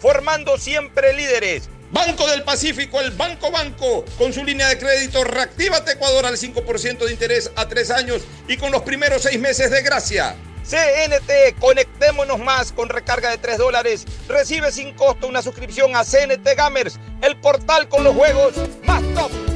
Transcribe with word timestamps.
formando 0.00 0.58
siempre 0.58 1.12
líderes. 1.12 1.68
Banco 1.90 2.26
del 2.26 2.42
Pacífico, 2.42 3.00
el 3.00 3.12
Banco 3.12 3.50
Banco, 3.50 4.04
con 4.18 4.32
su 4.32 4.44
línea 4.44 4.68
de 4.68 4.78
crédito 4.78 5.22
Reactívate 5.24 5.92
Ecuador 5.92 6.26
al 6.26 6.36
5% 6.36 6.98
de 6.98 7.12
interés 7.12 7.50
a 7.54 7.68
tres 7.68 7.90
años 7.90 8.22
y 8.48 8.56
con 8.56 8.72
los 8.72 8.82
primeros 8.82 9.22
seis 9.22 9.38
meses 9.38 9.70
de 9.70 9.82
gracia. 9.82 10.36
CNT, 10.68 11.60
conectémonos 11.60 12.40
más 12.40 12.72
con 12.72 12.88
recarga 12.88 13.30
de 13.30 13.38
3 13.38 13.58
dólares. 13.58 14.04
Recibe 14.28 14.72
sin 14.72 14.94
costo 14.94 15.28
una 15.28 15.40
suscripción 15.40 15.94
a 15.94 16.04
CNT 16.04 16.44
Gamers, 16.56 16.98
el 17.22 17.36
portal 17.36 17.88
con 17.88 18.02
los 18.02 18.16
juegos 18.16 18.54
más 18.84 19.02
top. 19.14 19.55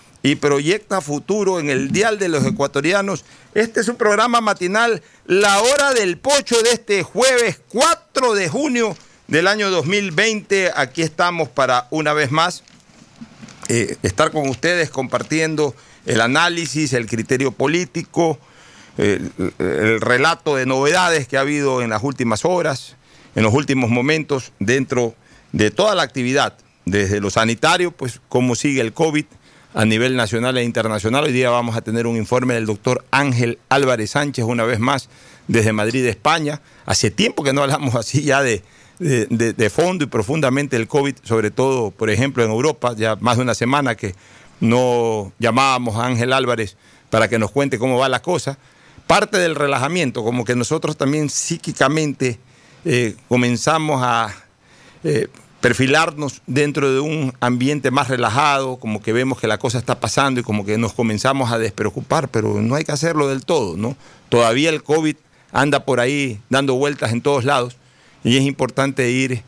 y 0.23 0.35
proyecta 0.35 1.01
futuro 1.01 1.59
en 1.59 1.69
el 1.69 1.91
Dial 1.91 2.19
de 2.19 2.29
los 2.29 2.45
Ecuatorianos. 2.45 3.25
Este 3.53 3.81
es 3.81 3.87
un 3.87 3.95
programa 3.95 4.41
matinal, 4.41 5.01
la 5.25 5.59
hora 5.61 5.93
del 5.93 6.17
pocho 6.17 6.61
de 6.61 6.71
este 6.71 7.03
jueves 7.03 7.59
4 7.69 8.33
de 8.35 8.49
junio 8.49 8.95
del 9.27 9.47
año 9.47 9.69
2020. 9.71 10.71
Aquí 10.75 11.01
estamos 11.01 11.49
para 11.49 11.87
una 11.89 12.13
vez 12.13 12.31
más 12.31 12.63
eh, 13.67 13.97
estar 14.03 14.31
con 14.31 14.47
ustedes 14.47 14.89
compartiendo 14.89 15.75
el 16.05 16.21
análisis, 16.21 16.93
el 16.93 17.07
criterio 17.07 17.51
político, 17.51 18.39
el, 18.97 19.31
el 19.57 20.01
relato 20.01 20.55
de 20.55 20.65
novedades 20.65 21.27
que 21.27 21.37
ha 21.37 21.41
habido 21.41 21.81
en 21.81 21.89
las 21.89 22.03
últimas 22.03 22.45
horas, 22.45 22.95
en 23.35 23.43
los 23.43 23.53
últimos 23.53 23.89
momentos 23.89 24.51
dentro 24.59 25.15
de 25.51 25.71
toda 25.71 25.95
la 25.95 26.03
actividad, 26.03 26.57
desde 26.85 27.19
lo 27.19 27.29
sanitario, 27.29 27.91
pues 27.91 28.21
cómo 28.29 28.55
sigue 28.55 28.81
el 28.81 28.93
COVID 28.93 29.25
a 29.73 29.85
nivel 29.85 30.15
nacional 30.15 30.57
e 30.57 30.63
internacional. 30.63 31.23
Hoy 31.23 31.31
día 31.31 31.49
vamos 31.49 31.75
a 31.75 31.81
tener 31.81 32.05
un 32.05 32.17
informe 32.17 32.55
del 32.55 32.65
doctor 32.65 33.05
Ángel 33.11 33.59
Álvarez 33.69 34.11
Sánchez, 34.11 34.45
una 34.45 34.63
vez 34.63 34.79
más, 34.79 35.09
desde 35.47 35.71
Madrid, 35.71 36.05
España. 36.05 36.61
Hace 36.85 37.11
tiempo 37.11 37.43
que 37.43 37.53
no 37.53 37.61
hablamos 37.61 37.95
así 37.95 38.23
ya 38.23 38.41
de, 38.41 38.63
de, 38.99 39.69
fondo 39.69 40.03
y 40.03 40.07
profundamente 40.07 40.77
del 40.77 40.87
COVID, 40.87 41.15
sobre 41.23 41.51
todo, 41.51 41.91
por 41.91 42.09
ejemplo, 42.09 42.43
en 42.43 42.51
Europa, 42.51 42.93
ya 42.95 43.15
más 43.15 43.37
de 43.37 43.43
una 43.43 43.55
semana 43.55 43.95
que 43.95 44.13
no 44.59 45.31
llamábamos 45.39 45.95
a 45.95 46.05
Ángel 46.05 46.33
Álvarez 46.33 46.75
para 47.09 47.27
que 47.27 47.39
nos 47.39 47.51
cuente 47.51 47.79
cómo 47.79 47.97
va 47.97 48.09
la 48.09 48.21
cosa. 48.21 48.57
Parte 49.07 49.37
del 49.37 49.55
relajamiento, 49.55 50.23
como 50.23 50.45
que 50.45 50.55
nosotros 50.55 50.97
también 50.97 51.29
psíquicamente 51.29 52.39
eh, 52.85 53.15
comenzamos 53.27 54.01
a 54.03 54.33
eh, 55.03 55.27
perfilarnos 55.61 56.41
dentro 56.47 56.91
de 56.91 56.99
un 56.99 57.33
ambiente 57.39 57.91
más 57.91 58.07
relajado, 58.07 58.77
como 58.77 59.01
que 59.01 59.13
vemos 59.13 59.39
que 59.39 59.47
la 59.47 59.59
cosa 59.59 59.77
está 59.77 59.99
pasando 59.99 60.39
y 60.39 60.43
como 60.43 60.65
que 60.65 60.77
nos 60.77 60.93
comenzamos 60.93 61.51
a 61.51 61.59
despreocupar, 61.59 62.29
pero 62.29 62.61
no 62.61 62.75
hay 62.75 62.83
que 62.83 62.91
hacerlo 62.91 63.27
del 63.27 63.45
todo, 63.45 63.77
¿no? 63.77 63.95
Todavía 64.29 64.69
el 64.71 64.83
COVID 64.83 65.15
anda 65.51 65.85
por 65.85 65.99
ahí 65.99 66.39
dando 66.49 66.75
vueltas 66.75 67.13
en 67.13 67.21
todos 67.21 67.45
lados 67.45 67.77
y 68.23 68.37
es 68.37 68.43
importante 68.43 69.11
ir 69.11 69.43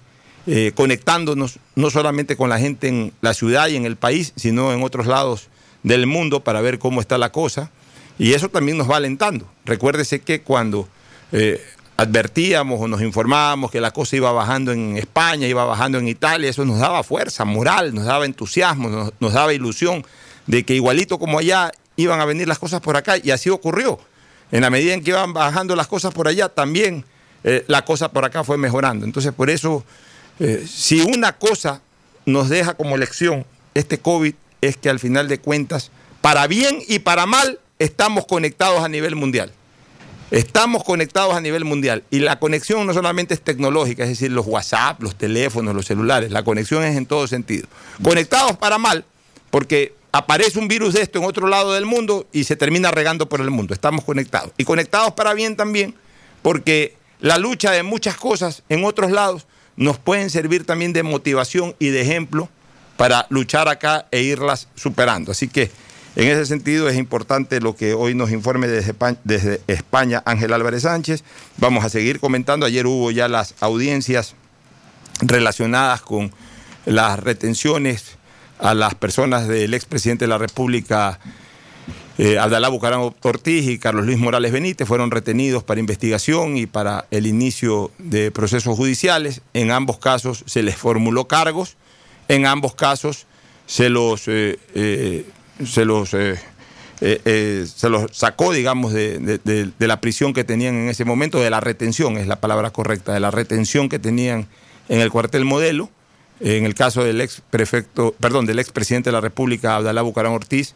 eh, 0.46 0.72
conectándonos 0.75 1.59
no 1.75 1.90
solamente 1.90 2.35
con 2.35 2.50
la 2.50 2.59
gente 2.59 2.90
en 2.90 3.13
la 3.22 3.34
ciudad 3.34 3.68
y 3.69 3.75
en 3.75 3.85
el 3.85 3.95
país, 3.95 4.34
sino 4.35 4.72
en 4.72 4.84
otros 4.84 5.07
lados 5.07 5.47
del 5.81 6.06
mundo 6.06 6.44
para 6.44 6.62
ver 6.62 6.80
cómo 6.80 7.01
está 7.01 7.18
la 7.18 7.31
cosa. 7.31 7.72
Y 8.19 8.34
eso 8.34 8.50
también 8.50 8.78
nos 8.78 8.90
va 8.90 8.97
alentando. 8.97 9.50
Recuérdese 9.66 10.22
que 10.22 10.41
cuando 10.41 10.88
eh, 11.31 11.59
advertíamos 11.98 12.81
o 12.81 12.88
nos 12.88 13.02
informábamos 13.02 13.72
que 13.72 13.80
la 13.80 13.92
cosa 13.92 14.16
iba 14.16 14.31
bajando 14.31 14.72
en 14.72 14.98
España, 14.98 15.48
iba 15.48 15.64
bajando 15.64 16.00
en 16.00 16.08
Italia, 16.08 16.50
eso 16.50 16.66
nos 16.66 16.80
daba 16.80 17.04
fuerza 17.04 17.46
moral, 17.46 17.94
nos 17.94 18.06
daba 18.06 18.26
entusiasmo, 18.26 19.12
nos, 19.20 19.34
daba 19.34 19.54
ilusión 19.54 20.06
de 20.48 20.64
que 20.64 20.76
igualito 20.76 21.20
como 21.20 21.40
allá 21.40 21.72
iban 21.96 22.20
a 22.20 22.26
venir 22.26 22.48
las 22.48 22.59
cosas 22.59 22.81
por 22.81 22.98
acá 22.98 23.18
y 23.22 23.31
así 23.31 23.50
ocurrió. 23.50 24.00
En 24.52 24.62
la 24.62 24.70
medida 24.70 24.94
en 24.94 25.04
que 25.04 25.12
iban 25.12 25.34
bajando 25.34 25.76
las 25.76 25.88
cosas 25.88 26.14
por 26.14 26.28
allá, 26.28 26.50
también 26.50 27.06
eh, 27.44 27.64
la 27.68 27.86
cosa 27.86 28.12
por 28.12 28.25
acá 28.25 28.44
fue 28.44 28.58
mejorando. 28.58 29.06
Entonces, 29.06 29.34
por 29.34 29.50
eso, 29.50 29.84
eh, 30.40 30.66
si 30.68 31.02
una 31.02 31.34
cosa 31.34 31.81
nos 32.25 32.50
deja 32.50 32.75
como 32.75 32.98
lección 32.98 33.46
este 33.74 34.00
COVID 34.00 34.34
es 34.62 34.78
que 34.78 34.90
al 34.90 35.00
final 35.00 35.28
de 35.28 35.40
cuentas, 35.40 35.92
para 36.22 36.48
bien 36.48 36.80
y 36.88 37.00
para 37.00 37.25
mal, 37.25 37.60
estamos 37.80 38.25
conectados 38.25 38.84
a 38.84 38.90
nivel 38.90 39.16
mundial. 39.16 39.52
Estamos 40.33 40.83
conectados 40.83 41.35
a 41.35 41.41
nivel 41.41 41.63
mundial 41.63 42.03
y 42.09 42.17
la 42.17 42.39
conexión 42.39 42.88
no 42.88 42.94
solamente 42.95 43.35
es 43.35 43.41
tecnológica, 43.41 44.01
es 44.01 44.09
decir, 44.09 44.31
los 44.31 44.47
WhatsApp, 44.47 45.00
los 45.03 45.15
teléfonos, 45.15 45.75
los 45.75 45.85
celulares, 45.85 46.31
la 46.31 46.41
conexión 46.41 46.83
es 46.83 46.97
en 46.97 47.06
todo 47.06 47.27
sentido. 47.27 47.68
Conectados 48.01 48.57
para 48.57 48.80
mal, 48.80 49.06
porque 49.51 49.94
aparece 50.12 50.57
un 50.57 50.68
virus 50.68 50.95
de 50.95 51.03
esto 51.03 51.19
en 51.19 51.25
otro 51.25 51.45
lado 51.47 51.74
del 51.74 51.85
mundo 51.85 52.25
y 52.31 52.45
se 52.45 52.56
termina 52.56 52.89
regando 52.89 53.30
por 53.30 53.41
el 53.41 53.51
mundo. 53.51 53.75
Estamos 53.75 54.03
conectados. 54.06 54.51
Y 54.57 54.63
conectados 54.63 55.13
para 55.13 55.35
bien 55.35 55.56
también, 55.56 55.94
porque 56.41 56.97
la 57.19 57.38
lucha 57.38 57.69
de 57.69 57.83
muchas 57.83 58.18
cosas 58.18 58.63
en 58.69 58.86
otros 58.86 59.12
lados 59.12 59.45
nos 59.75 60.00
pueden 60.00 60.31
servir 60.31 60.65
también 60.65 60.94
de 60.94 61.03
motivación 61.03 61.75
y 61.77 61.89
de 61.89 62.01
ejemplo 62.01 62.50
para 62.97 63.27
luchar 63.29 63.68
acá 63.68 64.07
e 64.09 64.24
irlas 64.24 64.68
superando. 64.74 65.31
Así 65.31 65.47
que 65.47 65.69
en 66.15 66.27
ese 66.27 66.45
sentido 66.45 66.89
es 66.89 66.98
importante 66.98 67.60
lo 67.60 67.75
que 67.75 67.94
hoy 67.94 68.13
nos 68.13 68.31
informe 68.31 68.68
desde, 68.68 69.62
España 69.68 70.21
Ángel 70.25 70.54
Álvarez 70.54 70.83
Sánchez. 70.83 71.24
Vamos 71.57 71.83
a 71.83 71.89
seguir 71.89 72.19
comentando. 72.19 72.65
Ayer 72.65 72.86
hubo 72.86 73.12
ya 73.12 73.27
las 73.27 73.56
audiencias 73.60 74.36
relacionadas 75.21 76.01
con 76.01 76.31
las 76.86 77.19
retenciones 77.19 78.18
a 78.60 78.74
las 78.74 78.95
personas 78.95 79.48
del 79.48 79.74
expresidente 79.74 80.25
de 80.25 80.30
la 80.30 80.38
República 80.38 81.19
Eh, 82.19 82.38
Abdalá 82.38 82.69
Bucarán 82.69 83.12
Ortiz 83.24 83.68
y 83.68 83.80
Carlos 83.80 84.06
Luis 84.06 84.19
Morales 84.19 84.51
Benítez 84.51 84.88
fueron 84.88 85.10
retenidos 85.10 85.63
para 85.63 85.80
investigación 85.80 86.57
y 86.57 86.68
para 86.68 87.07
el 87.10 87.25
inicio 87.25 87.92
de 87.98 88.30
procesos 88.30 88.77
judiciales. 88.77 89.42
En 89.54 89.71
ambos 89.71 89.98
casos 89.98 90.44
se 90.45 90.62
les 90.62 90.75
formuló 90.75 91.27
cargos, 91.27 91.75
en 92.27 92.45
ambos 92.45 92.75
casos 92.75 93.25
se 93.65 93.89
los, 93.89 94.27
eh, 94.27 94.60
eh, 94.75 95.25
se 95.65 95.86
los, 95.86 96.13
eh, 96.13 96.39
eh, 97.01 97.21
eh, 97.25 97.68
se 97.74 97.89
los 97.89 98.15
sacó, 98.15 98.54
digamos, 98.54 98.94
de, 98.94 99.19
de- 99.19 99.39
de- 99.77 99.88
la 99.88 100.00
prisión 100.01 100.33
que 100.33 100.44
tenían 100.44 100.75
en 100.75 100.89
ese 100.89 101.06
momento, 101.06 101.39
de 101.39 101.50
la 101.50 101.60
retención, 101.60 102.18
es 102.18 102.27
la 102.27 102.39
palabra 102.39 102.71
correcta, 102.71 103.13
de 103.13 103.19
la 103.19 103.31
retención 103.31 103.89
que 103.89 104.00
tenían 104.00 104.48
en 104.89 105.00
el 105.01 105.10
cuartel 105.12 105.45
modelo. 105.45 105.89
En 106.39 106.65
el 106.65 106.75
caso 106.75 107.04
del 107.04 107.21
ex 107.21 107.42
prefecto, 107.50 108.13
perdón, 108.19 108.45
del 108.45 108.60
ex 108.60 108.71
presidente 108.71 109.10
de 109.10 109.13
la 109.13 109.21
República, 109.21 109.75
Abdalá 109.75 110.01
Bucarán 110.01 110.33
Ortiz, 110.33 110.74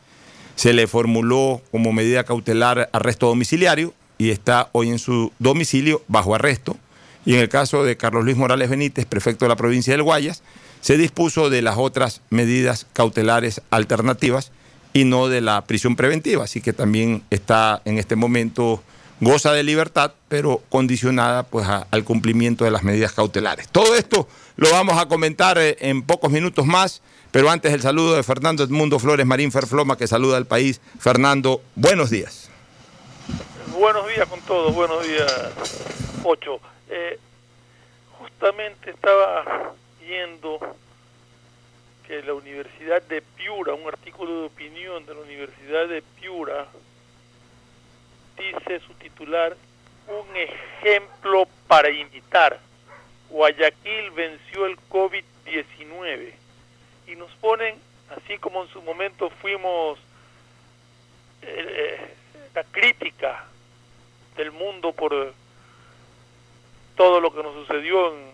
se 0.56 0.74
le 0.74 0.88
formuló 0.88 1.62
como 1.72 1.92
medida 1.92 2.24
cautelar 2.24 2.90
arresto 2.94 3.28
domiciliario 3.28 3.94
y 4.18 4.30
está 4.32 4.70
hoy 4.72 4.90
en 4.90 5.00
su 5.00 5.32
domicilio 5.40 6.04
bajo 6.08 6.34
arresto. 6.36 6.78
Y 7.26 7.34
en 7.34 7.42
el 7.42 7.50
caso 7.50 7.84
de 7.84 7.98
Carlos 7.98 8.24
Luis 8.24 8.38
Morales 8.38 8.70
Benítez, 8.70 9.06
prefecto 9.06 9.46
de 9.46 9.50
la 9.50 9.56
provincia 9.58 9.94
del 9.94 10.04
Guayas, 10.04 10.42
se 10.80 10.98
dispuso 10.98 11.50
de 11.50 11.62
las 11.62 11.78
otras 11.78 12.22
medidas 12.30 12.88
cautelares 12.94 13.62
alternativas 13.70 14.52
y 14.98 15.06
no 15.06 15.28
de 15.28 15.42
la 15.42 15.64
prisión 15.64 15.96
preventiva. 15.96 16.46
Así 16.46 16.60
que 16.60 16.74
también 16.74 17.22
está 17.30 17.82
en 17.86 18.00
este 18.00 18.16
momento, 18.16 18.82
goza 19.20 19.54
de 19.54 19.62
libertad, 19.62 20.14
pero 20.28 20.64
condicionada 20.70 21.44
pues 21.44 21.68
al 21.68 22.04
cumplimiento 22.04 22.66
de 22.66 22.72
las 22.72 22.82
medidas 22.82 23.14
cautelares. 23.14 23.68
Todo 23.68 23.96
esto 23.96 24.28
lo 24.56 24.72
vamos 24.72 24.98
a 24.98 25.08
comentar 25.08 25.60
eh, 25.60 25.78
en 25.82 26.02
pocos 26.02 26.32
minutos 26.32 26.66
más, 26.66 27.04
pero 27.32 27.52
antes 27.52 27.74
el 27.74 27.82
saludo 27.82 28.16
de 28.16 28.24
Fernando 28.24 28.64
Edmundo 28.64 28.98
Flores 28.98 29.26
Marín 29.28 29.52
Ferfloma, 29.52 29.98
que 29.98 30.08
saluda 30.08 30.38
al 30.38 30.48
país. 30.48 30.82
Fernando, 31.00 31.62
buenos 31.76 32.10
días. 32.10 32.50
Buenos 33.78 34.08
días 34.08 34.28
con 34.28 34.42
todos, 34.42 34.74
buenos 34.74 35.08
días, 35.08 35.32
Ocho. 36.24 36.60
Eh, 36.90 37.20
justamente 38.18 38.90
estaba 38.90 39.74
viendo 40.00 40.58
que 42.08 42.24
la 42.24 42.34
Universidad 42.34 43.02
de 43.02 43.22
Piura, 43.22 43.74
un 43.74 43.88
artículo 43.88 44.42
de 44.42 44.48
opinión 44.48 45.06
de 45.06 45.14
la 45.14 45.20
Universidad 45.20 45.88
de 45.88 46.02
Piura, 46.02 46.68
dice 48.38 48.80
su 48.80 48.94
titular, 48.94 49.58
un 50.08 50.36
ejemplo 50.36 51.48
para 51.68 51.90
imitar. 51.90 52.60
Guayaquil 53.30 54.12
venció 54.12 54.66
el 54.68 54.78
COVID-19 54.90 56.32
y 57.08 57.16
nos 57.16 57.32
ponen, 57.36 57.76
así 58.16 58.38
como 58.38 58.64
en 58.64 58.70
su 58.70 58.82
momento 58.82 59.30
fuimos 59.42 60.00
eh, 61.42 61.66
eh, 61.68 62.14
la 62.56 62.64
crítica 62.64 63.46
del 64.38 64.54
mundo 64.54 64.94
por 64.94 65.34
todo 66.96 67.20
lo 67.20 67.34
que 67.34 67.44
nos 67.44 67.54
sucedió 67.54 68.14
en 68.14 68.27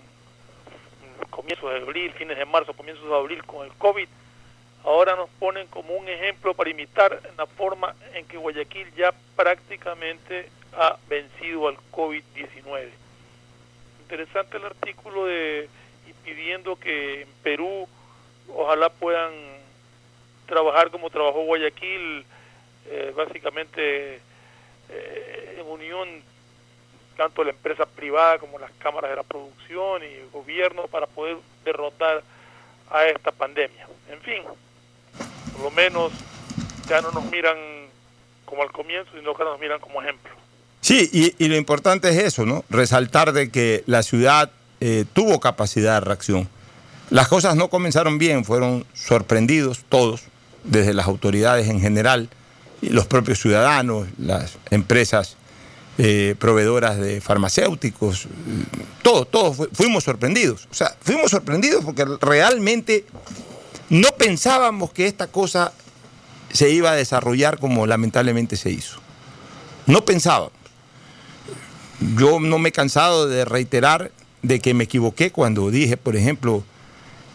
comienzos 1.33 1.71
de 1.71 1.79
abril, 1.79 2.11
fines 2.13 2.37
de 2.37 2.45
marzo, 2.45 2.73
comienzos 2.73 3.07
de 3.07 3.15
abril 3.15 3.43
con 3.45 3.65
el 3.65 3.73
COVID, 3.73 4.07
ahora 4.83 5.15
nos 5.15 5.29
ponen 5.31 5.67
como 5.67 5.95
un 5.95 6.07
ejemplo 6.07 6.53
para 6.53 6.69
imitar 6.69 7.21
la 7.37 7.45
forma 7.45 7.95
en 8.13 8.25
que 8.25 8.37
Guayaquil 8.37 8.93
ya 8.95 9.13
prácticamente 9.35 10.49
ha 10.73 10.97
vencido 11.07 11.67
al 11.67 11.77
COVID-19. 11.91 12.89
Interesante 14.01 14.57
el 14.57 14.65
artículo 14.65 15.25
de 15.25 15.69
y 16.07 16.13
pidiendo 16.25 16.75
que 16.75 17.21
en 17.21 17.29
Perú 17.43 17.87
ojalá 18.53 18.89
puedan 18.89 19.31
trabajar 20.45 20.91
como 20.91 21.09
trabajó 21.09 21.43
Guayaquil, 21.43 22.25
eh, 22.89 23.13
básicamente 23.15 24.19
eh, 24.89 25.55
en 25.57 25.65
unión 25.65 26.21
tanto 27.17 27.43
la 27.43 27.51
empresa 27.51 27.85
privada 27.85 28.39
como 28.39 28.59
las 28.59 28.71
cámaras 28.79 29.09
de 29.09 29.15
la 29.15 29.23
producción 29.23 30.01
y 30.03 30.13
el 30.13 30.29
gobierno 30.31 30.87
para 30.87 31.07
poder 31.07 31.37
derrotar 31.65 32.23
a 32.89 33.05
esta 33.05 33.31
pandemia. 33.31 33.87
En 34.11 34.19
fin, 34.21 34.43
por 35.53 35.63
lo 35.63 35.71
menos 35.71 36.11
ya 36.87 37.01
no 37.01 37.11
nos 37.11 37.25
miran 37.25 37.57
como 38.45 38.63
al 38.63 38.71
comienzo, 38.71 39.11
sino 39.17 39.33
que 39.33 39.43
nos 39.43 39.59
miran 39.59 39.79
como 39.79 40.01
ejemplo. 40.01 40.31
Sí, 40.81 41.09
y, 41.13 41.43
y 41.43 41.47
lo 41.47 41.55
importante 41.55 42.09
es 42.09 42.17
eso, 42.17 42.45
¿no? 42.45 42.65
Resaltar 42.69 43.31
de 43.31 43.49
que 43.49 43.83
la 43.85 44.03
ciudad 44.03 44.51
eh, 44.81 45.05
tuvo 45.13 45.39
capacidad 45.39 45.95
de 45.95 46.05
reacción. 46.05 46.49
Las 47.09 47.29
cosas 47.29 47.55
no 47.55 47.69
comenzaron 47.69 48.17
bien, 48.17 48.43
fueron 48.43 48.85
sorprendidos 48.93 49.85
todos, 49.87 50.23
desde 50.63 50.93
las 50.93 51.07
autoridades 51.07 51.69
en 51.69 51.79
general, 51.79 52.29
y 52.81 52.89
los 52.89 53.05
propios 53.07 53.39
ciudadanos, 53.39 54.07
las 54.17 54.57
empresas 54.71 55.37
eh, 55.97 56.35
proveedoras 56.39 56.97
de 56.97 57.21
farmacéuticos, 57.21 58.27
todos, 59.01 59.29
todos 59.29 59.55
fu- 59.57 59.69
fuimos 59.73 60.03
sorprendidos. 60.03 60.67
O 60.71 60.73
sea, 60.73 60.95
fuimos 61.01 61.31
sorprendidos 61.31 61.83
porque 61.85 62.05
realmente 62.21 63.05
no 63.89 64.09
pensábamos 64.17 64.91
que 64.91 65.05
esta 65.07 65.27
cosa 65.27 65.71
se 66.51 66.69
iba 66.71 66.91
a 66.91 66.95
desarrollar 66.95 67.59
como 67.59 67.85
lamentablemente 67.87 68.57
se 68.57 68.71
hizo. 68.71 68.99
No 69.85 70.03
pensábamos. 70.05 70.51
Yo 72.17 72.39
no 72.39 72.57
me 72.59 72.69
he 72.69 72.71
cansado 72.71 73.27
de 73.27 73.45
reiterar 73.45 74.11
de 74.41 74.59
que 74.59 74.73
me 74.73 74.83
equivoqué 74.85 75.31
cuando 75.31 75.69
dije, 75.71 75.95
por 75.95 76.15
ejemplo, 76.15 76.63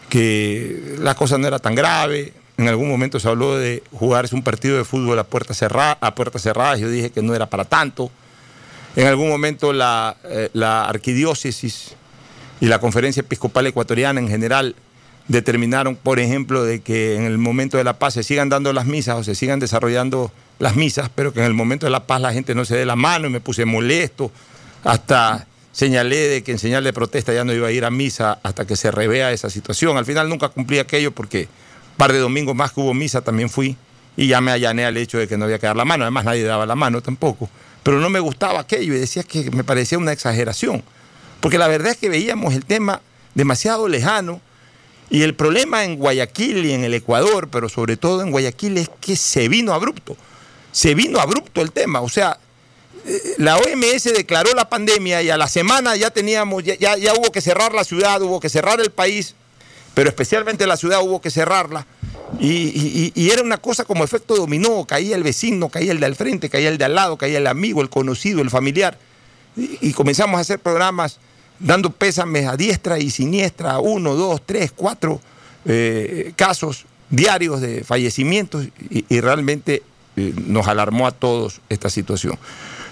que 0.09 0.95
la 0.99 1.15
cosa 1.15 1.37
no 1.37 1.47
era 1.47 1.59
tan 1.59 1.75
grave. 1.75 2.33
En 2.57 2.67
algún 2.67 2.89
momento 2.89 3.19
se 3.19 3.27
habló 3.29 3.57
de 3.57 3.83
jugarse 3.93 4.35
un 4.35 4.43
partido 4.43 4.77
de 4.77 4.83
fútbol 4.83 5.17
a 5.17 5.23
puertas 5.23 5.57
cerradas, 5.57 5.97
a 6.01 6.13
puertas 6.13 6.41
cerradas. 6.41 6.79
Yo 6.79 6.89
dije 6.89 7.09
que 7.09 7.21
no 7.21 7.33
era 7.33 7.49
para 7.49 7.65
tanto. 7.65 8.11
En 8.95 9.07
algún 9.07 9.29
momento 9.29 9.73
la, 9.73 10.17
eh, 10.25 10.49
la 10.53 10.85
arquidiócesis 10.85 11.95
y 12.59 12.65
la 12.65 12.79
conferencia 12.79 13.21
episcopal 13.21 13.67
ecuatoriana 13.67 14.19
en 14.19 14.27
general 14.27 14.75
determinaron, 15.27 15.95
por 15.95 16.19
ejemplo, 16.19 16.63
de 16.63 16.81
que 16.81 17.15
en 17.15 17.23
el 17.23 17.37
momento 17.37 17.77
de 17.77 17.83
la 17.83 17.99
paz 17.99 18.15
se 18.15 18.23
sigan 18.23 18.49
dando 18.49 18.73
las 18.73 18.85
misas 18.85 19.15
o 19.15 19.23
se 19.23 19.35
sigan 19.35 19.59
desarrollando 19.59 20.31
las 20.57 20.75
misas, 20.75 21.09
pero 21.13 21.31
que 21.31 21.39
en 21.39 21.45
el 21.45 21.53
momento 21.53 21.85
de 21.85 21.91
la 21.91 22.05
paz 22.05 22.19
la 22.19 22.33
gente 22.33 22.55
no 22.55 22.65
se 22.65 22.75
dé 22.75 22.85
la 22.85 22.95
mano 22.95 23.27
y 23.27 23.29
me 23.29 23.39
puse 23.39 23.63
molesto. 23.63 24.31
Hasta 24.83 25.47
señalé 25.71 26.27
de 26.27 26.43
que 26.43 26.51
en 26.51 26.59
señal 26.59 26.83
de 26.83 26.93
protesta 26.93 27.31
ya 27.31 27.43
no 27.43 27.53
iba 27.53 27.67
a 27.67 27.71
ir 27.71 27.85
a 27.85 27.91
misa 27.91 28.39
hasta 28.43 28.65
que 28.65 28.75
se 28.75 28.91
revea 28.91 29.31
esa 29.31 29.49
situación. 29.49 29.97
Al 29.97 30.05
final 30.05 30.27
nunca 30.27 30.49
cumplí 30.49 30.79
aquello 30.79 31.11
porque 31.11 31.47
par 31.95 32.11
de 32.11 32.19
domingos 32.19 32.55
más 32.55 32.71
que 32.71 32.81
hubo 32.81 32.93
misa 32.93 33.21
también 33.21 33.49
fui 33.49 33.77
y 34.17 34.27
ya 34.27 34.41
me 34.41 34.51
allané 34.51 34.85
al 34.85 34.97
hecho 34.97 35.19
de 35.19 35.27
que 35.27 35.37
no 35.37 35.45
había 35.45 35.59
que 35.59 35.67
dar 35.67 35.75
la 35.75 35.85
mano. 35.85 36.05
Además 36.05 36.25
nadie 36.25 36.43
daba 36.43 36.65
la 36.65 36.75
mano 36.75 37.01
tampoco. 37.01 37.49
Pero 37.83 37.99
no 37.99 38.09
me 38.09 38.19
gustaba 38.19 38.59
aquello 38.59 38.93
y 38.93 38.99
decía 38.99 39.23
que 39.23 39.51
me 39.51 39.63
parecía 39.63 39.97
una 39.97 40.11
exageración. 40.11 40.83
Porque 41.39 41.57
la 41.57 41.67
verdad 41.67 41.91
es 41.93 41.97
que 41.97 42.09
veíamos 42.09 42.53
el 42.53 42.65
tema 42.65 43.01
demasiado 43.35 43.87
lejano 43.87 44.41
y 45.09 45.23
el 45.23 45.33
problema 45.35 45.83
en 45.83 45.95
Guayaquil 45.95 46.65
y 46.65 46.73
en 46.73 46.83
el 46.83 46.93
Ecuador, 46.93 47.49
pero 47.49 47.69
sobre 47.69 47.97
todo 47.97 48.21
en 48.21 48.31
Guayaquil, 48.31 48.77
es 48.77 48.89
que 49.01 49.15
se 49.15 49.47
vino 49.47 49.73
abrupto. 49.73 50.15
Se 50.71 50.93
vino 50.93 51.19
abrupto 51.19 51.61
el 51.61 51.71
tema. 51.71 52.01
O 52.01 52.09
sea, 52.09 52.37
eh, 53.05 53.35
la 53.37 53.57
OMS 53.57 54.03
declaró 54.03 54.53
la 54.53 54.69
pandemia 54.69 55.23
y 55.23 55.29
a 55.29 55.37
la 55.37 55.47
semana 55.47 55.95
ya 55.95 56.11
teníamos, 56.11 56.63
ya, 56.63 56.75
ya, 56.75 56.97
ya 56.97 57.13
hubo 57.13 57.31
que 57.31 57.41
cerrar 57.41 57.73
la 57.73 57.83
ciudad, 57.83 58.21
hubo 58.21 58.39
que 58.39 58.49
cerrar 58.49 58.79
el 58.81 58.91
país, 58.91 59.33
pero 59.95 60.09
especialmente 60.09 60.67
la 60.67 60.77
ciudad 60.77 61.01
hubo 61.01 61.21
que 61.21 61.31
cerrarla. 61.31 61.87
Y, 62.39 62.47
y- 62.47 63.11
y 63.15 63.29
era 63.31 63.41
una 63.41 63.57
cosa 63.57 63.85
como 63.85 64.03
efecto 64.03 64.35
dominó, 64.35 64.85
caía 64.85 65.15
el 65.15 65.23
vecino, 65.23 65.69
caía 65.69 65.91
el 65.91 65.99
de 65.99 66.05
al 66.05 66.15
frente, 66.15 66.49
caía 66.49 66.69
el 66.69 66.77
de 66.77 66.85
al 66.85 66.95
lado, 66.95 67.17
caía 67.17 67.39
el 67.39 67.47
amigo, 67.47 67.81
el 67.81 67.89
conocido, 67.89 68.41
el 68.41 68.49
familiar. 68.49 68.97
Y, 69.57 69.77
y 69.89 69.93
comenzamos 69.93 70.37
a 70.37 70.41
hacer 70.41 70.59
programas 70.59 71.19
dando 71.59 71.89
pésames 71.91 72.45
a 72.47 72.55
diestra 72.55 72.99
y 72.99 73.09
siniestra, 73.09 73.79
uno, 73.79 74.15
dos, 74.15 74.41
tres, 74.45 74.71
cuatro 74.73 75.19
eh, 75.65 76.31
casos 76.35 76.85
diarios 77.09 77.59
de 77.59 77.83
fallecimientos 77.83 78.65
y, 78.89 79.03
y 79.09 79.19
realmente 79.21 79.81
eh, 80.15 80.33
nos 80.45 80.67
alarmó 80.67 81.07
a 81.07 81.11
todos 81.11 81.59
esta 81.67 81.89
situación. 81.89 82.37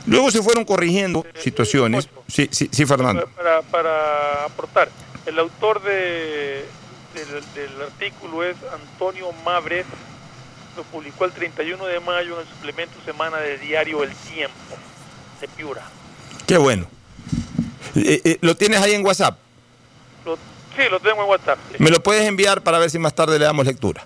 Luego 0.07 0.31
se 0.31 0.41
fueron 0.41 0.65
corrigiendo 0.65 1.25
situaciones. 1.41 2.09
Sí, 2.27 2.49
sí, 2.51 2.69
sí, 2.71 2.85
Fernando. 2.85 3.29
Para, 3.35 3.61
para 3.61 4.45
aportar, 4.45 4.89
el 5.25 5.37
autor 5.39 5.83
de, 5.83 6.65
del, 7.25 7.43
del 7.53 7.81
artículo 7.81 8.43
es 8.43 8.55
Antonio 8.73 9.31
Mabret, 9.45 9.85
lo 10.75 10.83
publicó 10.83 11.25
el 11.25 11.31
31 11.31 11.85
de 11.85 11.99
mayo 11.99 12.35
en 12.35 12.41
el 12.41 12.47
suplemento 12.53 12.93
semana 13.05 13.37
de 13.37 13.57
diario 13.57 14.03
El 14.03 14.13
Tiempo, 14.15 14.55
de 15.41 15.47
Piura. 15.47 15.83
Qué 16.45 16.57
bueno. 16.57 16.87
Eh, 17.95 18.21
eh, 18.23 18.37
¿Lo 18.41 18.55
tienes 18.55 18.79
ahí 18.81 18.93
en 18.93 19.03
WhatsApp? 19.05 19.37
Lo- 20.25 20.35
sí, 20.75 20.83
lo 20.91 20.99
tengo 20.99 21.23
en 21.23 21.29
WhatsApp. 21.29 21.57
sí. 21.71 21.77
Me 21.83 21.89
lo 21.89 22.01
puedes 22.03 22.25
enviar 22.25 22.61
para 22.61 22.77
ver 22.79 22.89
si 22.91 22.99
más 22.99 23.15
tarde 23.15 23.39
le 23.39 23.45
damos 23.45 23.65
lectura. 23.65 24.05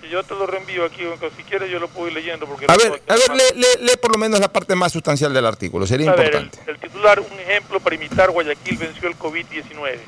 Si 0.00 0.08
yo 0.08 0.22
te 0.22 0.34
lo 0.34 0.46
reenvío 0.46 0.84
aquí, 0.84 1.02
si 1.36 1.42
quieres 1.44 1.70
yo 1.70 1.78
lo 1.78 1.88
puedo 1.88 2.08
ir 2.08 2.14
leyendo. 2.14 2.46
Porque 2.46 2.66
A 2.68 2.76
ver, 2.76 3.02
a 3.08 3.14
ver, 3.14 3.30
lee, 3.30 3.60
lee- 3.60 3.84
lee 3.86 3.96
por 4.00 4.12
lo 4.12 4.18
menos 4.18 4.38
la 4.40 4.52
parte 4.52 4.74
más 4.74 4.92
sustancial 4.92 5.32
del 5.32 5.46
artículo, 5.46 5.86
sería 5.86 6.10
A 6.10 6.14
ver, 6.16 6.34
el, 6.34 6.42
importante. 6.44 6.70
el 6.70 6.78
titular, 6.78 7.20
un 7.20 7.38
ejemplo 7.40 7.80
para 7.80 7.94
imitar 7.96 8.30
Guayaquil 8.30 8.76
venció 8.78 9.08
el 9.08 9.16
COVID-19. 9.18 9.98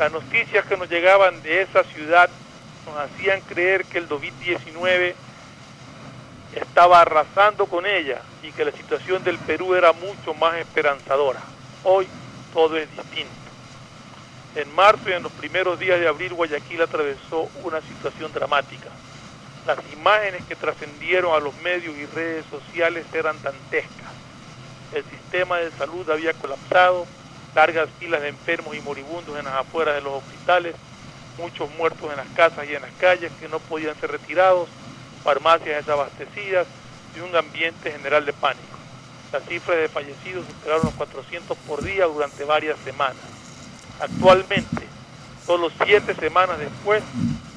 Las 0.00 0.12
noticias 0.12 0.64
que 0.64 0.78
nos 0.78 0.88
llegaban 0.88 1.42
de 1.42 1.60
esa 1.60 1.84
ciudad 1.84 2.30
nos 2.86 2.96
hacían 2.96 3.42
creer 3.42 3.84
que 3.84 3.98
el 3.98 4.08
COVID-19 4.08 5.12
estaba 6.54 7.02
arrasando 7.02 7.66
con 7.66 7.84
ella 7.84 8.22
y 8.42 8.50
que 8.52 8.64
la 8.64 8.72
situación 8.72 9.22
del 9.22 9.36
Perú 9.36 9.74
era 9.74 9.92
mucho 9.92 10.32
más 10.32 10.56
esperanzadora. 10.56 11.42
Hoy 11.84 12.08
todo 12.54 12.78
es 12.78 12.90
distinto. 12.90 13.28
En 14.54 14.74
marzo 14.74 15.10
y 15.10 15.12
en 15.12 15.22
los 15.22 15.32
primeros 15.32 15.78
días 15.78 16.00
de 16.00 16.08
abril 16.08 16.32
Guayaquil 16.32 16.80
atravesó 16.80 17.50
una 17.62 17.82
situación 17.82 18.32
dramática. 18.32 18.88
Las 19.66 19.80
imágenes 19.92 20.42
que 20.46 20.56
trascendieron 20.56 21.34
a 21.34 21.40
los 21.40 21.54
medios 21.56 21.94
y 21.98 22.06
redes 22.06 22.46
sociales 22.46 23.04
eran 23.12 23.36
dantescas. 23.42 24.08
El 24.94 25.04
sistema 25.04 25.58
de 25.58 25.70
salud 25.72 26.08
había 26.08 26.32
colapsado, 26.32 27.06
largas 27.54 27.88
filas 27.98 28.22
de 28.22 28.28
enfermos 28.28 28.76
y 28.76 28.80
moribundos 28.80 29.38
en 29.38 29.44
las 29.44 29.54
afueras 29.54 29.94
de 29.94 30.02
los 30.02 30.14
hospitales, 30.14 30.74
muchos 31.38 31.70
muertos 31.76 32.10
en 32.10 32.16
las 32.16 32.28
casas 32.28 32.68
y 32.68 32.74
en 32.74 32.82
las 32.82 32.92
calles 32.92 33.32
que 33.40 33.48
no 33.48 33.58
podían 33.58 33.98
ser 34.00 34.10
retirados, 34.10 34.68
farmacias 35.22 35.84
desabastecidas 35.84 36.66
y 37.16 37.20
un 37.20 37.34
ambiente 37.34 37.90
general 37.90 38.24
de 38.26 38.32
pánico. 38.32 38.78
Las 39.32 39.44
cifras 39.44 39.78
de 39.78 39.88
fallecidos 39.88 40.46
superaron 40.46 40.86
los 40.86 40.94
400 40.94 41.56
por 41.58 41.82
día 41.82 42.06
durante 42.06 42.44
varias 42.44 42.78
semanas. 42.80 43.22
Actualmente, 44.00 44.86
solo 45.46 45.70
siete 45.84 46.14
semanas 46.14 46.58
después, 46.58 47.02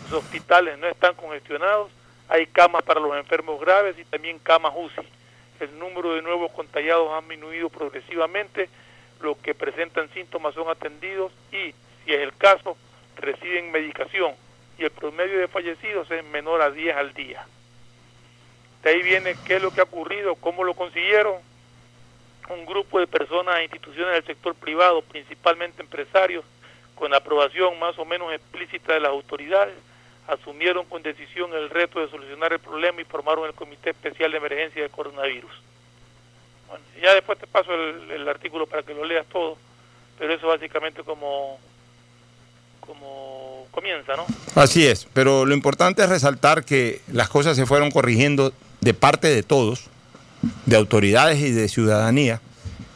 los 0.09 0.23
hospitales 0.23 0.77
no 0.77 0.87
están 0.87 1.15
congestionados, 1.15 1.89
hay 2.29 2.47
camas 2.47 2.83
para 2.83 2.99
los 2.99 3.15
enfermos 3.15 3.59
graves 3.59 3.97
y 3.97 4.05
también 4.05 4.39
camas 4.39 4.73
UCI. 4.75 5.07
El 5.59 5.79
número 5.79 6.13
de 6.15 6.21
nuevos 6.21 6.51
contagiados 6.51 7.09
ha 7.11 7.19
disminuido 7.19 7.69
progresivamente, 7.69 8.69
los 9.23 9.37
que 9.37 9.55
presentan 9.55 10.09
síntomas 10.13 10.53
son 10.53 10.69
atendidos 10.69 11.31
y, 11.51 11.73
si 12.05 12.13
es 12.13 12.19
el 12.19 12.35
caso, 12.35 12.77
reciben 13.17 13.71
medicación 13.71 14.33
y 14.77 14.83
el 14.83 14.91
promedio 14.91 15.39
de 15.39 15.47
fallecidos 15.47 16.09
es 16.11 16.23
menor 16.25 16.61
a 16.61 16.71
10 16.71 16.95
al 16.95 17.13
día. 17.13 17.45
De 18.83 18.89
ahí 18.89 19.01
viene 19.01 19.35
qué 19.45 19.55
es 19.55 19.61
lo 19.61 19.71
que 19.71 19.81
ha 19.81 19.85
ocurrido, 19.85 20.35
cómo 20.35 20.63
lo 20.63 20.73
consiguieron. 20.73 21.35
Un 22.49 22.65
grupo 22.65 22.99
de 22.99 23.07
personas 23.07 23.57
e 23.57 23.63
instituciones 23.63 24.13
del 24.13 24.25
sector 24.25 24.53
privado, 24.55 25.01
principalmente 25.01 25.81
empresarios, 25.81 26.43
con 26.95 27.13
aprobación 27.13 27.79
más 27.79 27.97
o 27.97 28.05
menos 28.05 28.33
explícita 28.33 28.93
de 28.93 28.99
las 28.99 29.11
autoridades, 29.11 29.75
asumieron 30.27 30.85
con 30.85 31.01
decisión 31.01 31.53
el 31.53 31.69
reto 31.69 31.99
de 31.99 32.09
solucionar 32.09 32.51
el 32.51 32.59
problema 32.59 33.01
y 33.01 33.05
formaron 33.05 33.45
el 33.45 33.53
Comité 33.53 33.91
Especial 33.91 34.31
de 34.31 34.37
Emergencia 34.37 34.81
del 34.81 34.91
Coronavirus. 34.91 35.51
Ya 37.01 37.13
después 37.13 37.37
te 37.39 37.47
paso 37.47 37.73
el, 37.73 38.27
artículo 38.27 38.67
para 38.67 38.83
que 38.83 38.93
lo 38.93 39.05
leas 39.05 39.25
todo, 39.27 39.57
pero 40.17 40.33
eso 40.33 40.47
básicamente 40.47 41.03
como 41.03 41.59
como 42.79 43.65
comienza, 43.71 44.15
¿no? 44.17 44.25
Así 44.55 44.85
es, 44.85 45.07
pero 45.13 45.45
lo 45.45 45.53
importante 45.53 46.03
es 46.03 46.09
resaltar 46.09 46.65
que 46.65 47.01
las 47.11 47.29
cosas 47.29 47.55
se 47.55 47.65
fueron 47.65 47.91
corrigiendo 47.91 48.53
de 48.81 48.93
parte 48.93 49.29
de 49.29 49.41
todos, 49.41 49.85
de 50.65 50.75
autoridades 50.75 51.39
y 51.39 51.51
de 51.51 51.69
ciudadanía, 51.69 52.41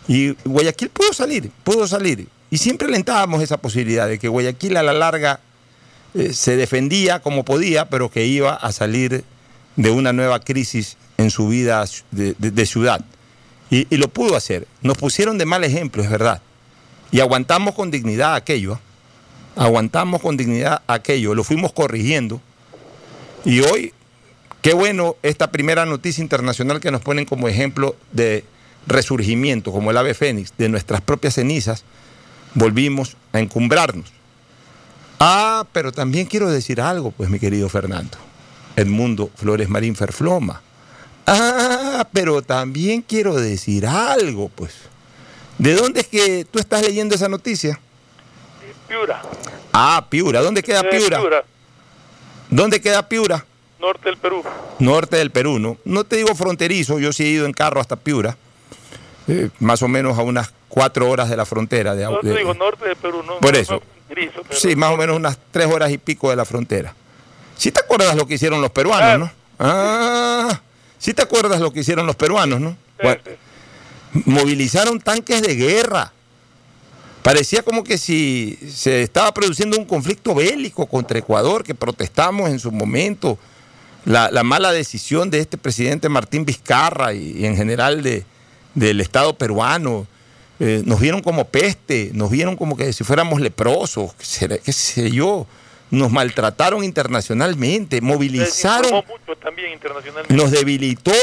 y 0.08 0.32
Guayaquil 0.44 0.90
pudo 0.90 1.14
salir, 1.14 1.52
pudo 1.64 1.88
salir, 1.88 2.28
y 2.50 2.58
siempre 2.58 2.90
alentábamos 2.90 3.42
esa 3.42 3.58
posibilidad 3.58 4.08
de 4.08 4.20
que 4.20 4.28
Guayaquil 4.28 4.76
a 4.76 4.84
la 4.84 4.94
larga 4.94 5.40
eh, 6.14 6.34
se 6.34 6.58
defendía 6.58 7.22
como 7.22 7.46
podía, 7.46 7.90
pero 7.90 8.10
que 8.10 8.26
iba 8.26 8.56
a 8.56 8.72
salir 8.74 9.24
de 9.78 9.90
una 9.90 10.12
nueva 10.12 10.42
crisis 10.42 10.98
en 11.18 11.32
su 11.32 11.48
vida 11.48 11.86
de 12.12 12.66
ciudad. 12.66 13.06
Y, 13.70 13.98
lo 13.98 14.08
pudo 14.08 14.36
hacer. 14.36 14.68
Nos 14.82 14.98
pusieron 14.98 15.38
de 15.38 15.46
mal 15.46 15.64
ejemplo, 15.64 16.04
es 16.04 16.10
verdad. 16.10 16.42
Y 17.12 17.20
aguantamos 17.20 17.76
con 17.76 17.92
dignidad 17.92 18.36
aquello. 18.36 18.74
¿eh? 18.74 18.80
aguantamos 19.58 20.22
con 20.22 20.38
dignidad 20.38 20.82
aquello, 20.88 21.36
lo 21.36 21.44
fuimos 21.44 21.74
corrigiendo. 21.74 22.42
Y 23.44 23.62
hoy, 23.62 23.94
qué 24.62 24.74
bueno 24.74 25.16
esta 25.24 25.52
primera 25.52 25.86
noticia 25.86 26.22
internacional 26.22 26.80
que 26.80 26.92
nos 26.92 27.02
ponen 27.02 27.26
como 27.26 27.48
ejemplo 27.48 27.96
de 28.12 28.46
resurgimiento, 28.86 29.72
como 29.72 29.92
el 29.92 29.98
ave 29.98 30.14
fénix, 30.14 30.54
de 30.58 30.70
nuestras 30.70 31.02
propias 31.02 31.36
cenizas, 31.36 31.84
volvimos 32.54 33.18
a 33.34 33.40
encumbrarnos. 33.40 34.12
Ah, 35.20 35.66
pero 35.74 35.92
también 35.92 36.28
quiero 36.28 36.50
decir 36.50 36.80
algo, 36.80 37.12
pues 37.12 37.30
mi 37.30 37.40
querido 37.40 37.68
Fernando. 37.70 38.18
Edmundo 38.76 39.32
Flores 39.36 39.68
Marín 39.70 39.96
Ferfloma. 39.96 40.62
Ah, 41.28 42.08
pero 42.14 42.42
también 42.42 43.02
quiero 43.02 43.36
decir 43.36 43.86
algo, 43.86 44.50
pues. 44.50 44.74
¿De 45.58 45.76
dónde 45.76 46.00
es 46.00 46.08
que 46.08 46.46
tú 46.46 46.58
estás 46.58 46.82
leyendo 46.82 47.16
esa 47.16 47.28
noticia? 47.28 47.80
Piura. 48.88 49.22
Ah, 49.74 50.08
Piura. 50.10 50.42
¿Dónde 50.42 50.64
queda 50.64 50.84
Piura? 50.84 51.20
Piura? 51.20 51.44
¿Dónde 52.50 52.80
queda 52.80 53.10
Piura? 53.10 53.46
Norte 53.80 54.10
del 54.10 54.18
Perú. 54.18 54.44
Norte 54.80 55.18
del 55.18 55.32
Perú, 55.32 55.60
¿no? 55.60 55.78
No 55.84 56.04
te 56.06 56.16
digo 56.16 56.34
fronterizo, 56.34 56.98
yo 56.98 57.12
sí 57.12 57.26
he 57.26 57.30
ido 57.30 57.46
en 57.46 57.54
carro 57.54 57.82
hasta 57.82 57.98
Piura. 57.98 58.38
Eh, 59.28 59.50
más 59.60 59.84
o 59.84 59.90
menos 59.90 60.18
a 60.18 60.22
unas 60.22 60.54
cuatro 60.70 61.10
horas 61.10 61.30
de 61.30 61.36
la 61.36 61.46
frontera. 61.46 61.94
De, 61.94 62.06
no 62.06 62.20
te 62.20 62.34
digo 62.34 62.54
norte 62.54 62.86
del 62.86 62.96
Perú, 62.96 63.22
¿no? 63.24 63.40
Por 63.40 63.56
eso. 63.56 63.82
Pero... 64.08 64.32
Sí, 64.52 64.76
más 64.78 64.94
o 64.94 64.98
menos 64.98 65.18
unas 65.18 65.38
tres 65.52 65.68
horas 65.68 65.92
y 65.92 65.98
pico 65.98 66.30
de 66.30 66.38
la 66.38 66.46
frontera. 66.46 66.96
¿Sí 67.58 67.72
te 67.72 67.82
acuerdas 67.82 68.16
lo 68.16 68.26
que 68.26 68.36
hicieron 68.36 68.62
los 68.62 68.72
peruanos, 68.72 69.10
ah. 69.10 69.18
no? 69.18 69.32
Ah, 69.60 70.62
sí 70.98 71.14
te 71.14 71.22
acuerdas 71.22 71.60
lo 71.60 71.72
que 71.72 71.82
hicieron 71.82 72.06
los 72.06 72.16
peruanos, 72.16 72.60
¿no? 72.60 72.78
Bueno, 73.02 73.22
movilizaron 74.26 75.00
tanques 75.00 75.42
de 75.42 75.56
guerra. 75.56 76.12
Parecía 77.24 77.62
como 77.62 77.84
que 77.84 77.98
si 77.98 78.58
se 78.74 79.02
estaba 79.02 79.34
produciendo 79.34 79.78
un 79.78 79.86
conflicto 79.86 80.34
bélico 80.34 80.86
contra 80.86 81.20
Ecuador, 81.20 81.64
que 81.64 81.76
protestamos 81.76 82.50
en 82.50 82.60
su 82.60 82.72
momento, 82.72 83.38
la, 84.06 84.32
la 84.32 84.44
mala 84.44 84.72
decisión 84.72 85.30
de 85.30 85.40
este 85.40 85.58
presidente 85.58 86.08
Martín 86.08 86.46
Vizcarra 86.46 87.14
y, 87.14 87.34
y 87.40 87.46
en 87.46 87.58
general 87.58 88.02
de, 88.02 88.24
del 88.74 89.02
Estado 89.02 89.38
peruano. 89.38 90.08
Eh, 90.60 90.82
nos 90.86 91.00
vieron 91.00 91.22
como 91.22 91.46
peste, 91.46 92.10
nos 92.14 92.32
vieron 92.32 92.56
como 92.56 92.76
que 92.76 92.92
si 92.92 93.04
fuéramos 93.04 93.42
leprosos, 93.42 94.14
qué 94.16 94.72
sé 94.74 95.12
yo. 95.12 95.46
Nos 95.90 96.12
maltrataron 96.12 96.84
internacionalmente, 96.84 98.02
movilizaron. 98.02 98.92
Mucho 98.92 99.38
también 99.42 99.72
internacionalmente. 99.72 100.34
Nos 100.34 100.52
debilitó, 100.52 101.14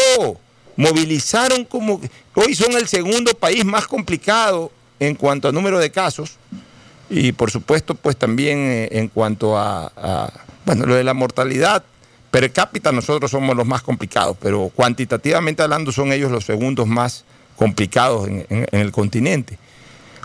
movilizaron 0.77 1.65
como. 1.65 2.01
Hoy 2.35 2.55
son 2.55 2.73
el 2.73 2.89
segundo 2.89 3.35
país 3.35 3.65
más 3.65 3.87
complicado 3.87 4.73
en 5.01 5.15
cuanto 5.17 5.49
a 5.49 5.53
número 5.53 5.79
de 5.79 5.91
casos 5.91 6.39
y 7.11 7.33
por 7.33 7.51
supuesto 7.51 7.95
pues 7.95 8.17
también 8.17 8.59
eh, 8.59 8.89
en 8.93 9.09
cuanto 9.09 9.59
a, 9.59 9.93
a, 9.97 10.33
bueno, 10.65 10.87
lo 10.87 10.95
de 10.95 11.05
la 11.05 11.15
mortalidad 11.15 11.85
per 12.31 12.51
cápita 12.53 12.91
nosotros 12.91 13.31
somos 13.31 13.57
los 13.57 13.67
más 13.67 13.83
complicados, 13.83 14.37
pero 14.41 14.71
cuantitativamente 14.75 15.63
hablando 15.63 15.93
son 15.93 16.13
ellos 16.13 16.33
los 16.33 16.45
segundos 16.45 16.87
más 16.87 17.25
complicados 17.57 18.27
en, 18.29 18.47
en, 18.49 18.67
en 18.71 18.81
el 18.81 18.91
continente. 18.91 19.59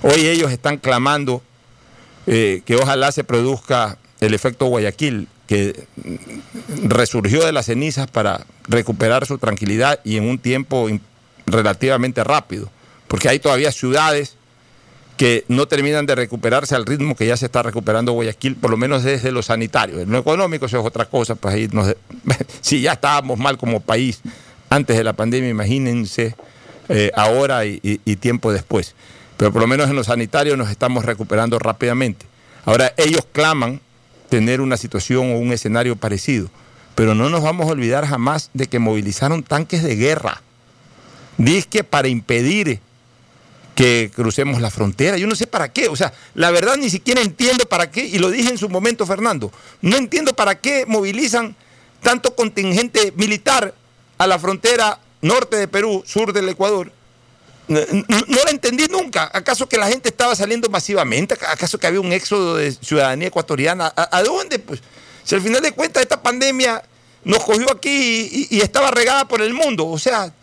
Hoy 0.01 0.27
ellos 0.27 0.51
están 0.51 0.77
clamando 0.77 1.43
eh, 2.25 2.61
que 2.65 2.75
ojalá 2.75 3.11
se 3.11 3.23
produzca 3.23 3.97
el 4.19 4.33
efecto 4.33 4.65
Guayaquil, 4.65 5.27
que 5.47 5.87
resurgió 6.83 7.45
de 7.45 7.51
las 7.51 7.67
cenizas 7.67 8.07
para 8.07 8.45
recuperar 8.67 9.25
su 9.25 9.37
tranquilidad 9.37 9.99
y 10.03 10.17
en 10.17 10.27
un 10.27 10.37
tiempo 10.37 10.87
relativamente 11.45 12.23
rápido, 12.23 12.69
porque 13.07 13.29
hay 13.29 13.39
todavía 13.39 13.71
ciudades 13.71 14.35
que 15.17 15.43
no 15.49 15.67
terminan 15.67 16.05
de 16.05 16.15
recuperarse 16.15 16.75
al 16.75 16.85
ritmo 16.85 17.13
que 17.13 17.27
ya 17.27 17.35
se 17.35 17.45
está 17.47 17.61
recuperando 17.61 18.13
Guayaquil, 18.13 18.55
por 18.55 18.71
lo 18.71 18.77
menos 18.77 19.03
desde 19.03 19.31
lo 19.33 19.41
sanitario. 19.41 19.99
En 19.99 20.11
lo 20.11 20.19
económico 20.19 20.67
eso 20.67 20.79
es 20.79 20.85
otra 20.85 21.05
cosa, 21.05 21.35
pues 21.35 21.55
ahí 21.55 21.67
nos, 21.73 21.93
si 22.61 22.81
ya 22.81 22.93
estábamos 22.93 23.37
mal 23.37 23.57
como 23.57 23.81
país 23.81 24.21
antes 24.69 24.95
de 24.95 25.03
la 25.03 25.13
pandemia, 25.13 25.49
imagínense 25.49 26.35
eh, 26.87 27.11
ahora 27.15 27.65
y, 27.65 27.79
y, 27.83 28.15
tiempo 28.15 28.53
después. 28.53 28.95
Pero 29.35 29.51
por 29.51 29.61
lo 29.61 29.67
menos 29.67 29.89
en 29.89 29.95
lo 29.95 30.03
sanitario 30.03 30.55
nos 30.55 30.69
estamos 30.69 31.03
recuperando 31.03 31.59
rápidamente. 31.59 32.25
Ahora 32.65 32.93
ellos 32.97 33.27
claman 33.31 33.81
tener 34.29 34.61
una 34.61 34.77
situación 34.77 35.31
o 35.31 35.37
un 35.37 35.51
escenario 35.51 35.95
parecido, 35.95 36.49
pero 36.95 37.15
no 37.15 37.29
nos 37.29 37.41
vamos 37.41 37.67
a 37.67 37.71
olvidar 37.71 38.05
jamás 38.05 38.49
de 38.53 38.67
que 38.67 38.79
movilizaron 38.79 39.43
tanques 39.43 39.83
de 39.83 39.95
guerra. 39.95 40.41
Dice 41.37 41.83
para 41.83 42.07
impedir 42.07 42.79
que 43.79 44.11
crucemos 44.13 44.59
la 44.59 44.69
frontera. 44.69 45.17
Yo 45.17 45.25
no 45.25 45.35
sé 45.35 45.47
para 45.47 45.71
qué, 45.71 45.87
o 45.87 45.95
sea, 45.95 46.11
la 46.35 46.51
verdad 46.51 46.75
ni 46.75 46.89
siquiera 46.89 47.21
entiendo 47.21 47.65
para 47.65 47.89
qué, 47.89 48.05
y 48.05 48.19
lo 48.19 48.29
dije 48.29 48.49
en 48.49 48.57
su 48.57 48.67
momento, 48.67 49.05
Fernando, 49.05 49.53
no 49.81 49.95
entiendo 49.95 50.33
para 50.33 50.59
qué 50.59 50.83
movilizan 50.85 51.55
tanto 52.01 52.35
contingente 52.35 53.13
militar 53.15 53.73
a 54.17 54.27
la 54.27 54.37
frontera 54.37 54.99
norte 55.21 55.55
de 55.55 55.69
Perú, 55.69 56.03
sur 56.05 56.33
del 56.33 56.49
Ecuador. 56.49 56.91
No, 57.69 58.43
la 58.43 58.49
entendí 58.49 58.87
nunca. 58.87 59.29
¿Acaso 59.31 59.69
que 59.69 59.77
la 59.77 59.87
gente 59.87 60.09
estaba 60.09 60.35
saliendo 60.35 60.69
masivamente? 60.69 61.35
¿Acaso 61.35 61.77
que 61.77 61.85
había 61.85 62.01
un 62.01 62.11
éxodo 62.11 62.55
de 62.57 62.71
ciudadanía 62.71 63.27
ecuatoriana? 63.27 63.93
¿A, 63.95 64.23
dónde? 64.23 64.57
Pues, 64.57 64.81
si 65.23 65.35
al 65.35 65.41
final 65.41 65.61
de 65.61 65.71
cuentas 65.71 66.01
esta 66.01 66.21
pandemia 66.21 66.83
nos 67.23 67.43
cogió 67.43 67.71
aquí 67.71 68.47
y 68.49 68.61
estaba 68.61 68.89
regada 68.89 69.27
por 69.27 69.41
el 69.41 69.53
mundo, 69.53 69.85
o 69.85 69.99
sea, 69.99 70.33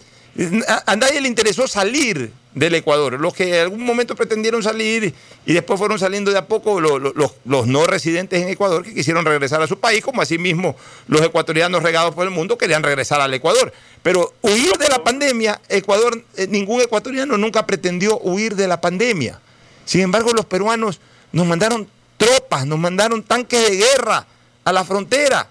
a, 0.68 0.92
a 0.92 0.96
nadie 0.96 1.20
le 1.20 1.26
interesó 1.26 1.66
salir 1.66 2.32
del 2.56 2.74
Ecuador. 2.74 3.20
Los 3.20 3.34
que 3.34 3.54
en 3.54 3.60
algún 3.60 3.84
momento 3.84 4.16
pretendieron 4.16 4.62
salir 4.62 5.14
y 5.44 5.52
después 5.52 5.78
fueron 5.78 5.98
saliendo 5.98 6.32
de 6.32 6.38
a 6.38 6.46
poco 6.48 6.80
los, 6.80 7.14
los, 7.44 7.66
no 7.66 7.86
residentes 7.86 8.42
en 8.42 8.48
Ecuador 8.48 8.82
que 8.82 8.94
quisieron 8.94 9.24
regresar 9.26 9.60
a 9.60 9.66
su 9.66 9.78
país, 9.78 10.02
como 10.02 10.22
asimismo 10.22 10.74
los 11.06 11.20
ecuatorianos 11.20 11.82
regados 11.82 12.14
por 12.14 12.24
el 12.24 12.30
mundo 12.30 12.56
querían 12.56 12.82
regresar 12.82 13.20
al 13.20 13.32
Ecuador. 13.34 13.72
Pero 14.02 14.32
huir 14.40 14.72
de 14.78 14.88
la 14.88 15.04
pandemia, 15.04 15.60
Ecuador, 15.68 16.24
eh, 16.36 16.46
ningún 16.48 16.80
ecuatoriano 16.80 17.36
nunca 17.36 17.66
pretendió 17.66 18.18
huir 18.20 18.56
de 18.56 18.66
la 18.66 18.80
pandemia. 18.80 19.38
Sin 19.84 20.00
embargo, 20.00 20.32
los 20.32 20.46
peruanos 20.46 20.98
nos 21.32 21.46
mandaron 21.46 21.86
tropas, 22.16 22.66
nos 22.66 22.78
mandaron 22.78 23.22
tanques 23.22 23.68
de 23.68 23.76
guerra 23.76 24.26
a 24.64 24.72
la 24.72 24.82
frontera. 24.82 25.46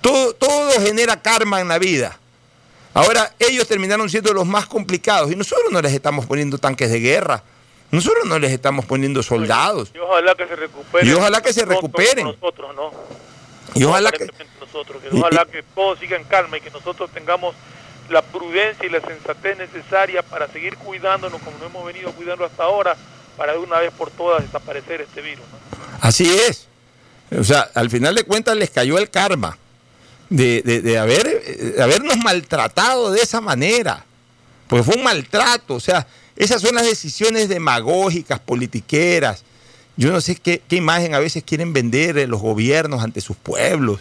Todo, 0.00 0.34
todo 0.34 0.72
genera 0.80 1.22
karma 1.22 1.60
en 1.60 1.68
la 1.68 1.78
vida. 1.78 2.18
Ahora 2.98 3.32
ellos 3.38 3.68
terminaron 3.68 4.10
siendo 4.10 4.32
los 4.32 4.44
más 4.44 4.66
complicados 4.66 5.30
y 5.30 5.36
nosotros 5.36 5.70
no 5.70 5.80
les 5.80 5.92
estamos 5.92 6.26
poniendo 6.26 6.58
tanques 6.58 6.90
de 6.90 6.98
guerra. 6.98 7.44
Nosotros 7.92 8.24
no 8.26 8.40
les 8.40 8.50
estamos 8.50 8.86
poniendo 8.86 9.22
soldados. 9.22 9.92
Y 9.94 9.98
ojalá 9.98 10.34
que 10.34 10.48
se 10.48 10.56
recuperen. 10.56 11.08
Y 11.08 11.12
ojalá 11.12 11.40
que 11.40 11.52
se 11.52 11.64
recuperen. 11.64 12.26
Nosotros, 12.26 12.74
¿no? 12.74 12.90
Y 13.76 13.84
ojalá 13.84 14.10
que... 14.10 14.26
Nosotros, 14.60 15.00
que 15.00 15.16
ojalá 15.16 15.46
que 15.46 15.62
todo 15.62 15.96
siga 15.96 16.16
en 16.16 16.24
calma 16.24 16.58
y 16.58 16.60
que 16.60 16.70
nosotros 16.70 17.08
tengamos 17.12 17.54
la 18.10 18.20
prudencia 18.20 18.84
y 18.84 18.90
la 18.90 19.00
sensatez 19.00 19.56
necesaria 19.56 20.22
para 20.24 20.48
seguir 20.48 20.76
cuidándonos 20.76 21.40
como 21.40 21.56
nos 21.58 21.68
hemos 21.68 21.86
venido 21.86 22.10
cuidando 22.12 22.44
hasta 22.44 22.64
ahora, 22.64 22.96
para 23.36 23.52
de 23.52 23.58
una 23.58 23.78
vez 23.78 23.92
por 23.92 24.10
todas 24.10 24.42
desaparecer 24.42 25.02
este 25.02 25.22
virus. 25.22 25.44
¿no? 25.52 25.78
Así 26.00 26.28
es. 26.28 26.66
O 27.38 27.44
sea, 27.44 27.70
al 27.74 27.90
final 27.90 28.16
de 28.16 28.24
cuentas 28.24 28.56
les 28.56 28.70
cayó 28.70 28.98
el 28.98 29.08
karma 29.08 29.56
de, 30.30 30.62
de, 30.62 30.80
de 30.82 30.98
haber, 30.98 31.74
de 31.74 31.82
habernos 31.82 32.16
maltratado 32.18 33.10
de 33.10 33.20
esa 33.20 33.40
manera. 33.40 34.04
Pues 34.66 34.84
fue 34.84 34.96
un 34.96 35.04
maltrato. 35.04 35.74
O 35.74 35.80
sea, 35.80 36.06
esas 36.36 36.62
son 36.62 36.74
las 36.74 36.84
decisiones 36.84 37.48
demagógicas, 37.48 38.38
politiqueras. 38.40 39.44
Yo 39.96 40.12
no 40.12 40.20
sé 40.20 40.36
qué, 40.36 40.62
qué 40.66 40.76
imagen 40.76 41.14
a 41.14 41.18
veces 41.18 41.42
quieren 41.42 41.72
vender 41.72 42.28
los 42.28 42.40
gobiernos 42.40 43.02
ante 43.02 43.20
sus 43.20 43.36
pueblos. 43.36 44.00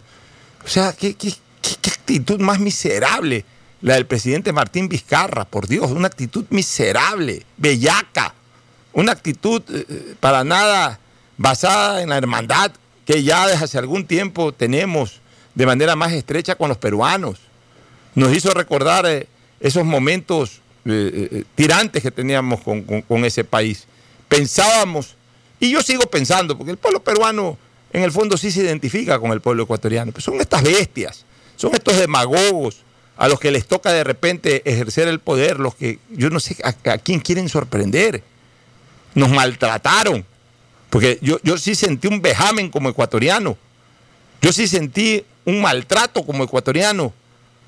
O 0.65 0.67
sea, 0.67 0.93
qué, 0.93 1.15
qué, 1.15 1.33
qué 1.61 1.89
actitud 1.89 2.39
más 2.39 2.59
miserable 2.59 3.45
la 3.81 3.95
del 3.95 4.05
presidente 4.05 4.51
Martín 4.53 4.89
Vizcarra, 4.89 5.45
por 5.45 5.67
Dios, 5.67 5.91
una 5.91 6.07
actitud 6.07 6.45
miserable, 6.49 7.45
bellaca, 7.57 8.33
una 8.93 9.11
actitud 9.11 9.61
eh, 9.69 10.15
para 10.19 10.43
nada 10.43 10.99
basada 11.37 12.01
en 12.01 12.09
la 12.09 12.17
hermandad 12.17 12.71
que 13.05 13.23
ya 13.23 13.47
desde 13.47 13.65
hace 13.65 13.77
algún 13.77 14.05
tiempo 14.05 14.51
tenemos 14.51 15.21
de 15.57 15.65
manera 15.65 15.95
más 15.95 16.13
estrecha 16.13 16.53
con 16.53 16.69
los 16.69 16.77
peruanos. 16.77 17.39
Nos 18.13 18.31
hizo 18.35 18.51
recordar 18.51 19.07
eh, 19.07 19.27
esos 19.59 19.83
momentos 19.83 20.61
eh, 20.85 21.29
eh, 21.31 21.43
tirantes 21.55 22.03
que 22.03 22.11
teníamos 22.11 22.61
con, 22.61 22.83
con, 22.83 23.25
ese 23.25 23.43
país. 23.43 23.87
Pensábamos, 24.29 25.15
y 25.59 25.71
yo 25.71 25.81
sigo 25.81 26.03
pensando, 26.03 26.55
porque 26.55 26.69
el 26.69 26.77
pueblo 26.77 27.01
peruano 27.01 27.57
en 27.91 28.03
el 28.03 28.11
fondo 28.11 28.37
sí 28.37 28.51
se 28.51 28.61
identifica 28.61 29.17
con 29.17 29.31
el 29.31 29.41
pueblo 29.41 29.63
ecuatoriano, 29.63 30.11
pero 30.11 30.21
son 30.21 30.39
estas 30.39 30.61
bestias, 30.61 31.25
son 31.55 31.73
estos 31.73 31.97
demagogos 31.97 32.83
a 33.17 33.27
los 33.27 33.39
que 33.39 33.49
les 33.49 33.65
toca 33.65 33.91
de 33.91 34.03
repente 34.03 34.61
ejercer 34.63 35.07
el 35.07 35.17
poder, 35.17 35.59
los 35.59 35.73
que 35.73 35.97
yo 36.11 36.29
no 36.29 36.39
sé 36.39 36.55
a, 36.63 36.91
a 36.91 36.97
quién 36.99 37.19
quieren 37.19 37.49
sorprender. 37.49 38.21
Nos 39.15 39.31
maltrataron, 39.31 40.23
porque 40.91 41.17
yo, 41.23 41.39
yo 41.41 41.57
sí 41.57 41.73
sentí 41.73 42.07
un 42.07 42.21
vejamen 42.21 42.69
como 42.69 42.89
ecuatoriano, 42.89 43.57
yo 44.39 44.53
sí 44.53 44.67
sentí 44.67 45.25
un 45.47 45.61
maltrato 45.61 46.25
como 46.25 46.43
ecuatoriano 46.43 47.13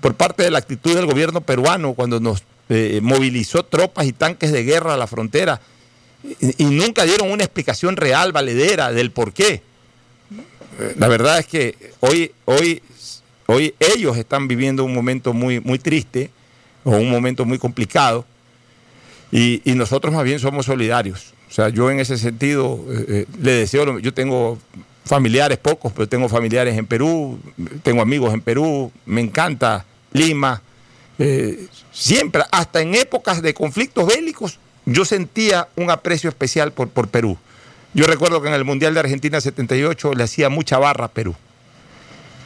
por 0.01 0.13
parte 0.13 0.43
de 0.43 0.51
la 0.51 0.59
actitud 0.59 0.95
del 0.95 1.05
gobierno 1.05 1.39
peruano 1.39 1.93
cuando 1.93 2.19
nos 2.19 2.43
eh, 2.67 2.99
movilizó 3.01 3.63
tropas 3.63 4.05
y 4.05 4.11
tanques 4.11 4.51
de 4.51 4.65
guerra 4.65 4.93
a 4.93 4.97
la 4.97 5.07
frontera 5.07 5.61
y, 6.57 6.65
nunca 6.65 7.05
dieron 7.05 7.31
una 7.31 7.45
explicación 7.45 7.95
real, 7.95 8.33
valedera 8.33 8.91
del 8.91 9.11
por 9.11 9.31
qué. 9.31 9.61
La 10.97 11.07
verdad 11.07 11.39
es 11.39 11.47
que 11.47 11.93
hoy, 12.01 12.33
hoy, 12.43 12.81
hoy 13.47 13.73
ellos 13.79 14.17
están 14.17 14.49
viviendo 14.49 14.83
un 14.83 14.93
momento 14.93 15.31
muy, 15.31 15.61
muy 15.61 15.79
triste 15.79 16.29
o 16.83 16.91
un 16.91 17.09
momento 17.09 17.45
muy 17.45 17.57
complicado 17.57 18.25
y, 19.31 19.61
y 19.63 19.75
nosotros 19.75 20.13
más 20.13 20.25
bien 20.25 20.39
somos 20.39 20.65
solidarios. 20.65 21.33
O 21.49 21.53
sea, 21.53 21.69
yo 21.69 21.89
en 21.89 22.01
ese 22.01 22.17
sentido 22.17 22.83
eh, 22.89 23.05
eh, 23.07 23.25
le 23.41 23.51
deseo, 23.53 23.99
yo 23.99 24.13
tengo 24.13 24.59
familiares 25.05 25.57
pocos, 25.57 25.91
pero 25.93 26.07
tengo 26.07 26.29
familiares 26.29 26.77
en 26.77 26.85
Perú, 26.85 27.39
tengo 27.83 28.01
amigos 28.01 28.33
en 28.33 28.41
Perú, 28.41 28.91
me 29.05 29.21
encanta 29.21 29.85
Lima. 30.13 30.61
Eh, 31.17 31.67
siempre, 31.91 32.43
hasta 32.51 32.81
en 32.81 32.95
épocas 32.95 33.41
de 33.41 33.53
conflictos 33.53 34.07
bélicos, 34.07 34.59
yo 34.85 35.05
sentía 35.05 35.67
un 35.75 35.91
aprecio 35.91 36.29
especial 36.29 36.71
por, 36.71 36.89
por, 36.89 37.07
Perú. 37.09 37.37
Yo 37.93 38.05
recuerdo 38.05 38.41
que 38.41 38.47
en 38.47 38.53
el 38.53 38.65
Mundial 38.65 38.93
de 38.93 39.01
Argentina 39.01 39.41
78 39.41 40.13
le 40.13 40.23
hacía 40.23 40.49
mucha 40.49 40.77
barra 40.77 41.05
a 41.05 41.11
Perú. 41.11 41.35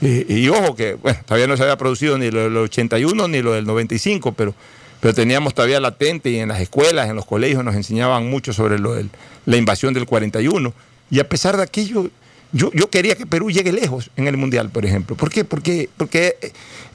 Y, 0.01 0.49
ojo 0.49 0.75
que, 0.75 0.95
bueno, 0.95 1.19
todavía 1.25 1.47
no 1.47 1.55
se 1.55 1.63
había 1.63 1.77
producido 1.77 2.17
ni 2.17 2.29
lo 2.29 2.41
del 2.41 2.57
81 2.57 3.29
ni 3.29 3.41
lo 3.41 3.53
del 3.53 3.65
95, 3.65 4.33
pero, 4.33 4.53
pero 4.99 5.13
teníamos 5.13 5.53
todavía 5.53 5.79
latente 5.79 6.29
y 6.29 6.39
en 6.39 6.49
las 6.49 6.59
escuelas, 6.59 7.09
en 7.09 7.15
los 7.15 7.25
colegios 7.25 7.63
nos 7.63 7.75
enseñaban 7.75 8.29
mucho 8.29 8.51
sobre 8.51 8.79
lo 8.79 8.95
de 8.95 9.05
la 9.45 9.55
invasión 9.55 9.93
del 9.93 10.05
41. 10.05 10.73
Y 11.09 11.19
a 11.21 11.29
pesar 11.29 11.55
de 11.55 11.63
aquello, 11.63 12.09
yo, 12.53 12.71
yo, 12.73 12.89
quería 12.89 13.15
que 13.15 13.25
Perú 13.25 13.51
llegue 13.51 13.73
lejos 13.73 14.09
en 14.15 14.27
el 14.27 14.37
Mundial, 14.37 14.69
por 14.69 14.85
ejemplo. 14.85 15.15
¿Por 15.17 15.29
qué? 15.29 15.43
Porque, 15.43 15.89
porque 15.97 16.37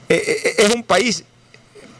es 0.07 0.73
un 0.73 0.83
país 0.83 1.23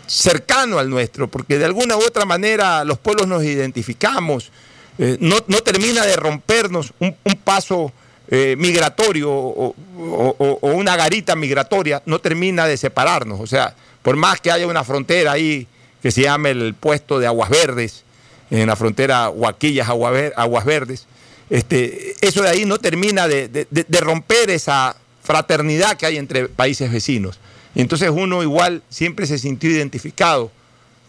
cercano 0.09 0.79
al 0.79 0.89
nuestro, 0.89 1.27
porque 1.29 1.57
de 1.57 1.65
alguna 1.65 1.95
u 1.95 1.99
otra 1.99 2.25
manera 2.25 2.83
los 2.83 2.97
pueblos 2.97 3.27
nos 3.27 3.43
identificamos. 3.43 4.51
Eh, 4.97 5.17
no, 5.21 5.37
no, 5.47 5.61
termina 5.61 6.05
de 6.05 6.15
rompernos 6.15 6.93
un, 6.99 7.15
un 7.23 7.35
paso 7.35 7.93
eh, 8.29 8.55
migratorio 8.57 9.31
o, 9.31 9.75
o, 9.97 10.71
una 10.73 10.95
garita 10.97 11.35
migratoria, 11.35 12.01
no 12.05 12.19
termina 12.19 12.65
de 12.65 12.75
separarnos. 12.75 13.39
O 13.39 13.47
sea, 13.47 13.75
por 14.01 14.15
más 14.15 14.41
que 14.41 14.51
haya 14.51 14.67
una 14.67 14.83
frontera 14.83 15.33
ahí 15.33 15.67
que 16.01 16.11
se 16.11 16.23
llame 16.23 16.51
el 16.51 16.73
puesto 16.73 17.19
de 17.19 17.27
Aguas 17.27 17.49
Verdes, 17.49 18.03
en 18.51 18.67
la 18.67 18.75
frontera 18.75 19.29
Huaquillas-Aguas 19.29 20.65
Verdes, 20.65 21.05
este, 21.49 22.15
eso 22.21 22.43
de 22.43 22.49
ahí 22.49 22.65
no 22.65 22.77
termina 22.77 23.27
de, 23.27 23.47
de, 23.47 23.99
romper 23.99 24.49
esa 24.49 24.95
fraternidad 25.23 25.97
que 25.97 26.05
hay 26.05 26.17
entre 26.17 26.47
países 26.47 26.91
vecinos. 26.91 27.39
Y 27.73 27.81
entonces 27.81 28.11
uno 28.13 28.43
igual 28.43 28.83
siempre 28.89 29.25
se 29.25 29.37
sintió 29.37 29.69
identificado 29.69 30.51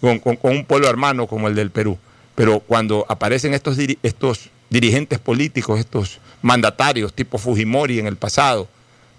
con, 0.00 0.18
con, 0.18 0.36
con, 0.36 0.52
un 0.52 0.64
pueblo 0.64 0.88
hermano 0.88 1.26
como 1.26 1.48
el 1.48 1.54
del 1.54 1.70
Perú. 1.70 1.98
Pero 2.34 2.60
cuando 2.60 3.04
aparecen 3.08 3.52
estos, 3.52 3.76
estos 4.02 4.50
dirigentes 4.70 5.18
políticos, 5.18 5.78
estos 5.78 6.20
mandatarios 6.42 7.12
tipo 7.12 7.36
Fujimori 7.36 7.98
en 7.98 8.06
el 8.06 8.16
pasado 8.16 8.68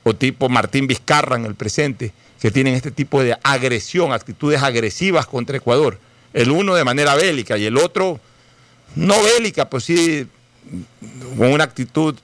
o 0.03 0.15
tipo 0.15 0.49
Martín 0.49 0.87
Vizcarra 0.87 1.35
en 1.35 1.45
el 1.45 1.53
presente, 1.53 2.13
que 2.41 2.49
tienen 2.49 2.73
este 2.73 2.89
tipo 2.89 3.21
de 3.21 3.37
agresión, 3.43 4.11
actitudes 4.11 4.63
agresivas 4.63 5.27
contra 5.27 5.57
Ecuador, 5.57 5.99
el 6.33 6.49
uno 6.49 6.73
de 6.73 6.83
manera 6.83 7.13
bélica 7.13 7.57
y 7.57 7.65
el 7.65 7.77
otro 7.77 8.19
no 8.95 9.21
bélica, 9.21 9.69
pues 9.69 9.83
sí 9.83 10.27
con 11.37 11.51
una 11.51 11.63
actitud 11.63 12.15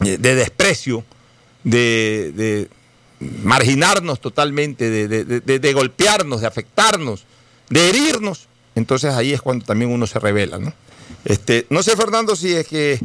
de 0.00 0.34
desprecio, 0.34 1.04
de, 1.62 2.32
de 2.34 2.68
marginarnos 3.42 4.20
totalmente, 4.20 4.90
de, 4.90 5.08
de, 5.08 5.40
de, 5.40 5.72
golpearnos, 5.72 6.40
de 6.40 6.46
afectarnos, 6.46 7.24
de 7.70 7.88
herirnos, 7.88 8.48
entonces 8.74 9.14
ahí 9.14 9.32
es 9.32 9.40
cuando 9.40 9.64
también 9.64 9.90
uno 9.90 10.06
se 10.06 10.18
revela. 10.18 10.58
¿no? 10.58 10.72
Este, 11.24 11.66
no 11.70 11.82
sé, 11.82 11.96
Fernando, 11.96 12.36
si 12.36 12.54
es 12.54 12.66
que 12.66 13.00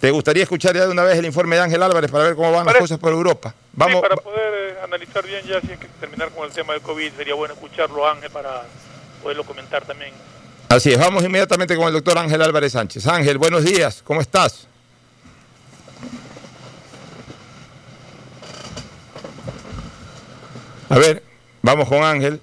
te 0.00 0.10
gustaría 0.10 0.42
escuchar 0.44 0.74
ya 0.74 0.86
de 0.86 0.92
una 0.92 1.02
vez 1.02 1.18
el 1.18 1.26
informe 1.26 1.56
de 1.56 1.62
Ángel 1.62 1.82
Álvarez 1.82 2.10
para 2.10 2.24
ver 2.24 2.34
cómo 2.34 2.52
van 2.52 2.66
las 2.66 2.76
cosas 2.76 2.98
por 2.98 3.12
Europa. 3.12 3.54
Vamos, 3.72 3.96
sí, 3.96 4.02
para 4.02 4.16
poder 4.16 4.54
eh, 4.54 4.76
analizar 4.82 5.26
bien 5.26 5.44
ya, 5.44 5.60
si 5.60 5.72
es 5.72 5.78
que 5.78 5.88
terminar 6.00 6.30
con 6.30 6.46
el 6.46 6.52
tema 6.52 6.72
del 6.72 6.82
COVID, 6.82 7.12
sería 7.16 7.34
bueno 7.34 7.54
escucharlo, 7.54 8.08
Ángel, 8.08 8.30
para 8.30 8.64
poderlo 9.22 9.44
comentar 9.44 9.84
también. 9.84 10.12
Así 10.68 10.90
es, 10.90 10.98
vamos 10.98 11.24
inmediatamente 11.24 11.74
con 11.76 11.86
el 11.86 11.94
doctor 11.94 12.18
Ángel 12.18 12.42
Álvarez 12.42 12.72
Sánchez. 12.72 13.06
Ángel, 13.06 13.38
buenos 13.38 13.64
días, 13.64 14.02
¿cómo 14.04 14.20
estás? 14.20 14.66
A 20.90 20.98
ver, 20.98 21.22
vamos 21.62 21.88
con 21.88 22.04
Ángel. 22.04 22.42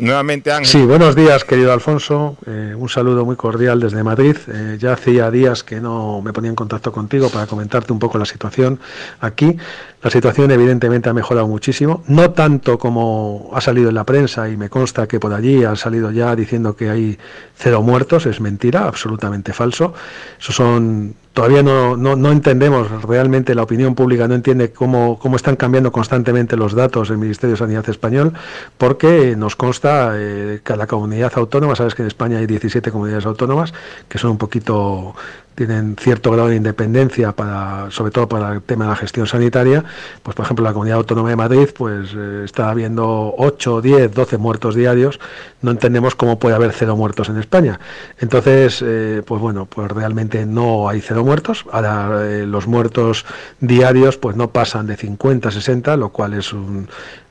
Nuevamente 0.00 0.52
Ángel. 0.52 0.66
Sí, 0.66 0.86
buenos 0.86 1.16
días, 1.16 1.42
querido 1.42 1.72
Alfonso. 1.72 2.36
Eh, 2.46 2.72
un 2.78 2.88
saludo 2.88 3.24
muy 3.24 3.34
cordial 3.34 3.80
desde 3.80 4.04
Madrid. 4.04 4.36
Eh, 4.46 4.76
ya 4.78 4.92
hacía 4.92 5.28
días 5.28 5.64
que 5.64 5.80
no 5.80 6.22
me 6.22 6.32
ponía 6.32 6.50
en 6.50 6.54
contacto 6.54 6.92
contigo 6.92 7.28
para 7.30 7.48
comentarte 7.48 7.92
un 7.92 7.98
poco 7.98 8.16
la 8.16 8.24
situación 8.24 8.78
aquí. 9.18 9.56
La 10.00 10.10
situación 10.10 10.52
evidentemente 10.52 11.08
ha 11.08 11.12
mejorado 11.12 11.48
muchísimo, 11.48 12.04
no 12.06 12.30
tanto 12.30 12.78
como 12.78 13.50
ha 13.52 13.60
salido 13.60 13.88
en 13.88 13.96
la 13.96 14.04
prensa 14.04 14.48
y 14.48 14.56
me 14.56 14.70
consta 14.70 15.08
que 15.08 15.18
por 15.18 15.34
allí 15.34 15.64
han 15.64 15.76
salido 15.76 16.12
ya 16.12 16.36
diciendo 16.36 16.76
que 16.76 16.90
hay 16.90 17.18
cero 17.56 17.82
muertos, 17.82 18.26
es 18.26 18.40
mentira, 18.40 18.84
absolutamente 18.84 19.52
falso. 19.52 19.94
Eso 20.38 20.52
son 20.52 21.16
todavía 21.38 21.62
no, 21.62 21.96
no, 21.96 22.32
entendemos 22.32 22.90
realmente, 23.02 23.54
la 23.54 23.62
opinión 23.62 23.94
pública 23.94 24.26
no 24.26 24.34
entiende 24.34 24.72
cómo, 24.72 25.20
cómo 25.20 25.36
están 25.36 25.54
cambiando 25.54 25.92
constantemente 25.92 26.56
los 26.56 26.74
datos 26.74 27.10
del 27.10 27.18
Ministerio 27.18 27.52
de 27.52 27.58
Sanidad 27.58 27.88
español, 27.88 28.32
porque 28.76 29.36
nos 29.36 29.54
consta 29.54 30.14
eh, 30.16 30.62
que 30.64 30.86
comunidad 30.88 31.30
autónoma, 31.36 31.76
sabes 31.76 31.94
que 31.94 32.02
en 32.02 32.08
España 32.08 32.38
hay 32.38 32.46
17 32.48 32.90
comunidades 32.90 33.24
autónomas, 33.24 33.72
que 34.08 34.18
son 34.18 34.32
un 34.32 34.38
poquito 34.38 35.14
tienen 35.58 35.96
cierto 35.98 36.30
grado 36.30 36.50
de 36.50 36.56
independencia 36.56 37.32
para, 37.32 37.90
sobre 37.90 38.12
todo 38.12 38.28
para 38.28 38.52
el 38.52 38.62
tema 38.62 38.84
de 38.84 38.90
la 38.90 38.96
gestión 38.96 39.26
sanitaria, 39.26 39.82
pues 40.22 40.36
por 40.36 40.44
ejemplo 40.44 40.64
la 40.64 40.72
Comunidad 40.72 40.98
Autónoma 40.98 41.30
de 41.30 41.36
Madrid 41.36 41.68
pues 41.76 42.10
eh, 42.16 42.42
está 42.44 42.70
habiendo 42.70 43.34
8, 43.36 43.80
10, 43.80 44.14
12 44.14 44.38
muertos 44.38 44.76
diarios, 44.76 45.18
no 45.60 45.72
entendemos 45.72 46.14
cómo 46.14 46.38
puede 46.38 46.54
haber 46.54 46.72
cero 46.72 46.96
muertos 46.96 47.28
en 47.28 47.38
España. 47.38 47.80
Entonces, 48.20 48.84
eh, 48.86 49.22
pues 49.26 49.40
bueno, 49.40 49.66
pues 49.66 49.90
realmente 49.90 50.46
no 50.46 50.88
hay 50.88 51.00
cero 51.00 51.24
muertos, 51.24 51.64
ahora 51.72 52.24
eh, 52.24 52.46
los 52.46 52.68
muertos 52.68 53.26
diarios 53.58 54.16
pues 54.16 54.36
no 54.36 54.50
pasan 54.50 54.86
de 54.86 54.96
50 54.96 55.50
60, 55.50 55.96
lo 55.96 56.10
cual 56.10 56.34
es 56.34 56.52
un, 56.52 56.88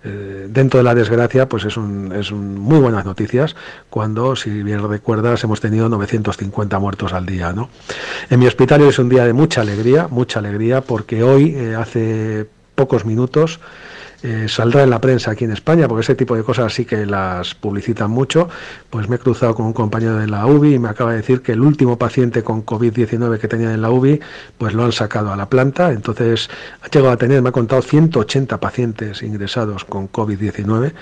eh, 0.07 0.47
dentro 0.49 0.77
de 0.79 0.83
la 0.83 0.95
desgracia, 0.95 1.49
pues 1.49 1.65
es, 1.65 1.77
un, 1.77 2.13
es 2.13 2.31
un 2.31 2.59
muy 2.59 2.79
buenas 2.79 3.05
noticias 3.05 3.55
cuando, 3.89 4.35
si 4.35 4.63
bien 4.63 4.87
recuerdas, 4.87 5.43
hemos 5.43 5.59
tenido 5.59 5.89
950 5.89 6.79
muertos 6.79 7.13
al 7.13 7.25
día. 7.25 7.51
¿no? 7.53 7.69
En 8.29 8.39
mi 8.39 8.47
hospital 8.47 8.81
es 8.81 8.99
un 8.99 9.09
día 9.09 9.25
de 9.25 9.33
mucha 9.33 9.61
alegría, 9.61 10.07
mucha 10.09 10.39
alegría, 10.39 10.81
porque 10.81 11.23
hoy, 11.23 11.55
eh, 11.55 11.75
hace 11.75 12.47
pocos 12.75 13.05
minutos, 13.05 13.59
eh, 14.23 14.47
saldrá 14.47 14.83
en 14.83 14.89
la 14.89 14.99
prensa 14.99 15.31
aquí 15.31 15.45
en 15.45 15.51
España, 15.51 15.87
porque 15.87 16.01
ese 16.01 16.15
tipo 16.15 16.35
de 16.35 16.43
cosas 16.43 16.73
sí 16.73 16.85
que 16.85 17.05
las 17.05 17.53
publicitan 17.53 18.09
mucho, 18.09 18.49
pues 18.89 19.07
me 19.09 19.17
he 19.17 19.19
cruzado 19.19 19.53
con 19.53 19.67
un 19.67 19.73
compañero 19.73 20.17
de 20.17 20.27
la 20.27 20.45
UBI 20.47 20.75
y 20.75 20.79
me 20.79 20.89
acaba 20.89 21.11
de 21.11 21.17
decir 21.17 21.41
que 21.41 21.51
el 21.51 21.61
último 21.61 21.97
paciente 21.97 22.43
con 22.43 22.65
COVID-19 22.65 23.37
que 23.39 23.47
tenían 23.47 23.71
en 23.71 23.81
la 23.81 23.91
UBI, 23.91 24.19
pues 24.57 24.73
lo 24.73 24.85
han 24.85 24.91
sacado 24.91 25.31
a 25.31 25.35
la 25.35 25.47
planta, 25.49 25.91
entonces 25.91 26.49
ha 26.81 26.87
llegado 26.87 27.11
a 27.11 27.17
tener, 27.17 27.41
me 27.41 27.49
ha 27.49 27.51
contado, 27.51 27.81
180 27.81 28.59
pacientes 28.59 29.21
ingresados 29.21 29.85
con 29.85 30.11
COVID-19 30.11 30.93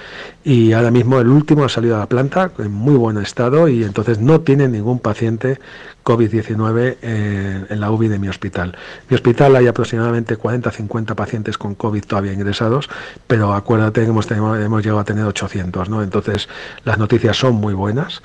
y 0.43 0.73
ahora 0.73 0.91
mismo 0.91 1.19
el 1.19 1.29
último 1.29 1.63
ha 1.63 1.69
salido 1.69 1.95
a 1.95 1.99
la 1.99 2.09
planta 2.09 2.51
en 2.57 2.71
muy 2.71 2.95
buen 2.95 3.17
estado 3.17 3.69
y 3.69 3.83
entonces 3.83 4.19
no 4.19 4.41
tiene 4.41 4.67
ningún 4.67 4.99
paciente 4.99 5.59
COVID-19 6.05 6.97
eh, 7.01 7.65
en 7.67 7.79
la 7.79 7.91
UBI 7.91 8.07
de 8.07 8.19
mi 8.19 8.29
hospital. 8.29 8.77
Mi 9.09 9.15
hospital 9.15 9.55
hay 9.55 9.67
aproximadamente 9.67 10.37
40-50 10.37 11.15
pacientes 11.15 11.57
con 11.57 11.75
COVID 11.75 12.05
todavía 12.05 12.31
ingresados, 12.31 12.89
pero 13.27 13.53
acuérdate 13.53 14.01
que 14.01 14.07
hemos, 14.07 14.29
hemos 14.31 14.83
llegado 14.83 14.99
a 14.99 15.03
tener 15.03 15.25
800, 15.25 15.89
¿no? 15.89 16.03
Entonces 16.03 16.47
las 16.83 16.97
noticias 16.97 17.35
son 17.35 17.55
muy 17.55 17.73
buenas. 17.73 18.21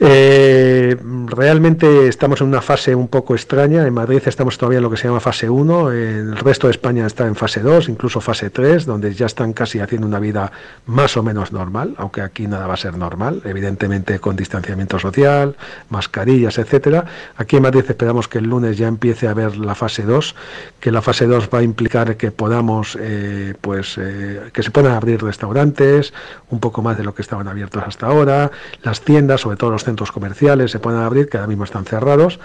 Eh, 0.00 0.96
realmente 1.26 2.06
estamos 2.06 2.40
en 2.40 2.46
una 2.46 2.62
fase 2.62 2.94
un 2.94 3.08
poco 3.08 3.34
extraña. 3.34 3.86
En 3.86 3.94
Madrid 3.94 4.22
estamos 4.26 4.56
todavía 4.56 4.78
en 4.78 4.84
lo 4.84 4.90
que 4.90 4.96
se 4.96 5.08
llama 5.08 5.18
fase 5.20 5.50
1, 5.50 5.90
el 5.90 6.36
resto 6.36 6.68
de 6.68 6.72
España 6.72 7.04
está 7.06 7.26
en 7.26 7.34
fase 7.34 7.60
2, 7.60 7.88
incluso 7.88 8.20
fase 8.20 8.50
3, 8.50 8.86
donde 8.86 9.12
ya 9.12 9.26
están 9.26 9.52
casi 9.52 9.80
haciendo 9.80 10.06
una 10.06 10.20
vida 10.20 10.52
más 10.86 11.16
o 11.16 11.22
menos 11.22 11.52
normal, 11.52 11.94
aunque 11.98 12.20
aquí 12.20 12.46
nada 12.46 12.66
va 12.66 12.74
a 12.74 12.76
ser 12.76 12.96
normal, 12.96 13.42
evidentemente 13.44 14.20
con 14.20 14.36
distanciamiento 14.36 14.98
social, 14.98 15.56
mascarillas, 15.90 16.58
etcétera. 16.58 17.04
Aquí 17.36 17.56
en 17.56 17.62
Madrid 17.62 17.84
esperamos 17.88 18.28
que 18.28 18.38
el 18.38 18.44
lunes 18.44 18.78
ya 18.78 18.86
empiece 18.86 19.26
a 19.26 19.32
haber 19.32 19.56
la 19.56 19.74
fase 19.74 20.02
2, 20.02 20.34
que 20.78 20.92
la 20.92 21.02
fase 21.02 21.26
2 21.26 21.48
va 21.52 21.58
a 21.58 21.62
implicar 21.62 22.16
que 22.16 22.30
podamos, 22.30 22.96
eh, 23.00 23.54
pues, 23.60 23.96
eh, 23.98 24.50
que 24.52 24.62
se 24.62 24.70
puedan 24.70 24.92
abrir 24.92 25.22
restaurantes, 25.22 26.14
un 26.50 26.60
poco 26.60 26.82
más 26.82 26.96
de 26.96 27.04
lo 27.04 27.14
que 27.14 27.22
estaban 27.22 27.48
abiertos 27.48 27.82
hasta 27.84 28.06
ahora, 28.06 28.52
las 28.82 29.00
tiendas, 29.00 29.40
sobre 29.40 29.56
todo 29.56 29.70
los 29.70 29.87
centros 29.88 30.12
comerciales 30.12 30.70
se 30.70 30.78
pueden 30.78 31.00
abrir, 31.00 31.28
que 31.28 31.38
ahora 31.38 31.48
mismo 31.48 31.64
están 31.64 31.84
cerrados, 31.84 32.38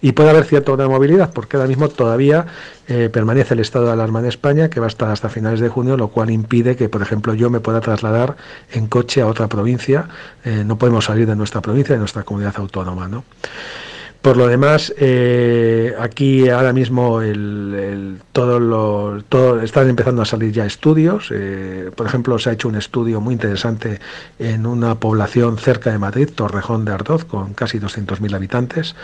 y 0.00 0.12
puede 0.12 0.30
haber 0.30 0.44
cierta 0.44 0.76
movilidad, 0.88 1.32
porque 1.32 1.56
ahora 1.56 1.68
mismo 1.68 1.88
todavía 1.88 2.46
eh, 2.88 3.08
permanece 3.08 3.54
el 3.54 3.60
estado 3.60 3.86
de 3.86 3.92
alarma 3.92 4.20
en 4.20 4.26
España, 4.26 4.68
que 4.68 4.80
va 4.80 4.86
a 4.86 4.88
estar 4.88 5.10
hasta 5.10 5.28
finales 5.28 5.60
de 5.60 5.68
junio, 5.68 5.96
lo 5.96 6.08
cual 6.08 6.30
impide 6.30 6.76
que, 6.76 6.88
por 6.88 7.02
ejemplo, 7.02 7.34
yo 7.34 7.50
me 7.50 7.60
pueda 7.60 7.80
trasladar 7.80 8.36
en 8.72 8.86
coche 8.86 9.22
a 9.22 9.26
otra 9.26 9.48
provincia. 9.48 10.08
Eh, 10.44 10.62
no 10.64 10.76
podemos 10.76 11.04
salir 11.06 11.26
de 11.26 11.36
nuestra 11.36 11.60
provincia, 11.60 11.94
de 11.94 12.00
nuestra 12.00 12.22
comunidad 12.22 12.54
autónoma. 12.56 13.08
¿no? 13.08 13.24
Por 14.22 14.36
lo 14.36 14.48
demás, 14.48 14.92
eh, 14.98 15.94
aquí 15.98 16.50
ahora 16.50 16.74
mismo 16.74 17.22
el, 17.22 18.20
todo 18.32 18.60
lo, 18.60 19.62
están 19.62 19.88
empezando 19.88 20.20
a 20.20 20.26
salir 20.26 20.52
ya 20.52 20.66
estudios. 20.66 21.30
Eh, 21.32 21.90
por 21.96 22.06
ejemplo, 22.06 22.38
se 22.38 22.50
ha 22.50 22.52
hecho 22.52 22.68
un 22.68 22.76
estudio 22.76 23.22
muy 23.22 23.32
interesante 23.32 23.98
en 24.38 24.66
una 24.66 24.96
población 24.96 25.56
cerca 25.56 25.90
de 25.90 25.98
Madrid, 25.98 26.28
Torrejón 26.34 26.84
de 26.84 26.92
Ardoz, 26.92 27.24
con 27.24 27.54
casi 27.54 27.78
200.000 27.78 28.34
habitantes, 28.34 28.94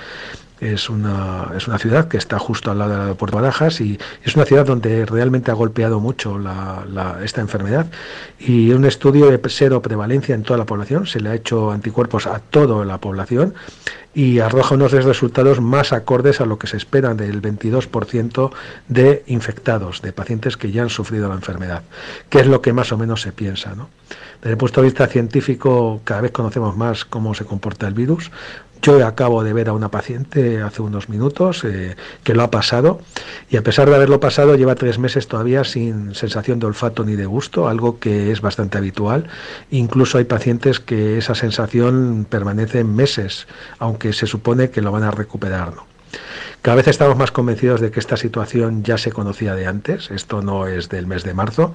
es 0.60 0.88
una, 0.88 1.52
es 1.56 1.68
una 1.68 1.78
ciudad 1.78 2.08
que 2.08 2.16
está 2.16 2.38
justo 2.38 2.70
al 2.70 2.78
lado 2.78 2.92
del 2.92 3.00
aeropuerto 3.02 3.36
Barajas 3.36 3.80
y 3.80 3.98
es 4.24 4.36
una 4.36 4.44
ciudad 4.44 4.64
donde 4.64 5.04
realmente 5.04 5.50
ha 5.50 5.54
golpeado 5.54 6.00
mucho 6.00 6.40
esta 7.22 7.40
enfermedad 7.40 7.86
y 8.38 8.72
un 8.72 8.84
estudio 8.84 9.30
de 9.30 9.40
cero 9.48 9.82
prevalencia 9.82 10.34
en 10.34 10.42
toda 10.42 10.58
la 10.58 10.64
población, 10.64 11.06
se 11.06 11.20
le 11.20 11.30
ha 11.30 11.34
hecho 11.34 11.70
anticuerpos 11.70 12.26
a 12.26 12.38
toda 12.38 12.84
la 12.84 12.98
población 12.98 13.54
y 14.16 14.38
arroja 14.38 14.76
unos 14.76 14.92
resultados 14.92 15.60
más 15.60 15.92
acordes 15.92 16.40
a 16.40 16.46
lo 16.46 16.58
que 16.58 16.66
se 16.66 16.78
espera 16.78 17.12
del 17.12 17.42
22% 17.42 18.50
de 18.88 19.22
infectados, 19.26 20.00
de 20.00 20.12
pacientes 20.12 20.56
que 20.56 20.72
ya 20.72 20.80
han 20.80 20.88
sufrido 20.88 21.28
la 21.28 21.34
enfermedad, 21.34 21.82
que 22.30 22.40
es 22.40 22.46
lo 22.46 22.62
que 22.62 22.72
más 22.72 22.92
o 22.92 22.96
menos 22.96 23.20
se 23.20 23.32
piensa. 23.32 23.74
¿no? 23.74 23.90
Desde 24.40 24.52
el 24.52 24.56
punto 24.56 24.80
de 24.80 24.86
vista 24.86 25.06
científico, 25.06 26.00
cada 26.04 26.22
vez 26.22 26.30
conocemos 26.30 26.74
más 26.78 27.04
cómo 27.04 27.34
se 27.34 27.44
comporta 27.44 27.86
el 27.86 27.92
virus. 27.92 28.30
Yo 28.82 29.04
acabo 29.06 29.42
de 29.42 29.52
ver 29.52 29.68
a 29.68 29.72
una 29.72 29.90
paciente 29.90 30.62
hace 30.62 30.82
unos 30.82 31.08
minutos 31.08 31.64
eh, 31.64 31.96
que 32.22 32.34
lo 32.34 32.42
ha 32.42 32.50
pasado 32.50 33.00
y 33.50 33.56
a 33.56 33.62
pesar 33.62 33.88
de 33.88 33.96
haberlo 33.96 34.20
pasado 34.20 34.54
lleva 34.54 34.74
tres 34.74 34.98
meses 34.98 35.26
todavía 35.28 35.64
sin 35.64 36.14
sensación 36.14 36.60
de 36.60 36.66
olfato 36.66 37.04
ni 37.04 37.16
de 37.16 37.26
gusto, 37.26 37.68
algo 37.68 37.98
que 37.98 38.30
es 38.30 38.40
bastante 38.40 38.78
habitual. 38.78 39.28
Incluso 39.70 40.18
hay 40.18 40.24
pacientes 40.24 40.78
que 40.80 41.18
esa 41.18 41.34
sensación 41.34 42.26
permanece 42.28 42.84
meses, 42.84 43.46
aunque 43.78 44.12
se 44.12 44.26
supone 44.26 44.70
que 44.70 44.82
lo 44.82 44.92
van 44.92 45.02
a 45.02 45.10
recuperar. 45.10 45.72
Cada 46.62 46.76
vez 46.76 46.88
estamos 46.88 47.16
más 47.16 47.30
convencidos 47.30 47.80
de 47.80 47.92
que 47.92 48.00
esta 48.00 48.16
situación 48.16 48.82
ya 48.82 48.98
se 48.98 49.12
conocía 49.12 49.54
de 49.54 49.66
antes, 49.66 50.10
esto 50.10 50.42
no 50.42 50.66
es 50.66 50.88
del 50.88 51.06
mes 51.06 51.22
de 51.22 51.32
marzo. 51.32 51.74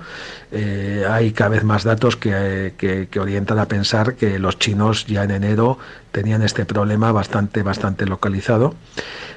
Eh, 0.51 1.05
hay 1.09 1.31
cada 1.31 1.51
vez 1.51 1.63
más 1.63 1.85
datos 1.85 2.17
que, 2.17 2.73
que, 2.77 3.19
orientan 3.19 3.57
a 3.59 3.67
pensar 3.67 4.15
que 4.15 4.37
los 4.37 4.59
chinos 4.59 5.05
ya 5.05 5.23
en 5.23 5.31
enero 5.31 5.77
tenían 6.11 6.41
este 6.41 6.65
problema 6.65 7.13
bastante, 7.13 7.63
bastante 7.63 8.05
localizado. 8.05 8.75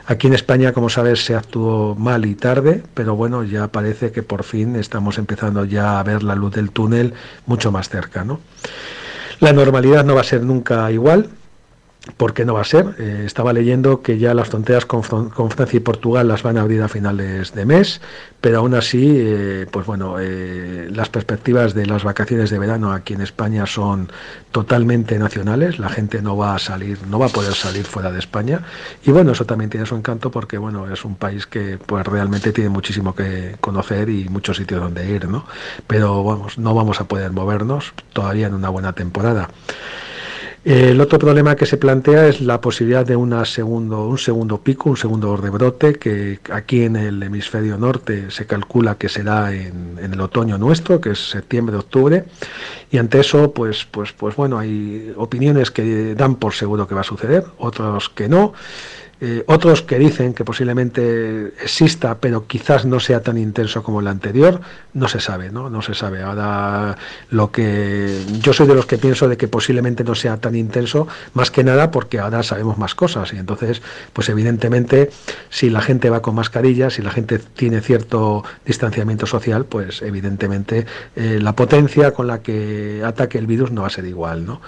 Aquí 0.07 0.27
en 0.27 0.35
España, 0.35 0.73
como 0.73 0.89
sabes, 0.91 1.25
se 1.25 1.37
actuó 1.37 1.95
mal 1.95 2.27
y 2.27 2.35
tarde, 2.35 2.83
pero 2.93 3.15
bueno, 3.15 3.45
ya 3.45 3.69
parece 3.69 4.11
que 4.11 4.25
por 4.25 4.43
fin 4.43 4.75
estamos 4.75 5.19
empezando 5.19 5.65
ya 5.65 6.01
a 6.01 6.03
ver 6.03 6.25
la 6.25 6.35
luz 6.35 6.53
del 6.55 6.73
túnel 6.73 7.15
mucho 7.47 7.71
más 7.71 7.89
cerca. 7.89 8.25
¿no? 8.25 8.41
La 9.41 9.53
normalidad 9.53 10.05
no 10.05 10.15
va 10.17 10.23
a 10.23 10.25
ser 10.25 10.43
nunca 10.43 10.91
igual, 10.91 11.31
¿Por 12.19 12.35
qué 12.35 12.45
no 12.45 12.53
va 12.53 12.61
a 12.61 12.65
ser? 12.65 12.95
Eh, 12.99 13.23
estaba 13.25 13.55
leyendo 13.55 14.03
que 14.03 14.19
ya 14.19 14.35
las 14.35 14.49
fronteras 14.49 14.85
con, 14.85 15.03
Francia 15.03 15.77
y 15.79 15.81
Portugal 15.81 16.29
las 16.29 16.43
van 16.43 16.59
a 16.59 16.61
abrir 16.61 16.83
a 16.83 16.89
finales 16.89 17.55
de 17.55 17.65
mes, 17.65 18.03
pero 18.43 18.59
aún 18.59 18.75
así, 18.75 19.15
eh, 19.17 19.67
pues 19.71 19.87
bueno, 19.87 20.17
eh, 20.21 20.91
las 20.93 21.09
perspectivas 21.09 21.73
de 21.73 21.87
las 21.87 22.05
vacaciones 22.05 22.51
de 22.51 22.59
verano 22.59 22.93
aquí 22.93 23.15
en 23.15 23.23
España 23.23 23.65
son 23.65 24.13
totalmente 24.53 25.19
nacionales. 25.19 25.79
La 25.79 25.89
gente 25.89 26.21
no 26.21 26.37
va 26.37 26.55
a 26.55 26.59
salir, 26.59 26.99
no 27.07 27.19
va 27.19 27.27
a 27.27 27.31
poder 27.31 27.55
salir 27.55 27.87
fuera 27.87 28.13
de 28.13 28.19
España. 28.19 28.61
Y 29.07 29.11
bueno, 29.11 29.33
eso 29.33 29.47
también 29.47 29.71
tiene 29.71 29.87
su 29.87 29.97
encanto 29.97 30.31
porque 30.31 30.59
bueno, 30.59 30.93
es 30.93 31.07
un 31.07 31.17
país 31.17 31.47
que 31.47 31.79
pues 31.79 32.07
realmente 32.07 32.53
tiene 32.53 32.69
muchísimo 32.69 33.15
que 33.15 33.57
conocer 33.63 34.11
y 34.11 34.29
muchos 34.29 34.59
sitios 34.59 34.83
donde 34.83 35.09
ir, 35.11 35.27
¿no? 35.27 35.47
Pero 35.87 36.23
vamos, 36.23 36.59
no 36.59 36.75
vamos 36.75 37.01
a 37.01 37.05
poder 37.05 37.33
movernos 37.33 37.95
todavía 38.13 38.49
en 38.49 38.55
una 38.55 38.69
buena 38.69 38.93
temporada. 38.93 39.49
El 40.65 40.99
otro 40.99 41.19
problema 41.19 41.57
que 41.57 41.67
se 41.67 41.77
plantea 41.77 42.27
es 42.27 42.41
la 42.41 42.59
posibilidad 42.59 43.05
de 43.05 43.15
segundo, 43.45 44.09
un 44.09 44.17
segundo 44.17 44.57
pico, 44.63 44.89
un 44.89 44.97
segundo 44.97 45.37
rebrote, 45.37 45.95
que 45.97 46.41
aquí 46.51 46.85
en 46.85 46.97
el 46.97 47.23
hemisferio 47.23 47.77
norte 47.77 48.31
se 48.31 48.47
calcula 48.47 48.97
que 48.97 49.11
será 49.11 49.53
en, 49.53 49.99
en 50.01 50.15
el 50.15 50.21
otoño 50.23 50.57
nuestro, 50.57 51.03
que 51.03 51.11
es 51.11 51.19
septiembre, 51.19 51.77
octubre, 51.77 52.25
y 52.91 52.97
ante 52.97 53.21
eso, 53.21 53.53
pues, 53.53 53.87
pues, 53.91 54.13
pues 54.13 54.37
bueno, 54.37 54.59
hay 54.59 55.13
opiniones 55.17 55.71
que 55.71 56.15
dan 56.15 56.37
por 56.37 56.55
seguro 56.55 56.89
que 56.89 56.95
va 56.95 57.03
a 57.03 57.05
suceder, 57.05 57.45
otros 57.59 58.09
que 58.09 58.31
no. 58.31 58.55
Eh, 59.21 59.45
otros 59.47 59.83
que 59.83 59.99
dicen 59.99 60.35
que 60.35 60.45
posiblemente 60.45 61.49
exista, 61.63 62.19
pero 62.19 62.47
quizás 62.47 62.85
no 62.85 63.01
sea 63.01 63.23
tan 63.23 63.39
intenso 63.39 63.83
como 63.83 64.01
el 64.01 64.09
anterior, 64.09 64.61
no 64.93 65.09
se 65.09 65.21
sabe, 65.21 65.51
¿no? 65.51 65.71
No 65.71 65.83
se 65.83 65.95
sabe. 65.95 66.23
Ahora 66.23 66.97
lo 67.31 67.51
que 67.51 68.19
yo 68.41 68.53
soy 68.53 68.67
de 68.67 68.75
los 68.75 68.87
que 68.87 68.99
pienso 68.99 69.29
de 69.29 69.37
que 69.37 69.49
posiblemente 69.49 70.05
no 70.05 70.15
sea 70.15 70.39
tan 70.39 70.55
intenso, 70.57 71.07
más 71.33 71.51
que 71.51 71.65
nada 71.65 71.91
porque 71.91 72.19
ahora 72.19 72.43
sabemos 72.43 72.79
más 72.79 72.95
cosas 72.95 73.33
y 73.33 73.39
entonces, 73.39 73.83
pues 74.13 74.29
evidentemente, 74.29 75.11
si 75.51 75.71
la 75.71 75.81
gente 75.81 76.11
va 76.11 76.23
con 76.23 76.35
mascarilla, 76.35 76.91
si 76.91 77.03
la 77.03 77.11
gente 77.11 77.39
tiene 77.39 77.81
cierto 77.81 78.45
distanciamiento 78.67 79.27
social, 79.27 79.65
pues 79.65 80.03
evidentemente 80.03 80.87
eh, 81.17 81.39
la 81.41 81.55
potencia 81.55 82.13
con 82.13 82.27
la 82.27 82.43
que 82.43 83.03
ataque 83.05 83.39
el 83.39 83.47
virus 83.47 83.71
no 83.71 83.83
va 83.83 83.89
a 83.89 83.91
ser 83.91 84.07
igual, 84.07 84.45
¿no? 84.45 84.61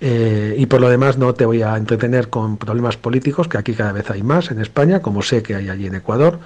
Eh, 0.00 0.54
y 0.56 0.66
por 0.66 0.80
lo 0.80 0.88
demás 0.88 1.18
no 1.18 1.34
te 1.34 1.44
voy 1.44 1.62
a 1.62 1.76
entretener 1.76 2.30
con 2.30 2.56
problemas 2.56 2.96
políticos, 2.96 3.48
que 3.48 3.58
aquí 3.58 3.74
cada 3.74 3.92
vez 3.92 4.10
hay 4.10 4.22
más 4.22 4.50
en 4.50 4.60
España, 4.60 5.02
como 5.02 5.22
sé 5.22 5.42
que 5.42 5.54
hay 5.54 5.68
allí 5.68 5.86
en 5.86 5.96
Ecuador. 5.96 6.38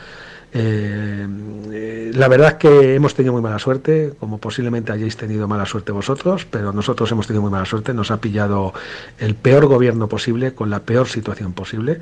Eh, 0.57 1.27
eh, 1.73 2.13
la 2.15 2.29
verdad 2.29 2.53
es 2.53 2.55
que 2.55 2.95
hemos 2.95 3.15
tenido 3.15 3.33
muy 3.33 3.43
mala 3.43 3.59
suerte, 3.59 4.13
como 4.21 4.39
posiblemente 4.39 4.93
hayáis 4.93 5.17
tenido 5.17 5.49
mala 5.49 5.67
suerte 5.67 5.91
vosotros, 5.91 6.47
pero 6.49 6.73
nosotros 6.73 7.11
hemos 7.11 7.27
tenido 7.27 7.43
muy 7.43 7.51
mala 7.51 7.65
suerte. 7.67 7.93
Nos 7.93 8.13
ha 8.13 8.21
pillado 8.21 8.73
el 9.19 9.35
peor 9.35 9.67
gobierno 9.67 10.09
posible, 10.09 10.55
con 10.55 10.71
la 10.71 10.81
peor 10.81 11.09
situación 11.09 11.55
posible. 11.55 11.99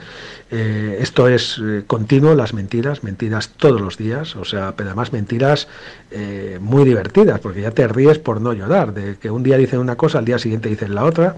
Eh, 0.51 0.99
esto 1.01 1.29
es 1.29 1.61
continuo, 1.87 2.35
las 2.35 2.53
mentiras, 2.53 3.03
mentiras 3.03 3.49
todos 3.57 3.81
los 3.81 3.97
días, 3.97 4.37
o 4.37 4.45
sea, 4.45 4.75
pero 4.77 4.91
además 4.91 5.12
mentiras 5.12 5.67
muy 6.61 6.85
divertidas, 6.85 7.41
porque 7.41 7.62
ya 7.62 7.71
te 7.71 7.88
ríes 7.88 8.19
por 8.19 8.43
no 8.43 8.53
llorar, 8.53 8.93
de 8.93 9.17
que 9.17 9.31
un 9.31 9.43
día 9.43 9.57
dicen 9.57 9.79
una 9.79 9.97
cosa, 9.97 10.19
al 10.19 10.27
día 10.27 10.38
siguiente 10.38 10.69
dicen 10.69 10.95
la 10.95 11.05
otra. 11.05 11.37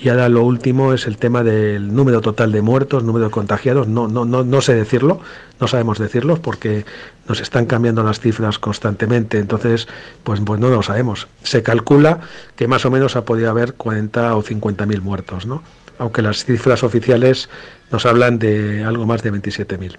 Y 0.00 0.08
ahora 0.08 0.28
lo 0.28 0.42
último 0.42 0.92
es 0.92 1.06
el 1.06 1.16
tema 1.16 1.42
del 1.44 1.94
número 1.94 2.20
total 2.20 2.50
de 2.52 2.62
muertos, 2.62 3.04
número 3.04 3.26
de 3.26 3.30
contagiados. 3.30 3.86
No, 3.86 4.08
no, 4.08 4.24
no, 4.24 4.42
no 4.42 4.60
sé 4.60 4.74
decirlo, 4.74 5.20
no 5.60 5.68
sabemos 5.68 5.98
decirlo 5.98 6.42
porque 6.42 6.84
nos 7.28 7.40
están 7.40 7.66
cambiando 7.66 8.02
las 8.02 8.20
cifras 8.20 8.58
constantemente. 8.58 9.38
Entonces, 9.38 9.86
pues, 10.24 10.40
pues 10.44 10.60
no 10.60 10.68
lo 10.68 10.82
sabemos. 10.82 11.28
Se 11.42 11.62
calcula 11.62 12.20
que 12.56 12.66
más 12.66 12.84
o 12.84 12.90
menos 12.90 13.16
ha 13.16 13.24
podido 13.24 13.50
haber 13.50 13.74
40 13.74 14.36
o 14.36 14.42
50 14.42 14.84
mil 14.86 15.00
muertos, 15.00 15.46
¿no? 15.46 15.62
Aunque 15.98 16.22
las 16.22 16.44
cifras 16.44 16.82
oficiales 16.82 17.48
nos 17.92 18.04
hablan 18.04 18.40
de 18.40 18.82
algo 18.82 19.06
más 19.06 19.22
de 19.22 19.30
27 19.30 19.78
mil. 19.78 19.96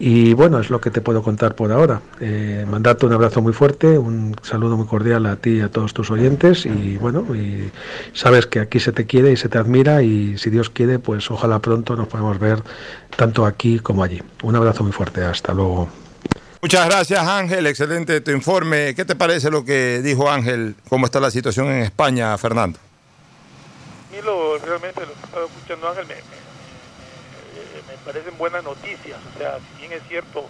Y 0.00 0.32
bueno, 0.34 0.60
es 0.60 0.70
lo 0.70 0.80
que 0.80 0.90
te 0.90 1.00
puedo 1.00 1.22
contar 1.22 1.56
por 1.56 1.72
ahora. 1.72 2.00
Eh, 2.20 2.64
mandarte 2.68 3.06
un 3.06 3.12
abrazo 3.12 3.42
muy 3.42 3.52
fuerte, 3.52 3.98
un 3.98 4.36
saludo 4.42 4.76
muy 4.76 4.86
cordial 4.86 5.26
a 5.26 5.36
ti 5.36 5.56
y 5.56 5.60
a 5.60 5.70
todos 5.70 5.92
tus 5.92 6.10
oyentes. 6.10 6.66
Y 6.66 6.96
bueno, 6.98 7.26
y 7.34 7.70
sabes 8.12 8.46
que 8.46 8.60
aquí 8.60 8.78
se 8.78 8.92
te 8.92 9.06
quiere 9.06 9.32
y 9.32 9.36
se 9.36 9.48
te 9.48 9.58
admira. 9.58 10.02
Y 10.02 10.38
si 10.38 10.50
Dios 10.50 10.70
quiere, 10.70 11.00
pues 11.00 11.30
ojalá 11.30 11.58
pronto 11.58 11.96
nos 11.96 12.06
podamos 12.06 12.38
ver 12.38 12.62
tanto 13.16 13.44
aquí 13.44 13.80
como 13.80 14.04
allí. 14.04 14.22
Un 14.42 14.54
abrazo 14.54 14.84
muy 14.84 14.92
fuerte. 14.92 15.24
Hasta 15.24 15.52
luego. 15.52 15.88
Muchas 16.60 16.86
gracias 16.86 17.20
Ángel, 17.20 17.66
excelente 17.68 18.20
tu 18.20 18.32
informe. 18.32 18.92
¿Qué 18.96 19.04
te 19.04 19.14
parece 19.14 19.48
lo 19.48 19.64
que 19.64 20.00
dijo 20.02 20.28
Ángel? 20.28 20.74
¿Cómo 20.88 21.06
está 21.06 21.20
la 21.20 21.30
situación 21.30 21.68
en 21.68 21.82
España, 21.82 22.36
Fernando? 22.36 22.80
A 24.10 24.24
lo, 24.24 24.58
realmente 24.58 25.00
lo 25.02 25.06
que 25.06 25.24
estaba 25.24 25.46
escuchando 25.46 25.88
Ángel 25.88 26.06
me, 26.06 26.14
parecen 28.08 28.38
buenas 28.38 28.64
noticias. 28.64 29.20
O 29.34 29.38
sea, 29.38 29.58
si 29.58 29.80
bien 29.80 29.92
es 29.92 30.02
cierto, 30.08 30.48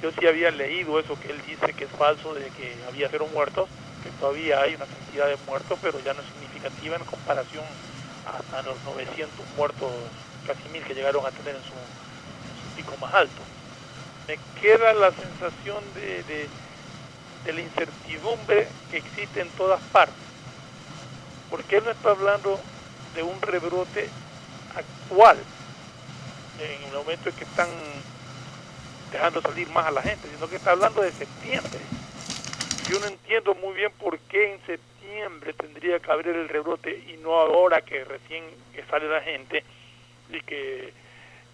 yo 0.00 0.12
sí 0.12 0.28
había 0.28 0.52
leído 0.52 1.00
eso 1.00 1.18
que 1.18 1.32
él 1.32 1.42
dice 1.44 1.74
que 1.74 1.84
es 1.84 1.90
falso 1.90 2.34
de 2.34 2.48
que 2.50 2.72
había 2.86 3.08
cero 3.10 3.26
muertos, 3.34 3.68
que 4.04 4.10
todavía 4.20 4.60
hay 4.60 4.76
una 4.76 4.86
cantidad 4.86 5.26
de 5.26 5.36
muertos, 5.44 5.76
pero 5.82 5.98
ya 5.98 6.14
no 6.14 6.20
es 6.22 6.28
significativa 6.28 6.94
en 6.94 7.04
comparación 7.04 7.64
hasta 8.24 8.62
los 8.62 8.80
900 8.84 9.28
muertos, 9.56 9.90
casi 10.46 10.68
mil 10.68 10.84
que 10.84 10.94
llegaron 10.94 11.26
a 11.26 11.32
tener 11.32 11.56
en 11.56 11.62
su, 11.64 11.74
pico 12.76 12.96
más 13.00 13.12
alto. 13.12 13.42
Me 14.28 14.38
queda 14.60 14.94
la 14.94 15.10
sensación 15.10 15.82
de, 15.94 16.22
de, 16.22 16.48
de 17.44 17.52
la 17.52 17.60
incertidumbre 17.60 18.68
que 18.88 18.98
existe 18.98 19.40
en 19.40 19.50
todas 19.58 19.80
partes, 19.90 20.14
porque 21.50 21.78
él 21.78 21.84
no 21.84 21.90
está 21.90 22.10
hablando 22.10 22.60
de 23.16 23.24
un 23.24 23.42
rebrote 23.42 24.08
actual, 24.76 25.38
en 26.60 26.82
el 26.84 26.92
momento 26.92 27.28
en 27.28 27.36
que 27.36 27.44
están 27.44 27.68
dejando 29.10 29.40
salir 29.40 29.68
más 29.70 29.86
a 29.86 29.90
la 29.90 30.02
gente, 30.02 30.28
sino 30.28 30.48
que 30.48 30.56
está 30.56 30.72
hablando 30.72 31.02
de 31.02 31.12
septiembre. 31.12 31.80
Yo 32.88 33.00
no 33.00 33.06
entiendo 33.06 33.54
muy 33.54 33.74
bien 33.74 33.92
por 33.92 34.18
qué 34.18 34.54
en 34.54 34.66
septiembre 34.66 35.52
tendría 35.54 35.98
que 35.98 36.10
abrir 36.10 36.34
el 36.36 36.48
rebrote 36.48 37.04
y 37.08 37.16
no 37.22 37.34
ahora 37.34 37.82
que 37.82 38.04
recién 38.04 38.44
sale 38.88 39.08
la 39.08 39.20
gente 39.20 39.64
y 40.28 40.40
que 40.40 40.92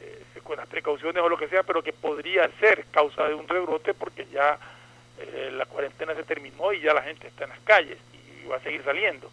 eh, 0.01 0.23
con 0.43 0.57
las 0.57 0.67
precauciones 0.69 1.23
o 1.23 1.29
lo 1.29 1.37
que 1.37 1.49
sea, 1.49 1.63
pero 1.63 1.83
que 1.83 1.93
podría 1.93 2.49
ser 2.59 2.85
causa 2.91 3.25
de 3.25 3.35
un 3.35 3.49
rebrote 3.49 3.95
porque 3.95 4.27
ya 4.33 4.59
eh, 5.19 5.51
la 5.53 5.67
cuarentena 5.67 6.15
se 6.15 6.25
terminó 6.25 6.73
y 6.73 6.81
ya 6.81 6.95
la 6.95 7.03
gente 7.03 7.29
está 7.29 7.45
en 7.45 7.51
las 7.51 7.61
calles 7.61 7.99
y 8.13 8.47
va 8.47 8.57
a 8.57 8.61
seguir 8.61 8.83
saliendo. 8.85 9.31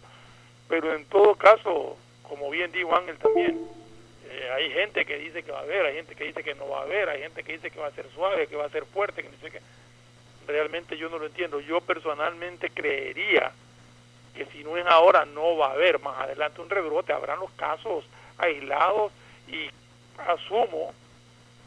Pero 0.68 0.94
en 0.94 1.04
todo 1.06 1.34
caso, 1.34 1.96
como 2.22 2.50
bien 2.50 2.72
dijo 2.72 2.94
Ángel 2.96 3.16
también, 3.18 3.60
eh, 4.34 4.50
hay 4.50 4.70
gente 4.72 5.06
que 5.06 5.16
dice 5.16 5.44
que 5.44 5.52
va 5.52 5.60
a 5.60 5.62
haber, 5.62 5.86
hay 5.86 5.94
gente 5.94 6.16
que 6.16 6.24
dice 6.24 6.42
que 6.42 6.54
no 6.56 6.68
va 6.68 6.80
a 6.80 6.82
haber, 6.82 7.08
hay 7.08 7.22
gente 7.22 7.44
que 7.44 7.52
dice 7.52 7.70
que 7.70 7.78
va 7.78 7.86
a 7.86 7.92
ser 7.92 8.06
suave, 8.14 8.48
que 8.48 8.56
va 8.56 8.66
a 8.66 8.70
ser 8.70 8.84
fuerte, 8.84 9.22
que 9.22 9.28
dice 9.28 9.50
que 9.50 9.60
realmente 10.48 10.96
yo 10.96 11.08
no 11.08 11.18
lo 11.18 11.26
entiendo. 11.26 11.60
Yo 11.60 11.80
personalmente 11.80 12.70
creería 12.70 13.52
que 14.34 14.46
si 14.46 14.64
no 14.64 14.76
es 14.76 14.84
ahora 14.86 15.24
no 15.24 15.56
va 15.56 15.68
a 15.68 15.72
haber 15.72 16.00
más 16.00 16.20
adelante 16.20 16.60
un 16.60 16.68
rebrote, 16.68 17.12
habrán 17.12 17.38
los 17.38 17.50
casos 17.52 18.04
aislados 18.38 19.12
y 19.46 19.70
asumo, 20.18 20.92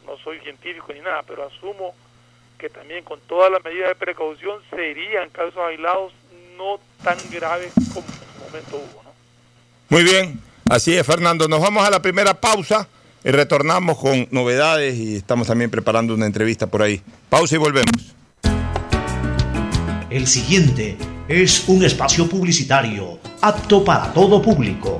no 0.06 0.18
soy 0.18 0.40
científico 0.42 0.92
ni 0.92 1.00
nada, 1.00 1.24
pero 1.24 1.46
asumo 1.46 1.96
que 2.58 2.70
también 2.70 3.06
con 3.06 3.22
todas 3.22 3.50
las 3.50 3.64
medidas 3.64 3.90
de 3.90 3.96
precaución 3.96 4.62
serían 4.72 5.30
casos 5.30 5.58
aislados 5.58 6.12
no 6.58 6.82
tan 7.02 7.18
graves 7.32 7.72
como 7.94 8.08
en 8.08 8.14
su 8.14 8.40
momento 8.44 8.76
hubo. 8.76 9.04
¿no? 9.04 9.14
Muy 9.90 10.04
bien, 10.04 10.42
Así 10.70 10.94
es, 10.94 11.06
Fernando. 11.06 11.48
Nos 11.48 11.62
vamos 11.62 11.88
a 11.88 11.90
la 11.90 12.02
primera 12.02 12.34
pausa 12.34 12.88
y 13.24 13.32
retornamos 13.32 13.98
con 13.98 14.28
novedades 14.32 14.98
y 14.98 15.16
estamos 15.16 15.48
también 15.48 15.72
preparando 15.72 16.14
una 16.14 16.26
entrevista 16.26 16.68
por 16.68 16.82
ahí. 16.82 17.02
Pausa 17.30 17.56
y 17.56 17.58
volvemos. 17.58 18.16
El 20.10 20.28
siguiente 20.28 20.98
es 21.28 21.68
un 21.68 21.84
espacio 21.84 22.28
publicitario 22.28 23.20
apto 23.42 23.84
para 23.84 24.12
todo 24.14 24.42
público. 24.42 25.00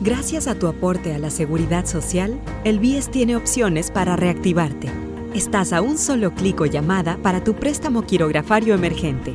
Gracias 0.00 0.46
a 0.46 0.54
tu 0.54 0.66
aporte 0.66 1.14
a 1.14 1.18
la 1.18 1.30
seguridad 1.30 1.86
social, 1.86 2.40
el 2.64 2.78
BIES 2.78 3.10
tiene 3.10 3.36
opciones 3.36 3.90
para 3.90 4.16
reactivarte. 4.16 4.88
Estás 5.34 5.72
a 5.72 5.80
un 5.80 5.98
solo 5.98 6.34
clic 6.34 6.60
o 6.60 6.66
llamada 6.66 7.18
para 7.22 7.42
tu 7.42 7.54
préstamo 7.54 8.02
quirografario 8.02 8.74
emergente 8.74 9.34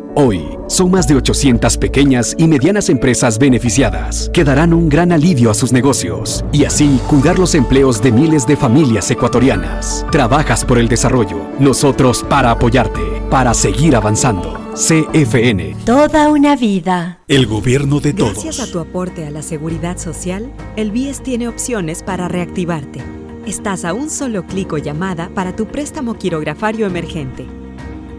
Hoy, 0.13 0.57
son 0.67 0.91
más 0.91 1.07
de 1.07 1.15
800 1.15 1.77
pequeñas 1.77 2.35
y 2.37 2.45
medianas 2.45 2.89
empresas 2.89 3.39
beneficiadas 3.39 4.29
que 4.33 4.43
darán 4.43 4.73
un 4.73 4.89
gran 4.89 5.13
alivio 5.13 5.49
a 5.49 5.53
sus 5.53 5.71
negocios 5.71 6.43
y 6.51 6.65
así 6.65 6.99
cuidar 7.07 7.39
los 7.39 7.55
empleos 7.55 8.01
de 8.01 8.11
miles 8.11 8.45
de 8.45 8.57
familias 8.57 9.09
ecuatorianas. 9.09 10.05
Trabajas 10.11 10.65
por 10.65 10.79
el 10.79 10.89
desarrollo, 10.89 11.37
nosotros 11.59 12.25
para 12.27 12.51
apoyarte, 12.51 12.99
para 13.29 13.53
seguir 13.53 13.95
avanzando. 13.95 14.59
CFN. 14.73 15.77
Toda 15.85 16.29
una 16.29 16.57
vida. 16.57 17.19
El 17.29 17.45
gobierno 17.47 18.01
de 18.01 18.13
todos. 18.13 18.43
Gracias 18.43 18.59
a 18.59 18.69
tu 18.69 18.79
aporte 18.79 19.25
a 19.25 19.31
la 19.31 19.41
seguridad 19.41 19.97
social, 19.97 20.51
el 20.75 20.91
BIES 20.91 21.23
tiene 21.23 21.47
opciones 21.47 22.03
para 22.03 22.27
reactivarte. 22.27 22.99
Estás 23.45 23.85
a 23.85 23.93
un 23.93 24.09
solo 24.09 24.45
clic 24.45 24.73
o 24.73 24.77
llamada 24.77 25.29
para 25.33 25.55
tu 25.55 25.67
préstamo 25.67 26.15
quirografario 26.15 26.85
emergente 26.85 27.60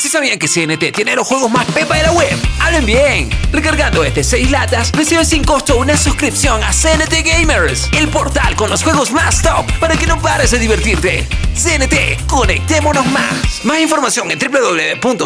si 0.00 0.08
sabían 0.08 0.38
que 0.38 0.48
CNT 0.48 0.92
tiene 0.94 1.14
los 1.14 1.26
juegos 1.26 1.50
más 1.50 1.66
pepa 1.66 1.94
de 1.96 2.04
la 2.04 2.12
web, 2.12 2.34
hablen 2.58 2.86
bien. 2.86 3.28
Recargando 3.52 4.02
este 4.02 4.24
6 4.24 4.50
latas, 4.50 4.90
recibe 4.92 5.26
sin 5.26 5.44
costo 5.44 5.76
una 5.76 5.94
suscripción 5.96 6.64
a 6.64 6.70
CNT 6.72 7.22
Gamers, 7.22 7.90
el 7.92 8.08
portal 8.08 8.56
con 8.56 8.70
los 8.70 8.82
juegos 8.82 9.12
más 9.12 9.42
top 9.42 9.66
para 9.78 9.98
que 9.98 10.06
no 10.06 10.18
pares 10.18 10.52
de 10.52 10.58
divertirte. 10.58 11.28
CNT, 11.54 12.26
conectémonos 12.26 13.04
más. 13.12 13.60
Más 13.64 13.78
información 13.80 14.30
en 14.30 14.38
www.cnt.com.es. 14.38 15.20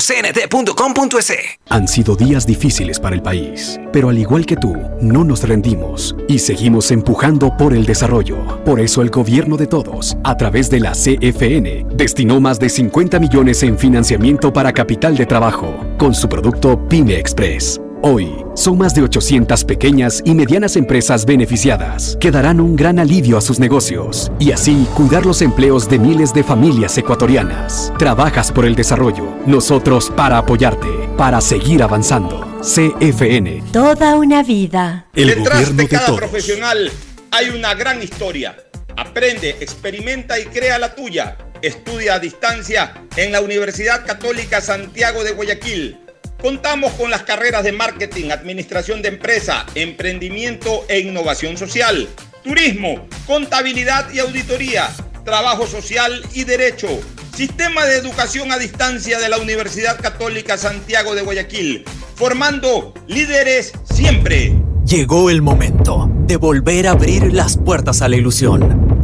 Han 1.68 1.87
sido 1.87 2.16
días 2.16 2.44
difíciles 2.44 2.98
para 2.98 3.14
el 3.14 3.22
país, 3.22 3.78
pero 3.92 4.08
al 4.08 4.18
igual 4.18 4.44
que 4.44 4.56
tú, 4.56 4.74
no 5.00 5.22
nos 5.22 5.46
rendimos 5.46 6.16
y 6.28 6.40
seguimos 6.40 6.90
empujando 6.90 7.56
por 7.56 7.74
el 7.74 7.87
desarrollo. 7.87 8.64
Por 8.64 8.80
eso 8.80 9.02
el 9.02 9.10
gobierno 9.10 9.56
de 9.56 9.68
todos, 9.68 10.16
a 10.24 10.37
través 10.37 10.68
de 10.68 10.80
la 10.80 10.92
CFN, 10.92 11.87
destinó 11.94 12.40
más 12.40 12.58
de 12.58 12.68
50 12.68 13.20
millones 13.20 13.62
en 13.62 13.78
financiamiento 13.78 14.52
para 14.52 14.63
capital 14.72 15.16
de 15.16 15.27
trabajo, 15.27 15.74
con 15.98 16.14
su 16.14 16.29
producto 16.29 16.88
Pyme 16.88 17.18
Express. 17.18 17.81
Hoy, 18.07 18.44
son 18.55 18.77
más 18.77 18.94
de 18.94 19.03
800 19.03 19.64
pequeñas 19.64 20.20
y 20.27 20.35
medianas 20.35 20.77
empresas 20.77 21.24
beneficiadas 21.24 22.18
que 22.20 22.31
darán 22.31 22.61
un 22.61 22.77
gran 22.77 22.98
alivio 22.98 23.38
a 23.38 23.40
sus 23.40 23.59
negocios 23.59 24.31
y 24.38 24.53
así 24.53 24.87
cuidar 24.94 25.24
los 25.24 25.40
empleos 25.40 25.88
de 25.88 25.98
miles 25.98 26.35
de 26.35 26.44
familias 26.44 26.98
ecuatorianas. 26.98 27.92
Trabajas 27.98 28.53
por 28.53 28.66
el 28.66 28.74
desarrollo, 28.74 29.24
nosotros 29.46 30.12
para 30.14 30.37
apoyarte, 30.37 30.88
para 31.16 31.40
seguir 31.40 31.83
avanzando. 31.83 32.46
CFN. 32.61 33.62
Toda 33.72 34.16
una 34.16 34.42
vida. 34.42 35.07
El 35.14 35.29
Detrás 35.29 35.46
gobierno 35.61 35.77
de 35.77 35.83
de 35.85 35.88
cada 35.88 36.07
todos. 36.07 36.18
profesional 36.18 36.90
hay 37.31 37.48
una 37.48 37.74
gran 37.74 38.03
historia. 38.03 38.55
Aprende, 38.96 39.57
experimenta 39.61 40.38
y 40.38 40.44
crea 40.44 40.79
la 40.79 40.94
tuya. 40.94 41.38
Estudia 41.64 42.16
a 42.16 42.18
distancia 42.18 42.92
en 43.16 43.33
la 43.33 43.40
Universidad 43.40 44.05
Católica 44.05 44.61
Santiago 44.61 45.24
de 45.24 45.33
Guayaquil. 45.33 45.98
Contamos 46.38 46.92
con 46.92 47.11
las 47.11 47.22
carreras 47.22 47.64
de 47.64 47.72
marketing, 47.72 48.33
administración 48.33 49.00
de 49.00 49.09
empresa, 49.09 49.64
emprendimiento 49.74 50.85
e 50.90 51.00
innovación 51.00 51.57
social, 51.57 52.07
turismo, 52.42 53.09
contabilidad 53.27 54.12
y 54.12 54.18
auditoría, 54.18 54.90
trabajo 55.24 55.66
social 55.66 56.22
y 56.35 56.44
derecho. 56.44 57.00
Sistema 57.35 57.87
de 57.87 57.96
educación 57.96 58.53
a 58.53 58.59
distancia 58.59 59.18
de 59.18 59.31
la 59.31 59.38
Universidad 59.38 59.98
Católica 59.98 60.59
Santiago 60.59 61.14
de 61.14 61.22
Guayaquil, 61.22 61.87
formando 62.14 62.92
líderes 63.07 63.72
siempre. 63.90 64.55
Llegó 64.85 65.31
el 65.31 65.40
momento 65.40 66.11
de 66.27 66.37
volver 66.37 66.88
a 66.88 66.90
abrir 66.90 67.33
las 67.33 67.57
puertas 67.57 68.03
a 68.03 68.09
la 68.09 68.16
ilusión, 68.16 68.93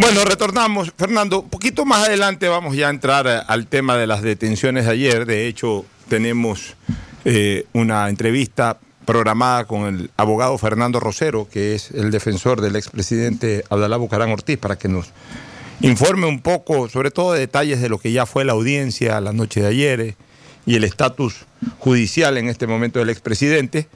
Bueno, 0.00 0.24
retornamos. 0.24 0.92
Fernando, 0.96 1.40
un 1.40 1.48
poquito 1.48 1.84
más 1.84 2.06
adelante 2.06 2.46
vamos 2.46 2.76
ya 2.76 2.86
a 2.86 2.90
entrar 2.90 3.44
al 3.48 3.66
tema 3.66 3.96
de 3.96 4.06
las 4.06 4.22
detenciones 4.22 4.84
de 4.84 4.92
ayer. 4.92 5.26
De 5.26 5.48
hecho, 5.48 5.84
tenemos 6.08 6.76
eh, 7.24 7.66
una 7.72 8.08
entrevista 8.08 8.78
programada 9.04 9.64
con 9.64 9.86
el 9.86 10.10
abogado 10.16 10.56
Fernando 10.56 11.00
Rosero, 11.00 11.48
que 11.50 11.74
es 11.74 11.90
el 11.90 12.12
defensor 12.12 12.60
del 12.60 12.76
expresidente 12.76 13.64
Abdalá 13.70 13.96
Bucarán 13.96 14.30
Ortiz, 14.30 14.56
para 14.56 14.78
que 14.78 14.86
nos 14.86 15.10
informe 15.80 16.26
un 16.26 16.42
poco, 16.42 16.88
sobre 16.88 17.10
todo 17.10 17.32
detalles 17.32 17.80
de 17.80 17.88
lo 17.88 17.98
que 17.98 18.12
ya 18.12 18.24
fue 18.24 18.44
la 18.44 18.52
audiencia 18.52 19.20
la 19.20 19.32
noche 19.32 19.62
de 19.62 19.66
ayer 19.66 20.00
eh, 20.00 20.16
y 20.64 20.76
el 20.76 20.84
estatus 20.84 21.44
judicial 21.80 22.38
en 22.38 22.48
este 22.48 22.68
momento 22.68 23.00
del 23.00 23.10
expresidente, 23.10 23.88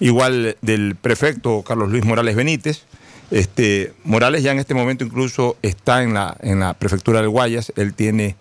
igual 0.00 0.58
del 0.60 0.96
prefecto 0.96 1.62
Carlos 1.62 1.88
Luis 1.88 2.04
Morales 2.04 2.36
Benítez. 2.36 2.84
Este, 3.30 3.92
Morales 4.04 4.42
ya 4.42 4.52
en 4.52 4.58
este 4.58 4.74
momento 4.74 5.04
incluso 5.04 5.56
está 5.62 6.02
en 6.02 6.14
la, 6.14 6.36
en 6.40 6.60
la 6.60 6.74
prefectura 6.74 7.20
del 7.20 7.30
Guayas, 7.30 7.72
él 7.76 7.92
tiene 7.94 8.36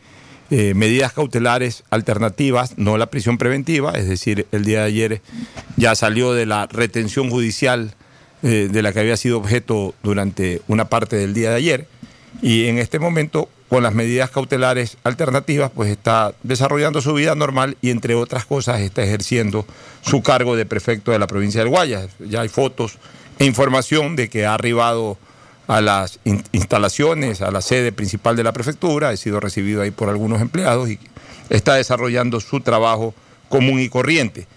eh, 0.52 0.76
medidas 0.76 1.12
cautelares 1.12 1.84
alternativas, 1.90 2.77
no 2.77 2.98
la 2.98 3.08
prisión 3.08 3.40
preventiva, 3.40 3.94
es 3.94 4.08
decir, 4.08 4.46
el 4.52 4.63
día 4.63 4.81
de 4.81 4.86
ayer 4.86 5.21
ya 5.75 5.96
salió 5.96 6.33
de 6.33 6.46
la 6.46 6.67
retención 6.67 7.31
judicial 7.31 7.96
eh, 8.44 8.69
de 8.71 8.81
la 8.83 8.94
que 8.94 9.00
había 9.00 9.17
sido 9.17 9.40
objeto 9.40 9.96
durante 10.04 10.62
una 10.67 10.86
parte 10.86 11.15
del 11.15 11.33
día 11.33 11.50
de 11.50 11.56
ayer 11.56 11.88
y 12.44 12.67
en 12.67 12.77
este 12.77 13.00
momento 13.00 13.50
con 13.69 13.81
las 13.81 13.96
medidas 13.96 14.29
cautelares 14.29 14.98
alternativas 15.04 15.71
pues 15.73 15.90
está 15.90 16.36
desarrollando 16.44 17.02
su 17.02 17.13
vida 17.15 17.33
normal 17.33 17.75
y 17.81 17.90
entre 17.90 18.13
otras 18.13 18.46
cosas 18.46 18.81
está 18.81 19.04
ejerciendo 19.04 19.65
su 20.02 20.21
cargo 20.21 20.56
de 20.56 20.67
prefecto 20.67 21.12
de 21.12 21.17
la 21.17 21.25
provincia 21.25 21.62
del 21.62 21.69
Guayas. 21.69 22.10
Ya 22.19 22.42
hay 22.42 22.50
fotos 22.50 23.00
información 23.40 24.15
de 24.15 24.29
que 24.29 24.46
ha 24.46 24.54
arribado 24.54 25.17
a 25.67 25.81
las 25.81 26.19
instalaciones, 26.52 27.42
a 27.42 27.52
la 27.52 27.62
sede 27.62 27.92
principal 27.92 28.36
de 28.36 28.44
la 28.44 28.54
prefectura, 28.54 29.10
ha 29.10 29.17
sido 29.17 29.40
recibido 29.40 29.81
ahí 29.81 29.92
por 29.92 30.10
algunos 30.10 30.42
empleados 30.42 30.90
y 30.90 31.00
está 31.50 31.75
desarrollando 31.75 32.40
su 32.40 32.62
trabajo 32.62 33.13
común 33.50 33.79
y 33.79 33.90
corriente. 33.90 34.48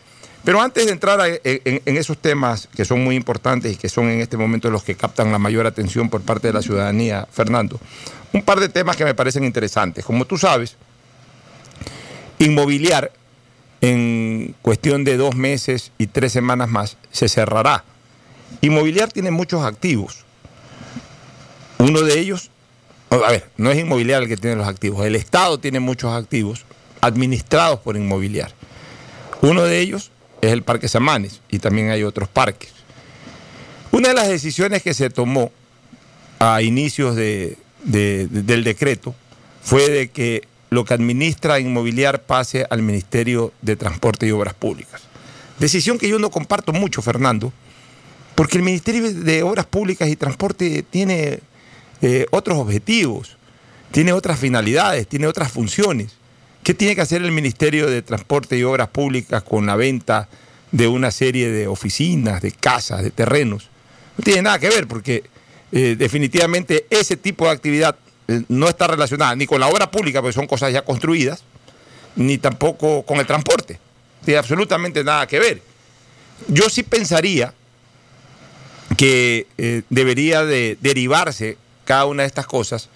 Pero 0.44 0.62
antes 0.62 0.86
de 0.86 0.92
entrar 0.92 1.20
en, 1.44 1.96
esos 1.96 2.16
temas 2.18 2.68
que 2.74 2.84
son 2.84 3.04
muy 3.04 3.16
importantes 3.16 3.72
y 3.72 3.76
que 3.76 3.88
son 3.88 4.08
en 4.08 4.20
este 4.20 4.36
momento 4.36 4.70
los 4.70 4.82
que 4.82 4.94
captan 4.94 5.32
la 5.32 5.38
mayor 5.38 5.66
atención 5.66 6.08
por 6.08 6.22
parte 6.22 6.46
de 6.46 6.54
la 6.54 6.62
ciudadanía, 6.62 7.26
Fernando, 7.30 7.78
un 8.32 8.42
par 8.42 8.60
de 8.60 8.68
temas 8.68 8.96
que 8.96 9.04
me 9.04 9.14
parecen 9.14 9.44
interesantes. 9.44 10.04
Como 10.04 10.24
tú 10.24 10.38
sabes, 10.38 10.76
inmobiliar 12.38 13.12
en 13.80 14.54
cuestión 14.62 15.04
de 15.04 15.16
dos 15.16 15.34
meses 15.34 15.92
y 15.98 16.06
tres 16.06 16.32
semanas 16.32 16.68
más 16.68 16.96
se 17.10 17.28
cerrará. 17.28 17.84
Inmobiliar 18.60 19.12
tiene 19.12 19.30
muchos 19.30 19.64
activos 19.64 20.24
uno 21.78 22.02
de 22.02 22.18
ellos, 22.18 22.50
a 23.10 23.30
ver, 23.30 23.48
no 23.56 23.70
es 23.70 23.78
inmobiliario 23.78 24.24
el 24.24 24.28
que 24.28 24.36
tiene 24.36 24.56
los 24.56 24.66
activos, 24.66 25.06
el 25.06 25.14
Estado 25.14 25.58
tiene 25.58 25.80
muchos 25.80 26.12
activos 26.12 26.64
administrados 27.00 27.80
por 27.80 27.96
inmobiliar. 27.96 28.52
Uno 29.40 29.62
de 29.62 29.78
ellos 29.78 30.10
es 30.40 30.52
el 30.52 30.62
Parque 30.62 30.88
Samanes 30.88 31.40
y 31.48 31.60
también 31.60 31.90
hay 31.90 32.02
otros 32.02 32.28
parques. 32.28 32.72
Una 33.92 34.08
de 34.08 34.14
las 34.14 34.28
decisiones 34.28 34.82
que 34.82 34.92
se 34.92 35.08
tomó 35.08 35.52
a 36.40 36.62
inicios 36.62 37.14
del 37.14 37.56
decreto 38.64 39.14
fue 39.62 39.88
de 39.88 40.08
que 40.08 40.42
lo 40.70 40.84
que 40.84 40.94
administra 40.94 41.60
inmobiliar 41.60 42.22
pase 42.22 42.66
al 42.68 42.82
Ministerio 42.82 43.52
de 43.62 43.76
Transporte 43.76 44.26
y 44.26 44.32
Obras 44.32 44.54
Públicas. 44.54 45.02
Decisión 45.58 45.98
que 45.98 46.08
yo 46.08 46.18
no 46.18 46.30
comparto 46.30 46.72
mucho, 46.72 47.00
Fernando, 47.02 47.52
porque 48.38 48.56
el 48.56 48.62
Ministerio 48.62 49.12
de 49.12 49.42
Obras 49.42 49.66
Públicas 49.66 50.08
y 50.08 50.14
Transporte 50.14 50.84
tiene 50.88 51.40
eh, 52.00 52.24
otros 52.30 52.56
objetivos, 52.58 53.36
tiene 53.90 54.12
otras 54.12 54.38
finalidades, 54.38 55.08
tiene 55.08 55.26
otras 55.26 55.50
funciones. 55.50 56.12
¿Qué 56.62 56.72
tiene 56.72 56.94
que 56.94 57.00
hacer 57.00 57.20
el 57.22 57.32
Ministerio 57.32 57.90
de 57.90 58.00
Transporte 58.00 58.56
y 58.56 58.62
Obras 58.62 58.90
Públicas 58.90 59.42
con 59.42 59.66
la 59.66 59.74
venta 59.74 60.28
de 60.70 60.86
una 60.86 61.10
serie 61.10 61.50
de 61.50 61.66
oficinas, 61.66 62.40
de 62.40 62.52
casas, 62.52 63.02
de 63.02 63.10
terrenos? 63.10 63.70
No 64.16 64.22
tiene 64.22 64.42
nada 64.42 64.60
que 64.60 64.68
ver 64.68 64.86
porque 64.86 65.24
eh, 65.72 65.96
definitivamente 65.98 66.86
ese 66.90 67.16
tipo 67.16 67.46
de 67.46 67.50
actividad 67.50 67.96
eh, 68.28 68.42
no 68.46 68.68
está 68.68 68.86
relacionada 68.86 69.34
ni 69.34 69.48
con 69.48 69.58
la 69.58 69.66
obra 69.66 69.90
pública, 69.90 70.20
porque 70.22 70.34
son 70.34 70.46
cosas 70.46 70.72
ya 70.72 70.84
construidas, 70.84 71.42
ni 72.14 72.38
tampoco 72.38 73.02
con 73.02 73.18
el 73.18 73.26
transporte. 73.26 73.80
Tiene 74.24 74.38
absolutamente 74.38 75.02
nada 75.02 75.26
que 75.26 75.40
ver. 75.40 75.60
Yo 76.46 76.70
sí 76.70 76.84
pensaría 76.84 77.52
que 78.98 79.46
debería 79.88 80.44
de 80.44 80.76
derivarse 80.80 81.56
cada 81.84 82.04
una 82.04 82.24
de 82.24 82.26
estas 82.26 82.46
cosas 82.46 82.90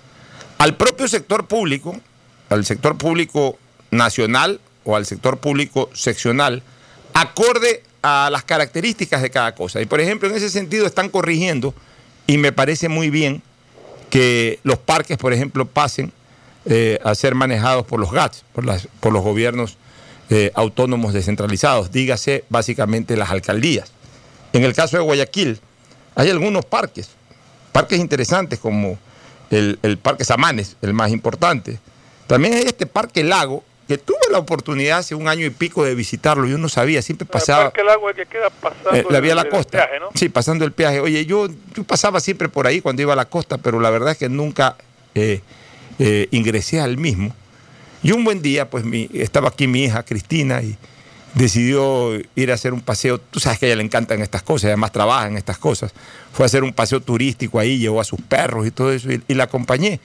al 0.62 0.76
propio 0.76 1.08
sector 1.08 1.48
público, 1.48 1.98
al 2.48 2.64
sector 2.64 2.96
público 2.96 3.58
nacional 3.90 4.60
o 4.84 4.94
al 4.94 5.06
sector 5.06 5.38
público 5.38 5.90
seccional, 5.92 6.62
acorde 7.14 7.82
a 8.02 8.28
las 8.30 8.44
características 8.44 9.22
de 9.22 9.30
cada 9.30 9.56
cosa. 9.56 9.80
Y 9.80 9.86
por 9.86 10.00
ejemplo, 10.00 10.28
en 10.28 10.36
ese 10.36 10.50
sentido 10.50 10.86
están 10.86 11.08
corrigiendo, 11.08 11.74
y 12.28 12.38
me 12.38 12.52
parece 12.52 12.88
muy 12.88 13.10
bien, 13.10 13.42
que 14.08 14.60
los 14.62 14.78
parques, 14.78 15.18
por 15.18 15.32
ejemplo, 15.32 15.66
pasen 15.66 16.12
eh, 16.66 17.00
a 17.02 17.14
ser 17.16 17.34
manejados 17.34 17.84
por 17.84 17.98
los 17.98 18.12
GATS, 18.12 18.44
por, 18.52 18.64
las, 18.64 18.86
por 19.00 19.12
los 19.12 19.24
gobiernos 19.24 19.78
eh, 20.30 20.52
autónomos 20.54 21.12
descentralizados, 21.12 21.90
dígase 21.90 22.44
básicamente 22.48 23.16
las 23.16 23.30
alcaldías. 23.30 23.90
En 24.52 24.62
el 24.62 24.74
caso 24.74 24.96
de 24.96 25.02
Guayaquil, 25.02 25.60
hay 26.14 26.30
algunos 26.30 26.64
parques 26.64 27.10
parques 27.72 27.98
interesantes 27.98 28.58
como 28.58 28.98
el, 29.50 29.98
Parque 30.00 30.24
Samanes, 30.24 30.76
el 30.80 30.94
más 30.94 31.10
importante. 31.10 31.78
También 32.26 32.54
hay 32.54 32.62
este 32.62 32.86
Parque 32.86 33.22
Lago, 33.22 33.64
que 33.86 33.98
tuve 33.98 34.16
la 34.30 34.38
oportunidad 34.38 34.98
hace 34.98 35.14
un 35.14 35.28
año 35.28 35.44
y 35.44 35.50
pico 35.50 35.84
de 35.84 35.94
visitarlo, 35.94 36.46
yo 36.46 36.56
no 36.56 36.68
sabía, 36.68 37.02
siempre 37.02 37.26
pasaba... 37.26 37.64
El 37.64 37.72
Parque 37.72 37.84
Lago 37.84 38.06
que 38.14 38.26
queda 38.26 38.48
pasando 38.48 38.94
eh, 38.94 39.04
la 39.10 39.20
vía 39.20 39.34
la 39.34 39.48
costa. 39.48 39.90
Sí, 40.14 40.28
pasando 40.28 40.64
el 40.64 40.72
peaje. 40.72 41.00
Oye, 41.00 41.26
yo, 41.26 41.48
yo 41.74 41.84
pasaba 41.84 42.20
siempre 42.20 42.48
por 42.48 42.66
ahí 42.66 42.80
cuando 42.80 43.02
iba 43.02 43.12
a 43.12 43.16
la 43.16 43.26
costa, 43.26 43.58
pero 43.58 43.80
la 43.80 43.90
verdad 43.90 44.12
es 44.12 44.18
que 44.18 44.28
nunca 44.30 44.76
eh, 45.14 45.40
eh, 45.98 46.28
ingresé 46.30 46.80
al 46.80 46.96
mismo. 46.96 47.34
Y 48.02 48.12
un 48.12 48.24
buen 48.24 48.40
día, 48.40 48.70
pues 48.70 48.84
mi, 48.84 49.10
estaba 49.12 49.48
aquí 49.48 49.66
mi 49.66 49.84
hija 49.84 50.02
Cristina 50.02 50.62
y 50.62 50.78
decidió 51.34 52.12
ir 52.34 52.50
a 52.50 52.54
hacer 52.54 52.72
un 52.72 52.80
paseo. 52.80 53.18
Tú 53.18 53.40
sabes 53.40 53.58
que 53.58 53.66
a 53.66 53.68
ella 53.68 53.76
le 53.76 53.84
encantan 53.84 54.20
estas 54.20 54.42
cosas, 54.42 54.66
además 54.66 54.92
trabaja 54.92 55.26
en 55.26 55.36
estas 55.36 55.58
cosas. 55.58 55.92
Fue 56.32 56.44
a 56.44 56.46
hacer 56.46 56.62
un 56.62 56.72
paseo 56.72 57.00
turístico 57.00 57.58
ahí, 57.58 57.78
llevó 57.78 58.00
a 58.00 58.04
sus 58.04 58.20
perros 58.20 58.66
y 58.66 58.70
todo 58.70 58.92
eso, 58.92 59.08
y, 59.10 59.34
la 59.34 59.44
acompañé. 59.44 60.00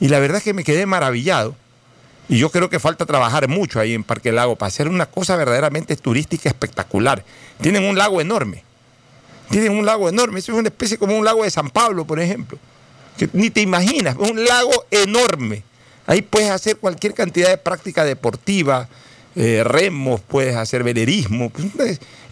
Y 0.00 0.08
la 0.08 0.18
verdad 0.18 0.38
es 0.38 0.44
que 0.44 0.54
me 0.54 0.64
quedé 0.64 0.86
maravillado. 0.86 1.54
Y 2.28 2.38
yo 2.38 2.50
creo 2.50 2.70
que 2.70 2.80
falta 2.80 3.04
trabajar 3.04 3.48
mucho 3.48 3.80
ahí 3.80 3.92
en 3.92 4.02
Parque 4.02 4.32
Lago 4.32 4.56
para 4.56 4.68
hacer 4.68 4.88
una 4.88 5.06
cosa 5.06 5.36
verdaderamente 5.36 5.94
turística 5.96 6.48
espectacular. 6.48 7.22
Tienen 7.60 7.84
un 7.84 7.98
lago 7.98 8.20
enorme. 8.20 8.64
Tienen 9.50 9.72
un 9.72 9.84
lago 9.84 10.08
enorme. 10.08 10.38
es 10.38 10.48
una 10.48 10.68
especie 10.68 10.96
como 10.96 11.16
un 11.16 11.24
lago 11.24 11.44
de 11.44 11.50
San 11.50 11.68
Pablo, 11.68 12.06
por 12.06 12.18
ejemplo. 12.18 12.58
Que 13.18 13.28
ni 13.34 13.50
te 13.50 13.60
imaginas. 13.60 14.16
Un 14.16 14.42
lago 14.42 14.86
enorme. 14.90 15.64
Ahí 16.06 16.22
puedes 16.22 16.50
hacer 16.50 16.78
cualquier 16.78 17.12
cantidad 17.12 17.50
de 17.50 17.58
práctica 17.58 18.04
deportiva, 18.04 18.88
eh, 19.36 19.64
remos, 19.64 20.20
puedes 20.20 20.54
hacer 20.56 20.84
velerismo. 20.84 21.50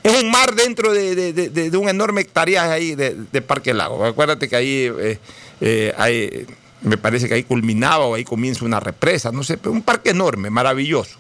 Es 0.03 0.23
un 0.23 0.31
mar 0.31 0.55
dentro 0.55 0.93
de, 0.93 1.71
un 1.77 1.89
enorme 1.89 2.21
hectárea 2.21 2.71
ahí 2.71 2.95
de, 2.95 3.43
Parque 3.43 3.75
Lago. 3.75 4.05
Acuérdate 4.05 4.49
que 4.49 4.57
ahí 4.57 4.91
eh, 4.99 5.19
eh, 5.61 6.47
me 6.83 6.97
parece 6.97 7.29
que 7.29 7.35
ahí 7.35 7.43
culminaba 7.43 8.07
o 8.07 8.15
ahí 8.15 8.25
comienza 8.25 8.65
una 8.65 8.81
represa, 8.81 9.33
no 9.33 9.43
sé, 9.43 9.57
pero 9.59 9.73
un 9.73 9.83
parque 9.83 10.11
enorme, 10.11 10.51
maravilloso. 10.51 11.19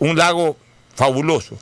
un 0.00 0.16
lago 0.16 0.56
fabuloso. 0.94 1.58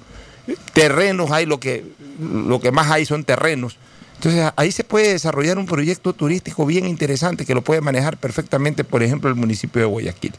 Terrenos 0.72 1.30
hay, 1.30 1.46
lo 1.46 1.58
que, 1.58 1.84
lo 2.20 2.60
que 2.60 2.70
más 2.70 2.90
hay 2.90 3.06
son 3.06 3.24
terrenos. 3.24 3.78
Entonces 4.16 4.52
ahí 4.56 4.72
se 4.72 4.84
puede 4.84 5.12
desarrollar 5.12 5.58
un 5.58 5.66
proyecto 5.66 6.12
turístico 6.12 6.64
bien 6.64 6.86
interesante 6.86 7.44
que 7.44 7.54
lo 7.54 7.62
puede 7.62 7.80
manejar 7.80 8.16
perfectamente, 8.16 8.84
por 8.84 9.02
ejemplo, 9.02 9.28
el 9.28 9.36
municipio 9.36 9.82
de 9.82 9.86
Guayaquil 9.86 10.32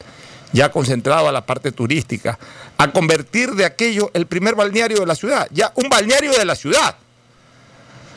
ya 0.56 0.72
concentrado 0.72 1.28
a 1.28 1.34
la 1.34 1.46
parte 1.46 1.74
turística, 1.74 2.40
a 2.78 2.92
convertir 2.92 3.52
de 3.52 3.66
aquello 3.66 4.10
el 4.14 4.26
primer 4.26 4.56
balneario 4.56 5.00
de 5.00 5.06
la 5.06 5.16
ciudad, 5.16 5.48
ya 5.52 5.74
un 5.76 5.90
balneario 5.90 6.32
de 6.32 6.46
la 6.46 6.56
ciudad. 6.56 6.96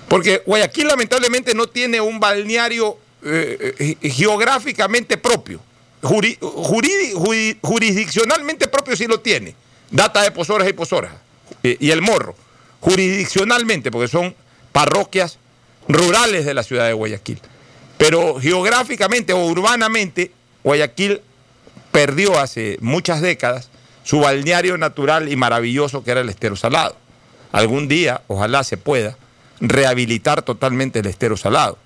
Porque 0.06 0.42
Guayaquil 0.46 0.86
lamentablemente 0.86 1.52
no 1.54 1.66
tiene 1.66 2.00
un 2.00 2.20
balneario 2.20 2.96
eh, 3.24 3.96
eh, 4.00 4.10
geográficamente 4.10 5.16
propio. 5.16 5.60
jurisdiccionalmente 6.00 8.68
propio 8.68 8.96
sí 8.96 9.06
lo 9.06 9.20
tiene. 9.20 9.54
Data 9.90 10.22
de 10.22 10.30
Pozoras 10.30 10.68
y 10.68 10.72
Pozoras. 10.72 11.12
Eh, 11.64 11.76
y 11.80 11.90
el 11.90 12.02
Morro. 12.02 12.36
Jurisdiccionalmente, 12.80 13.90
porque 13.90 14.06
son 14.06 14.32
parroquias 14.70 15.38
rurales 15.88 16.44
de 16.44 16.54
la 16.54 16.62
ciudad 16.62 16.86
de 16.86 16.92
Guayaquil. 16.92 17.40
Pero 17.98 18.40
geográficamente 18.40 19.32
o 19.32 19.44
urbanamente, 19.44 20.30
Guayaquil 20.62 21.20
perdió 21.98 22.38
hace 22.38 22.78
muchas 22.80 23.20
décadas 23.20 23.70
su 24.04 24.20
balneario 24.20 24.78
natural 24.78 25.32
y 25.32 25.34
maravilloso 25.34 26.04
que 26.04 26.12
era 26.12 26.20
el 26.20 26.28
estero 26.28 26.54
salado. 26.54 26.94
Algún 27.50 27.88
día, 27.88 28.22
ojalá 28.28 28.62
se 28.62 28.76
pueda, 28.76 29.16
rehabilitar 29.60 30.42
totalmente 30.42 31.00
el 31.00 31.06
estero 31.06 31.36
salado, 31.36 31.76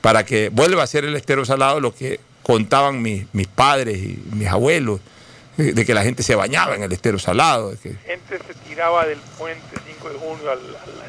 para 0.00 0.24
que 0.24 0.50
vuelva 0.50 0.84
a 0.84 0.86
ser 0.86 1.04
el 1.04 1.16
estero 1.16 1.44
salado 1.44 1.80
lo 1.80 1.92
que 1.92 2.20
contaban 2.44 3.02
mis, 3.02 3.26
padres 3.52 3.98
y 3.98 4.22
mis 4.32 4.46
abuelos, 4.46 5.00
de 5.56 5.84
que 5.84 5.92
la 5.92 6.04
gente 6.04 6.22
se 6.22 6.36
bañaba 6.36 6.76
en 6.76 6.84
el 6.84 6.92
estero 6.92 7.18
salado. 7.18 7.74
que... 7.82 7.96
gente 8.06 8.38
se 8.46 8.54
tiraba 8.68 9.06
del 9.06 9.18
puente 9.36 9.76
5 9.88 10.08
de 10.08 10.18
junio 10.20 10.52
al, 10.52 10.60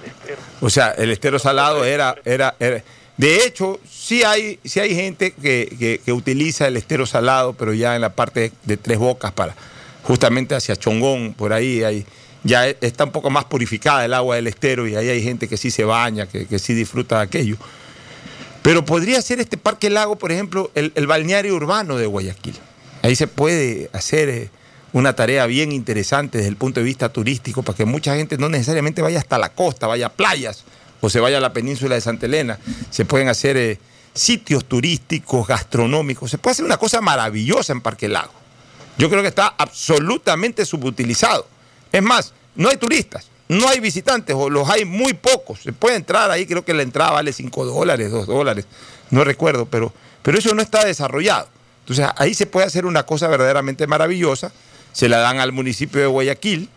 estero. 0.04 0.41
O 0.60 0.72
sea, 0.72 0.89
el 0.97 1.12
estero 1.12 1.38
salado 1.38 1.86
era, 1.86 2.16
era, 2.26 2.56
era 2.60 2.82
de 3.20 3.43
hecho, 3.43 3.82
sí 3.91 4.24
hay, 4.24 4.59
sí 4.63 4.80
hay 4.80 4.95
gente 4.95 5.32
que, 5.34 5.99
utiliza 6.07 6.70
el 6.70 6.78
estero 6.78 7.05
salado, 7.05 7.51
pero 7.51 7.74
ya 7.74 7.95
en 7.95 7.99
la 8.01 8.15
parte 8.15 8.53
de, 8.63 8.78
Tres 8.78 8.97
Bocas 8.97 9.34
para 9.34 9.57
justamente 10.03 10.55
hacia 10.55 10.78
Chongón, 10.78 11.34
por 11.34 11.51
ahí 11.51 12.05
ya 12.45 12.70
está 12.70 13.03
un 13.03 13.11
poco 13.11 13.30
más 13.30 13.43
purificada 13.43 14.05
el 14.05 14.13
agua 14.13 14.38
del 14.38 14.47
estero 14.47 14.88
y 14.88 14.95
ahí 14.95 15.09
hay 15.09 15.22
gente 15.22 15.49
que 15.49 15.57
sí 15.57 15.70
se 15.70 15.84
baña, 15.84 16.28
que, 16.28 16.59
sí 16.59 16.74
disfruta 16.74 17.17
de 17.17 17.24
aquello. 17.24 17.57
Pero 18.61 18.86
podría 18.86 19.22
ser 19.22 19.41
este 19.41 19.57
parque 19.57 19.89
lago, 19.89 20.15
por 20.15 20.32
ejemplo, 20.32 20.72
el, 20.74 21.05
balneario 21.05 21.53
urbano 21.55 21.97
de 21.97 22.05
Guayaquil. 22.05 22.55
Ahí 23.01 23.17
se 23.17 23.28
puede 23.28 23.89
hacer 23.91 24.30
eh, 24.30 24.49
una 24.93 25.13
tarea 25.13 25.45
bien 25.45 25.74
interesante 25.74 26.38
desde 26.38 26.51
el 26.51 26.55
punto 26.55 26.80
de 26.80 26.86
vista 26.86 27.09
turístico 27.09 27.63
para 27.63 27.76
que 27.76 27.84
mucha 27.84 28.15
gente 28.15 28.38
no 28.38 28.47
necesariamente 28.47 29.01
vaya 29.01 29.20
hasta 29.20 29.38
la 29.38 29.49
costa, 29.49 29.88
vaya 29.88 30.05
a 30.05 30.09
playas 30.09 30.63
o 31.02 31.10
se 31.10 31.20
vaya 31.20 31.38
a 31.38 31.41
la 31.41 31.54
península 31.54 31.95
de 31.95 32.02
Santa 32.02 32.26
Elena. 32.26 32.60
Se 32.89 33.06
pueden 33.06 33.30
hacer 33.30 33.58
eh, 33.58 33.80
sitios 34.14 34.66
turísticos, 34.66 35.47
gastronómicos. 35.47 36.32
Se 36.32 36.38
puede 36.38 36.54
hacer 36.54 36.66
una 36.66 36.78
cosa 36.78 37.02
maravillosa 37.02 37.74
en 37.74 37.82
Parque 37.82 38.08
Lago. 38.08 38.34
Yo 38.97 39.10
creo 39.10 39.22
que 39.22 39.30
está 39.30 39.56
absolutamente 39.58 40.66
subutilizado. 40.66 41.47
Es 41.91 42.04
más, 42.04 42.34
no 42.56 42.70
hay 42.70 42.78
turistas, 42.78 43.30
no 43.47 43.68
hay 43.70 43.80
visitantes 43.80 44.36
o 44.38 44.50
los 44.50 44.70
hay 44.70 44.86
muy 44.86 45.14
pocos. 45.14 45.62
Se 45.62 45.72
puede 45.72 45.95
entrar 45.95 46.30
ahí, 46.32 46.45
creo 46.45 46.66
que 46.66 46.74
la 46.74 46.84
entrada 46.84 47.12
vale 47.12 47.32
5 47.32 47.66
dólares, 47.66 48.12
2 48.12 48.28
dólares, 48.28 48.66
no 49.10 49.24
recuerdo, 49.24 49.66
pero, 49.66 49.93
pero 50.22 50.38
eso 50.38 50.54
no 50.54 50.62
está 50.62 50.84
desarrollado. 50.84 51.47
Entonces 51.82 52.08
ahí 52.18 52.34
se 52.34 52.45
puede 52.45 52.68
hacer 52.68 52.86
una 52.86 53.04
cosa 53.06 53.28
verdaderamente 53.30 53.88
maravillosa. 53.88 54.52
Se 54.91 55.08
la 55.08 55.20
dan 55.20 55.39
al 55.39 55.54
municipio 55.54 56.02
de 56.02 56.08
Guayaquil 56.08 56.70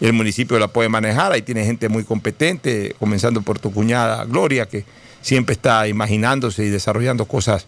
el 0.00 0.12
municipio 0.12 0.58
la 0.58 0.68
puede 0.68 0.88
manejar. 0.88 1.32
Ahí 1.32 1.42
tiene 1.42 1.64
gente 1.64 1.88
muy 1.88 2.04
competente, 2.04 2.94
comenzando 2.98 3.42
por 3.42 3.58
tu 3.58 3.72
cuñada 3.72 4.24
Gloria, 4.24 4.66
que 4.66 4.84
siempre 5.20 5.52
está 5.52 5.86
imaginándose 5.86 6.64
y 6.64 6.70
desarrollando 6.70 7.26
cosas 7.26 7.66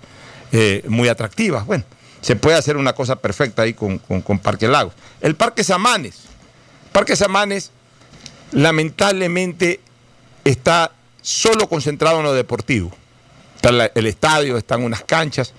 eh, 0.52 0.82
muy 0.88 1.08
atractivas. 1.08 1.66
Bueno, 1.66 1.84
se 2.20 2.36
puede 2.36 2.56
hacer 2.56 2.76
una 2.76 2.94
cosa 2.94 3.16
perfecta 3.16 3.62
ahí 3.62 3.74
con, 3.74 3.98
con 3.98 4.38
Parque 4.38 4.68
Lagos. 4.68 4.94
El 5.20 5.34
Parque 5.34 5.62
Samanes. 5.64 6.20
Parque 6.92 7.16
Samanes 7.16 7.70
lamentablemente 8.52 9.80
está 10.44 10.92
solo 11.20 11.68
concentrado 11.68 12.18
en 12.18 12.24
lo 12.24 12.32
deportivo. 12.32 12.92
Está 13.56 13.90
el 13.94 14.06
estadio, 14.06 14.56
están 14.56 14.82
unas 14.82 15.04
canchas, 15.04 15.52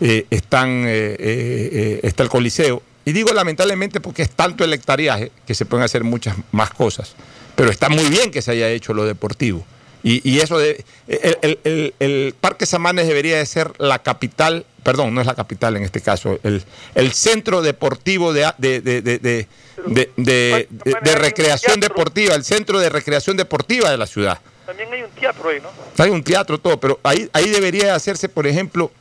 eh, 0.00 0.26
están, 0.30 0.84
eh, 0.86 2.00
está 2.02 2.22
el 2.22 2.28
coliseo. 2.28 2.82
Y 3.10 3.12
digo 3.12 3.32
lamentablemente 3.32 4.00
porque 4.00 4.22
es 4.22 4.30
tanto 4.30 4.62
el 4.62 4.72
hectariaje 4.72 5.32
que 5.44 5.52
se 5.56 5.64
pueden 5.66 5.84
hacer 5.84 6.04
muchas 6.04 6.36
más 6.52 6.70
cosas. 6.70 7.14
Pero 7.56 7.68
está 7.72 7.88
muy 7.88 8.04
bien 8.04 8.30
que 8.30 8.40
se 8.40 8.52
haya 8.52 8.68
hecho 8.68 8.94
lo 8.94 9.04
deportivo. 9.04 9.66
Y, 10.04 10.22
y 10.30 10.38
eso 10.38 10.58
de. 10.58 10.84
El, 11.08 11.36
el- 11.42 11.58
el- 11.64 11.94
el 11.98 12.34
Parque 12.40 12.66
Samanes 12.66 13.08
debería 13.08 13.38
de 13.38 13.46
ser 13.46 13.72
la 13.78 13.98
capital, 13.98 14.64
perdón, 14.84 15.12
no 15.12 15.20
es 15.20 15.26
la 15.26 15.34
capital 15.34 15.76
en 15.76 15.82
este 15.82 16.00
caso, 16.00 16.38
el, 16.44 16.62
el 16.94 17.12
centro 17.12 17.62
deportivo 17.62 18.32
de, 18.32 18.48
de, 18.58 18.80
de, 18.80 19.02
de- 19.02 19.18
de- 19.18 19.48
de- 19.86 20.10
de- 20.16 20.68
de- 20.70 20.96
de 21.02 21.14
recreación 21.16 21.80
deportiva, 21.80 22.36
el 22.36 22.44
centro 22.44 22.78
de 22.78 22.90
recreación 22.90 23.36
deportiva 23.36 23.90
de 23.90 23.98
la 23.98 24.06
ciudad. 24.06 24.38
También 24.66 24.92
hay 24.92 25.02
un 25.02 25.10
teatro 25.10 25.48
ahí, 25.48 25.58
¿no? 25.60 25.68
Hay 26.04 26.10
un 26.10 26.22
teatro, 26.22 26.58
todo, 26.58 26.78
pero 26.78 27.00
ahí, 27.02 27.28
ahí 27.32 27.48
debería 27.50 27.96
hacerse, 27.96 28.28
por 28.28 28.46
ejemplo, 28.46 28.92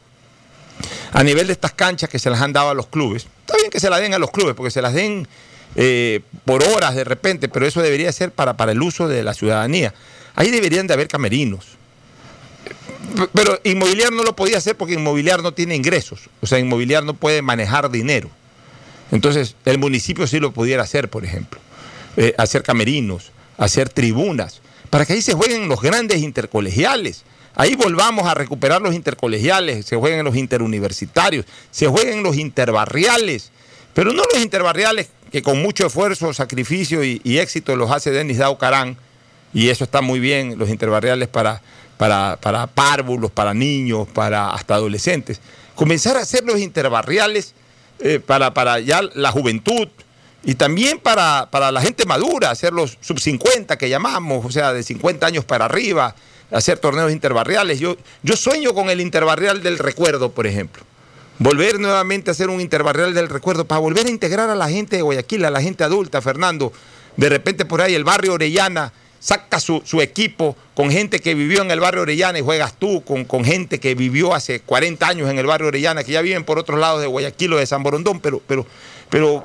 a 1.12 1.24
nivel 1.24 1.48
de 1.48 1.54
estas 1.54 1.74
canchas 1.74 2.10
que 2.10 2.20
se 2.20 2.30
las 2.30 2.42
han 2.42 2.54
dado 2.54 2.70
a 2.70 2.74
los 2.74 2.88
clubes. 2.88 3.28
Está 3.42 3.56
bien 3.58 3.70
que 3.70 3.80
se 3.80 3.90
las 3.90 4.00
den 4.00 4.14
a 4.14 4.20
los 4.20 4.32
clubes, 4.32 4.56
porque 4.56 4.72
se 4.72 4.82
las 4.82 4.94
den 4.94 5.28
eh, 5.76 6.22
por 6.46 6.64
horas 6.64 6.96
de 6.96 7.04
repente, 7.04 7.50
pero 7.50 7.66
eso 7.66 7.82
debería 7.82 8.12
ser 8.12 8.32
para, 8.32 8.58
para 8.58 8.72
el 8.72 8.82
uso 8.82 9.08
de 9.08 9.24
la 9.24 9.34
ciudadanía. 9.34 9.94
Ahí 10.36 10.52
deberían 10.52 10.88
de 10.88 10.94
haber 10.94 11.08
camerinos. 11.08 11.80
Pero 13.34 13.60
Inmobiliar 13.64 14.12
no 14.12 14.24
lo 14.24 14.36
podía 14.36 14.58
hacer 14.58 14.76
porque 14.76 14.94
Inmobiliar 14.94 15.42
no 15.42 15.54
tiene 15.54 15.76
ingresos. 15.76 16.30
O 16.42 16.48
sea, 16.48 16.60
Inmobiliar 16.60 17.04
no 17.04 17.14
puede 17.14 17.42
manejar 17.42 17.90
dinero. 17.90 18.30
Entonces, 19.12 19.56
el 19.66 19.80
municipio 19.80 20.28
sí 20.28 20.40
lo 20.40 20.52
pudiera 20.52 20.84
hacer, 20.84 21.10
por 21.10 21.26
ejemplo. 21.26 21.60
Eh, 22.18 22.34
hacer 22.38 22.64
camerinos, 22.64 23.32
hacer 23.58 23.90
tribunas, 23.90 24.62
para 24.90 25.06
que 25.06 25.14
ahí 25.14 25.22
se 25.22 25.34
jueguen 25.34 25.68
los 25.68 25.82
grandes 25.82 26.20
intercolegiales. 26.20 27.24
Ahí 27.60 27.76
volvamos 27.76 28.26
a 28.26 28.34
recuperar 28.36 28.82
los 28.82 28.96
intercolegiales, 28.96 29.86
se 29.86 29.98
jueguen 29.98 30.24
los 30.24 30.38
interuniversitarios, 30.38 31.46
se 31.72 31.88
jueguen 31.88 32.24
los 32.24 32.38
interbarriales, 32.38 33.52
pero 33.94 34.14
no 34.14 34.24
los 34.34 34.42
interbarriales 34.42 35.10
que 35.30 35.42
con 35.42 35.62
mucho 35.62 35.86
esfuerzo, 35.88 36.34
sacrificio 36.34 37.04
y, 37.04 37.20
éxito 37.38 37.76
los 37.76 37.92
hace 37.92 38.12
Denis 38.12 38.38
Daucarán, 38.38 38.96
y 39.54 39.68
eso 39.68 39.84
está 39.84 40.00
muy 40.00 40.22
bien, 40.22 40.58
los 40.58 40.70
interbarriales 40.70 41.28
para, 41.28 41.62
para, 41.98 42.38
para 42.40 42.66
párvulos, 42.66 43.30
para 43.30 43.54
niños, 43.54 44.08
para 44.08 44.52
hasta 44.52 44.76
adolescentes. 44.76 45.42
Comenzar 45.76 46.16
a 46.16 46.22
hacer 46.22 46.46
los 46.46 46.62
interbarriales 46.62 47.56
eh, 48.00 48.22
para, 48.26 48.54
para 48.54 48.80
ya 48.80 49.02
la 49.16 49.34
juventud 49.34 49.90
y 50.46 50.56
también 50.56 50.98
para, 50.98 51.50
para 51.52 51.74
la 51.74 51.82
gente 51.82 52.06
madura, 52.06 52.52
hacer 52.52 52.72
los 52.72 52.98
sub 53.02 53.20
50 53.20 53.78
que 53.78 53.90
llamamos, 53.90 54.46
o 54.46 54.50
sea, 54.50 54.72
de 54.72 54.82
50 54.82 55.28
años 55.28 55.44
para 55.44 55.66
arriba, 55.66 56.16
hacer 56.52 56.80
torneos 56.80 57.12
interbarriales. 57.12 57.80
Yo, 57.80 57.96
yo 58.24 58.36
sueño 58.36 58.74
con 58.74 58.90
el 58.90 59.02
interbarrial 59.02 59.62
del 59.64 59.78
recuerdo, 59.78 60.32
por 60.32 60.48
ejemplo. 60.48 60.84
Volver 61.38 61.80
nuevamente 61.80 62.30
a 62.30 62.34
hacer 62.34 62.50
un 62.50 62.60
interbarrial 62.60 63.14
del 63.14 63.30
recuerdo 63.30 63.66
para 63.66 63.80
volver 63.80 64.06
a 64.08 64.10
integrar 64.10 64.50
a 64.50 64.56
la 64.56 64.70
gente 64.70 64.98
de 64.98 65.02
Guayaquil, 65.02 65.46
a 65.46 65.50
la 65.50 65.62
gente 65.62 65.84
adulta, 65.84 66.22
Fernando. 66.22 66.74
De 67.16 67.30
repente 67.30 67.64
por 67.66 67.82
ahí 67.82 67.96
el 67.96 68.04
barrio 68.04 68.34
Orellana 68.34 68.92
saca 69.22 69.60
su, 69.60 69.82
su 69.86 70.02
equipo 70.02 70.56
con 70.74 70.90
gente 70.92 71.20
que 71.20 71.36
vivió 71.36 71.62
en 71.62 71.72
el 71.72 71.80
barrio 71.82 72.02
Orellana 72.04 72.40
y 72.40 72.42
juegas 72.42 72.74
tú, 72.80 73.04
con, 73.04 73.26
con 73.26 73.44
gente 73.46 73.80
que 73.80 73.96
vivió 73.96 74.34
hace 74.34 74.62
40 74.62 75.08
años 75.08 75.30
en 75.30 75.38
el 75.40 75.46
barrio 75.46 75.68
Orellana, 75.68 76.04
que 76.04 76.12
ya 76.14 76.22
viven 76.22 76.44
por 76.46 76.58
otros 76.60 76.80
lados 76.80 77.02
de 77.02 77.08
Guayaquil 77.08 77.54
o 77.54 77.58
de 77.58 77.66
San 77.66 77.84
Borondón, 77.84 78.20
pero, 78.22 78.42
pero, 78.48 78.66
pero 79.10 79.44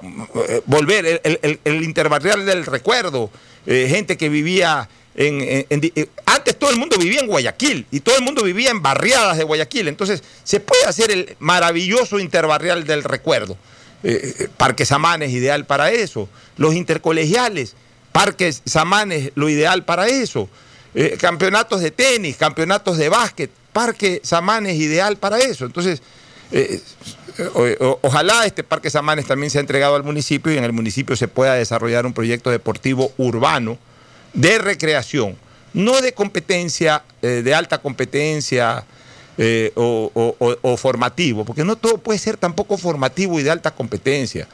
eh, 0.48 0.62
volver, 0.66 1.20
el, 1.24 1.60
el- 1.64 1.82
interbarrial 1.84 2.44
del 2.46 2.66
recuerdo, 2.66 3.30
eh, 3.66 3.86
gente 3.88 4.16
que 4.16 4.28
vivía 4.28 4.88
eh, 5.16 6.08
antes 6.26 6.56
todo 6.56 6.70
el 6.70 6.76
mundo 6.76 6.96
vivía 6.98 7.20
en 7.20 7.28
Guayaquil 7.28 7.86
y 7.90 8.00
todo 8.00 8.16
el 8.16 8.22
mundo 8.22 8.42
vivía 8.42 8.70
en 8.70 8.82
barriadas 8.82 9.38
de 9.38 9.44
Guayaquil. 9.44 9.88
Entonces, 9.88 10.22
se 10.42 10.60
puede 10.60 10.84
hacer 10.86 11.10
el 11.10 11.36
maravilloso 11.38 12.18
interbarrial 12.18 12.84
del 12.84 13.04
recuerdo. 13.04 13.56
Eh, 14.02 14.34
eh, 14.38 14.48
Parque 14.56 14.84
Samanes, 14.84 15.30
ideal 15.30 15.66
para 15.66 15.90
eso. 15.90 16.28
Los 16.56 16.74
intercolegiales, 16.74 17.74
Parques 18.12 18.62
Samanes, 18.64 19.30
lo 19.34 19.48
ideal 19.48 19.84
para 19.84 20.06
eso. 20.08 20.48
Campeonatos 21.18 21.80
de 21.80 21.90
tenis, 21.90 22.36
campeonatos 22.36 22.98
de 22.98 23.08
básquet, 23.08 23.50
Parque 23.72 24.20
Samanes, 24.22 24.76
ideal 24.76 25.16
para 25.16 25.38
eso. 25.38 25.64
Entonces, 25.64 26.00
ojalá 28.02 28.46
este 28.46 28.62
Parque 28.62 28.90
Samanes 28.90 29.26
también 29.26 29.50
sea 29.50 29.60
entregado 29.60 29.96
al 29.96 30.04
municipio 30.04 30.52
y 30.52 30.58
en 30.58 30.62
el 30.62 30.72
municipio 30.72 31.16
se 31.16 31.26
pueda 31.26 31.54
desarrollar 31.54 32.06
un 32.06 32.12
proyecto 32.12 32.50
deportivo 32.50 33.12
urbano 33.16 33.76
de 34.34 34.58
recreación, 34.58 35.36
no 35.72 36.00
de 36.00 36.12
competencia, 36.12 37.02
eh, 37.22 37.42
de 37.44 37.54
alta 37.54 37.78
competencia 37.78 38.84
eh, 39.38 39.72
o, 39.74 40.76
formativo, 40.76 41.44
porque 41.44 41.64
no 41.64 41.76
todo 41.76 41.98
puede 41.98 42.18
ser 42.18 42.36
tampoco 42.36 42.76
formativo 42.76 43.40
y 43.40 43.42
de 43.42 43.50
alta 43.50 43.70
competencia. 43.70 44.46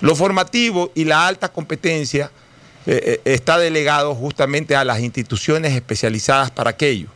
Lo 0.00 0.14
formativo 0.14 0.90
y 0.94 1.04
la 1.04 1.26
alta 1.26 1.48
competencia 1.50 2.30
eh, 2.86 3.20
está 3.24 3.58
delegado 3.58 4.14
justamente 4.14 4.74
a 4.74 4.84
las 4.84 5.00
instituciones 5.00 5.72
especializadas 5.74 6.50
para 6.50 6.70
aquello. 6.70 7.08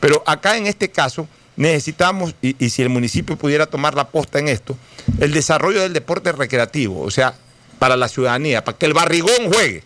Pero 0.00 0.22
acá 0.26 0.56
en 0.56 0.66
este 0.66 0.90
caso 0.90 1.28
necesitamos, 1.56 2.34
y, 2.40 2.56
y 2.58 2.70
si 2.70 2.82
el 2.82 2.88
municipio 2.88 3.36
pudiera 3.36 3.66
tomar 3.66 3.94
la 3.94 4.08
posta 4.08 4.38
en 4.38 4.48
esto, 4.48 4.76
el 5.20 5.32
desarrollo 5.32 5.82
del 5.82 5.92
deporte 5.92 6.32
recreativo, 6.32 7.00
o 7.00 7.10
sea, 7.10 7.34
para 7.78 7.96
la 7.96 8.08
ciudadanía, 8.08 8.64
para 8.64 8.78
que 8.78 8.86
el 8.86 8.94
barrigón 8.94 9.52
juegue, 9.52 9.84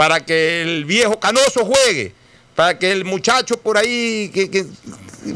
para 0.00 0.24
que 0.24 0.62
el 0.62 0.86
viejo 0.86 1.20
canoso 1.20 1.66
juegue, 1.66 2.14
para 2.56 2.78
que 2.78 2.90
el 2.90 3.04
muchacho 3.04 3.58
por 3.58 3.76
ahí 3.76 4.30
que, 4.32 4.50
que 4.50 4.64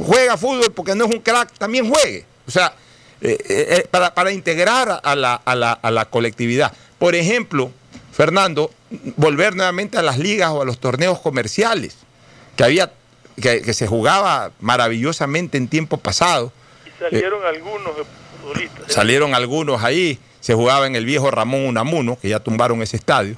juega 0.06 0.38
fútbol 0.38 0.72
porque 0.72 0.94
no 0.94 1.04
es 1.04 1.10
un 1.14 1.20
crack 1.20 1.52
también 1.58 1.86
juegue. 1.92 2.24
O 2.48 2.50
sea, 2.50 2.74
eh, 3.20 3.36
eh, 3.46 3.86
para, 3.90 4.14
para 4.14 4.32
integrar 4.32 5.02
a 5.04 5.14
la, 5.14 5.34
a 5.34 5.54
la- 5.54 5.72
a 5.74 5.90
la 5.90 6.06
colectividad. 6.06 6.72
Por 6.98 7.14
ejemplo, 7.14 7.70
Fernando, 8.10 8.70
volver 9.16 9.54
nuevamente 9.54 9.98
a 9.98 10.02
las 10.02 10.18
ligas 10.18 10.48
o 10.48 10.62
a 10.62 10.64
los 10.64 10.78
torneos 10.78 11.20
comerciales, 11.20 11.96
que 12.56 12.64
había, 12.64 12.90
que, 13.38 13.60
que 13.60 13.74
se 13.74 13.86
jugaba 13.86 14.50
maravillosamente 14.60 15.58
en 15.58 15.68
tiempo 15.68 15.98
pasado. 15.98 16.52
Y 16.86 17.02
salieron 17.02 17.44
algunos 17.44 17.92
futbolistas. 18.40 18.90
Salieron 18.94 19.34
algunos 19.34 19.82
ahí, 19.84 20.18
se 20.40 20.54
jugaba 20.54 20.86
en 20.86 20.96
el 20.96 21.04
viejo 21.04 21.30
Ramón 21.30 21.66
Unamuno, 21.66 22.18
que 22.18 22.30
ya 22.30 22.40
tumbaron 22.40 22.80
ese 22.80 22.96
estadio. 22.96 23.36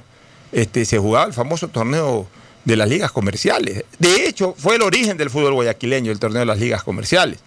Este, 0.51 0.85
se 0.85 0.97
jugaba 0.97 1.25
el 1.25 1.33
famoso 1.33 1.67
torneo 1.67 2.27
de 2.65 2.75
las 2.75 2.89
ligas 2.89 3.11
comerciales. 3.11 3.83
De 3.99 4.27
hecho, 4.27 4.53
fue 4.57 4.75
el 4.75 4.81
origen 4.81 5.17
del 5.17 5.29
fútbol 5.29 5.53
guayaquileño, 5.53 6.11
el 6.11 6.19
torneo 6.19 6.41
de 6.41 6.45
las 6.45 6.59
ligas 6.59 6.83
comerciales. 6.83 7.39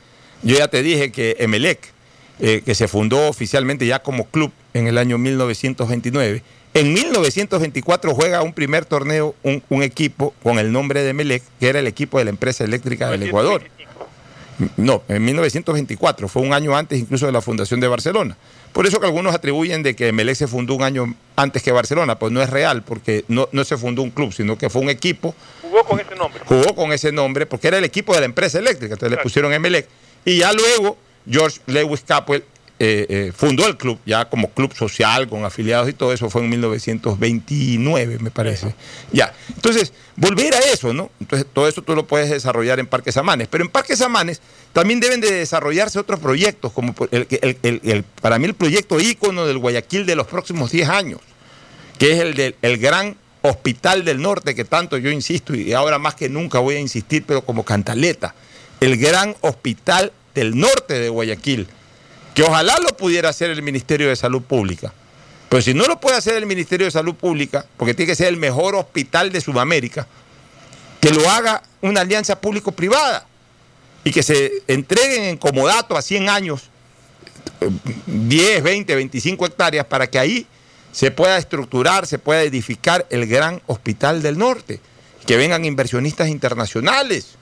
Yo 0.42 0.56
ya 0.56 0.68
te 0.68 0.82
dije 0.82 1.12
que 1.12 1.36
Emelec, 1.38 1.78
eh, 2.38 2.62
que 2.64 2.74
se 2.74 2.88
fundó 2.88 3.28
oficialmente 3.28 3.86
ya 3.86 4.02
como 4.02 4.24
club 4.24 4.50
en 4.72 4.86
el 4.86 4.96
año 4.96 5.18
1929, 5.18 6.42
en 6.72 6.92
1924 6.92 8.14
juega 8.14 8.42
un 8.42 8.54
primer 8.54 8.84
torneo, 8.84 9.34
un, 9.42 9.62
un 9.68 9.82
equipo 9.82 10.32
con 10.42 10.58
el 10.58 10.72
nombre 10.72 11.02
de 11.02 11.10
Emelec, 11.10 11.42
que 11.58 11.68
era 11.68 11.80
el 11.80 11.86
equipo 11.86 12.18
de 12.18 12.24
la 12.24 12.30
empresa 12.30 12.64
eléctrica 12.64 13.10
del 13.10 13.24
Ecuador. 13.24 13.62
No, 14.76 15.02
en 15.08 15.24
1924, 15.24 16.28
fue 16.28 16.42
un 16.42 16.52
año 16.52 16.76
antes 16.76 16.98
incluso 16.98 17.26
de 17.26 17.32
la 17.32 17.40
fundación 17.40 17.80
de 17.80 17.88
Barcelona. 17.88 18.36
Por 18.72 18.86
eso 18.86 19.00
que 19.00 19.06
algunos 19.06 19.34
atribuyen 19.34 19.82
de 19.82 19.96
que 19.96 20.08
Emelec 20.08 20.36
se 20.36 20.46
fundó 20.46 20.74
un 20.74 20.82
año 20.82 21.14
antes 21.36 21.62
que 21.62 21.72
Barcelona, 21.72 22.18
pues 22.18 22.32
no 22.32 22.40
es 22.40 22.48
real, 22.50 22.82
porque 22.82 23.24
no, 23.28 23.48
no 23.52 23.64
se 23.64 23.76
fundó 23.76 24.02
un 24.02 24.10
club, 24.10 24.32
sino 24.32 24.56
que 24.56 24.70
fue 24.70 24.80
un 24.82 24.90
equipo, 24.90 25.34
Jugó 25.62 25.84
con 25.84 26.00
ese 26.00 26.14
nombre. 26.14 26.42
jugó 26.46 26.74
con 26.74 26.92
ese 26.92 27.12
nombre, 27.12 27.46
porque 27.46 27.68
era 27.68 27.78
el 27.78 27.84
equipo 27.84 28.14
de 28.14 28.20
la 28.20 28.26
empresa 28.26 28.58
eléctrica, 28.58 28.94
entonces 28.94 29.16
le 29.16 29.22
pusieron 29.22 29.52
Emelec. 29.52 29.88
Y 30.24 30.38
ya 30.38 30.52
luego 30.52 30.96
George 31.28 31.60
Lewis 31.66 32.02
Capwell 32.06 32.44
eh, 32.82 33.06
eh, 33.10 33.32
fundó 33.36 33.66
el 33.68 33.76
club 33.76 33.98
ya 34.06 34.24
como 34.30 34.48
club 34.50 34.74
social, 34.74 35.28
con 35.28 35.44
afiliados 35.44 35.88
y 35.88 35.92
todo 35.92 36.12
eso, 36.14 36.30
fue 36.30 36.40
en 36.42 36.48
1929, 36.48 38.18
me 38.20 38.30
parece. 38.30 38.74
Ya, 39.12 39.32
entonces, 39.54 39.92
volver 40.16 40.54
a 40.54 40.58
eso, 40.72 40.92
¿no? 40.94 41.10
Entonces, 41.20 41.46
todo 41.52 41.68
eso 41.68 41.82
tú 41.82 41.94
lo 41.94 42.06
puedes 42.06 42.30
desarrollar 42.30 42.78
en 42.80 42.86
Parques 42.86 43.16
Amanes, 43.16 43.48
pero 43.48 43.64
en 43.64 43.70
Parques 43.70 44.00
Amanes 44.00 44.40
también 44.72 44.98
deben 44.98 45.20
de 45.20 45.30
desarrollarse 45.30 45.98
otros 45.98 46.20
proyectos, 46.20 46.72
como 46.72 46.94
el, 47.10 47.26
el- 47.42 47.58
el- 47.62 47.80
el- 47.84 48.02
para 48.02 48.38
mí 48.38 48.46
el 48.46 48.54
proyecto 48.54 48.98
ícono 48.98 49.46
del 49.46 49.58
Guayaquil 49.58 50.06
de 50.06 50.16
los 50.16 50.26
próximos 50.26 50.70
10 50.70 50.88
años, 50.88 51.20
que 51.98 52.12
es 52.14 52.20
el 52.20 52.34
del 52.34 52.56
el 52.62 52.78
gran 52.78 53.16
hospital 53.42 54.04
del 54.04 54.20
norte, 54.20 54.54
que 54.54 54.64
tanto 54.64 54.96
yo 54.98 55.10
insisto 55.10 55.54
y 55.54 55.72
ahora 55.72 55.98
más 55.98 56.14
que 56.14 56.28
nunca 56.28 56.58
voy 56.58 56.76
a 56.76 56.80
insistir, 56.80 57.24
pero 57.26 57.42
como 57.42 57.64
cantaleta, 57.64 58.34
el 58.80 58.96
gran 58.96 59.36
hospital 59.42 60.12
del 60.34 60.58
norte 60.58 60.94
de 60.98 61.08
Guayaquil, 61.08 61.66
que 62.40 62.46
ojalá 62.46 62.74
lo 62.78 62.96
pudiera 62.96 63.28
hacer 63.28 63.50
el 63.50 63.60
Ministerio 63.60 64.08
de 64.08 64.16
Salud 64.16 64.40
Pública. 64.40 64.94
Pero 65.50 65.60
si 65.60 65.74
no 65.74 65.84
lo 65.84 66.00
puede 66.00 66.16
hacer 66.16 66.36
el 66.36 66.46
Ministerio 66.46 66.86
de 66.86 66.90
Salud 66.90 67.14
Pública, 67.14 67.66
porque 67.76 67.92
tiene 67.92 68.12
que 68.12 68.16
ser 68.16 68.28
el 68.28 68.38
mejor 68.38 68.74
hospital 68.76 69.30
de 69.30 69.42
Sudamérica, 69.42 70.06
que 71.02 71.10
lo 71.10 71.28
haga 71.28 71.62
una 71.82 72.00
alianza 72.00 72.40
público-privada 72.40 73.26
y 74.04 74.10
que 74.10 74.22
se 74.22 74.62
entreguen 74.68 75.24
en 75.24 75.36
comodato 75.36 75.98
a 75.98 76.00
100 76.00 76.30
años 76.30 76.70
eh, 77.60 77.68
10, 78.06 78.62
20, 78.62 78.94
25 78.94 79.44
hectáreas 79.44 79.84
para 79.84 80.06
que 80.06 80.18
ahí 80.18 80.46
se 80.92 81.10
pueda 81.10 81.36
estructurar, 81.36 82.06
se 82.06 82.18
pueda 82.18 82.40
edificar 82.40 83.06
el 83.10 83.26
gran 83.26 83.60
hospital 83.66 84.22
del 84.22 84.38
norte. 84.38 84.80
Que 85.26 85.36
vengan 85.36 85.66
inversionistas 85.66 86.28
internacionales, 86.28 87.34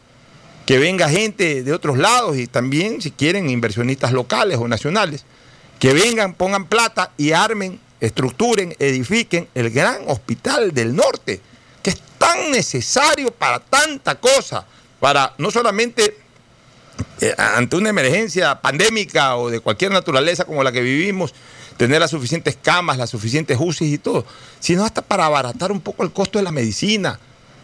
que 0.68 0.78
venga 0.78 1.08
gente 1.08 1.62
de 1.62 1.72
otros 1.72 1.96
lados 1.96 2.36
y 2.36 2.46
también, 2.46 3.00
si 3.00 3.10
quieren, 3.10 3.48
inversionistas 3.48 4.12
locales 4.12 4.58
o 4.58 4.68
nacionales, 4.68 5.24
que 5.78 5.94
vengan, 5.94 6.34
pongan 6.34 6.66
plata 6.66 7.10
y 7.16 7.32
armen, 7.32 7.80
estructuren, 8.00 8.76
edifiquen 8.78 9.48
el 9.54 9.70
gran 9.70 10.02
hospital 10.08 10.74
del 10.74 10.94
norte, 10.94 11.40
que 11.82 11.88
es 11.88 12.02
tan 12.18 12.50
necesario 12.50 13.30
para 13.30 13.60
tanta 13.60 14.16
cosa, 14.16 14.66
para 15.00 15.32
no 15.38 15.50
solamente 15.50 16.18
eh, 17.22 17.34
ante 17.38 17.76
una 17.76 17.88
emergencia 17.88 18.60
pandémica 18.60 19.36
o 19.36 19.48
de 19.48 19.60
cualquier 19.60 19.90
naturaleza 19.90 20.44
como 20.44 20.62
la 20.62 20.70
que 20.70 20.82
vivimos, 20.82 21.32
tener 21.78 21.98
las 21.98 22.10
suficientes 22.10 22.58
camas, 22.60 22.98
las 22.98 23.08
suficientes 23.08 23.56
UCI 23.58 23.94
y 23.94 23.96
todo, 23.96 24.26
sino 24.60 24.84
hasta 24.84 25.00
para 25.00 25.24
abaratar 25.24 25.72
un 25.72 25.80
poco 25.80 26.02
el 26.02 26.12
costo 26.12 26.38
de 26.38 26.42
la 26.42 26.52
medicina. 26.52 27.18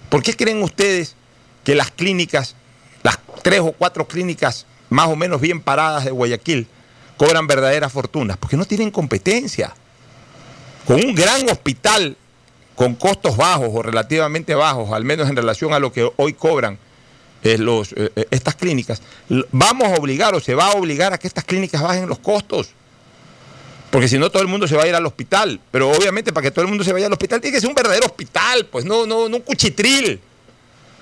¿Por 0.08 0.22
qué 0.22 0.34
creen 0.34 0.62
ustedes 0.62 1.16
que 1.64 1.74
las 1.74 1.90
clínicas, 1.90 2.56
las 3.04 3.18
tres 3.42 3.60
o 3.60 3.70
cuatro 3.70 4.08
clínicas 4.08 4.66
más 4.90 5.06
o 5.06 5.14
menos 5.14 5.40
bien 5.40 5.60
paradas 5.60 6.04
de 6.04 6.10
Guayaquil, 6.10 6.66
cobran 7.16 7.46
verdaderas 7.46 7.92
fortunas? 7.92 8.36
Porque 8.36 8.56
no 8.56 8.64
tienen 8.64 8.90
competencia. 8.90 9.72
Con 10.84 10.96
un 10.96 11.14
gran 11.14 11.48
hospital 11.48 12.16
con 12.74 12.94
costos 12.96 13.36
bajos 13.36 13.68
o 13.72 13.82
relativamente 13.82 14.54
bajos, 14.54 14.92
al 14.92 15.04
menos 15.04 15.28
en 15.28 15.36
relación 15.36 15.72
a 15.72 15.78
lo 15.78 15.92
que 15.92 16.10
hoy 16.16 16.32
cobran 16.32 16.78
eh, 17.42 17.58
eh, 17.60 18.10
eh, 18.16 18.26
estas 18.30 18.54
clínicas, 18.56 19.02
vamos 19.52 19.88
a 19.88 19.94
obligar 19.94 20.34
o 20.34 20.40
se 20.40 20.54
va 20.54 20.68
a 20.68 20.72
obligar 20.72 21.12
a 21.12 21.18
que 21.18 21.28
estas 21.28 21.44
clínicas 21.44 21.82
bajen 21.82 22.08
los 22.08 22.18
costos. 22.18 22.70
Porque 23.90 24.08
si 24.08 24.18
no, 24.18 24.28
todo 24.28 24.42
el 24.42 24.48
mundo 24.48 24.66
se 24.66 24.76
va 24.76 24.82
a 24.82 24.88
ir 24.88 24.94
al 24.94 25.06
hospital. 25.06 25.60
Pero 25.70 25.88
obviamente, 25.88 26.32
para 26.32 26.42
que 26.42 26.50
todo 26.50 26.62
el 26.62 26.68
mundo 26.68 26.82
se 26.82 26.92
vaya 26.92 27.06
al 27.06 27.12
hospital, 27.12 27.40
tiene 27.40 27.54
que 27.54 27.60
ser 27.60 27.68
un 27.68 27.76
verdadero 27.76 28.06
hospital, 28.06 28.66
pues 28.66 28.84
no, 28.84 29.06
no, 29.06 29.28
no 29.28 29.36
un 29.36 29.42
cuchitril. 29.42 30.20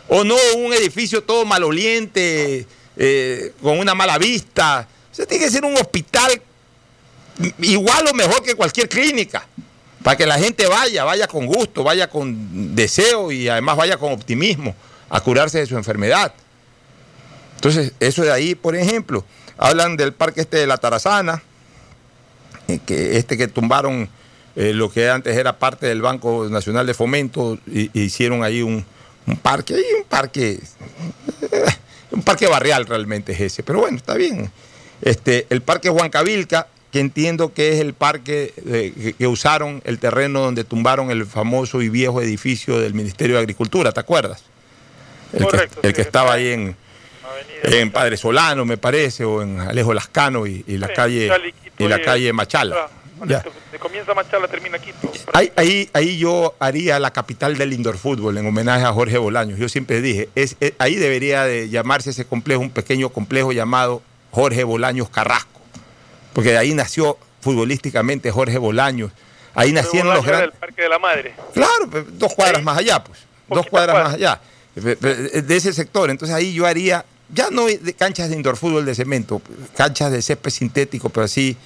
O 0.09 0.25
no 0.25 0.37
un 0.57 0.73
edificio 0.73 1.23
todo 1.23 1.45
maloliente, 1.45 2.67
eh, 2.97 3.53
con 3.63 3.79
una 3.79 3.95
mala 3.95 4.19
vista. 4.19 4.87
O 5.11 5.15
sea, 5.15 5.27
tiene 5.27 5.45
que 5.45 5.51
ser 5.51 5.65
un 5.65 5.75
hospital 5.77 6.41
igual 7.61 8.07
o 8.09 8.15
mejor 8.15 8.43
que 8.43 8.55
cualquier 8.55 8.89
clínica. 8.89 9.47
Para 10.03 10.17
que 10.17 10.27
la 10.27 10.39
gente 10.39 10.67
vaya, 10.67 11.05
vaya 11.05 11.29
con 11.29 11.47
gusto, 11.47 11.85
vaya 11.85 12.11
con 12.11 12.75
deseo 12.75 13.31
y 13.31 13.49
además 13.49 13.77
vaya 13.77 13.97
con 13.97 14.13
optimismo 14.13 14.75
a 15.09 15.21
curarse 15.21 15.59
de 15.59 15.67
su 15.67 15.77
enfermedad. 15.77 16.33
Entonces, 17.55 17.93
eso 18.01 18.23
de 18.23 18.33
ahí, 18.33 18.57
por 18.57 18.75
ejemplo, 18.75 19.25
hablan 19.57 19.97
del 19.97 20.13
parque 20.13 20.41
este 20.41 20.57
de 20.57 20.67
la 20.67 20.79
Tarazana, 20.79 21.43
eh, 22.67 22.81
que 22.85 23.17
este 23.17 23.39
que 23.39 23.47
tumbaron 23.47 24.09
eh, 24.57 24.73
lo 24.73 24.91
que 24.91 25.09
antes 25.09 25.37
era 25.37 25.59
parte 25.59 25.87
del 25.87 26.03
Banco 26.03 26.49
Nacional 26.51 26.87
de 26.87 26.95
Fomento, 26.95 27.59
y 27.67 27.91
hicieron 27.99 28.43
ahí 28.43 28.63
un, 28.63 28.85
un 29.27 29.37
parque, 29.37 29.75
ahí 29.75 29.85
un 29.99 30.05
parque, 30.05 30.59
eh, 31.53 31.65
un 32.11 32.23
parque 32.23 32.47
barrial 32.47 32.87
realmente 32.87 33.33
es 33.33 33.41
ese, 33.41 33.63
pero 33.63 33.81
bueno, 33.81 33.97
está 33.97 34.15
bien. 34.15 34.51
Este, 35.01 35.47
el 35.51 35.63
parque 35.63 35.91
Huancavilca, 35.91 36.69
que 36.91 37.01
entiendo 37.01 37.53
que 37.55 37.73
es 37.73 37.81
el 37.81 37.95
parque 37.95 38.53
eh, 38.67 38.93
que, 39.01 39.13
que 39.15 39.27
usaron 39.27 39.81
el 39.85 39.99
terreno 39.99 40.41
donde 40.41 40.65
tumbaron 40.65 41.11
el 41.11 41.25
famoso 41.27 41.81
y 41.83 41.89
viejo 41.89 42.21
edificio 42.21 42.79
del 42.81 42.95
Ministerio 42.95 43.37
de 43.37 43.41
Agricultura, 43.43 43.93
¿te 43.93 44.01
acuerdas? 44.01 44.43
El 45.33 45.45
Correcto, 45.45 45.81
que, 45.81 45.87
el 45.89 45.93
sí, 45.93 45.97
que 45.97 46.03
estaba 46.03 46.35
ahí 46.35 46.49
en, 46.49 46.77
en 47.63 47.91
Padre 47.91 48.17
Solano, 48.19 48.65
me 48.67 48.77
parece, 48.77 49.25
o 49.25 49.41
en 49.43 49.59
Alejo 49.61 49.95
Lascano 49.95 50.47
y, 50.47 50.63
y 50.67 50.77
la 50.77 50.89
Sí, 50.89 50.93
calle 50.95 51.31
y 51.79 51.89
la 51.89 51.97
y- 51.99 52.03
calle 52.03 52.33
Machala. 52.35 52.89
Ya. 53.27 53.45
Se 53.71 53.79
comienza 53.79 54.15
Machala, 54.15 54.49
termina 54.49 54.79
Quito. 54.79 55.13
Ahí, 55.33 55.53
ahí, 55.57 55.89
ahí 55.93 56.19
yo 56.19 56.55
haría 56.59 56.99
la 56.99 57.13
capital 57.13 57.57
del 57.57 57.73
indoor 57.73 57.97
fútbol 57.99 58.37
en 58.39 58.47
homenaje 58.47 58.85
a 58.85 58.93
Jorge 58.93 59.19
Bolaños. 59.19 59.59
Yo 59.59 59.69
siempre 59.69 60.01
dije, 60.01 60.29
es, 60.35 60.57
es- 60.61 60.73
ahí 60.79 60.97
debería 60.97 61.45
de 61.45 61.69
llamarse 61.69 62.11
ese 62.11 62.25
complejo, 62.25 62.61
un 62.61 62.71
pequeño 62.71 63.11
complejo 63.11 63.53
llamado 63.53 64.03
Jorge 64.33 64.65
Bolaños 64.65 65.09
Carrasco. 65.09 65.61
Porque 66.33 66.51
de 66.51 66.59
ahí 66.59 66.75
nació 66.75 67.17
futbolísticamente 67.41 68.31
Jorge 68.31 68.59
Bolaños. 68.59 69.13
Ahí 69.55 69.73
nacieron 69.73 70.09
los 70.15 70.25
Bolaño 70.25 70.39
grandes... 70.39 70.51
del 70.53 70.59
Parque 70.61 70.83
de 70.83 70.89
la 70.89 70.99
Madre. 70.99 71.35
Claro, 71.53 72.05
dos 72.13 72.35
cuadras 72.35 72.63
más 72.63 72.79
allá, 72.79 73.05
pues. 73.05 73.19
Dos 73.49 73.67
cuadras 73.67 74.03
más 74.05 74.15
allá. 74.15 74.41
De 74.75 75.57
ese 75.57 75.73
sector. 75.73 76.09
Entonces 76.11 76.35
ahí 76.35 76.55
yo 76.55 76.67
haría, 76.67 77.05
ya 77.29 77.51
no 77.51 77.67
de 77.67 77.93
canchas 77.93 78.31
de 78.31 78.37
indoor 78.37 78.57
fútbol 78.57 78.87
de 78.87 78.95
cemento, 78.95 79.43
canchas 79.77 80.11
de 80.11 80.23
césped 80.23 80.51
sintético, 80.51 81.11
pero 81.11 81.25
así 81.25 81.57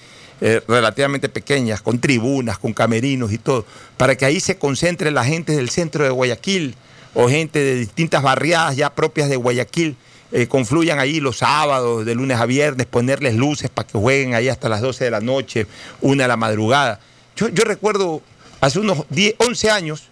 eh, 0.43 0.61
relativamente 0.68 1.30
pequeñas, 1.30 1.80
con 1.80 1.99
tribunas, 1.99 2.59
con 2.59 2.74
camerinos 2.74 3.32
y 3.32 3.39
todo, 3.39 3.64
para 3.97 4.16
que 4.16 4.26
ahí 4.26 4.39
se 4.39 4.59
concentre 4.59 5.11
la 5.11 5.24
gente 5.24 5.57
del 5.57 5.70
centro 5.70 6.05
de 6.05 6.11
Guayaquil 6.11 6.74
o 7.14 7.26
gente 7.26 7.59
de 7.61 7.76
distintas 7.76 8.22
barriadas 8.22 8.76
ya 8.76 8.95
propias 8.95 9.30
de 9.30 9.37
Guayaquil. 9.37 9.97
eh, 10.32 10.47
confluyan 10.47 10.99
ahí 10.99 11.20
los 11.20 11.39
sábados, 11.39 12.05
de 12.05 12.14
lunes 12.14 12.39
a 12.39 12.45
viernes, 12.45 12.87
ponerles 12.87 13.34
luces 13.34 13.70
para 13.70 13.89
que 13.89 13.97
jueguen 13.97 14.34
ahí 14.34 14.51
hasta 14.51 14.68
las 14.68 14.82
12 14.82 15.05
de 15.05 15.11
la 15.11 15.20
noche, 15.20 15.66
una 16.03 16.24
de 16.24 16.28
la 16.28 16.37
madrugada. 16.37 17.01
Yo, 17.34 17.49
recuerdo 17.64 18.20
hace 18.61 18.78
unos 18.78 19.05
10, 19.09 19.37
11 19.39 19.70
años, 19.70 20.09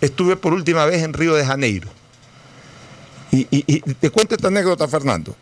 estuve 0.00 0.36
por 0.36 0.52
última 0.52 0.84
vez 0.84 1.02
en 1.02 1.14
Río 1.14 1.34
de 1.34 1.44
Janeiro. 1.44 1.88
Y, 3.32 3.80
te 3.80 4.10
cuento 4.10 4.36
esta 4.36 4.46
anécdota, 4.46 4.86
Fernando. 4.86 5.34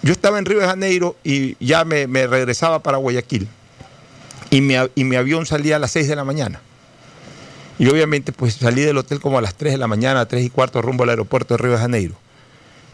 Yo 0.00 0.12
estaba 0.12 0.38
en 0.38 0.46
Río 0.46 0.60
de 0.60 0.66
Janeiro 0.66 1.16
y 1.22 1.56
ya 1.62 1.84
me 1.84 2.26
regresaba 2.26 2.82
para 2.82 2.96
Guayaquil. 2.96 3.46
Y 4.54 4.60
mi, 4.60 4.76
a- 4.76 4.88
y 4.94 5.02
mi 5.02 5.16
avión 5.16 5.46
salía 5.46 5.76
a 5.76 5.78
las 5.80 5.90
6 5.90 6.06
de 6.06 6.14
la 6.14 6.22
mañana. 6.24 6.60
Y 7.78 7.88
obviamente 7.88 8.30
pues 8.32 8.54
salí 8.54 8.82
del 8.82 8.96
hotel 8.98 9.18
como 9.20 9.38
a 9.38 9.42
las 9.42 9.54
3 9.56 9.72
de 9.72 9.78
la 9.78 9.88
mañana, 9.88 10.26
3 10.26 10.44
y 10.44 10.50
cuarto 10.50 10.80
rumbo 10.80 11.02
al 11.02 11.10
aeropuerto 11.10 11.54
de 11.54 11.58
Río 11.58 11.72
de 11.72 11.78
Janeiro. 11.78 12.14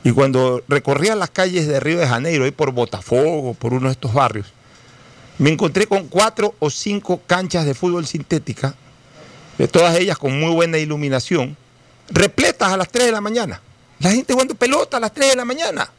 Y 0.03 0.13
cuando 0.13 0.63
recorría 0.69 1.15
las 1.15 1.29
calles 1.29 1.67
de 1.69 1.79
Río 1.81 1.99
de 1.99 2.09
Janeiro, 2.09 2.45
ahí 2.45 2.51
por 2.51 2.71
Botafogo, 2.73 3.53
por 3.53 3.75
uno 3.75 3.89
de 3.89 3.93
estos 3.93 4.15
barrios, 4.15 4.47
me 5.37 5.51
encontré 5.51 5.87
con 5.87 6.09
cuatro 6.09 6.55
o 6.61 6.71
cinco 6.71 7.21
canchas 7.27 7.67
de 7.67 7.75
fútbol 7.75 8.07
sintética, 8.07 8.75
de 9.59 9.69
todas 9.69 9.95
ellas 9.99 10.17
con 10.17 10.41
muy 10.41 10.53
buena 10.55 10.79
iluminación, 10.79 11.59
repletas 12.09 12.73
a 12.73 12.79
las 12.79 12.89
3 12.89 13.05
de 13.07 13.13
la 13.13 13.21
mañana. 13.21 13.61
La 13.99 14.11
gente 14.13 14.33
jugando 14.33 14.55
pelota 14.55 14.97
a 14.97 15.01
las 15.01 15.13
3 15.13 15.29
de 15.31 15.37
la 15.37 15.45
mañana. 15.45 15.91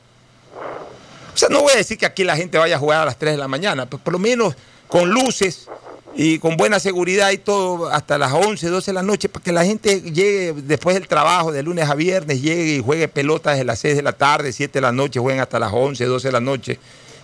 O 1.33 1.37
sea, 1.37 1.49
no 1.49 1.61
voy 1.61 1.73
a 1.73 1.77
decir 1.77 1.99
que 1.99 2.07
aquí 2.07 2.23
la 2.23 2.35
gente 2.35 2.57
vaya 2.57 2.77
a 2.77 2.79
jugar 2.79 3.01
a 3.03 3.05
las 3.05 3.17
3 3.19 3.33
de 3.33 3.37
la 3.37 3.47
mañana, 3.47 3.85
pero 3.85 4.01
por 4.03 4.13
lo 4.13 4.19
menos 4.19 4.55
con 4.91 5.09
luces 5.09 5.69
y 6.15 6.37
con 6.39 6.57
buena 6.57 6.79
seguridad 6.79 7.31
y 7.31 7.37
todo 7.37 7.89
hasta 7.89 8.17
las 8.17 8.33
11, 8.33 8.67
12 8.67 8.91
de 8.91 8.93
la 8.93 9.01
noche, 9.01 9.29
para 9.29 9.43
que 9.43 9.53
la 9.53 9.63
gente 9.63 10.01
llegue 10.01 10.53
después 10.53 10.95
del 10.95 11.07
trabajo, 11.07 11.53
de 11.53 11.63
lunes 11.63 11.89
a 11.89 11.95
viernes, 11.95 12.41
llegue 12.41 12.75
y 12.75 12.83
juegue 12.83 13.07
pelota 13.07 13.51
desde 13.51 13.63
las 13.63 13.79
6 13.79 13.95
de 13.95 14.01
la 14.01 14.11
tarde, 14.11 14.51
7 14.51 14.73
de 14.73 14.81
la 14.81 14.91
noche, 14.91 15.21
jueguen 15.21 15.41
hasta 15.41 15.59
las 15.59 15.71
11, 15.71 16.03
12 16.03 16.27
de 16.27 16.31
la 16.33 16.41
noche. 16.41 16.77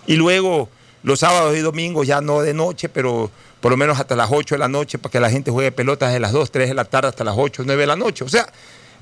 Y 0.06 0.16
luego 0.16 0.70
los 1.02 1.20
sábados 1.20 1.54
y 1.58 1.60
domingos 1.60 2.06
ya 2.06 2.22
no 2.22 2.40
de 2.40 2.54
noche, 2.54 2.88
pero 2.88 3.30
por 3.60 3.70
lo 3.70 3.76
menos 3.76 4.00
hasta 4.00 4.16
las 4.16 4.30
8 4.32 4.54
de 4.54 4.58
la 4.58 4.68
noche, 4.68 4.96
para 4.96 5.12
que 5.12 5.20
la 5.20 5.30
gente 5.30 5.50
juegue 5.50 5.70
pelota 5.70 6.06
desde 6.06 6.20
las 6.20 6.32
2, 6.32 6.50
3 6.50 6.68
de 6.68 6.74
la 6.74 6.86
tarde 6.86 7.08
hasta 7.08 7.24
las 7.24 7.34
8, 7.36 7.64
9 7.66 7.82
de 7.82 7.86
la 7.86 7.96
noche. 7.96 8.24
O 8.24 8.28
sea, 8.30 8.50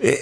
eh, 0.00 0.20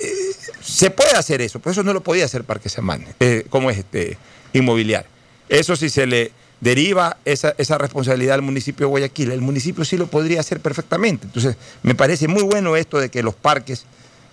se 0.61 0.91
puede 0.91 1.13
hacer 1.13 1.41
eso, 1.41 1.61
por 1.61 1.73
eso 1.73 1.83
no 1.83 1.95
lo 1.95 2.03
podía 2.03 2.27
hacer 2.27 2.45
Parque 2.45 2.69
Semana, 2.69 3.07
eh, 3.21 3.47
como 3.49 3.71
es 3.71 3.79
este 3.79 4.19
inmobiliario. 4.53 5.09
Eso 5.49 5.77
si 5.77 5.89
se 5.89 6.07
le 6.07 6.44
deriva 6.61 7.17
esa, 7.25 7.79
responsabilidad 7.79 8.37
al 8.37 8.43
municipio 8.43 8.87
de 8.87 8.91
Guayaquil, 8.91 9.33
el 9.33 9.41
municipio 9.41 9.85
sí 9.85 9.97
lo 9.97 10.07
podría 10.07 10.41
hacer 10.41 10.61
perfectamente. 10.61 11.27
Entonces, 11.27 11.57
me 11.83 11.95
parece 11.95 12.29
muy 12.29 12.43
bueno 12.43 12.77
esto 12.77 12.99
de 12.99 13.11
que 13.11 13.23
los 13.23 13.35
parques 13.35 13.87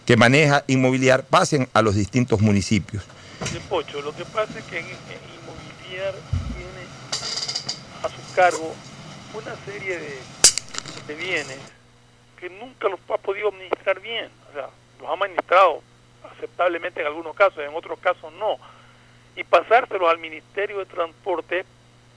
que 0.05 0.17
maneja 0.17 0.63
inmobiliar 0.67 1.23
pasen 1.23 1.67
a 1.73 1.81
los 1.81 1.95
distintos 1.95 2.41
municipios. 2.41 3.03
Pocho, 3.69 4.01
lo 4.01 4.15
que 4.15 4.25
pasa 4.25 4.59
es 4.59 4.65
que 4.65 4.79
Inmobiliar 4.79 6.13
tiene 6.55 6.85
a 8.03 8.09
su 8.09 8.35
cargo 8.35 8.73
una 9.33 9.55
serie 9.65 9.97
de, 9.97 10.17
de 11.07 11.15
bienes 11.15 11.59
que 12.39 12.49
nunca 12.49 12.89
los 12.89 12.99
ha 13.09 13.17
podido 13.17 13.49
administrar 13.49 13.99
bien. 13.99 14.29
O 14.49 14.53
sea, 14.53 14.69
los 14.99 15.09
ha 15.09 15.13
administrado 15.13 15.81
aceptablemente 16.35 17.01
en 17.01 17.07
algunos 17.07 17.35
casos, 17.35 17.59
en 17.59 17.75
otros 17.75 17.99
casos 17.99 18.31
no. 18.33 18.57
Y 19.35 19.43
pasárselos 19.43 20.09
al 20.09 20.17
Ministerio 20.17 20.79
de 20.79 20.85
Transporte 20.85 21.65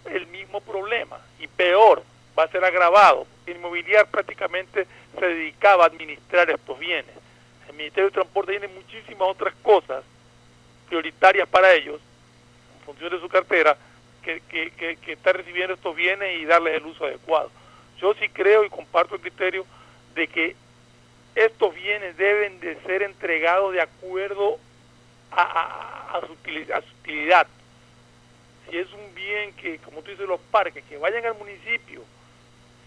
el 0.07 0.27
mismo 0.29 0.61
problema. 0.61 1.19
Y 1.39 1.47
peor, 1.49 2.03
va 2.39 2.45
a 2.45 2.49
ser 2.49 2.65
agravado. 2.65 3.27
Inmobiliar 3.47 4.07
prácticamente 4.09 4.87
se 5.19 5.27
dedicaba 5.27 5.85
a 5.85 5.87
administrar 5.89 6.51
estos 6.51 6.79
bienes. 6.79 7.15
El 7.69 7.75
Ministerio 7.77 8.07
de 8.07 8.15
Transporte 8.15 8.53
tiene 8.53 8.69
muchísimas 8.69 9.29
otras 9.29 9.55
cosas 9.63 10.05
prioritarias 10.89 11.49
para 11.49 11.73
ellos, 11.73 12.01
en 12.79 12.85
función 12.85 13.11
de 13.11 13.21
su 13.21 13.29
cartera, 13.29 13.77
que, 14.23 14.41
que, 14.49 14.97
que, 14.97 15.13
está 15.13 15.33
recibiendo 15.33 15.75
estos 15.75 15.95
bienes 15.95 16.41
y 16.41 16.45
darles 16.45 16.77
el 16.77 16.87
uso 16.87 17.05
adecuado. 17.05 17.51
Yo 18.01 18.15
sí 18.15 18.29
creo 18.29 18.65
y 18.65 18.71
comparto 18.71 19.15
el 19.15 19.21
criterio 19.21 19.67
de 20.15 20.29
que 20.29 20.57
estos 21.35 21.75
bienes 21.75 22.17
deben 22.17 22.61
de 22.61 22.77
ser 22.83 23.03
entregados 23.03 23.73
de 23.73 23.81
acuerdo 23.81 24.59
a, 25.31 25.43
a, 25.43 26.19
a, 26.19 26.21
su, 26.21 26.33
a 26.73 26.81
su 26.81 26.95
utilidad. 27.01 27.47
Si 28.71 28.79
es 28.79 28.93
un 28.93 29.15
bien 29.15 29.53
que, 29.55 29.79
como 29.79 30.03
tú 30.03 30.11
dices, 30.11 30.27
los 30.27 30.41
parques, 30.41 30.85
que 30.85 30.97
vayan 30.99 31.25
al 31.27 31.35
municipio. 31.35 32.03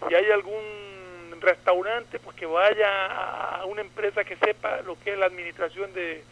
Si 0.08 0.14
hay 0.14 0.30
algún 0.30 1.38
restaurante, 1.40 2.18
pues 2.18 2.36
que 2.36 2.46
vaya 2.46 3.06
a 3.60 3.64
una 3.66 3.80
empresa 3.80 4.24
que 4.24 4.36
sepa 4.36 4.82
lo 4.82 4.98
que 5.00 5.12
es 5.12 5.18
la 5.18 5.26
administración 5.26 5.92
de, 5.94 6.24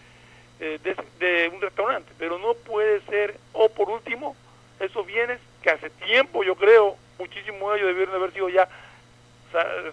de, 0.59 0.79
de, 0.79 0.97
de 1.19 1.49
un 1.49 1.61
restaurante. 1.61 2.13
Pero 2.19 2.39
no 2.39 2.55
puede 2.55 3.01
ser, 3.03 3.37
o 3.53 3.69
por 3.69 3.89
último, 3.89 4.37
esos 4.81 5.07
bienes 5.07 5.39
que 5.63 5.71
hace 5.71 5.91
tiempo, 5.91 6.45
yo 6.45 6.55
creo, 6.57 6.97
muchísimos 7.19 7.73
de 7.73 7.79
ellos 7.79 7.89
debieron 7.89 8.15
haber 8.15 8.33
sido 8.33 8.49
ya 8.49 8.69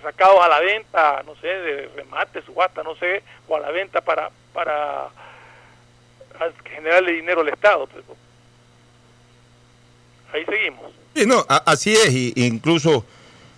sacados 0.02 0.44
a 0.44 0.50
la 0.50 0.60
venta, 0.60 1.24
no 1.26 1.36
sé, 1.36 1.48
de 1.48 1.88
remate, 1.96 2.42
subasta, 2.42 2.84
no 2.84 2.96
sé, 2.96 3.24
o 3.48 3.56
a 3.56 3.60
la 3.60 3.72
venta 3.72 4.02
para 4.02 4.30
para 4.52 5.10
generarle 6.66 7.14
dinero 7.14 7.42
al 7.42 7.50
Estado. 7.50 7.88
Pues. 7.88 8.04
Ahí 10.34 10.44
seguimos. 10.46 10.92
Sí, 11.16 11.26
no, 11.26 11.46
a, 11.48 11.58
así 11.58 11.94
es, 11.94 12.12
y, 12.12 12.34
incluso, 12.36 13.06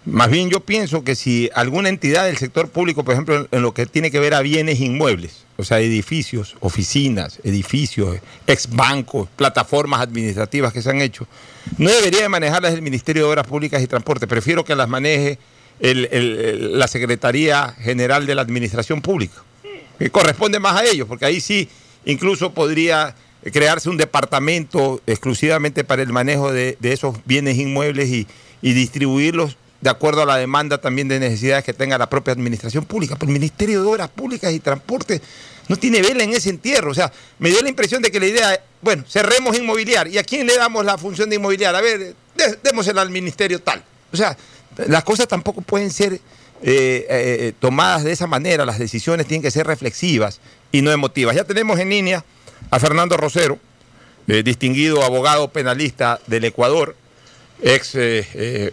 más 0.06 0.30
bien 0.30 0.50
yo 0.50 0.60
pienso 0.60 1.04
que 1.04 1.16
si 1.16 1.50
alguna 1.56 1.90
entidad 1.90 2.26
del 2.26 2.38
sector 2.38 2.70
público, 2.70 3.04
por 3.04 3.14
ejemplo, 3.14 3.36
en, 3.38 3.48
en, 3.52 3.62
lo 3.62 3.74
que 3.74 3.86
tiene 3.86 4.12
que 4.12 4.20
ver 4.20 4.34
a 4.34 4.42
bienes 4.42 4.82
inmuebles, 4.82 5.46
o 5.58 5.64
sea, 5.64 5.80
edificios, 5.80 6.58
oficinas, 6.60 7.40
edificios, 7.44 8.18
ex 8.46 8.70
bancos, 8.70 9.30
plataformas 9.38 10.02
administrativas 10.02 10.74
que 10.74 10.82
se 10.82 10.90
han 10.90 11.02
hecho, 11.02 11.28
no 11.78 11.90
debería 11.90 12.22
de 12.22 12.30
manejarlas 12.30 12.74
el 12.74 12.82
Ministerio 12.82 13.24
de 13.24 13.30
Obras 13.30 13.48
Públicas 13.48 13.82
y 13.82 13.88
Transporte, 13.88 14.28
prefiero 14.28 14.66
que 14.66 14.76
las 14.76 14.90
maneje 14.90 15.40
el, 15.80 16.10
el, 16.12 16.78
la 16.78 16.88
Secretaría 16.88 17.74
General 17.80 18.26
de 18.26 18.36
la 18.36 18.42
Administración 18.42 19.02
Pública, 19.02 19.44
que 19.98 20.10
corresponde 20.10 20.60
más 20.60 20.76
a 20.76 20.86
ellos, 20.86 21.08
porque 21.08 21.26
ahí 21.26 21.40
sí 21.40 21.70
incluso 22.06 22.54
podría 22.54 23.16
crearse 23.52 23.90
un 23.90 23.98
departamento 23.98 25.02
exclusivamente 25.06 25.84
para 25.84 26.02
el 26.02 26.12
manejo 26.12 26.52
de, 26.52 26.78
esos 26.82 27.16
bienes 27.26 27.58
inmuebles 27.58 28.10
y, 28.10 28.28
distribuirlos 28.62 29.58
de 29.82 29.92
acuerdo 29.92 30.24
a 30.24 30.26
la 30.26 30.38
demanda 30.38 30.80
también 30.80 31.08
de 31.08 31.20
necesidades 31.20 31.64
que 31.64 31.74
tenga 31.74 32.00
la 32.00 32.10
propia 32.10 32.34
administración 32.34 32.86
pública. 32.86 33.16
Pero 33.16 33.30
el 33.30 33.34
Ministerio 33.34 33.82
de 33.84 33.88
Obras 33.88 34.10
Públicas 34.10 34.52
y 34.52 34.60
Transporte 34.60 35.22
no 35.68 35.76
tiene 35.76 36.02
vela 36.02 36.24
en 36.24 36.32
ese 36.32 36.50
entierro. 36.50 36.90
O 36.90 36.94
sea, 36.96 37.12
me 37.38 37.50
dio 37.50 37.62
la 37.62 37.70
impresión 37.70 38.02
de 38.02 38.10
que 38.10 38.20
la 38.20 38.26
idea, 38.26 38.60
bueno, 38.82 39.04
cerremos 39.08 39.56
inmobiliar. 39.56 40.08
¿Y 40.08 40.18
a 40.18 40.24
quién 40.24 40.48
le 40.48 40.56
damos 40.58 40.84
la 40.84 40.98
función 40.98 41.30
de 41.30 41.36
inmobiliar? 41.36 41.76
A 41.76 41.82
ver, 41.82 42.16
démosela 42.64 43.04
al 43.04 43.12
ministerio 43.12 43.62
tal. 43.62 43.84
O 44.12 44.18
sea, 44.18 44.36
las 44.88 45.04
cosas 45.04 45.28
tampoco 45.28 45.62
pueden 45.62 45.92
ser 45.92 46.14
eh, 46.14 46.20
eh, 46.64 47.54
tomadas 47.60 48.04
de 48.04 48.12
esa 48.12 48.26
manera, 48.26 48.66
las 48.66 48.80
decisiones 48.80 49.28
tienen 49.28 49.44
que 49.44 49.52
ser 49.52 49.68
reflexivas 49.68 50.40
y 50.72 50.82
no 50.82 50.92
emotivas. 50.92 51.36
Ya 51.36 51.44
tenemos 51.44 51.80
en 51.80 51.90
línea 51.90 52.26
a 52.70 52.80
Fernando 52.80 53.18
Rosero, 53.18 53.60
eh, 54.28 54.44
distinguido 54.44 55.04
abogado 55.04 55.50
penalista 55.50 56.20
del 56.28 56.46
Ecuador, 56.46 56.96
ex 57.62 57.98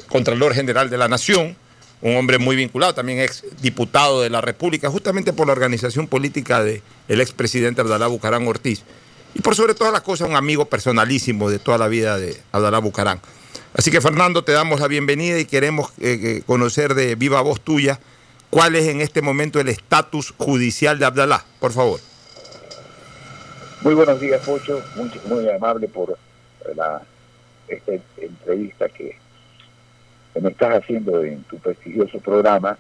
Contralor 0.09 0.55
General 0.55 0.90
de 0.90 0.99
la 0.99 1.09
Nación, 1.09 1.57
un 2.03 2.16
hombre 2.16 2.38
muy 2.38 2.57
vinculado, 2.57 2.95
también 2.95 3.20
ex 3.20 3.45
diputado 3.61 4.22
de 4.22 4.30
la 4.30 4.40
República, 4.40 4.90
justamente 4.90 5.32
por 5.32 5.47
la 5.47 5.53
organización 5.53 6.09
política 6.09 6.62
del 6.62 6.82
de 7.07 7.22
expresidente 7.22 7.80
Abdalá 7.80 8.09
Bucarán 8.09 8.47
Ortiz. 8.47 8.82
Y 9.34 9.40
por 9.40 9.55
sobre 9.55 9.74
todas 9.74 9.93
las 9.93 10.03
cosas, 10.03 10.28
un 10.28 10.36
amigo 10.36 10.66
personalísimo 10.66 11.49
de 11.49 11.59
toda 11.59 11.78
la 11.78 11.88
vida 11.88 12.18
de 12.18 12.36
Abdalá 12.51 12.78
Bucarán. 12.78 13.20
Así 13.74 13.90
que 13.90 14.01
Fernando, 14.01 14.45
te 14.45 14.53
damos 14.53 14.80
la 14.80 14.88
bienvenida 14.88 15.38
y 15.38 15.47
queremos 15.47 15.93
eh, 16.01 16.43
conocer 16.45 16.95
de 16.95 17.14
viva 17.14 17.40
voz 17.40 17.61
tuya 17.61 18.01
cuál 18.51 18.74
es 18.74 18.86
en 18.88 19.01
este 19.01 19.22
momento 19.22 19.61
el 19.61 19.68
estatus 19.68 20.34
judicial 20.36 20.99
de 20.99 21.07
Abdalá, 21.07 21.47
por 21.61 21.72
favor. 21.72 22.01
Muy 23.83 23.95
buenos 23.95 24.20
días, 24.20 24.41
Pocho, 24.47 24.80
muy, 24.95 25.11
muy 25.26 25.49
amable 25.51 25.89
por 25.89 26.16
la, 26.76 27.03
esta 27.66 27.93
entrevista 28.16 28.89
que, 28.89 29.16
me 30.41 30.51
estás 30.51 30.76
haciendo 30.76 31.24
en 31.24 31.43
tu 31.43 31.59
prestigioso 31.59 32.20
programa. 32.20 32.78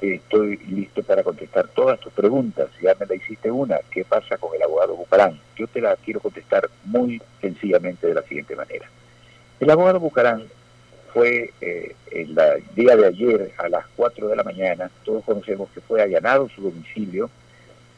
Estoy 0.00 0.56
listo 0.68 1.04
para 1.04 1.22
contestar 1.22 1.68
todas 1.68 2.00
tus 2.00 2.12
preguntas. 2.12 2.68
Ya 2.82 2.96
me 2.98 3.06
la 3.06 3.14
hiciste 3.14 3.52
una, 3.52 3.78
¿qué 3.88 4.04
pasa 4.04 4.36
con 4.36 4.52
el 4.56 4.62
abogado 4.62 4.96
Bucarán? 4.96 5.38
Yo 5.56 5.68
te 5.68 5.80
la 5.80 5.94
quiero 5.94 6.18
contestar 6.18 6.68
muy 6.84 7.22
sencillamente 7.40 8.08
de 8.08 8.14
la 8.14 8.22
siguiente 8.22 8.56
manera. 8.56 8.90
El 9.60 9.70
abogado 9.70 10.00
Bucarán 10.00 10.42
fue 11.14 11.52
eh, 11.60 11.94
el 12.10 12.36
día 12.74 12.96
de 12.96 13.06
ayer 13.06 13.52
a 13.58 13.68
las 13.68 13.86
4 13.94 14.26
de 14.26 14.34
la 14.34 14.42
mañana, 14.42 14.90
todos 15.04 15.22
conocemos 15.22 15.70
que 15.70 15.80
fue 15.80 16.02
allanado 16.02 16.48
su 16.48 16.62
domicilio 16.62 17.30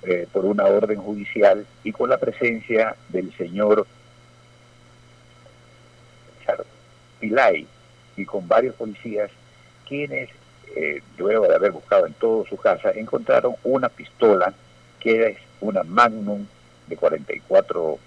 eh, 0.03 0.27
por 0.33 0.45
una 0.45 0.65
orden 0.65 0.99
judicial 0.99 1.67
y 1.85 1.93
con 1.93 2.11
la 2.11 2.19
presencia 2.19 2.97
del 3.09 3.33
señor 3.37 3.87
Pilay 7.21 7.67
y 8.17 8.25
con 8.25 8.47
varios 8.47 8.75
policías 8.75 9.31
quienes, 9.87 10.31
eh, 10.77 11.03
luego 11.17 11.49
de 11.49 11.55
haber 11.55 11.73
buscado 11.73 12.07
en 12.07 12.15
toda 12.15 12.49
su 12.49 12.57
casa, 12.57 12.91
encontraron 12.93 13.55
una 13.65 13.89
pistola 13.89 14.55
que 15.01 15.29
es 15.29 15.39
una 15.61 15.83
Magnum 15.83 16.47
de 16.87 16.97
44, 16.97 17.99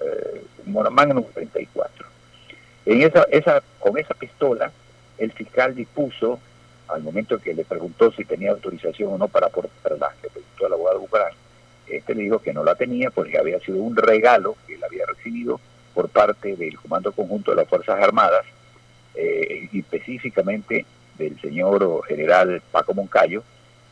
eh, 0.00 0.44
una 0.66 0.90
Magnum 0.90 1.24
34 1.32 2.10
en 2.86 3.02
esa, 3.02 3.24
esa, 3.30 3.62
con 3.78 3.98
esa 3.98 4.14
pistola, 4.14 4.72
el 5.18 5.32
fiscal 5.32 5.74
dispuso, 5.74 6.40
al 6.92 7.02
momento 7.02 7.38
que 7.38 7.54
le 7.54 7.64
preguntó 7.64 8.12
si 8.12 8.24
tenía 8.24 8.50
autorización 8.50 9.12
o 9.12 9.18
no 9.18 9.28
para 9.28 9.48
portarla, 9.48 10.12
le 10.22 10.30
preguntó 10.30 10.66
al 10.66 10.72
abogado 10.72 11.00
Bucarán, 11.00 11.32
este 11.86 12.14
le 12.14 12.22
dijo 12.22 12.38
que 12.38 12.52
no 12.52 12.64
la 12.64 12.74
tenía 12.74 13.10
porque 13.10 13.38
había 13.38 13.58
sido 13.60 13.78
un 13.78 13.96
regalo 13.96 14.56
que 14.66 14.74
él 14.74 14.84
había 14.84 15.06
recibido 15.06 15.60
por 15.94 16.08
parte 16.08 16.56
del 16.56 16.78
Comando 16.78 17.12
Conjunto 17.12 17.50
de 17.50 17.58
las 17.58 17.68
Fuerzas 17.68 18.00
Armadas, 18.00 18.44
eh, 19.14 19.68
y 19.72 19.80
específicamente 19.80 20.86
del 21.18 21.40
señor 21.40 22.04
general 22.06 22.62
Paco 22.70 22.94
Moncayo, 22.94 23.42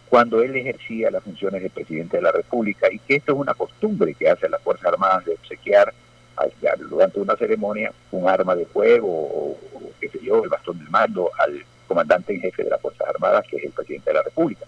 cuando 0.09 0.41
él 0.43 0.57
ejercía 0.57 1.11
las 1.11 1.23
funciones 1.23 1.63
de 1.63 1.71
presidente 1.71 2.17
de 2.17 2.23
la 2.23 2.33
República, 2.33 2.91
y 2.91 2.99
que 3.01 3.17
esto 3.17 3.33
es 3.33 3.39
una 3.39 3.55
costumbre 3.55 4.15
que 4.15 4.31
hace 4.31 4.49
las 4.49 4.63
Fuerzas 4.63 4.93
Armadas 4.93 5.25
de 5.25 5.33
obsequiar 5.33 5.93
durante 6.89 7.21
una 7.21 7.37
ceremonia 7.37 7.93
un 8.13 8.29
arma 8.29 8.55
de 8.55 8.65
fuego 8.65 9.09
o, 9.09 9.59
o, 9.75 9.91
qué 10.01 10.09
sé 10.09 10.21
yo, 10.23 10.43
el 10.45 10.49
bastón 10.49 10.79
del 10.79 10.89
mando 10.89 11.31
al 11.39 11.65
comandante 11.89 12.35
en 12.35 12.41
jefe 12.41 12.63
de 12.63 12.71
las 12.71 12.81
Fuerzas 12.81 13.09
Armadas, 13.09 13.45
que 13.49 13.57
es 13.57 13.65
el 13.65 13.73
presidente 13.73 14.11
de 14.11 14.15
la 14.15 14.23
República. 14.23 14.67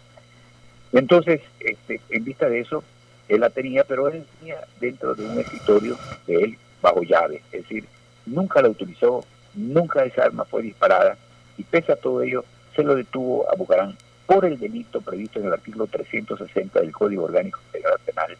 Entonces, 0.93 1.41
este, 1.61 2.01
en 2.11 2.25
vista 2.25 2.49
de 2.49 2.61
eso, 2.61 2.83
él 3.29 3.41
la 3.41 3.51
tenía, 3.51 3.85
pero 3.85 4.09
él 4.09 4.25
tenía 4.39 4.57
dentro 4.81 5.14
de 5.14 5.25
un 5.25 5.39
escritorio 5.39 5.97
de 6.27 6.35
él 6.35 6.59
bajo 6.83 7.03
llave, 7.03 7.43
es 7.53 7.62
decir, 7.62 7.85
nunca 8.27 8.61
la 8.61 8.71
utilizó, 8.71 9.25
nunca 9.55 10.05
esa 10.05 10.25
arma 10.25 10.45
fue 10.45 10.62
disparada, 10.62 11.16
y 11.57 11.62
pese 11.62 11.93
a 11.93 11.97
todo 11.97 12.23
ello, 12.23 12.45
se 12.75 12.83
lo 12.83 12.97
detuvo 12.97 13.49
a 13.51 13.55
Bucarán 13.55 13.97
por 14.27 14.45
el 14.45 14.59
delito 14.59 15.01
previsto 15.01 15.39
en 15.39 15.47
el 15.47 15.53
artículo 15.53 15.87
360 15.87 16.81
del 16.81 16.93
Código 16.93 17.25
Orgánico 17.25 17.61
Federal 17.71 17.99
Penal, 18.05 18.37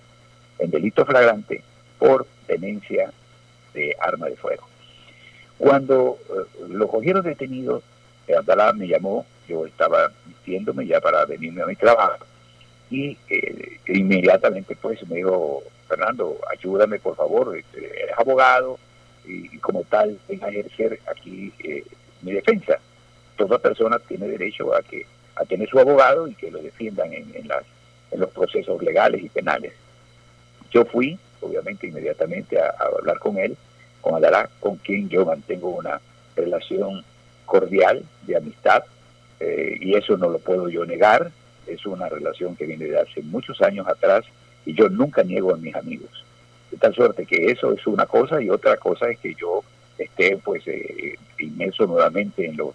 en 0.59 0.71
delito 0.71 1.05
flagrante 1.05 1.63
por 1.99 2.27
tenencia 2.47 3.13
de 3.75 3.97
arma 4.01 4.27
de 4.27 4.37
fuego. 4.37 4.67
Cuando 5.59 6.19
eh, 6.31 6.69
lo 6.69 6.89
cogieron 6.89 7.23
detenido, 7.23 7.83
eh, 8.33 8.73
me 8.75 8.89
llamó, 8.89 9.27
yo 9.49 9.67
estaba 9.67 10.11
vistiéndome 10.27 10.87
ya 10.87 11.01
para 11.01 11.25
venirme 11.25 11.63
a 11.63 11.67
mi 11.67 11.77
trabajo, 11.77 12.25
y 12.91 13.17
eh, 13.29 13.79
inmediatamente 13.87 14.77
pues 14.77 15.07
me 15.09 15.17
dijo, 15.17 15.63
Fernando, 15.89 16.39
ayúdame 16.51 16.99
por 16.99 17.17
favor, 17.17 17.57
este, 17.57 18.03
eres 18.03 18.19
abogado, 18.19 18.79
y, 19.25 19.59
como 19.59 19.85
tal 19.85 20.19
ven 20.29 20.43
a 20.43 20.49
ejercer 20.49 21.01
aquí 21.07 21.53
eh, 21.61 21.85
mi 22.23 22.33
defensa. 22.33 22.79
Toda 23.37 23.59
persona 23.59 23.99
tiene 23.99 24.29
derecho 24.29 24.75
a 24.75 24.83
que 24.83 25.07
a 25.37 25.45
tener 25.45 25.69
su 25.69 25.79
abogado 25.79 26.29
y 26.29 26.35
que 26.35 26.51
lo 26.51 26.61
defiendan 26.61 27.13
en, 27.13 27.35
en, 27.35 27.49
las, 27.49 27.65
en 28.11 28.21
los 28.21 28.31
procesos 28.31 28.83
legales 28.83 29.23
y 29.23 29.29
penales. 29.29 29.73
Yo 30.71 30.85
fui, 30.85 31.19
obviamente, 31.41 31.87
inmediatamente 31.87 32.59
a, 32.59 32.67
a 32.79 32.99
hablar 32.99 33.19
con 33.19 33.39
él, 33.39 33.57
con 34.01 34.15
Adalá, 34.15 34.51
con 34.61 34.77
quien 34.77 35.09
yo 35.09 35.25
mantengo 35.25 35.71
una 35.71 36.01
relación 36.37 37.05
cordial, 37.51 38.05
de 38.23 38.37
amistad, 38.37 38.85
eh, 39.41 39.77
y 39.81 39.97
eso 39.97 40.17
no 40.17 40.29
lo 40.29 40.39
puedo 40.39 40.69
yo 40.69 40.87
negar, 40.87 41.33
es 41.67 41.85
una 41.85 42.09
relación 42.09 42.55
que 42.55 42.67
viene 42.67 42.85
de 42.85 43.01
hace 43.01 43.23
muchos 43.23 43.61
años 43.61 43.89
atrás 43.89 44.25
y 44.65 44.75
yo 44.75 44.89
nunca 44.89 45.25
niego 45.25 45.53
a 45.53 45.57
mis 45.57 45.75
amigos. 45.75 46.25
De 46.71 46.77
tal 46.77 46.95
suerte 46.95 47.27
que 47.27 47.47
eso 47.47 47.73
es 47.73 47.85
una 47.89 48.07
cosa 48.07 48.41
y 48.41 48.51
otra 48.51 48.77
cosa 48.77 49.11
es 49.11 49.19
que 49.19 49.35
yo 49.35 49.65
esté 49.99 50.37
pues 50.37 50.63
eh, 50.69 51.17
inmerso 51.39 51.87
nuevamente 51.87 52.47
en 52.47 52.57
los 52.57 52.75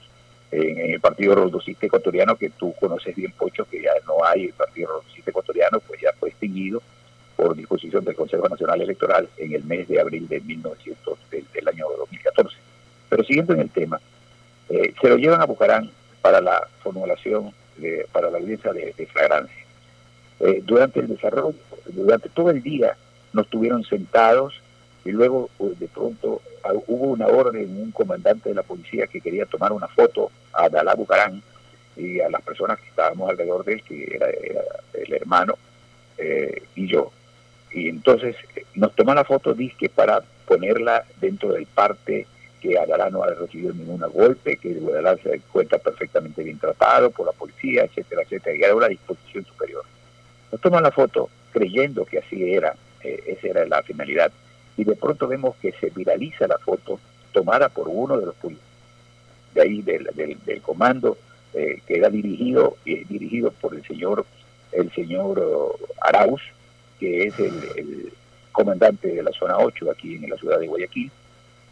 en, 0.51 0.93
el 0.93 0.99
Partido 0.99 1.35
Rodocista 1.35 1.85
Ecuatoriano, 1.85 2.35
que 2.35 2.49
tú 2.49 2.73
conoces 2.79 3.15
bien, 3.15 3.31
Pocho, 3.31 3.65
que 3.65 3.81
ya 3.81 3.91
no 4.05 4.23
hay 4.25 4.45
el 4.45 4.53
Partido 4.53 4.89
Rodocista 4.89 5.31
Ecuatoriano, 5.31 5.79
pues 5.79 6.01
ya 6.01 6.11
fue 6.19 6.29
extinguido 6.29 6.81
por 7.35 7.55
disposición 7.55 8.03
del 8.05 8.15
Consejo 8.15 8.47
Nacional 8.47 8.81
Electoral 8.81 9.27
en 9.37 9.53
el 9.53 9.63
mes 9.63 9.87
de 9.87 9.99
abril 9.99 10.27
de 10.27 10.39
1900, 10.41 11.17
del, 11.31 11.67
año 11.67 11.85
2014. 11.97 12.57
Pero 13.09 13.23
siguiendo 13.23 13.53
en 13.53 13.61
el 13.61 13.69
tema, 13.69 13.99
eh, 14.69 14.93
se 14.99 15.09
lo 15.09 15.17
llevan 15.17 15.41
a 15.41 15.45
Bucarán 15.45 15.89
para 16.21 16.41
la 16.41 16.67
formulación, 16.81 17.53
de, 17.77 18.07
para 18.11 18.29
la 18.31 18.37
audiencia 18.37 18.73
de, 18.73 18.93
flagrancia. 19.11 19.65
Eh, 20.39 20.61
durante 20.63 20.99
el 20.99 21.07
desarrollo, 21.07 21.55
durante 21.87 22.29
todo 22.29 22.49
el 22.49 22.61
día, 22.61 22.95
nos 23.33 23.47
tuvieron 23.47 23.83
sentados 23.83 24.59
y 25.03 25.11
luego 25.11 25.49
pues, 25.57 25.79
de 25.79 25.87
pronto 25.87 26.41
ah, 26.63 26.73
hubo 26.87 27.11
una 27.11 27.27
orden, 27.27 27.77
un 27.79 27.91
comandante 27.91 28.49
de 28.49 28.55
la 28.55 28.63
policía 28.63 29.07
que 29.07 29.21
quería 29.21 29.45
tomar 29.45 29.71
una 29.71 29.87
foto 29.87 30.31
a 30.53 30.67
Dalá 30.67 30.95
Bucarán 30.95 31.41
y 31.95 32.19
a 32.19 32.29
las 32.29 32.41
personas 32.41 32.79
que 32.79 32.87
estábamos 32.87 33.29
alrededor 33.29 33.63
de 33.63 33.73
él, 33.73 33.83
que 33.83 34.15
era, 34.15 34.27
el 34.93 35.13
hermano 35.13 35.57
eh, 36.17 36.63
y 36.75 36.87
yo. 36.87 37.11
Y 37.71 37.89
entonces 37.89 38.35
eh, 38.55 38.65
nos 38.73 38.95
toma 38.95 39.13
la 39.13 39.23
foto, 39.23 39.53
dice 39.53 39.89
para 39.89 40.21
ponerla 40.47 41.05
dentro 41.19 41.53
del 41.53 41.65
parte 41.65 42.27
que 42.65 42.79
Adalá 42.79 43.11
no 43.11 43.21
ha 43.21 43.27
recibido 43.27 43.73
ningún 43.73 44.01
golpe, 44.11 44.57
que 44.57 44.75
Adalá 44.89 45.15
se 45.21 45.35
encuentra 45.35 45.77
perfectamente 45.77 46.41
bien 46.41 46.57
tratado 46.57 47.11
por 47.11 47.27
la 47.27 47.31
policía, 47.31 47.83
etcétera, 47.83 48.23
etcétera, 48.23 48.55
y 48.55 48.63
era 48.63 48.75
una 48.75 48.87
disposición 48.87 49.45
superior. 49.45 49.83
Nos 50.51 50.61
toman 50.61 50.81
la 50.81 50.91
foto 50.91 51.29
creyendo 51.51 52.05
que 52.05 52.19
así 52.19 52.53
era, 52.53 52.75
eh, 53.03 53.23
esa 53.27 53.47
era 53.47 53.65
la 53.67 53.83
finalidad 53.83 54.31
y 54.77 54.83
de 54.83 54.95
pronto 54.95 55.27
vemos 55.27 55.55
que 55.57 55.73
se 55.73 55.91
viraliza 55.91 56.47
la 56.47 56.57
foto 56.57 56.99
tomada 57.31 57.69
por 57.69 57.87
uno 57.87 58.17
de 58.17 58.25
los 58.25 58.35
policías 58.35 58.65
de 59.53 59.61
ahí 59.61 59.81
del, 59.83 60.09
del, 60.45 60.61
comando 60.61 61.17
eh, 61.53 61.79
que 61.85 61.97
era 61.97 62.09
dirigido 62.09 62.75
eh, 62.85 63.05
dirigido 63.07 63.51
por 63.51 63.73
el 63.73 63.85
señor 63.87 64.25
el 64.73 64.91
señor 64.91 65.77
Arauz 66.01 66.41
que 66.99 67.27
es 67.27 67.39
el, 67.39 68.11
comandante 68.51 69.07
de 69.07 69.23
la 69.23 69.31
zona 69.31 69.57
8 69.59 69.91
aquí 69.91 70.15
en 70.15 70.29
la 70.29 70.35
ciudad 70.35 70.59
de 70.59 70.67
Guayaquil 70.67 71.09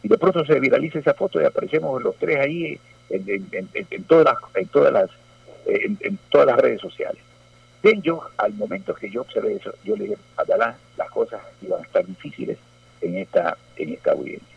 y 0.04 0.08
de 0.08 0.18
pronto 0.18 0.46
se 0.46 0.60
viraliza 0.60 1.00
esa 1.00 1.14
foto 1.14 1.42
y 1.42 1.46
aparecemos 1.46 2.02
los 2.04 2.16
tres 2.18 2.40
ahí 2.40 2.80
en, 3.10 4.04
todas 4.06 4.26
las 4.26 4.56
en 4.56 4.68
todas 4.68 4.94
las 4.94 5.10
en, 5.66 6.20
todas 6.30 6.48
las 6.48 6.58
redes 6.58 6.82
sociales 6.82 7.22
bien 7.82 8.02
yo 8.02 8.22
al 8.38 8.54
momento 8.54 8.94
que 8.94 9.10
yo 9.10 9.22
observé 9.22 9.56
eso 9.56 9.74
yo 9.84 9.96
le 9.96 10.04
dije 10.06 10.18
a 10.38 10.44
Dalá 10.44 10.76
las 10.98 11.10
cosas 11.10 11.42
iban 11.62 11.80
a 11.82 11.84
estar 11.84 12.06
difíciles 12.06 12.58
en 13.04 13.18
esta, 13.18 13.58
en 13.76 13.94
esta 13.94 14.12
audiencia. 14.12 14.48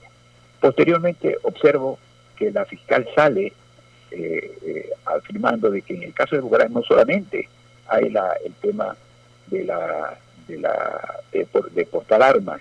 Posteriormente 0.61 1.37
observo 1.43 1.99
que 2.37 2.51
la 2.51 2.65
fiscal 2.65 3.07
sale 3.15 3.53
eh, 4.11 4.59
eh, 4.63 4.91
afirmando 5.05 5.71
de 5.71 5.83
que 5.83 5.95
en 5.95 6.05
el 6.05 6.15
caso 6.15 6.37
de 6.37 6.43
Bucaram 6.43 6.73
no 6.73 6.83
solamente 6.83 7.49
hay 7.89 8.13
el 8.45 8.53
tema 8.61 8.97
de 9.49 9.65
la 9.65 10.19
de 10.49 10.59
la 10.59 11.21
de, 11.33 11.87
portar 11.87 12.23
armas, 12.23 12.61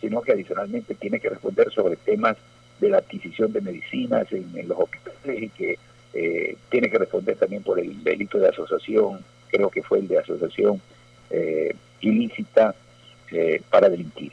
sino 0.00 0.22
que 0.22 0.32
adicionalmente 0.32 0.94
tiene 0.94 1.20
que 1.20 1.28
responder 1.28 1.70
sobre 1.72 1.96
temas 1.96 2.36
de 2.80 2.88
la 2.88 2.98
adquisición 2.98 3.52
de 3.52 3.60
medicinas 3.60 4.26
en, 4.32 4.68
los 4.68 4.78
hospitales 4.78 5.42
y 5.42 5.48
que 5.50 5.78
eh, 6.14 6.56
tiene 6.70 6.90
que 6.90 6.98
responder 6.98 7.36
también 7.36 7.62
por 7.62 7.78
el 7.78 8.02
delito 8.02 8.38
de 8.38 8.48
asociación, 8.48 9.20
creo 9.48 9.70
que 9.70 9.82
fue 9.82 9.98
el 9.98 10.08
de 10.08 10.18
asociación 10.18 10.80
ilícita 12.00 12.74
para 13.70 13.88
delinquir. 13.88 14.32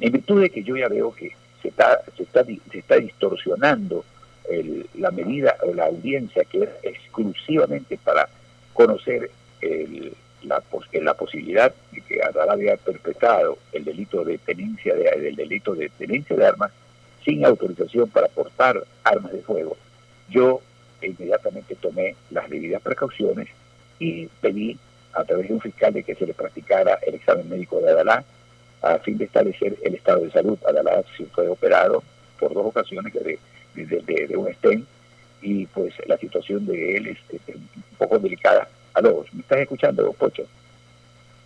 En 0.00 0.12
virtud 0.12 0.42
de 0.42 0.50
que 0.50 0.62
yo 0.62 0.76
ya 0.76 0.88
veo 0.88 1.14
que 1.14 1.32
se 1.62 1.68
está, 1.68 2.02
se 2.14 2.24
está, 2.24 2.44
se 2.44 2.78
está 2.78 2.96
distorsionando 2.96 4.04
la 4.98 5.10
medida 5.10 5.56
o 5.62 5.72
la 5.72 5.86
audiencia 5.86 6.44
que 6.44 6.64
es 6.64 6.70
exclusivamente 6.82 7.98
para 8.02 8.28
conocer 8.74 9.30
la, 10.42 10.62
la 10.92 11.14
posibilidad 11.14 11.72
de 11.92 12.00
que 12.02 12.22
Adalá 12.22 12.52
había 12.52 12.76
perpetrado 12.76 13.58
el 13.72 13.84
delito 13.84 14.24
de 14.24 14.38
tenencia 14.38 14.94
de, 14.94 15.08
el 15.08 15.36
delito 15.36 15.74
de 15.74 15.88
tenencia 15.90 16.36
de 16.36 16.46
armas 16.46 16.72
sin 17.24 17.44
autorización 17.44 18.08
para 18.08 18.28
portar 18.28 18.82
armas 19.04 19.32
de 19.32 19.42
fuego. 19.42 19.76
Yo 20.28 20.60
inmediatamente 21.02 21.74
tomé 21.76 22.16
las 22.30 22.48
debidas 22.48 22.82
precauciones 22.82 23.48
y 23.98 24.26
pedí 24.40 24.78
a 25.12 25.24
través 25.24 25.48
de 25.48 25.54
un 25.54 25.60
fiscal 25.60 25.92
de 25.92 26.02
que 26.02 26.14
se 26.14 26.26
le 26.26 26.34
practicara 26.34 26.98
el 27.06 27.14
examen 27.14 27.48
médico 27.48 27.80
de 27.80 27.90
Adalá 27.90 28.24
a 28.82 28.98
fin 28.98 29.18
de 29.18 29.26
establecer 29.26 29.76
el 29.82 29.94
estado 29.94 30.20
de 30.20 30.30
salud. 30.30 30.58
Adalá 30.66 31.02
si 31.16 31.24
fue 31.26 31.48
operado 31.48 32.02
por 32.38 32.54
dos 32.54 32.66
ocasiones 32.66 33.12
de, 33.12 33.38
de, 33.74 34.36
un 34.36 34.48
estén 34.48 34.86
y 35.42 35.66
pues 35.66 35.94
la 36.06 36.16
situación 36.16 36.66
de 36.66 36.96
él 36.96 37.06
es, 37.08 37.18
un 37.54 37.68
poco 37.98 38.18
delicada. 38.18 38.68
Aló, 38.94 39.24
¿me 39.32 39.40
estás 39.40 39.58
escuchando, 39.60 40.12
Pocho? 40.12 40.44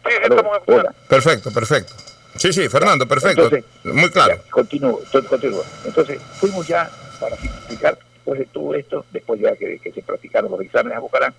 Sí, 0.04 0.10
estamos 0.22 0.58
escuchando. 0.58 0.92
Perfecto, 1.08 1.52
perfecto. 1.52 1.92
Sí, 2.36 2.52
sí, 2.52 2.68
Fernando, 2.68 3.06
perfecto. 3.06 3.48
Muy 3.84 4.10
claro. 4.10 4.38
Continúo, 4.50 5.00
continúo. 5.28 5.62
Entonces, 5.84 6.20
fuimos 6.34 6.66
ya 6.66 6.90
para 7.20 7.36
explicar 7.36 7.96
después 8.14 8.40
de 8.40 8.46
todo 8.46 8.74
esto, 8.74 9.04
después 9.12 9.40
ya 9.40 9.54
que, 9.56 9.78
que 9.78 9.92
se 9.92 10.02
practicaron 10.02 10.50
los 10.50 10.60
exámenes 10.60 10.96
a 10.96 11.00
Bucarán, 11.00 11.34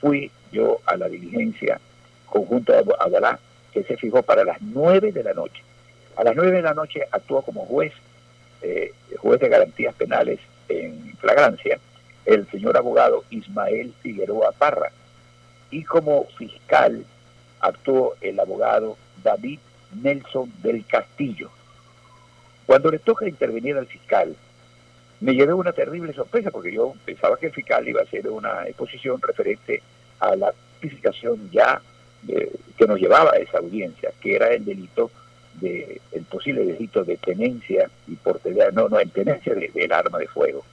fui 0.00 0.30
yo 0.52 0.80
a 0.86 0.96
la 0.96 1.08
diligencia 1.08 1.80
conjunta 2.26 2.82
de 2.82 2.92
Adalá 2.98 3.38
que 3.72 3.84
se 3.84 3.96
fijó 3.96 4.22
para 4.22 4.44
las 4.44 4.60
9 4.60 5.12
de 5.12 5.22
la 5.22 5.34
noche. 5.34 5.62
A 6.16 6.24
las 6.24 6.36
9 6.36 6.52
de 6.52 6.62
la 6.62 6.74
noche 6.74 7.00
actuó 7.10 7.42
como 7.42 7.66
juez, 7.66 7.92
eh, 8.62 8.92
juez 9.18 9.40
de 9.40 9.48
garantías 9.48 9.94
penales 9.94 10.38
en 10.68 11.16
flagrancia, 11.18 11.78
el 12.24 12.48
señor 12.50 12.76
abogado 12.76 13.24
Ismael 13.30 13.92
Figueroa 14.02 14.52
Parra. 14.52 14.90
Y 15.74 15.82
como 15.82 16.26
fiscal 16.38 17.04
actuó 17.58 18.14
el 18.20 18.38
abogado 18.38 18.96
David 19.24 19.58
Nelson 20.00 20.52
del 20.62 20.86
Castillo. 20.86 21.50
Cuando 22.64 22.92
le 22.92 23.00
toca 23.00 23.28
intervenir 23.28 23.76
al 23.76 23.88
fiscal, 23.88 24.36
me 25.18 25.34
llevé 25.34 25.52
una 25.52 25.72
terrible 25.72 26.12
sorpresa 26.12 26.52
porque 26.52 26.72
yo 26.72 26.94
pensaba 27.04 27.36
que 27.36 27.46
el 27.46 27.52
fiscal 27.52 27.88
iba 27.88 28.02
a 28.02 28.04
hacer 28.04 28.28
una 28.28 28.68
exposición 28.68 29.20
referente 29.20 29.82
a 30.20 30.36
la 30.36 30.54
tipificación 30.80 31.50
ya 31.50 31.82
que 32.24 32.86
nos 32.86 33.00
llevaba 33.00 33.32
a 33.32 33.38
esa 33.38 33.58
audiencia, 33.58 34.12
que 34.20 34.36
era 34.36 34.54
el 34.54 34.64
delito 34.64 35.10
de 35.60 36.00
el 36.12 36.22
posible 36.22 36.64
delito 36.64 37.02
de 37.02 37.16
tenencia 37.16 37.90
y 38.06 38.14
portería, 38.14 38.70
no, 38.70 38.88
no, 38.88 39.00
en 39.00 39.10
tenencia 39.10 39.52
del 39.56 39.92
arma 39.92 40.18
de 40.18 40.28
fuego. 40.28 40.64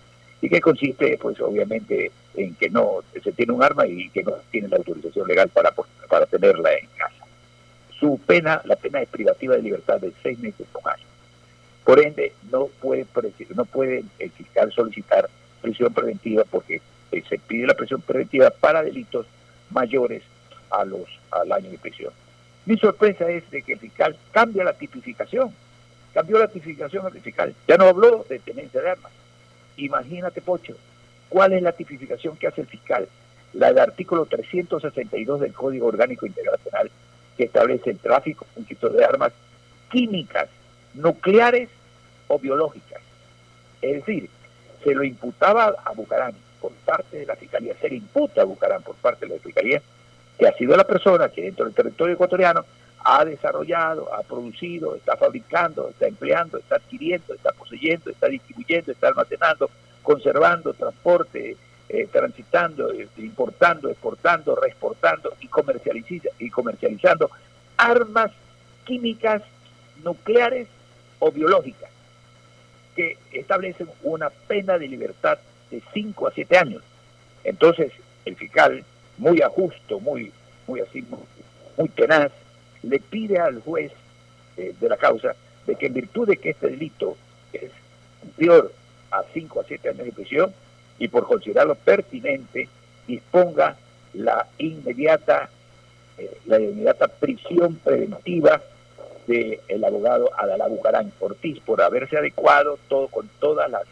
Y 0.42 0.50
que 0.50 0.60
consiste, 0.60 1.18
pues 1.22 1.40
obviamente, 1.40 2.12
en 2.36 2.56
que 2.56 2.70
no 2.70 3.04
se 3.24 3.32
tiene 3.32 3.54
un 3.54 3.64
arma 3.64 3.86
y 3.86 4.10
que 4.10 4.24
no 4.24 4.34
tiene 4.50 4.68
la 4.70 4.78
autorización 4.78 5.28
legal 5.28 5.50
para, 5.50 5.72
para 6.10 6.26
tenerla 6.26 6.74
en 6.74 6.88
casa. 6.98 7.26
Su 8.00 8.20
pena, 8.26 8.62
la 8.66 8.76
pena 8.76 9.02
es 9.02 9.10
privativa 9.10 9.56
de 9.56 9.62
libertad 9.62 10.00
de 10.00 10.12
seis 10.24 10.40
meses 10.40 10.66
con 10.72 10.92
año. 10.92 11.06
Por 11.84 12.00
ende, 12.00 12.34
no 12.52 12.68
puede, 12.82 13.06
no 13.56 13.66
puede 13.66 14.04
el 14.20 14.32
fiscal 14.32 14.72
solicitar 14.72 15.30
prisión 15.62 15.94
preventiva 15.94 16.44
porque 16.50 16.82
eh, 17.12 17.24
se 17.28 17.38
pide 17.38 17.68
la 17.68 17.76
prisión 17.76 18.02
preventiva 18.02 18.50
para 18.50 18.84
delitos 18.84 19.28
mayores 19.70 20.24
a 20.70 20.86
los, 20.86 21.08
al 21.32 21.52
año 21.52 21.70
de 21.70 21.78
prisión. 21.78 22.14
Mi 22.66 22.78
sorpresa 22.78 23.30
es 23.30 23.50
de 23.52 23.62
que 23.62 23.74
el 23.74 23.80
fiscal 23.80 24.16
cambia 24.32 24.64
la 24.64 24.74
tipificación, 24.74 25.54
cambió 26.14 26.40
la 26.40 26.48
tipificación 26.48 27.06
al 27.06 27.20
fiscal, 27.20 27.54
ya 27.68 27.78
no 27.78 27.86
habló 27.86 28.26
de 28.30 28.40
tenencia 28.40 28.82
de 28.82 28.92
armas. 28.92 29.12
Imagínate, 29.78 30.42
Pocho, 30.42 30.76
¿cuál 31.30 31.54
es 31.54 31.62
la 31.62 31.72
tipificación 31.72 32.38
que 32.38 32.48
hace 32.48 32.62
el 32.62 32.68
fiscal? 32.68 33.08
La 33.54 33.68
del 33.68 33.80
artículo 33.80 34.26
362 34.26 35.42
del 35.42 35.54
Código 35.54 35.88
Orgánico 35.88 36.26
Internacional 36.26 36.90
que 37.38 37.46
establece 37.46 37.92
el 37.92 37.98
tráfico 37.98 38.46
de 38.56 39.06
armas 39.06 39.34
químicas, 39.90 40.50
nucleares 40.94 41.70
o 42.28 42.40
biológicas. 42.40 43.02
Es 43.82 44.06
decir, 44.06 44.30
se 44.84 44.94
lo 44.94 45.04
imputaba 45.04 45.76
a 45.84 45.92
Bucarán 45.94 46.34
por 46.60 46.72
parte 46.86 47.20
de 47.20 47.26
la 47.26 47.36
Fiscalía, 47.36 47.76
se 47.80 47.90
le 47.90 47.96
imputa 47.96 48.42
a 48.42 48.46
Bucarán 48.46 48.84
por 48.84 48.96
parte 48.96 49.26
de 49.26 49.36
la 49.36 49.42
Fiscalía 49.42 49.82
que 50.38 50.48
ha 50.48 50.54
sido 50.54 50.76
la 50.76 50.86
persona 50.86 51.30
que 51.30 51.44
dentro 51.44 51.66
del 51.66 51.74
territorio 51.74 52.16
ecuatoriano 52.16 52.66
ha 53.04 53.26
desarrollado, 53.26 54.14
ha 54.14 54.22
producido, 54.24 54.96
está 54.96 55.16
fabricando, 55.18 55.90
está 55.90 56.08
empleando, 56.08 56.58
está 56.58 56.76
adquiriendo, 56.76 57.34
está 57.34 57.52
poseyendo, 57.52 58.10
está 58.10 58.28
distribuyendo, 58.28 58.92
está 58.92 59.08
almacenando, 59.08 59.70
conservando, 60.04 60.74
transporte, 60.74 61.58
eh, 61.90 62.08
transitando, 62.12 62.92
eh, 62.94 63.08
importando, 63.18 63.90
exportando, 63.90 64.56
reexportando 64.56 65.34
y, 65.42 65.50
y 66.40 66.50
comercializando 66.50 67.30
armas 67.78 68.32
químicas, 68.86 69.42
nucleares 70.04 70.68
o 71.20 71.32
biológicas 71.32 71.90
que 72.96 73.18
establecen 73.32 73.90
una 74.04 74.30
pena 74.30 74.78
de 74.78 74.88
libertad 74.88 75.38
de 75.70 75.82
5 75.94 76.28
a 76.28 76.32
7 76.32 76.58
años. 76.58 76.84
Entonces, 77.44 77.92
el 78.26 78.36
fiscal, 78.36 78.84
muy 79.18 79.42
ajusto, 79.42 80.00
muy, 80.00 80.32
muy 80.68 80.82
así, 80.82 81.06
muy 81.78 81.90
tenaz, 81.90 82.32
le 82.84 83.00
pide 83.00 83.40
al 83.40 83.62
juez 83.62 83.92
eh, 84.58 84.74
de 84.80 84.90
la 84.90 84.98
causa 84.98 85.36
de 85.66 85.76
que 85.76 85.88
en 85.88 85.94
virtud 85.94 86.28
de 86.28 86.38
que 86.38 86.52
este 86.52 86.70
delito 86.70 87.16
es 87.54 87.72
superior 88.22 88.72
a 89.12 89.24
5 89.34 89.60
a 89.60 89.64
7 89.64 89.90
años 89.90 90.06
de 90.06 90.12
prisión 90.12 90.54
y 91.00 91.08
por 91.08 91.26
considerarlo 91.26 91.76
pertinente, 91.76 92.70
disponga 93.08 93.76
la 94.14 94.48
inmediata, 94.58 95.50
eh, 96.18 96.38
la 96.46 96.60
inmediata 96.60 97.08
prisión 97.08 97.76
preventiva 97.76 98.62
del 99.28 99.84
abogado 99.84 100.30
Adalá 100.38 100.68
Bucarán 100.68 101.12
Ortiz 101.20 101.60
por 101.62 101.82
haberse 101.82 102.18
adecuado 102.18 102.78
todo 102.90 103.08
con 103.08 103.30
todas 103.40 103.70
las, 103.70 103.84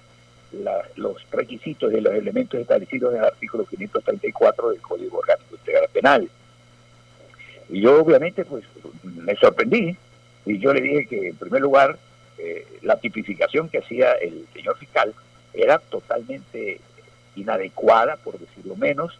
los 0.95 1.17
requisitos 1.31 1.91
de 1.91 2.01
los 2.01 2.13
elementos 2.13 2.59
establecidos 2.59 3.13
en 3.13 3.19
el 3.19 3.25
artículo 3.25 3.65
534 3.65 4.71
del 4.71 4.81
Código 4.81 5.19
Orgánico 5.19 5.55
Integral 5.55 5.89
Penal. 5.93 6.29
Y 7.69 7.81
yo 7.81 8.01
obviamente 8.01 8.45
pues 8.45 8.63
me 9.03 9.35
sorprendí 9.35 9.95
y 10.45 10.57
yo 10.59 10.73
le 10.73 10.81
dije 10.81 11.05
que 11.05 11.27
en 11.29 11.35
primer 11.35 11.61
lugar 11.61 11.97
eh, 12.37 12.65
la 12.81 12.97
tipificación 12.97 13.69
que 13.69 13.79
hacía 13.79 14.13
el 14.13 14.45
señor 14.53 14.77
fiscal 14.77 15.13
era 15.53 15.77
totalmente 15.77 16.79
inadecuada, 17.35 18.17
por 18.17 18.39
decirlo 18.39 18.75
menos, 18.75 19.17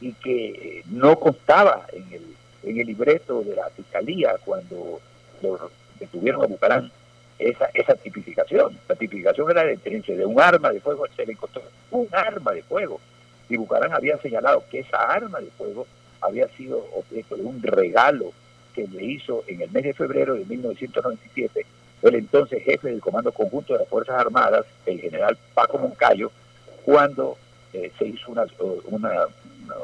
y 0.00 0.12
que 0.14 0.48
eh, 0.48 0.82
no 0.86 1.18
constaba 1.18 1.86
en 1.92 2.12
el, 2.12 2.22
en 2.62 2.80
el 2.80 2.86
libreto 2.86 3.42
de 3.42 3.56
la 3.56 3.68
fiscalía 3.70 4.36
cuando 4.44 5.00
lo 5.42 5.70
detuvieron 5.98 6.42
a 6.42 6.46
Bucarán 6.46 6.90
esa, 7.38 7.70
esa 7.74 7.94
tipificación. 7.94 8.78
La 8.88 8.94
tipificación 8.94 9.50
era 9.50 9.64
de 9.64 9.76
de 9.76 10.26
un 10.26 10.40
arma 10.40 10.72
de 10.72 10.80
fuego, 10.80 11.06
se 11.14 11.26
le 11.26 11.32
encontró 11.32 11.62
un 11.90 12.08
arma 12.12 12.52
de 12.52 12.62
fuego. 12.62 13.00
Y 13.48 13.56
Bucarán 13.56 13.92
había 13.92 14.16
señalado 14.18 14.64
que 14.70 14.80
esa 14.80 14.98
arma 14.98 15.40
de 15.40 15.50
fuego 15.50 15.86
había 16.20 16.48
sido 16.56 16.86
objeto 16.94 17.36
de 17.36 17.42
un 17.42 17.62
regalo 17.62 18.32
que 18.74 18.86
le 18.86 19.04
hizo 19.04 19.44
en 19.46 19.62
el 19.62 19.70
mes 19.70 19.84
de 19.84 19.94
febrero 19.94 20.34
de 20.34 20.44
1997 20.44 21.66
el 22.02 22.14
entonces 22.14 22.62
jefe 22.62 22.88
del 22.88 23.00
Comando 23.00 23.32
Conjunto 23.32 23.74
de 23.74 23.80
las 23.80 23.88
Fuerzas 23.88 24.18
Armadas, 24.18 24.64
el 24.86 25.00
general 25.00 25.36
Paco 25.54 25.78
Moncayo, 25.78 26.30
cuando 26.84 27.36
eh, 27.72 27.92
se 27.98 28.06
hizo 28.06 28.32
una, 28.32 28.46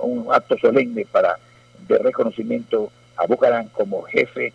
un 0.03 0.26
acto 0.32 0.57
solemne 0.59 1.07
para 1.11 1.39
de 1.87 1.99
reconocimiento 1.99 2.91
a 3.16 3.26
Bucarán 3.26 3.68
como 3.68 4.03
jefe 4.03 4.53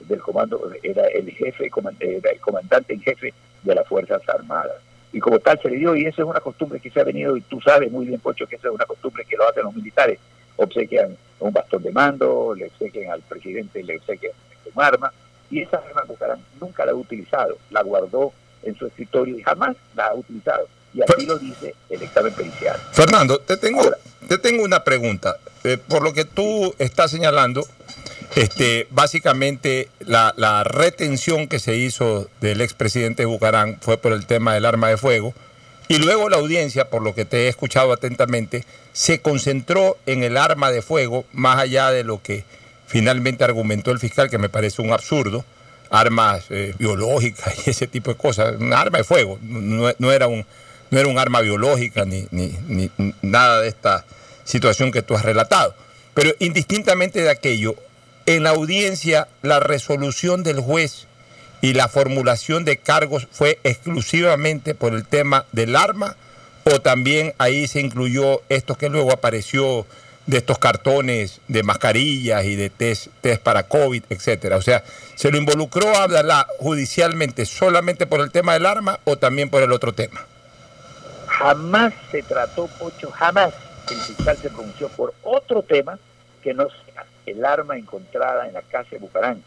del 0.00 0.20
comando, 0.20 0.70
era 0.82 1.06
el 1.06 1.30
jefe, 1.30 1.70
era 2.00 2.30
el 2.30 2.40
comandante 2.40 2.92
en 2.92 3.00
jefe 3.00 3.32
de 3.62 3.74
las 3.74 3.86
Fuerzas 3.86 4.20
Armadas. 4.28 4.76
Y 5.12 5.20
como 5.20 5.38
tal 5.38 5.58
se 5.62 5.70
le 5.70 5.76
dio, 5.76 5.94
y 5.94 6.06
esa 6.06 6.22
es 6.22 6.28
una 6.28 6.40
costumbre 6.40 6.80
que 6.80 6.90
se 6.90 7.00
ha 7.00 7.04
venido, 7.04 7.36
y 7.36 7.40
tú 7.42 7.60
sabes 7.60 7.90
muy 7.90 8.06
bien, 8.06 8.20
Pocho, 8.20 8.46
que 8.46 8.56
esa 8.56 8.68
es 8.68 8.74
una 8.74 8.84
costumbre 8.84 9.24
que 9.24 9.36
lo 9.36 9.48
hacen 9.48 9.62
los 9.62 9.74
militares, 9.74 10.18
obsequian 10.56 11.16
un 11.40 11.52
bastón 11.52 11.82
de 11.82 11.92
mando, 11.92 12.54
le 12.56 12.66
obsequian 12.66 13.12
al 13.12 13.22
presidente, 13.22 13.82
le 13.82 13.98
obsequian 13.98 14.32
un 14.74 14.82
arma, 14.82 15.12
y 15.50 15.62
esa 15.62 15.78
arma 15.78 16.02
Bucarán 16.06 16.40
nunca 16.60 16.84
la 16.84 16.92
ha 16.92 16.94
utilizado, 16.94 17.58
la 17.70 17.82
guardó 17.82 18.32
en 18.62 18.76
su 18.76 18.86
escritorio 18.86 19.38
y 19.38 19.42
jamás 19.42 19.76
la 19.94 20.06
ha 20.06 20.14
utilizado. 20.14 20.66
Y 20.94 21.02
así 21.02 21.26
lo 21.26 21.38
dice 21.38 21.74
el 21.90 22.02
examen 22.02 22.32
pericial. 22.32 22.76
Fernando, 22.92 23.38
te 23.40 23.56
tengo, 23.56 23.82
te 24.28 24.38
tengo 24.38 24.62
una 24.62 24.84
pregunta. 24.84 25.36
Eh, 25.64 25.76
por 25.76 26.02
lo 26.02 26.12
que 26.12 26.24
tú 26.24 26.74
estás 26.78 27.10
señalando, 27.10 27.66
este, 28.36 28.86
básicamente 28.90 29.88
la, 30.00 30.32
la 30.36 30.64
retención 30.64 31.48
que 31.48 31.58
se 31.58 31.76
hizo 31.76 32.28
del 32.40 32.60
expresidente 32.60 33.24
Bucarán 33.24 33.78
fue 33.80 33.98
por 33.98 34.12
el 34.12 34.26
tema 34.26 34.54
del 34.54 34.64
arma 34.64 34.88
de 34.88 34.96
fuego. 34.96 35.34
Y 35.88 35.98
luego 35.98 36.28
la 36.28 36.38
audiencia, 36.38 36.88
por 36.88 37.02
lo 37.02 37.14
que 37.14 37.24
te 37.24 37.44
he 37.44 37.48
escuchado 37.48 37.92
atentamente, 37.92 38.64
se 38.92 39.20
concentró 39.20 39.98
en 40.06 40.22
el 40.22 40.36
arma 40.36 40.70
de 40.70 40.82
fuego, 40.82 41.24
más 41.32 41.58
allá 41.58 41.90
de 41.90 42.04
lo 42.04 42.22
que 42.22 42.44
finalmente 42.86 43.44
argumentó 43.44 43.90
el 43.90 43.98
fiscal, 43.98 44.30
que 44.30 44.38
me 44.38 44.48
parece 44.48 44.80
un 44.80 44.92
absurdo, 44.92 45.44
armas 45.90 46.46
eh, 46.50 46.74
biológicas 46.78 47.54
y 47.66 47.70
ese 47.70 47.86
tipo 47.86 48.10
de 48.12 48.16
cosas, 48.16 48.56
un 48.58 48.72
arma 48.72 48.98
de 48.98 49.04
fuego, 49.04 49.38
no, 49.42 50.12
era, 50.12 50.26
un, 50.26 50.46
no 50.90 50.98
era 50.98 51.08
un 51.08 51.18
arma 51.18 51.40
biológica 51.40 52.04
ni, 52.04 52.26
ni, 52.30 52.54
ni 52.66 52.90
nada 53.20 53.60
de 53.60 53.68
esta 53.68 54.04
situación 54.44 54.90
que 54.90 55.02
tú 55.02 55.14
has 55.14 55.24
relatado. 55.24 55.74
Pero 56.14 56.32
indistintamente 56.38 57.22
de 57.22 57.30
aquello, 57.30 57.74
en 58.26 58.42
la 58.42 58.50
audiencia 58.50 59.28
la 59.42 59.60
resolución 59.60 60.42
del 60.42 60.60
juez 60.60 61.06
y 61.64 61.72
la 61.72 61.88
formulación 61.88 62.66
de 62.66 62.76
cargos 62.76 63.26
fue 63.32 63.58
exclusivamente 63.64 64.74
por 64.74 64.92
el 64.92 65.06
tema 65.06 65.46
del 65.52 65.76
arma 65.76 66.14
o 66.64 66.82
también 66.82 67.32
ahí 67.38 67.66
se 67.68 67.80
incluyó 67.80 68.42
esto 68.50 68.74
que 68.74 68.90
luego 68.90 69.10
apareció 69.10 69.86
de 70.26 70.36
estos 70.36 70.58
cartones 70.58 71.40
de 71.48 71.62
mascarillas 71.62 72.44
y 72.44 72.54
de 72.54 72.68
test, 72.68 73.06
test 73.22 73.42
para 73.42 73.62
COVID, 73.62 74.04
etcétera. 74.10 74.58
O 74.58 74.60
sea, 74.60 74.84
¿se 75.14 75.30
lo 75.30 75.38
involucró 75.38 75.88
a 75.96 76.46
judicialmente 76.58 77.46
solamente 77.46 78.06
por 78.06 78.20
el 78.20 78.30
tema 78.30 78.52
del 78.52 78.66
arma 78.66 79.00
o 79.04 79.16
también 79.16 79.48
por 79.48 79.62
el 79.62 79.72
otro 79.72 79.94
tema? 79.94 80.20
Jamás 81.28 81.94
se 82.10 82.22
trató, 82.24 82.66
Pocho, 82.78 83.10
jamás 83.10 83.54
el 83.90 83.96
fiscal 83.96 84.36
se 84.36 84.50
pronunció 84.50 84.90
por 84.90 85.14
otro 85.22 85.62
tema 85.62 85.98
que 86.42 86.52
no 86.52 86.68
sea 86.68 87.06
el 87.24 87.42
arma 87.42 87.78
encontrada 87.78 88.46
en 88.46 88.52
la 88.52 88.60
casa 88.60 88.90
de 88.90 88.98
Bucarán 88.98 89.42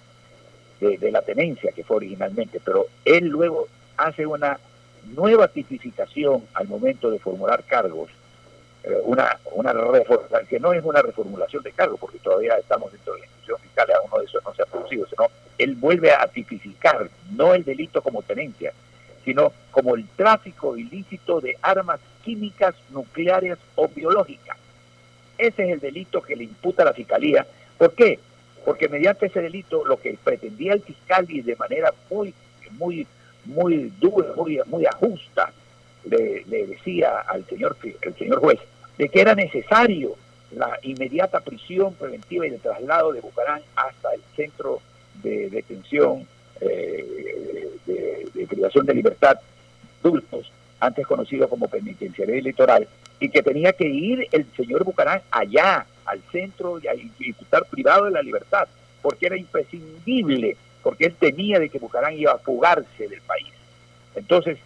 de, 0.80 1.12
la 1.12 1.22
tenencia 1.22 1.72
que 1.72 1.84
fue 1.84 1.98
originalmente, 1.98 2.60
pero 2.64 2.88
él 3.06 3.28
luego 3.28 3.68
hace 3.98 4.26
una 4.26 4.60
nueva 5.16 5.48
tipificación 5.48 6.44
al 6.54 6.68
momento 6.68 7.10
de 7.10 7.20
formular 7.20 7.64
cargos, 7.64 8.10
eh, 8.84 8.98
una, 9.04 9.38
una 9.54 9.74
que 10.48 10.60
no 10.60 10.74
es 10.74 10.84
una 10.84 11.02
reformulación 11.02 11.64
de 11.64 11.72
cargos, 11.72 12.00
porque 12.00 12.20
todavía 12.20 12.56
estamos 12.58 12.92
dentro 12.92 13.14
de 13.14 13.22
la 13.22 13.26
institución 13.26 13.60
fiscal, 13.60 13.88
aún 13.92 14.10
no 14.12 14.20
de 14.20 14.26
eso 14.26 14.40
no 14.46 14.54
se 14.54 14.62
ha 14.62 14.66
producido, 14.66 15.08
sino 15.08 15.28
él 15.58 15.76
vuelve 15.76 16.12
a 16.12 16.28
tipificar 16.28 17.10
no 17.32 17.54
el 17.54 17.64
delito 17.64 18.02
como 18.02 18.22
tenencia, 18.22 18.74
sino 19.26 19.52
como 19.72 19.96
el 19.96 20.08
tráfico 20.16 20.78
ilícito 20.78 21.42
de 21.42 21.58
armas 21.62 22.00
químicas, 22.24 22.76
nucleares 22.92 23.58
o 23.76 23.88
biológicas. 23.88 24.58
Ese 25.38 25.66
es 25.66 25.70
el 25.74 25.80
delito 25.80 26.22
que 26.22 26.36
le 26.36 26.46
imputa 26.46 26.84
la 26.84 26.94
Fiscalía. 26.94 27.46
¿Por 27.78 27.94
qué? 27.94 28.20
Porque 28.68 28.90
mediante 28.90 29.28
ese 29.28 29.42
delito 29.42 29.86
lo 29.86 29.96
que 29.98 30.18
pretendía 30.22 30.74
el 30.74 30.82
fiscal 30.82 31.26
y 31.30 31.40
de 31.40 31.56
manera 31.56 31.94
muy, 32.10 32.34
muy, 32.72 33.08
muy 33.46 33.94
dura, 33.98 34.28
muy, 34.36 34.60
muy 34.66 34.86
ajusta, 34.86 35.54
le, 36.04 36.44
decía 36.44 37.20
al 37.30 37.46
señor, 37.46 37.78
el 38.02 38.16
señor 38.16 38.42
juez 38.42 38.60
de 38.98 39.08
que 39.08 39.22
era 39.22 39.36
necesario 39.36 40.16
la 40.52 40.78
inmediata 40.82 41.40
prisión 41.40 41.94
preventiva 41.94 42.46
y 42.46 42.50
de 42.50 42.58
traslado 42.58 43.14
de 43.14 43.22
Bucarán 43.22 43.62
hasta 43.74 44.14
el 44.14 44.22
centro 44.36 44.82
de 45.24 45.50
detención 45.50 46.28
eh, 46.60 47.72
de, 47.86 48.48
privación 48.48 48.86
de 48.86 48.96
libertad 48.96 49.40
Dulcos, 50.04 50.52
antes 50.82 51.08
conocido 51.08 51.48
como 51.48 51.70
penitenciaría 51.70 52.42
litoral, 52.42 52.86
y 53.22 53.30
que 53.30 53.42
tenía 53.42 53.72
que 53.72 53.88
ir 53.88 54.28
el 54.30 54.46
señor 54.58 54.84
Bucarán 54.84 55.22
allá, 55.32 55.86
al 56.08 56.22
centro 56.32 56.80
y, 56.80 56.88
estar 57.30 57.66
privado 57.66 58.06
de 58.06 58.12
la 58.12 58.22
libertad, 58.22 58.68
porque 59.02 59.28
era 59.28 59.38
imprescindible, 59.38 60.58
porque 60.82 61.06
él 61.06 61.16
temía 61.20 61.60
de 61.60 61.70
que 61.70 61.80
Bucarán 61.80 62.18
iba 62.18 62.32
a 62.32 62.40
fugarse 62.40 63.08
del 63.08 63.22
país. 63.22 63.54
Entonces, 64.16 64.58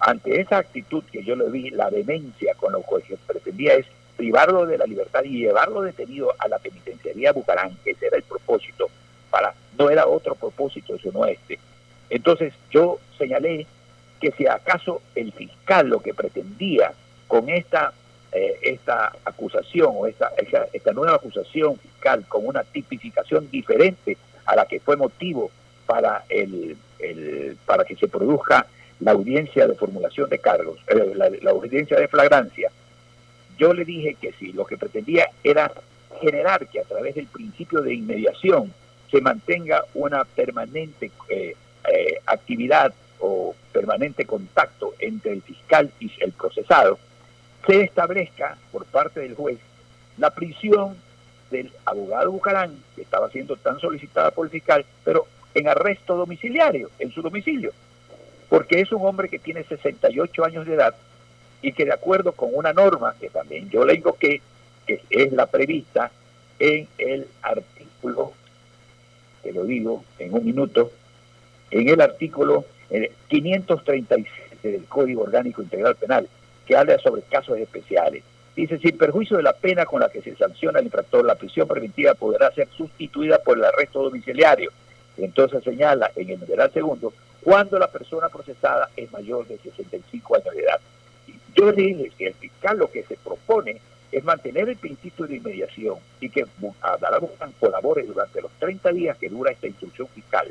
ante 0.00 0.40
esa 0.40 0.58
actitud 0.58 1.04
que 1.10 1.22
yo 1.22 1.36
le 1.36 1.48
vi, 1.50 1.70
la 1.70 1.90
demencia 1.90 2.54
con 2.54 2.72
lo 2.72 2.82
que 2.82 3.16
pretendía 3.26 3.74
es 3.74 3.86
privarlo 4.16 4.66
de 4.66 4.78
la 4.78 4.84
libertad 4.84 5.22
y 5.22 5.38
llevarlo 5.38 5.82
detenido 5.82 6.34
a 6.38 6.48
la 6.48 6.58
penitenciaría 6.58 7.32
Bucarán, 7.32 7.76
que 7.84 7.92
ese 7.92 8.06
era 8.06 8.16
el 8.16 8.24
propósito, 8.24 8.88
para 9.30 9.54
no 9.78 9.90
era 9.90 10.06
otro 10.06 10.34
propósito 10.34 10.98
sino 10.98 11.24
este. 11.24 11.58
Entonces 12.10 12.52
yo 12.70 12.98
señalé 13.16 13.66
que 14.20 14.32
si 14.32 14.46
acaso 14.46 15.00
el 15.14 15.32
fiscal 15.32 15.88
lo 15.88 16.00
que 16.00 16.14
pretendía 16.14 16.92
con 17.28 17.48
esta 17.48 17.92
eh, 18.32 18.58
esta 18.62 19.12
acusación 19.24 19.90
o 19.94 20.06
esta, 20.06 20.32
esta, 20.72 20.92
nueva 20.92 21.16
acusación 21.16 21.78
fiscal 21.78 22.24
con 22.28 22.46
una 22.46 22.62
tipificación 22.62 23.50
diferente 23.50 24.18
a 24.44 24.54
la 24.54 24.66
que 24.66 24.80
fue 24.80 24.96
motivo 24.96 25.50
para, 25.86 26.24
el, 26.28 26.76
para 27.64 27.84
que 27.84 27.96
se 27.96 28.08
produzca 28.08 28.66
la 29.00 29.12
audiencia 29.12 29.66
de 29.66 29.74
formulación 29.74 30.28
de 30.28 30.38
cargos, 30.38 30.78
eh, 30.88 31.14
la, 31.14 31.50
audiencia 31.50 31.98
de 31.98 32.08
flagrancia, 32.08 32.70
yo 33.56 33.72
le 33.72 33.84
dije 33.84 34.16
que 34.20 34.32
si 34.32 34.52
lo 34.52 34.66
que 34.66 34.76
pretendía 34.76 35.30
era 35.42 35.72
generar 36.20 36.66
que 36.66 36.80
a 36.80 36.84
través 36.84 37.14
del 37.14 37.26
principio 37.26 37.80
de 37.80 37.94
inmediación 37.94 38.72
se 39.10 39.20
mantenga 39.20 39.84
una 39.94 40.24
permanente 40.24 41.10
eh, 41.28 41.54
actividad 42.26 42.92
o 43.20 43.54
permanente 43.72 44.26
contacto 44.26 44.94
entre 44.98 45.32
el 45.32 45.42
fiscal 45.42 45.90
y 45.98 46.12
el 46.20 46.32
procesado, 46.32 46.98
se 47.68 47.82
establezca 47.82 48.56
por 48.72 48.86
parte 48.86 49.20
del 49.20 49.34
juez 49.34 49.58
la 50.16 50.30
prisión 50.30 50.96
del 51.50 51.70
abogado 51.84 52.32
Bucarán, 52.32 52.82
que 52.96 53.02
estaba 53.02 53.30
siendo 53.30 53.56
tan 53.56 53.78
solicitada 53.78 54.30
por 54.30 54.46
el 54.46 54.50
fiscal, 54.50 54.86
pero 55.04 55.26
en 55.54 55.68
arresto 55.68 56.16
domiciliario, 56.16 56.90
en 56.98 57.12
su 57.12 57.20
domicilio, 57.20 57.72
porque 58.48 58.80
es 58.80 58.90
un 58.90 59.06
hombre 59.06 59.28
que 59.28 59.38
tiene 59.38 59.64
68 59.64 60.44
años 60.46 60.66
de 60.66 60.74
edad 60.74 60.94
y 61.60 61.72
que 61.72 61.84
de 61.84 61.92
acuerdo 61.92 62.32
con 62.32 62.48
una 62.54 62.72
norma 62.72 63.14
que 63.20 63.28
también 63.28 63.68
yo 63.68 63.84
le 63.84 63.96
invoqué, 63.96 64.40
que 64.86 65.02
es 65.10 65.32
la 65.32 65.46
prevista 65.46 66.10
en 66.58 66.88
el 66.96 67.28
artículo, 67.42 68.32
te 69.42 69.52
lo 69.52 69.64
digo 69.64 70.04
en 70.18 70.32
un 70.32 70.46
minuto, 70.46 70.90
en 71.70 71.86
el 71.86 72.00
artículo 72.00 72.64
537 73.28 74.70
del 74.70 74.84
Código 74.86 75.22
Orgánico 75.22 75.60
Integral 75.60 75.96
Penal, 75.96 76.28
que 76.68 76.76
habla 76.76 76.98
sobre 76.98 77.22
casos 77.22 77.58
especiales. 77.58 78.22
Dice, 78.54 78.78
sin 78.78 78.98
perjuicio 78.98 79.38
de 79.38 79.42
la 79.42 79.54
pena 79.54 79.86
con 79.86 80.00
la 80.00 80.10
que 80.10 80.20
se 80.20 80.36
sanciona 80.36 80.80
el 80.80 80.84
infractor, 80.84 81.24
la 81.24 81.34
prisión 81.34 81.66
preventiva 81.66 82.12
podrá 82.12 82.52
ser 82.52 82.68
sustituida 82.76 83.38
por 83.38 83.56
el 83.56 83.64
arresto 83.64 84.02
domiciliario. 84.02 84.70
Entonces 85.16 85.64
señala 85.64 86.12
en 86.14 86.28
el 86.28 86.40
numeral 86.40 86.70
segundo, 86.70 87.14
cuando 87.42 87.78
la 87.78 87.88
persona 87.88 88.28
procesada 88.28 88.90
es 88.96 89.10
mayor 89.12 89.46
de 89.46 89.56
65 89.58 90.36
años 90.36 90.54
de 90.54 90.60
edad. 90.60 90.80
Yo 91.56 91.72
dije 91.72 92.12
que 92.18 92.26
el 92.26 92.34
fiscal 92.34 92.78
lo 92.78 92.90
que 92.90 93.02
se 93.04 93.16
propone 93.16 93.80
es 94.12 94.22
mantener 94.22 94.68
el 94.68 94.76
principio 94.76 95.26
de 95.26 95.36
inmediación 95.36 95.96
y 96.20 96.28
que 96.28 96.44
Abdalá 96.82 97.20
colabore 97.58 98.02
durante 98.02 98.42
los 98.42 98.50
30 98.58 98.92
días 98.92 99.16
que 99.16 99.28
dura 99.28 99.52
esta 99.52 99.66
instrucción 99.66 100.08
fiscal. 100.08 100.48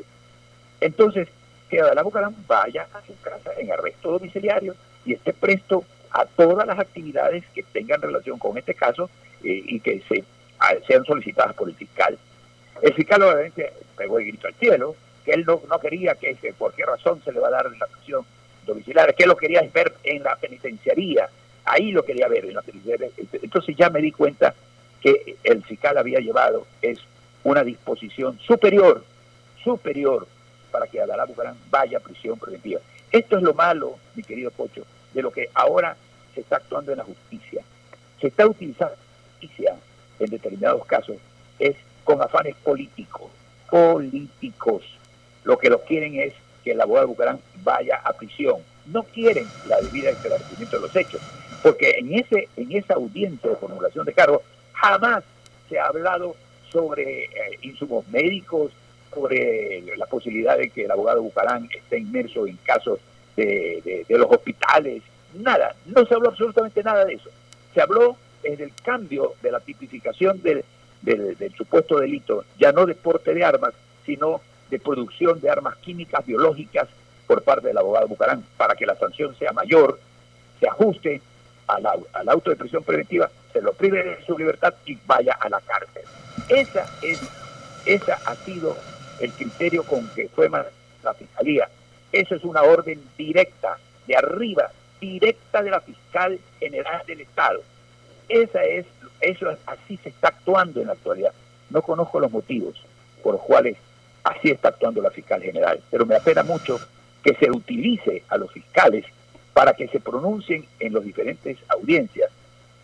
Entonces, 0.80 1.28
que 1.68 1.80
Adalá 1.80 2.02
Bucaram 2.02 2.34
vaya 2.46 2.88
a 2.92 3.02
su 3.06 3.18
casa 3.20 3.50
en 3.58 3.70
arresto 3.70 4.10
domiciliario 4.12 4.74
y 5.04 5.14
esté 5.14 5.32
presto 5.32 5.84
a 6.10 6.24
todas 6.24 6.66
las 6.66 6.78
actividades 6.78 7.44
que 7.54 7.62
tengan 7.62 8.02
relación 8.02 8.38
con 8.38 8.56
este 8.56 8.74
caso 8.74 9.10
eh, 9.42 9.62
y 9.66 9.80
que 9.80 10.02
se, 10.08 10.24
sean 10.86 11.04
solicitadas 11.04 11.54
por 11.54 11.68
el 11.68 11.74
fiscal. 11.74 12.18
El 12.82 12.94
fiscal 12.94 13.22
obviamente 13.22 13.72
pegó 13.96 14.18
el 14.18 14.26
grito 14.26 14.46
al 14.46 14.54
cielo, 14.54 14.94
que 15.24 15.32
él 15.32 15.44
no, 15.46 15.60
no 15.68 15.78
quería 15.78 16.14
que, 16.14 16.36
por 16.56 16.72
qué 16.74 16.84
razón 16.84 17.20
se 17.24 17.32
le 17.32 17.40
va 17.40 17.48
a 17.48 17.52
dar 17.52 17.70
la 17.70 17.86
prisión 17.86 18.24
domiciliaria, 18.66 19.14
que 19.14 19.26
lo 19.26 19.36
quería 19.36 19.62
ver 19.72 19.94
en 20.04 20.22
la 20.22 20.36
penitenciaría, 20.36 21.28
ahí 21.64 21.92
lo 21.92 22.04
quería 22.04 22.28
ver 22.28 22.44
en 22.44 22.54
la 22.54 22.62
penitenciaria. 22.62 23.08
Entonces 23.42 23.76
ya 23.76 23.90
me 23.90 24.00
di 24.00 24.12
cuenta 24.12 24.54
que 25.00 25.36
el 25.44 25.62
fiscal 25.64 25.98
había 25.98 26.20
llevado 26.20 26.66
es 26.82 26.98
una 27.44 27.62
disposición 27.64 28.38
superior, 28.40 29.04
superior 29.62 30.26
para 30.70 30.86
que 30.86 31.00
Adalá 31.00 31.24
Bucarán 31.24 31.56
vaya 31.70 31.98
a 31.98 32.00
prisión 32.00 32.38
preventiva. 32.38 32.80
Esto 33.10 33.36
es 33.36 33.42
lo 33.42 33.54
malo, 33.54 33.98
mi 34.14 34.22
querido 34.22 34.50
Pocho, 34.50 34.84
de 35.18 35.22
lo 35.22 35.32
que 35.32 35.50
ahora 35.52 35.96
se 36.32 36.42
está 36.42 36.56
actuando 36.58 36.92
en 36.92 36.98
la 36.98 37.04
justicia. 37.04 37.60
Se 38.20 38.28
está 38.28 38.46
utilizando 38.46 38.94
la 38.94 39.32
justicia 39.32 39.74
en 40.20 40.30
determinados 40.30 40.84
casos 40.86 41.16
es 41.58 41.74
con 42.04 42.22
afanes 42.22 42.54
políticos, 42.62 43.28
políticos. 43.68 44.84
Lo 45.42 45.58
que 45.58 45.70
lo 45.70 45.82
quieren 45.82 46.20
es 46.20 46.34
que 46.62 46.70
el 46.70 46.80
abogado 46.80 47.08
Bucarán 47.08 47.40
vaya 47.64 48.00
a 48.04 48.12
prisión. 48.12 48.58
No 48.86 49.02
quieren 49.02 49.44
la 49.66 49.80
debida 49.80 50.10
esclarecimiento 50.10 50.76
de 50.76 50.82
los 50.82 50.94
hechos, 50.94 51.20
porque 51.64 51.96
en 51.98 52.14
ese 52.14 52.48
en 52.56 52.70
esa 52.70 52.94
audiencia 52.94 53.50
de 53.50 53.56
formulación 53.56 54.06
de 54.06 54.12
cargos 54.12 54.42
jamás 54.72 55.24
se 55.68 55.80
ha 55.80 55.86
hablado 55.86 56.36
sobre 56.70 57.24
eh, 57.24 57.58
insumos 57.62 58.06
médicos, 58.06 58.70
sobre 59.12 59.82
la 59.96 60.06
posibilidad 60.06 60.56
de 60.56 60.70
que 60.70 60.84
el 60.84 60.92
abogado 60.92 61.22
Bucarán 61.22 61.68
esté 61.74 61.98
inmerso 61.98 62.46
en 62.46 62.56
casos 62.58 63.00
de, 63.44 64.06
los 64.08 64.30
hospitales, 64.30 65.02
nada, 65.34 65.74
no 65.86 66.04
se 66.04 66.14
habló 66.14 66.30
absolutamente 66.30 66.82
nada 66.82 67.04
de 67.04 67.14
eso. 67.14 67.30
Se 67.74 67.80
habló 67.80 68.16
en 68.42 68.60
el 68.60 68.72
cambio 68.82 69.34
de 69.42 69.52
la 69.52 69.60
tipificación 69.60 70.42
del, 70.42 70.64
del, 71.02 71.54
supuesto 71.56 71.98
delito, 71.98 72.44
ya 72.58 72.72
no 72.72 72.86
de 72.86 72.94
porte 72.94 73.34
de 73.34 73.44
armas, 73.44 73.74
sino 74.04 74.40
de 74.70 74.78
producción 74.78 75.40
de 75.40 75.50
armas 75.50 75.76
químicas, 75.76 76.24
biológicas 76.26 76.88
por 77.26 77.42
parte 77.42 77.68
del 77.68 77.78
abogado 77.78 78.08
Bucarán, 78.08 78.44
para 78.56 78.74
que 78.74 78.86
la 78.86 78.96
sanción 78.96 79.36
sea 79.36 79.52
mayor, 79.52 79.98
se 80.60 80.68
ajuste 80.68 81.20
al, 81.66 81.86
al 82.12 82.28
auto 82.28 82.50
de 82.50 82.56
prisión 82.56 82.82
preventiva, 82.82 83.30
se 83.52 83.60
lo 83.60 83.72
prive 83.72 84.02
de 84.02 84.24
su 84.24 84.36
libertad 84.36 84.74
y 84.86 84.98
vaya 85.06 85.36
a 85.40 85.48
la 85.48 85.60
cárcel. 85.60 86.02
Esa 86.48 86.86
es, 87.02 87.20
esa 87.84 88.18
ha 88.24 88.34
sido 88.36 88.76
el 89.20 89.32
criterio 89.32 89.82
con 89.84 90.08
que 90.08 90.28
fue 90.28 90.48
la 90.48 91.14
fiscalía. 91.14 91.68
Eso 92.12 92.34
es 92.34 92.44
una 92.44 92.62
orden 92.62 93.02
directa, 93.16 93.78
de 94.06 94.16
arriba, 94.16 94.70
directa 95.00 95.62
de 95.62 95.70
la 95.70 95.80
fiscal 95.80 96.38
general 96.58 97.02
del 97.06 97.20
Estado. 97.20 97.60
Esa 98.28 98.64
es, 98.64 98.86
eso 99.20 99.48
así 99.66 99.98
se 100.02 100.08
está 100.10 100.28
actuando 100.28 100.80
en 100.80 100.88
la 100.88 100.94
actualidad. 100.94 101.32
No 101.70 101.82
conozco 101.82 102.20
los 102.20 102.30
motivos 102.30 102.74
por 103.22 103.34
los 103.34 103.42
cuales 103.42 103.76
así 104.24 104.50
está 104.50 104.68
actuando 104.68 105.02
la 105.02 105.10
fiscal 105.10 105.42
general, 105.42 105.80
pero 105.90 106.06
me 106.06 106.16
apena 106.16 106.42
mucho 106.42 106.78
que 107.22 107.34
se 107.34 107.50
utilice 107.50 108.22
a 108.28 108.36
los 108.36 108.52
fiscales 108.52 109.04
para 109.52 109.72
que 109.72 109.88
se 109.88 110.00
pronuncien 110.00 110.64
en 110.78 110.94
las 110.94 111.04
diferentes 111.04 111.58
audiencias 111.68 112.30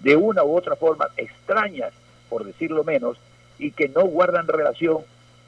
de 0.00 0.16
una 0.16 0.44
u 0.44 0.56
otra 0.56 0.76
forma 0.76 1.08
extrañas, 1.16 1.92
por 2.28 2.44
decirlo 2.44 2.84
menos, 2.84 3.16
y 3.58 3.70
que 3.70 3.88
no 3.88 4.04
guardan 4.04 4.48
relación 4.48 4.98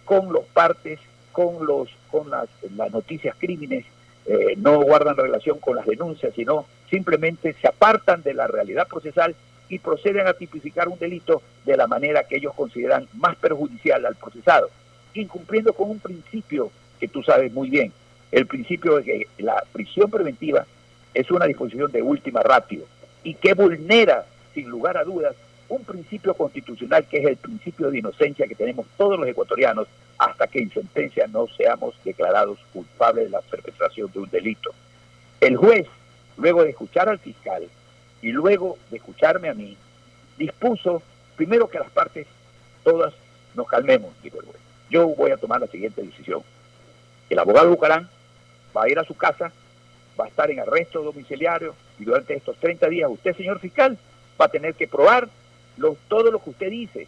con 0.04 0.32
los 0.32 0.44
partes, 0.46 1.00
con 1.36 1.66
los 1.66 1.90
con 2.10 2.30
las, 2.30 2.48
las 2.74 2.90
noticias 2.90 3.36
crímenes, 3.38 3.84
eh, 4.24 4.54
no 4.56 4.80
guardan 4.80 5.18
relación 5.18 5.58
con 5.58 5.76
las 5.76 5.84
denuncias, 5.84 6.32
sino 6.34 6.64
simplemente 6.88 7.54
se 7.60 7.68
apartan 7.68 8.22
de 8.22 8.32
la 8.32 8.46
realidad 8.46 8.88
procesal 8.88 9.34
y 9.68 9.78
proceden 9.78 10.28
a 10.28 10.32
tipificar 10.32 10.88
un 10.88 10.98
delito 10.98 11.42
de 11.66 11.76
la 11.76 11.86
manera 11.86 12.24
que 12.24 12.36
ellos 12.36 12.54
consideran 12.54 13.06
más 13.12 13.36
perjudicial 13.36 14.06
al 14.06 14.16
procesado, 14.16 14.70
incumpliendo 15.12 15.74
con 15.74 15.90
un 15.90 16.00
principio 16.00 16.70
que 16.98 17.06
tú 17.06 17.22
sabes 17.22 17.52
muy 17.52 17.68
bien, 17.68 17.92
el 18.32 18.46
principio 18.46 18.96
de 18.96 19.04
que 19.04 19.26
la 19.36 19.62
prisión 19.72 20.10
preventiva 20.10 20.64
es 21.12 21.30
una 21.30 21.44
disposición 21.44 21.92
de 21.92 22.00
última 22.00 22.40
ratio 22.40 22.84
y 23.22 23.34
que 23.34 23.52
vulnera, 23.52 24.24
sin 24.54 24.70
lugar 24.70 24.96
a 24.96 25.04
dudas, 25.04 25.34
un 25.68 25.84
principio 25.84 26.34
constitucional 26.34 27.06
que 27.06 27.18
es 27.18 27.26
el 27.26 27.36
principio 27.36 27.90
de 27.90 27.98
inocencia 27.98 28.46
que 28.46 28.54
tenemos 28.54 28.86
todos 28.96 29.18
los 29.18 29.28
ecuatorianos 29.28 29.88
hasta 30.18 30.46
que 30.46 30.60
en 30.60 30.70
sentencia 30.70 31.26
no 31.26 31.46
seamos 31.56 31.94
declarados 32.04 32.58
culpables 32.72 33.24
de 33.24 33.30
la 33.30 33.40
perpetración 33.40 34.10
de 34.12 34.18
un 34.20 34.30
delito. 34.30 34.70
El 35.40 35.56
juez, 35.56 35.86
luego 36.36 36.62
de 36.62 36.70
escuchar 36.70 37.08
al 37.08 37.18
fiscal 37.18 37.68
y 38.22 38.32
luego 38.32 38.78
de 38.90 38.96
escucharme 38.96 39.48
a 39.48 39.54
mí, 39.54 39.76
dispuso 40.38 41.02
primero 41.36 41.68
que 41.68 41.78
las 41.78 41.90
partes 41.90 42.26
todas 42.82 43.12
nos 43.54 43.66
calmemos, 43.66 44.12
dijo 44.22 44.38
el 44.40 44.46
juez. 44.46 44.60
Yo 44.88 45.08
voy 45.08 45.32
a 45.32 45.36
tomar 45.36 45.60
la 45.60 45.66
siguiente 45.66 46.02
decisión. 46.02 46.42
El 47.28 47.38
abogado 47.38 47.70
Bucarán 47.70 48.08
va 48.76 48.84
a 48.84 48.88
ir 48.88 48.98
a 48.98 49.04
su 49.04 49.16
casa, 49.16 49.52
va 50.18 50.26
a 50.26 50.28
estar 50.28 50.50
en 50.50 50.60
arresto 50.60 51.02
domiciliario 51.02 51.74
y 51.98 52.04
durante 52.04 52.34
estos 52.34 52.56
30 52.58 52.88
días 52.88 53.10
usted, 53.10 53.36
señor 53.36 53.58
fiscal, 53.58 53.98
va 54.40 54.46
a 54.46 54.50
tener 54.50 54.74
que 54.74 54.86
probar 54.86 55.28
todo 56.08 56.30
lo 56.30 56.42
que 56.42 56.50
usted 56.50 56.70
dice, 56.70 57.06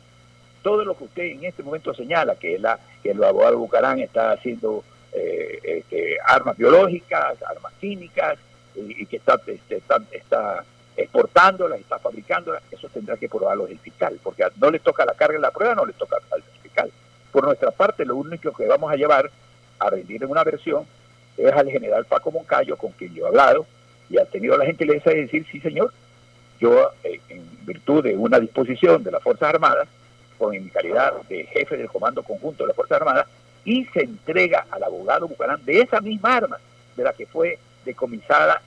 todo 0.62 0.85
lo 0.85 0.97
que 0.97 1.05
usted 1.05 1.23
en 1.25 1.45
este 1.45 1.62
momento 1.62 1.95
señala, 1.95 2.37
que, 2.37 2.59
la, 2.59 2.79
que 3.03 3.11
el 3.11 3.23
abogado 3.23 3.59
Bucarán 3.59 4.01
está 4.01 4.33
haciendo 4.33 4.85
eh, 5.12 5.61
este, 5.62 6.19
armas 6.27 6.57
biológicas, 6.57 7.43
armas 7.43 7.73
químicas, 7.81 8.39
y, 8.75 9.07
que 9.07 9.16
está, 9.16 9.41
este, 9.47 9.77
está, 9.77 10.01
está 10.12 10.64
exportándolas, 10.97 11.81
está 11.81 11.99
fabricándolas, 11.99 12.62
eso 12.71 12.89
tendrá 12.89 13.16
que 13.16 13.29
probarlo 13.29 13.66
el 13.66 13.79
fiscal, 13.79 14.19
porque 14.23 14.45
no 14.57 14.71
le 14.71 14.79
toca 14.81 15.05
la 15.05 15.14
carga 15.14 15.35
de 15.35 15.41
la 15.41 15.51
prueba, 15.51 15.75
no 15.75 15.87
le 15.87 15.93
toca 15.93 16.16
al 16.31 16.43
fiscal. 16.62 16.91
Por 17.33 17.45
nuestra 17.45 17.71
parte, 17.71 18.05
lo 18.05 18.16
único 18.16 18.53
que 18.53 18.66
vamos 18.66 18.93
a 18.93 18.97
llevar 18.97 19.31
a 19.79 19.91
rendir 19.91 20.23
en 20.23 20.31
una 20.31 20.45
versión 20.45 20.87
es 21.37 21.53
al 21.53 21.71
general 21.71 22.05
Paco 22.05 22.31
Moncayo, 22.31 22.77
con 22.77 22.93
quien 22.93 23.14
yo 23.14 23.25
he 23.25 23.29
hablado, 23.29 23.66
y 24.11 24.19
ha 24.19 24.25
tenido 24.25 24.57
la 24.57 24.66
gentileza 24.66 25.11
de 25.11 25.23
decir, 25.23 25.47
sí 25.51 25.61
señor, 25.61 25.93
yo, 26.59 26.90
eh, 27.04 27.20
en 27.28 27.44
virtud 27.64 28.04
de 28.04 28.16
una 28.16 28.40
disposición 28.40 29.02
de 29.02 29.11
las 29.11 29.22
Fuerzas 29.22 29.54
Armadas, 29.54 29.88
con 30.38 30.50
mi 30.50 30.70
calidad 30.70 31.14
de 31.28 31.44
jefe 31.44 31.76
del 31.76 31.88
Comando 31.88 32.22
Conjunto 32.22 32.64
de 32.64 32.68
las 32.68 32.76
Fuerzas 32.76 33.00
Armadas, 33.00 33.26
y 33.64 33.84
se 33.86 34.02
entrega 34.02 34.66
al 34.70 34.82
abogado 34.82 35.28
Bucarán 35.28 35.64
de 35.64 35.80
esa 35.80 36.00
misma 36.00 36.36
arma 36.36 36.59
de 36.96 37.04
la 37.04 37.12
que 37.12 37.26
fue 37.26 37.59
decomisada 37.84 38.62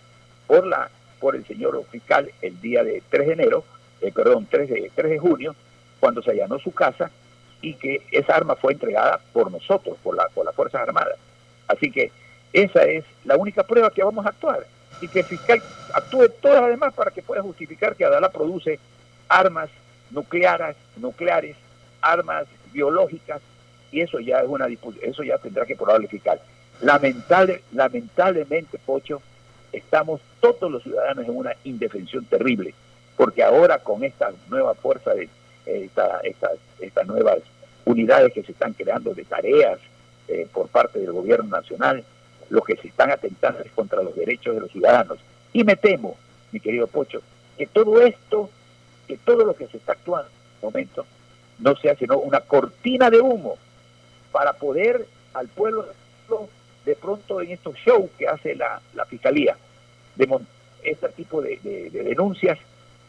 por 0.48 0.66
la 0.66 0.90
por 1.20 1.36
el 1.36 1.46
señor 1.46 1.82
fiscal 1.92 2.32
el 2.42 2.60
día 2.60 2.84
de 2.84 3.04
3 3.10 3.28
de 3.28 3.34
enero, 3.34 3.64
eh, 4.02 4.12
perdón, 4.12 4.48
3 4.50 4.68
de, 4.68 4.92
3 4.94 5.12
de 5.12 5.20
junio, 5.20 5.56
cuando 6.00 6.22
se 6.24 6.32
allanó 6.32 6.58
su 6.58 6.74
casa 6.74 7.12
y 7.62 7.76
que 7.76 8.02
esa 8.12 8.36
arma 8.36 8.56
fue 8.56 8.74
entregada 8.74 9.22
por 9.32 9.52
nosotros, 9.52 9.98
por, 10.04 10.16
la, 10.16 10.28
por 10.30 10.46
las 10.46 10.56
Fuerzas 10.56 10.82
Armadas. 10.82 11.18
Así 11.68 11.92
que 11.92 12.12
esa 12.52 12.84
es 12.84 13.06
la 13.24 13.38
única 13.38 13.64
prueba 13.64 13.92
que 13.92 14.04
vamos 14.04 14.26
a 14.26 14.30
actuar 14.30 14.66
y 15.02 15.08
que 15.08 15.20
el 15.20 15.26
fiscal 15.26 15.62
actúe 15.94 16.30
todas 16.42 16.62
las 16.62 16.70
demás 16.70 16.94
para 16.94 17.12
que 17.12 17.22
pueda 17.22 17.42
justificar 17.42 17.96
que 17.96 18.06
Adalá 18.06 18.30
produce 18.32 18.80
armas 19.28 19.70
nucleares, 20.12 20.76
nucleares, 20.98 21.56
armas 22.02 22.46
biológicas 22.72 23.42
y 23.92 24.02
eso 24.02 24.20
ya 24.20 24.40
es 24.40 24.48
una 24.48 24.68
eso 25.02 25.24
ya 25.24 25.38
tendrá 25.38 25.66
que 25.66 25.76
probar 25.76 26.02
el 26.02 26.08
fiscal. 26.08 26.40
Lamentable, 26.82 27.64
lamentablemente, 27.74 28.80
Pocho, 28.80 29.22
estamos 29.72 30.22
todos 30.40 30.72
los 30.72 30.84
ciudadanos 30.84 31.26
en 31.26 31.36
una 31.36 31.54
indefensión 31.64 32.26
terrible, 32.26 32.74
porque 33.18 33.44
ahora 33.44 33.80
con 33.80 34.04
esta 34.04 34.32
nueva 34.50 34.74
fuerza 34.76 35.14
de 35.14 35.30
esta, 35.66 36.22
estas 36.80 37.08
nuevas 37.08 37.40
unidades 37.86 38.34
que 38.34 38.44
se 38.44 38.52
están 38.52 38.74
creando 38.74 39.14
de 39.14 39.26
tareas 39.26 39.80
eh, 40.28 40.48
por 40.52 40.68
parte 40.70 41.00
del 41.00 41.12
gobierno 41.12 41.50
nacional, 41.50 42.04
lo 42.52 42.62
que 42.62 42.76
se 42.76 42.90
están 42.90 43.12
atentando 43.12 43.64
contra 43.74 44.04
los 44.04 44.16
derechos 44.16 44.54
de 44.54 44.62
los 44.62 44.72
ciudadanos. 44.72 45.18
Y 45.54 45.64
me 45.64 45.76
temo 45.76 46.18
mi 46.52 46.60
querido 46.60 46.86
Pocho, 46.88 47.22
que 47.58 47.66
todo 47.66 48.02
esto, 48.02 48.50
que 49.08 49.18
todo 49.18 49.46
lo 49.46 49.56
que 49.56 49.68
se 49.68 49.78
está 49.78 49.94
actuando 49.94 50.30
en 50.30 50.54
este 50.54 50.66
momento, 50.66 51.06
no 51.60 51.76
sea 51.78 51.96
sino 51.96 52.18
una 52.18 52.42
cortina 52.42 53.10
de 53.10 53.22
humo 53.22 53.58
para 54.32 54.54
poder 54.54 55.06
al 55.34 55.48
pueblo 55.48 55.88
de 56.86 56.96
pronto 56.96 57.42
en 57.42 57.52
estos 57.52 57.76
shows 57.76 58.10
que 58.18 58.28
hace 58.28 58.56
la, 58.56 58.82
la 58.96 59.06
fiscalía, 59.06 59.56
de 60.16 60.28
este 60.84 61.10
tipo 61.10 61.42
de, 61.42 61.58
denuncias 61.92 62.58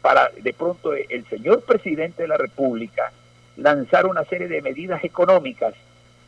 para 0.03 0.31
de 0.31 0.53
pronto 0.53 0.95
el 0.95 1.27
señor 1.29 1.63
presidente 1.63 2.23
de 2.23 2.29
la 2.29 2.37
República 2.37 3.13
lanzar 3.57 4.07
una 4.07 4.25
serie 4.25 4.49
de 4.49 4.63
medidas 4.63 5.03
económicas 5.05 5.75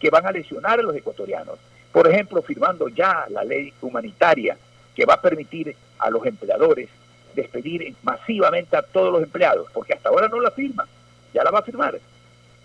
que 0.01 0.11
van 0.11 0.27
a 0.27 0.33
lesionar 0.33 0.81
a 0.81 0.83
los 0.83 0.95
ecuatorianos. 0.97 1.59
Por 1.95 2.09
ejemplo, 2.09 2.43
firmando 2.43 2.89
ya 2.89 3.25
la 3.31 3.45
ley 3.45 3.73
humanitaria 3.81 4.57
que 4.97 5.07
va 5.07 5.15
a 5.15 5.21
permitir 5.21 5.77
a 6.01 6.11
los 6.11 6.27
empleadores 6.27 6.89
despedir 7.37 7.95
masivamente 8.03 8.77
a 8.77 8.83
todos 8.83 9.13
los 9.13 9.23
empleados, 9.23 9.69
porque 9.73 9.93
hasta 9.93 10.09
ahora 10.09 10.27
no 10.27 10.41
la 10.41 10.51
firma, 10.51 10.89
ya 11.33 11.45
la 11.45 11.53
va 11.53 11.61
a 11.61 11.63
firmar. 11.63 11.97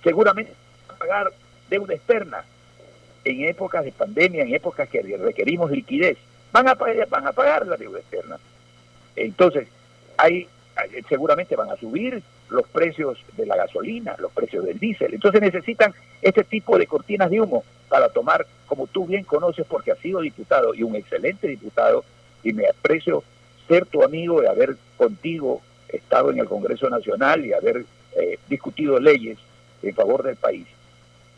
Seguramente 0.04 0.52
va 0.90 0.96
a 0.96 0.98
pagar 0.98 1.32
deuda 1.70 1.94
externa 1.94 2.44
en 3.24 3.44
épocas 3.44 3.86
de 3.86 3.92
pandemia, 3.92 4.42
en 4.42 4.56
épocas 4.56 4.90
que 4.90 5.04
requerimos 5.04 5.70
liquidez, 5.70 6.18
van 6.52 6.68
a 6.68 6.74
pagar, 6.74 7.08
van 7.08 7.28
a 7.28 7.32
pagar 7.32 7.68
la 7.68 7.78
deuda 7.78 8.00
externa. 8.00 8.40
Entonces, 9.16 9.68
hay, 10.18 10.48
seguramente 11.08 11.56
van 11.56 11.70
a 11.70 11.78
subir 11.78 12.24
los 12.50 12.68
precios 12.68 13.20
de 13.38 13.46
la 13.46 13.58
gasolina, 13.58 14.16
los 14.18 14.32
precios 14.32 14.66
del 14.66 14.80
diésel. 14.80 15.14
Entonces 15.14 15.40
necesitan 15.40 15.94
este 16.20 16.44
tipo 16.44 16.80
de 16.80 16.88
cortinas 16.88 17.30
de 17.30 17.42
humo 17.42 17.64
para 17.90 18.10
tomar, 18.10 18.46
como 18.68 18.88
tú 18.88 19.06
bien 19.06 19.24
conoces, 19.24 19.66
porque 19.68 19.92
has 19.92 20.00
sido 20.00 20.22
diputado 20.22 20.74
y 20.74 20.84
un 20.84 20.96
excelente 20.96 21.48
diputado, 21.48 22.06
y 22.44 22.54
me 22.54 22.68
aprecio 22.68 23.24
ser 23.68 23.86
tu 23.86 24.04
amigo 24.04 24.42
y 24.42 24.46
haber 24.46 24.78
contigo 24.98 25.62
estado 25.88 26.32
en 26.32 26.40
el 26.40 26.46
Congreso 26.46 26.90
Nacional 26.90 27.46
y 27.46 27.54
haber 27.54 27.86
eh, 28.16 28.38
discutido 28.48 29.00
leyes 29.00 29.38
en 29.82 29.96
favor 29.96 30.24
del 30.24 30.36
país. 30.36 30.68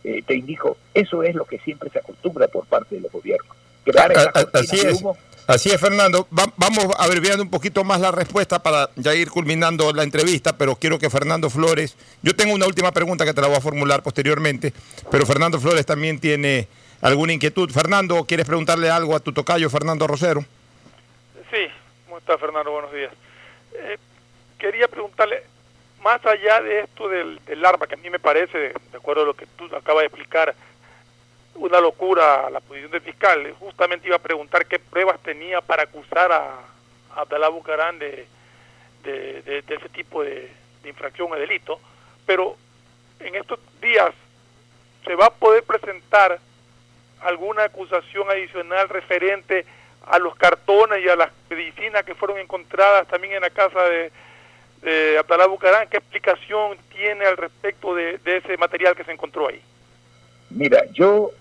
Eh, 0.04 0.24
te 0.26 0.36
indico, 0.36 0.78
eso 0.94 1.24
es 1.24 1.36
lo 1.36 1.46
que 1.46 1.60
siempre 1.60 1.90
se 1.90 2.00
acostumbra 2.00 2.48
por 2.48 2.66
parte 2.66 2.96
de 2.96 3.02
los 3.02 3.12
gobiernos. 3.12 3.56
Crear 3.84 4.14
así 4.54 4.86
de 4.86 4.94
humo 4.94 5.18
Así 5.48 5.70
es, 5.70 5.80
Fernando. 5.82 6.28
vamos 6.30 6.88
a 6.98 7.04
abreviando 7.04 7.44
un 7.44 7.50
poquito 7.50 7.84
más 7.84 8.00
la 8.00 8.12
respuesta 8.12 8.62
para 8.62 8.90
ya 8.96 9.14
ir 9.14 9.30
culminando 9.30 9.92
la 9.92 10.04
entrevista, 10.04 10.58
pero 10.58 10.76
quiero 10.76 11.00
que 11.00 11.10
Fernando 11.10 11.50
Flores, 11.50 11.98
yo 12.22 12.36
tengo 12.36 12.54
una 12.54 12.68
última 12.68 12.92
pregunta 12.92 13.26
que 13.26 13.34
te 13.34 13.42
la 13.42 13.48
voy 13.48 13.58
a 13.58 13.62
formular 13.62 14.02
posteriormente, 14.04 14.74
pero 15.10 15.26
Fernando 15.26 15.60
Flores 15.60 15.86
también 15.86 16.20
tiene 16.20 16.68
alguna 17.02 17.34
inquietud. 17.34 17.70
Fernando, 17.72 18.24
¿quieres 18.26 18.46
preguntarle 18.46 18.90
algo 18.90 19.16
a 19.16 19.20
tu 19.20 19.34
tocayo, 19.34 19.70
Fernando 19.70 20.08
Rosero? 20.08 20.46
Sí, 21.50 21.68
¿cómo 22.06 22.20
está 22.20 22.38
Fernando? 22.38 22.72
Buenos 22.72 22.94
días. 22.94 23.12
Eh, 23.74 23.98
quería 24.58 24.88
preguntarle, 24.88 25.44
más 26.04 26.26
allá 26.26 26.62
de 26.62 26.82
esto 26.82 27.10
del, 27.10 27.40
del, 27.46 27.66
arma, 27.66 27.88
que 27.88 27.96
a 27.96 27.98
mí 27.98 28.10
me 28.10 28.20
parece, 28.20 28.58
de 28.58 28.98
acuerdo 28.98 29.24
a 29.24 29.26
lo 29.26 29.34
que 29.34 29.48
tú 29.58 29.66
acabas 29.76 30.04
de 30.04 30.08
explicar, 30.08 30.56
una 31.56 31.80
locura 31.80 32.50
la 32.50 32.60
posición 32.60 32.92
del 32.92 33.02
fiscal. 33.02 33.54
Justamente 33.60 34.08
iba 34.08 34.16
a 34.16 34.20
preguntar 34.20 34.66
qué 34.66 34.80
pruebas 34.80 35.20
tenía 35.22 35.62
para 35.62 35.84
acusar 35.84 36.32
a, 36.32 36.60
Abdalá 37.16 37.50
Bucarán 37.50 38.00
de, 38.00 38.26
de, 39.04 39.64
ese 39.68 39.90
tipo 39.90 40.24
de, 40.24 40.50
infracción 40.86 41.32
o 41.32 41.36
delito. 41.36 41.80
Pero 42.26 42.56
en 43.20 43.36
estos 43.36 43.60
días 43.82 44.12
se 45.06 45.16
va 45.16 45.28
a 45.28 45.34
poder 45.34 45.64
presentar 45.64 46.40
alguna 47.22 47.66
acusación 47.66 48.30
adicional 48.30 48.90
referente 48.90 49.66
a 50.08 50.18
los 50.18 50.36
cartones 50.36 51.04
y 51.04 51.10
a 51.10 51.16
las 51.16 51.32
medicinas 51.50 52.04
que 52.04 52.16
fueron 52.16 52.40
encontradas 52.40 53.08
también 53.08 53.36
en 53.36 53.42
la 53.42 53.52
casa 53.52 53.84
de, 53.84 54.12
de 54.82 55.18
Abdalá 55.20 55.46
Bucarán. 55.46 55.88
¿Qué 55.90 55.98
explicación 55.98 56.78
tiene 56.90 57.26
al 57.26 57.38
respecto 57.38 57.94
de, 57.94 58.18
de 58.20 58.38
ese 58.38 58.58
material 58.58 58.96
que 58.96 59.04
se 59.04 59.12
encontró 59.12 59.50
ahí? 59.50 59.62
Mira, 60.50 60.84
yo 60.92 61.32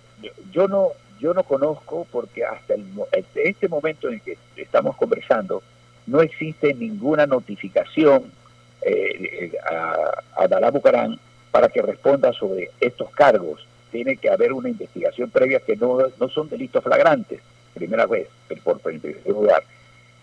yo, 0.53 0.69
no 0.69 0.89
yo 1.21 1.35
no 1.35 1.45
conozco 1.45 2.07
porque 2.11 2.45
hasta 2.45 2.75
el, 2.75 2.85
este, 3.35 3.69
momento 3.69 4.09
en 4.09 4.21
que 4.21 4.39
estamos 4.57 4.97
conversando 4.97 5.63
no 6.07 6.23
existe 6.23 6.75
ninguna 6.75 7.27
notificación 7.27 8.33
eh, 8.83 9.53
a, 9.71 10.43
a 10.43 10.49
Dalá 10.49 10.71
Bucarán 10.71 11.19
para 11.51 11.69
que 11.69 11.83
responda 11.83 12.33
sobre 12.33 12.71
estos 12.81 13.11
cargos. 13.11 13.67
Tiene 13.91 14.17
que 14.17 14.31
haber 14.31 14.53
una 14.53 14.69
investigación 14.69 15.31
previa 15.31 15.61
que 15.61 15.77
no, 15.77 15.99
no 16.19 16.29
son 16.29 16.49
delitos 16.49 16.83
flagrantes, 16.83 17.41
primera 17.75 18.07
vez, 18.07 18.29
por, 18.63 18.81
primer 18.81 19.21
lugar. 19.27 19.63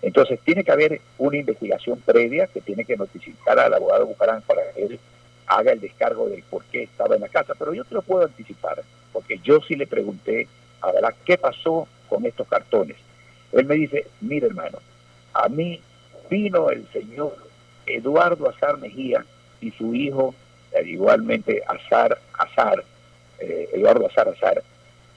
Entonces 0.02 0.40
tiene 0.42 0.64
que 0.64 0.72
haber 0.72 1.02
una 1.18 1.38
investigación 1.38 2.00
previa 2.00 2.48
que 2.48 2.62
tiene 2.62 2.86
que 2.86 2.96
notificar 2.96 3.60
al 3.60 3.74
abogado 3.74 4.06
Bucarán 4.06 4.42
para 4.44 4.62
que 4.72 4.84
él 4.84 5.00
haga 5.48 5.72
el 5.72 5.82
descargo 5.82 6.30
del 6.30 6.44
por 6.44 6.64
qué 6.66 6.84
estaba 6.84 7.16
en 7.16 7.22
la 7.22 7.30
casa. 7.30 7.54
Pero 7.58 7.74
yo 7.74 7.84
te 7.84 7.96
lo 7.96 8.02
puedo 8.02 8.26
anticipar 8.26 8.84
porque 9.18 9.40
yo 9.40 9.60
sí 9.68 9.76
le 9.76 9.88
pregunté 9.88 10.48
a 10.80 11.12
qué 11.26 11.40
pasó 11.40 11.88
con 12.08 12.24
estos 12.28 12.48
cartones. 12.48 12.98
Él 13.52 13.66
me 13.66 13.74
dice, 13.74 14.06
mire 14.22 14.46
hermano, 14.46 14.78
a 15.34 15.50
mí 15.50 15.82
vino 16.30 16.70
el 16.70 16.88
señor 16.94 17.36
Eduardo 17.88 18.48
Azar 18.48 18.78
Mejía 18.78 19.26
y 19.60 19.72
su 19.72 19.96
hijo, 19.96 20.36
eh, 20.72 20.84
igualmente 20.86 21.64
Azar, 21.68 22.20
Azar, 22.38 22.84
eh, 23.40 23.70
Eduardo 23.74 24.06
Azar 24.06 24.30
Azar, 24.30 24.62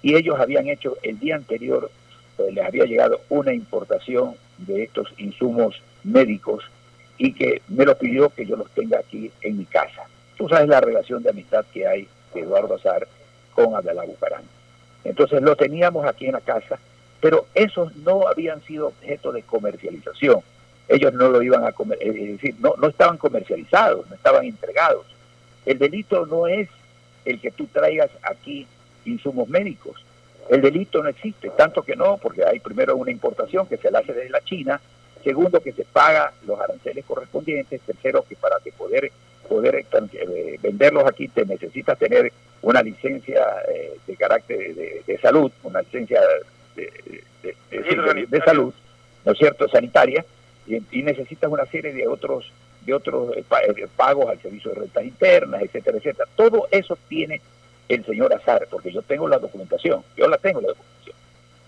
y 0.01 0.15
ellos 0.15 0.41
habían 0.41 0.67
hecho 0.69 0.97
el 1.03 1.19
día 1.19 1.37
anterior, 1.37 1.91
eh, 2.39 2.53
les 2.53 2.65
había 2.65 2.87
llegado 2.87 3.21
una 3.29 3.53
importación 3.53 4.35
de 4.57 4.85
estos 4.85 5.13
insumos 5.19 5.83
médicos 6.05 6.65
y 7.19 7.35
que 7.35 7.61
me 7.69 7.85
lo 7.85 7.99
pidió 7.99 8.31
que 8.31 8.47
yo 8.47 8.57
los 8.57 8.71
tenga 8.71 9.01
aquí 9.01 9.31
en 9.43 9.59
mi 9.59 9.67
casa. 9.67 10.05
Tú 10.39 10.49
sabes 10.49 10.69
la 10.69 10.81
relación 10.81 11.23
de 11.23 11.29
amistad 11.29 11.67
que 11.71 11.87
hay 11.87 12.09
de 12.33 12.41
Eduardo 12.41 12.77
Azar 12.77 13.07
con 13.65 13.75
Abdalá 13.75 14.05
Bucarán. 14.05 14.43
Entonces 15.05 15.43
lo 15.43 15.57
teníamos 15.57 16.07
aquí 16.07 16.27
en 16.27 16.33
la 16.33 16.41
casa, 16.41 16.79
pero 17.21 17.47
esos 17.55 17.95
no 17.97 18.29
habían 18.29 18.63
sido 18.63 18.89
objeto 18.89 19.33
de 19.33 19.43
comercialización. 19.43 20.41
Ellos 20.89 21.13
no 21.13 21.29
lo 21.29 21.43
iban 21.43 21.65
a 21.65 21.73
comer, 21.73 21.99
es 22.01 22.15
decir, 22.15 22.57
no, 22.59 22.75
no 22.77 22.89
estaban 22.89 23.17
comercializados, 23.17 24.09
no 24.09 24.15
estaban 24.15 24.45
entregados. 24.45 25.07
El 25.65 25.79
delito 25.79 26.27
no 26.27 26.47
es 26.47 26.69
el 27.25 27.41
que 27.41 27.51
tú 27.51 27.67
traigas 27.67 28.11
aquí 28.23 28.67
insumos 29.05 29.49
médicos. 29.49 30.05
El 30.49 30.63
delito 30.63 31.03
no 31.03 31.09
existe, 31.09 31.51
tanto 31.51 31.83
que 31.83 31.95
no, 31.95 32.17
porque 32.17 32.45
hay 32.45 32.59
primero 32.59 32.97
una 32.97 33.13
importación 33.13 33.67
que 33.67 33.77
se 33.77 33.91
la 33.91 34.01
hace 34.01 34.13
desde 34.13 34.31
la 34.31 34.41
China, 34.41 34.81
segundo 35.23 35.61
que 35.61 35.73
se 35.73 35.85
paga 35.85 36.33
los 36.47 36.59
aranceles 36.61 37.05
correspondientes, 37.05 37.81
tercero 37.83 38.25
que 38.29 38.37
para 38.37 38.59
que 38.63 38.73
poder 38.73 39.11
poder 39.51 39.85
eh, 40.13 40.59
venderlos 40.63 41.05
aquí 41.07 41.27
te 41.27 41.45
necesitas 41.45 41.99
tener 41.99 42.33
una 42.63 42.83
licencia 42.83 43.45
eh, 43.69 43.97
de 44.07 44.17
carácter 44.17 44.75
de, 45.05 45.19
salud, 45.21 45.51
una 45.65 45.81
licencia 45.81 46.21
de, 46.77 48.43
salud, 48.45 48.73
¿no 49.25 49.33
es 49.33 49.39
cierto?, 49.39 49.69
sanitaria, 49.69 50.25
y, 50.69 51.03
necesitas 51.03 51.51
una 51.51 51.67
serie 51.67 51.93
de 51.93 52.07
otros 52.07 52.53
de 52.83 52.95
otros 52.95 53.37
eh, 53.37 53.89
pagos 53.97 54.31
al 54.31 54.41
servicio 54.41 54.71
de 54.71 54.81
rentas 54.83 55.05
internas, 55.05 55.63
etcétera, 55.63 55.99
etcétera. 55.99 56.29
Todo 56.37 56.69
eso 56.71 56.97
tiene 57.09 57.41
el 57.89 58.05
señor 58.07 58.33
Azar, 58.33 58.69
porque 58.71 58.93
yo 58.93 59.03
tengo 59.03 59.29
la 59.29 59.39
documentación, 59.39 60.03
yo 60.17 60.29
la 60.29 60.39
tengo 60.39 60.61
la 60.61 60.69
documentación. 60.69 61.17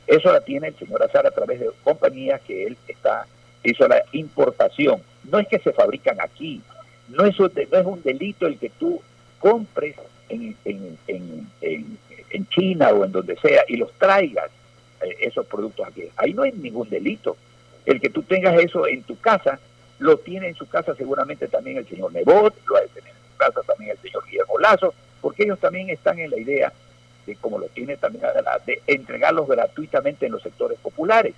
Eso 0.06 0.32
la 0.32 0.40
tiene 0.40 0.68
el 0.68 0.76
señor 0.78 1.02
Azar 1.02 1.26
a 1.26 1.32
través 1.32 1.60
de 1.60 1.70
compañías 1.82 2.40
que 2.42 2.64
él 2.64 2.76
está 2.86 3.26
hizo 3.62 3.86
la 3.88 4.02
importación. 4.12 5.02
No 5.30 5.38
es 5.38 5.48
que 5.48 5.58
se 5.58 5.72
fabrican 5.72 6.20
aquí, 6.20 6.60
no 7.08 7.24
es, 7.24 7.38
un, 7.38 7.52
no 7.70 7.78
es 7.78 7.86
un 7.86 8.02
delito 8.02 8.46
el 8.46 8.58
que 8.58 8.70
tú 8.70 9.00
compres 9.38 9.96
en, 10.28 10.56
en, 10.64 10.98
en, 11.06 11.48
en, 11.60 12.48
China 12.48 12.90
o 12.90 13.04
en 13.04 13.12
donde 13.12 13.36
sea 13.36 13.64
y 13.68 13.76
los 13.76 13.92
traigas 13.94 14.50
eh, 15.02 15.16
esos 15.20 15.46
productos 15.46 15.86
aquí. 15.86 16.04
Ahí 16.16 16.32
no 16.34 16.42
hay 16.42 16.52
ningún 16.52 16.88
delito. 16.88 17.36
El 17.84 18.00
que 18.00 18.10
tú 18.10 18.22
tengas 18.22 18.58
eso 18.60 18.86
en 18.86 19.02
tu 19.02 19.18
casa, 19.18 19.58
lo 19.98 20.16
tiene 20.18 20.48
en 20.48 20.54
su 20.54 20.68
casa 20.68 20.94
seguramente 20.94 21.48
también 21.48 21.78
el 21.78 21.88
señor 21.88 22.12
Nebot, 22.12 22.54
lo 22.66 22.76
ha 22.76 22.80
de 22.80 22.88
tener 22.88 23.10
en 23.10 23.32
su 23.32 23.36
casa 23.36 23.60
también 23.66 23.90
el 23.92 23.98
señor 23.98 24.24
Guillermo 24.26 24.58
Lazo, 24.58 24.94
porque 25.20 25.44
ellos 25.44 25.58
también 25.58 25.90
están 25.90 26.18
en 26.18 26.30
la 26.30 26.38
idea 26.38 26.72
de, 27.26 27.36
como 27.36 27.58
lo 27.58 27.66
tiene 27.66 27.96
también 27.96 28.24
de 28.66 28.82
entregarlos 28.86 29.48
gratuitamente 29.48 30.26
en 30.26 30.32
los 30.32 30.42
sectores 30.42 30.78
populares. 30.78 31.34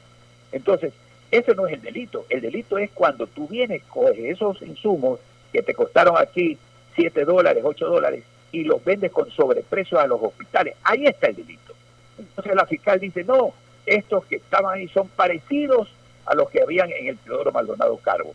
Entonces, 0.53 0.93
ese 1.35 1.55
no 1.55 1.67
es 1.67 1.75
el 1.75 1.83
delito. 1.83 2.27
El 2.29 2.41
delito 2.43 2.79
es 2.79 2.91
cuando 2.93 3.27
tú 3.27 3.49
vienes, 3.49 3.83
coges 3.89 4.19
esos 4.19 4.63
insumos 4.63 5.19
que 5.53 5.63
te 5.63 5.75
costaron 5.75 6.17
aquí 6.17 6.57
7 6.95 7.25
dólares, 7.25 7.65
8 7.65 7.87
dólares, 7.87 8.23
y 8.53 8.63
los 8.63 8.85
vendes 8.85 9.11
con 9.11 9.29
sobreprecio 9.33 9.99
a 9.99 10.07
los 10.07 10.23
hospitales. 10.23 10.77
Ahí 10.85 11.07
está 11.07 11.27
el 11.27 11.37
delito. 11.37 11.75
Entonces 12.19 12.55
la 12.55 12.67
fiscal 12.67 13.01
dice, 13.01 13.25
no, 13.25 13.53
estos 13.85 14.25
que 14.27 14.37
estaban 14.37 14.79
ahí 14.79 14.87
son 14.89 15.09
parecidos 15.09 15.89
a 16.27 16.37
los 16.37 16.49
que 16.51 16.63
habían 16.63 16.93
en 16.93 17.09
el 17.09 17.19
Teodoro 17.19 17.51
Maldonado 17.51 17.97
Cargo. 17.97 18.33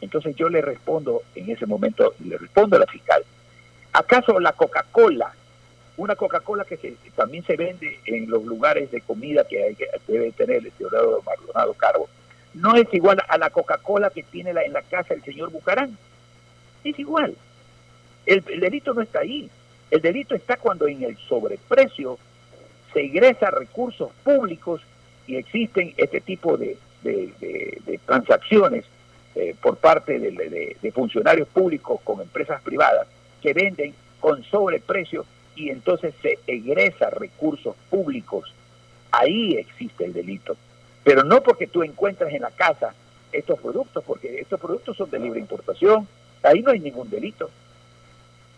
Entonces 0.00 0.34
yo 0.34 0.48
le 0.48 0.62
respondo, 0.62 1.22
en 1.34 1.50
ese 1.50 1.66
momento, 1.66 2.14
le 2.24 2.38
respondo 2.38 2.76
a 2.76 2.80
la 2.80 2.86
fiscal, 2.86 3.24
¿acaso 3.92 4.40
la 4.40 4.52
Coca-Cola, 4.52 5.34
una 5.98 6.16
Coca-Cola 6.16 6.64
que 6.64 6.96
también 7.14 7.44
se 7.44 7.56
vende 7.56 8.00
en 8.06 8.30
los 8.30 8.42
lugares 8.44 8.90
de 8.90 9.02
comida 9.02 9.44
que, 9.44 9.62
hay 9.62 9.74
que 9.74 9.86
debe 10.06 10.32
tener 10.32 10.64
el 10.64 10.72
Teodoro 10.72 11.22
Maldonado 11.26 11.74
Cargo, 11.74 12.08
no 12.54 12.74
es 12.76 12.86
igual 12.92 13.22
a 13.28 13.38
la 13.38 13.50
Coca-Cola 13.50 14.10
que 14.10 14.22
tiene 14.22 14.52
la, 14.52 14.62
en 14.62 14.72
la 14.72 14.82
casa 14.82 15.14
el 15.14 15.22
señor 15.22 15.50
Bucarán. 15.50 15.96
Es 16.84 16.98
igual. 16.98 17.34
El, 18.26 18.42
el 18.48 18.60
delito 18.60 18.94
no 18.94 19.02
está 19.02 19.20
ahí. 19.20 19.48
El 19.90 20.00
delito 20.00 20.34
está 20.34 20.56
cuando 20.56 20.86
en 20.86 21.02
el 21.02 21.16
sobreprecio 21.16 22.18
se 22.92 23.02
ingresa 23.04 23.50
recursos 23.50 24.10
públicos 24.24 24.80
y 25.26 25.36
existen 25.36 25.94
este 25.96 26.20
tipo 26.20 26.56
de, 26.56 26.76
de, 27.02 27.32
de- 27.40 28.00
transacciones 28.06 28.84
eh, 29.34 29.54
por 29.60 29.76
parte 29.76 30.18
de 30.18 30.92
funcionarios 30.92 31.46
públicos 31.48 32.00
con 32.02 32.20
empresas 32.20 32.60
privadas 32.62 33.06
que 33.42 33.52
venden 33.52 33.94
con 34.20 34.42
sobreprecio 34.44 35.24
y 35.54 35.70
entonces 35.70 36.14
se 36.22 36.38
egresa 36.46 37.10
recursos 37.10 37.76
públicos. 37.90 38.52
Ahí 39.10 39.54
existe 39.54 40.04
el 40.04 40.12
delito. 40.12 40.56
Pero 41.04 41.24
no 41.24 41.42
porque 41.42 41.66
tú 41.66 41.82
encuentres 41.82 42.32
en 42.34 42.42
la 42.42 42.50
casa 42.50 42.94
estos 43.32 43.58
productos, 43.60 44.04
porque 44.04 44.40
estos 44.40 44.60
productos 44.60 44.96
son 44.96 45.10
de 45.10 45.18
libre 45.18 45.40
importación, 45.40 46.06
ahí 46.42 46.62
no 46.62 46.70
hay 46.70 46.80
ningún 46.80 47.08
delito. 47.10 47.50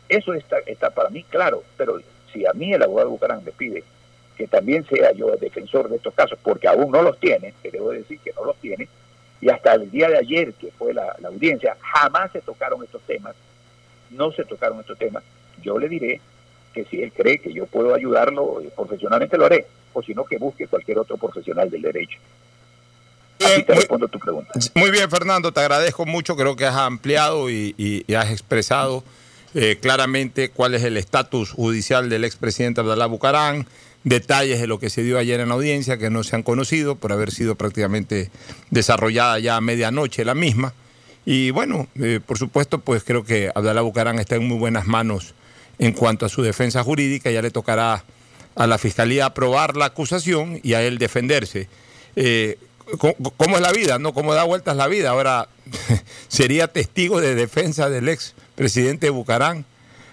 Eso 0.08 0.34
está, 0.34 0.58
está 0.66 0.90
para 0.90 1.10
mí 1.10 1.22
claro, 1.24 1.62
pero 1.76 2.00
si 2.32 2.46
a 2.46 2.52
mí 2.52 2.72
el 2.72 2.82
abogado 2.82 3.10
Bucarán 3.10 3.44
me 3.44 3.52
pide 3.52 3.84
que 4.36 4.46
también 4.46 4.86
sea 4.86 5.12
yo 5.12 5.36
defensor 5.36 5.90
de 5.90 5.96
estos 5.96 6.14
casos, 6.14 6.38
porque 6.42 6.66
aún 6.66 6.90
no 6.90 7.02
los 7.02 7.18
tiene, 7.20 7.52
que 7.62 7.70
debo 7.70 7.90
decir 7.90 8.18
que 8.20 8.32
no 8.32 8.44
los 8.46 8.56
tiene, 8.56 8.88
y 9.38 9.50
hasta 9.50 9.74
el 9.74 9.90
día 9.90 10.08
de 10.08 10.16
ayer, 10.16 10.54
que 10.54 10.70
fue 10.72 10.94
la 10.94 11.14
audiencia, 11.24 11.76
jamás 11.78 12.32
se 12.32 12.40
tocaron 12.40 12.82
estos 12.82 13.02
temas, 13.02 13.34
no 14.08 14.32
se 14.32 14.46
tocaron 14.46 14.80
estos 14.80 14.96
temas, 14.96 15.22
yo 15.62 15.78
le 15.78 15.90
diré 15.90 16.22
que 16.72 16.84
si 16.84 17.02
él 17.02 17.12
cree 17.12 17.38
que 17.38 17.52
yo 17.52 17.66
puedo 17.66 17.94
ayudarlo 17.94 18.60
eh, 18.60 18.70
profesionalmente, 18.74 19.36
lo 19.36 19.46
haré, 19.46 19.66
o 19.92 20.02
si 20.02 20.14
no, 20.14 20.24
que 20.24 20.38
busque 20.38 20.66
cualquier 20.66 20.98
otro 20.98 21.16
profesional 21.16 21.68
del 21.70 21.82
derecho. 21.82 22.18
Así 23.44 23.62
te 23.64 23.74
respondo 23.74 24.06
tu 24.08 24.18
pregunta. 24.18 24.52
Muy 24.74 24.90
bien, 24.90 25.10
Fernando, 25.10 25.50
te 25.52 25.60
agradezco 25.60 26.04
mucho. 26.04 26.36
Creo 26.36 26.56
que 26.56 26.66
has 26.66 26.76
ampliado 26.76 27.48
y, 27.50 27.74
y- 27.78 28.04
y 28.06 28.14
has 28.14 28.30
expresado 28.30 29.02
eh, 29.54 29.78
claramente 29.80 30.50
cuál 30.50 30.74
es 30.74 30.84
el 30.84 30.96
estatus 30.98 31.50
judicial 31.52 32.10
del 32.10 32.24
expresidente 32.24 32.82
Abdalá 32.82 33.06
Bucarán, 33.06 33.66
detalles 34.04 34.60
de 34.60 34.66
lo 34.66 34.78
que 34.78 34.90
se 34.90 35.02
dio 35.02 35.18
ayer 35.18 35.40
en 35.40 35.48
la 35.48 35.54
audiencia 35.54 35.96
que 35.98 36.10
no 36.10 36.22
se 36.22 36.36
han 36.36 36.42
conocido 36.42 36.96
por 36.96 37.12
haber 37.12 37.30
sido 37.30 37.54
prácticamente 37.54 38.30
desarrollada 38.70 39.38
ya 39.38 39.56
a 39.56 39.60
medianoche 39.60 40.24
la 40.24 40.34
misma. 40.34 40.74
Y 41.24 41.50
bueno, 41.50 41.88
eh, 42.00 42.20
por 42.24 42.38
supuesto, 42.38 42.78
pues 42.78 43.04
creo 43.04 43.24
que 43.24 43.50
Abdalá 43.54 43.80
Bucarán 43.80 44.18
está 44.18 44.36
en 44.36 44.46
muy 44.46 44.58
buenas 44.58 44.86
manos 44.86 45.34
en 45.80 45.92
cuanto 45.92 46.26
a 46.26 46.28
su 46.28 46.42
defensa 46.42 46.84
jurídica. 46.84 47.30
Ya 47.30 47.42
le 47.42 47.50
tocará 47.50 48.04
a 48.54 48.66
la 48.66 48.78
fiscalía 48.78 49.26
aprobar 49.26 49.76
la 49.76 49.86
acusación 49.86 50.60
y 50.62 50.74
a 50.74 50.82
él 50.82 50.98
defenderse. 50.98 51.68
Eh, 52.14 52.58
¿cómo, 52.98 53.56
es 53.56 53.62
la 53.62 53.72
vida? 53.72 53.98
¿No? 53.98 54.12
¿Cómo 54.12 54.34
da 54.34 54.44
vueltas 54.44 54.76
la 54.76 54.86
vida? 54.86 55.10
Ahora 55.10 55.48
sería 56.28 56.68
testigo 56.68 57.20
de 57.20 57.34
defensa 57.34 57.88
del 57.88 58.08
ex 58.08 58.34
presidente 58.54 59.08
Bucarán, 59.08 59.64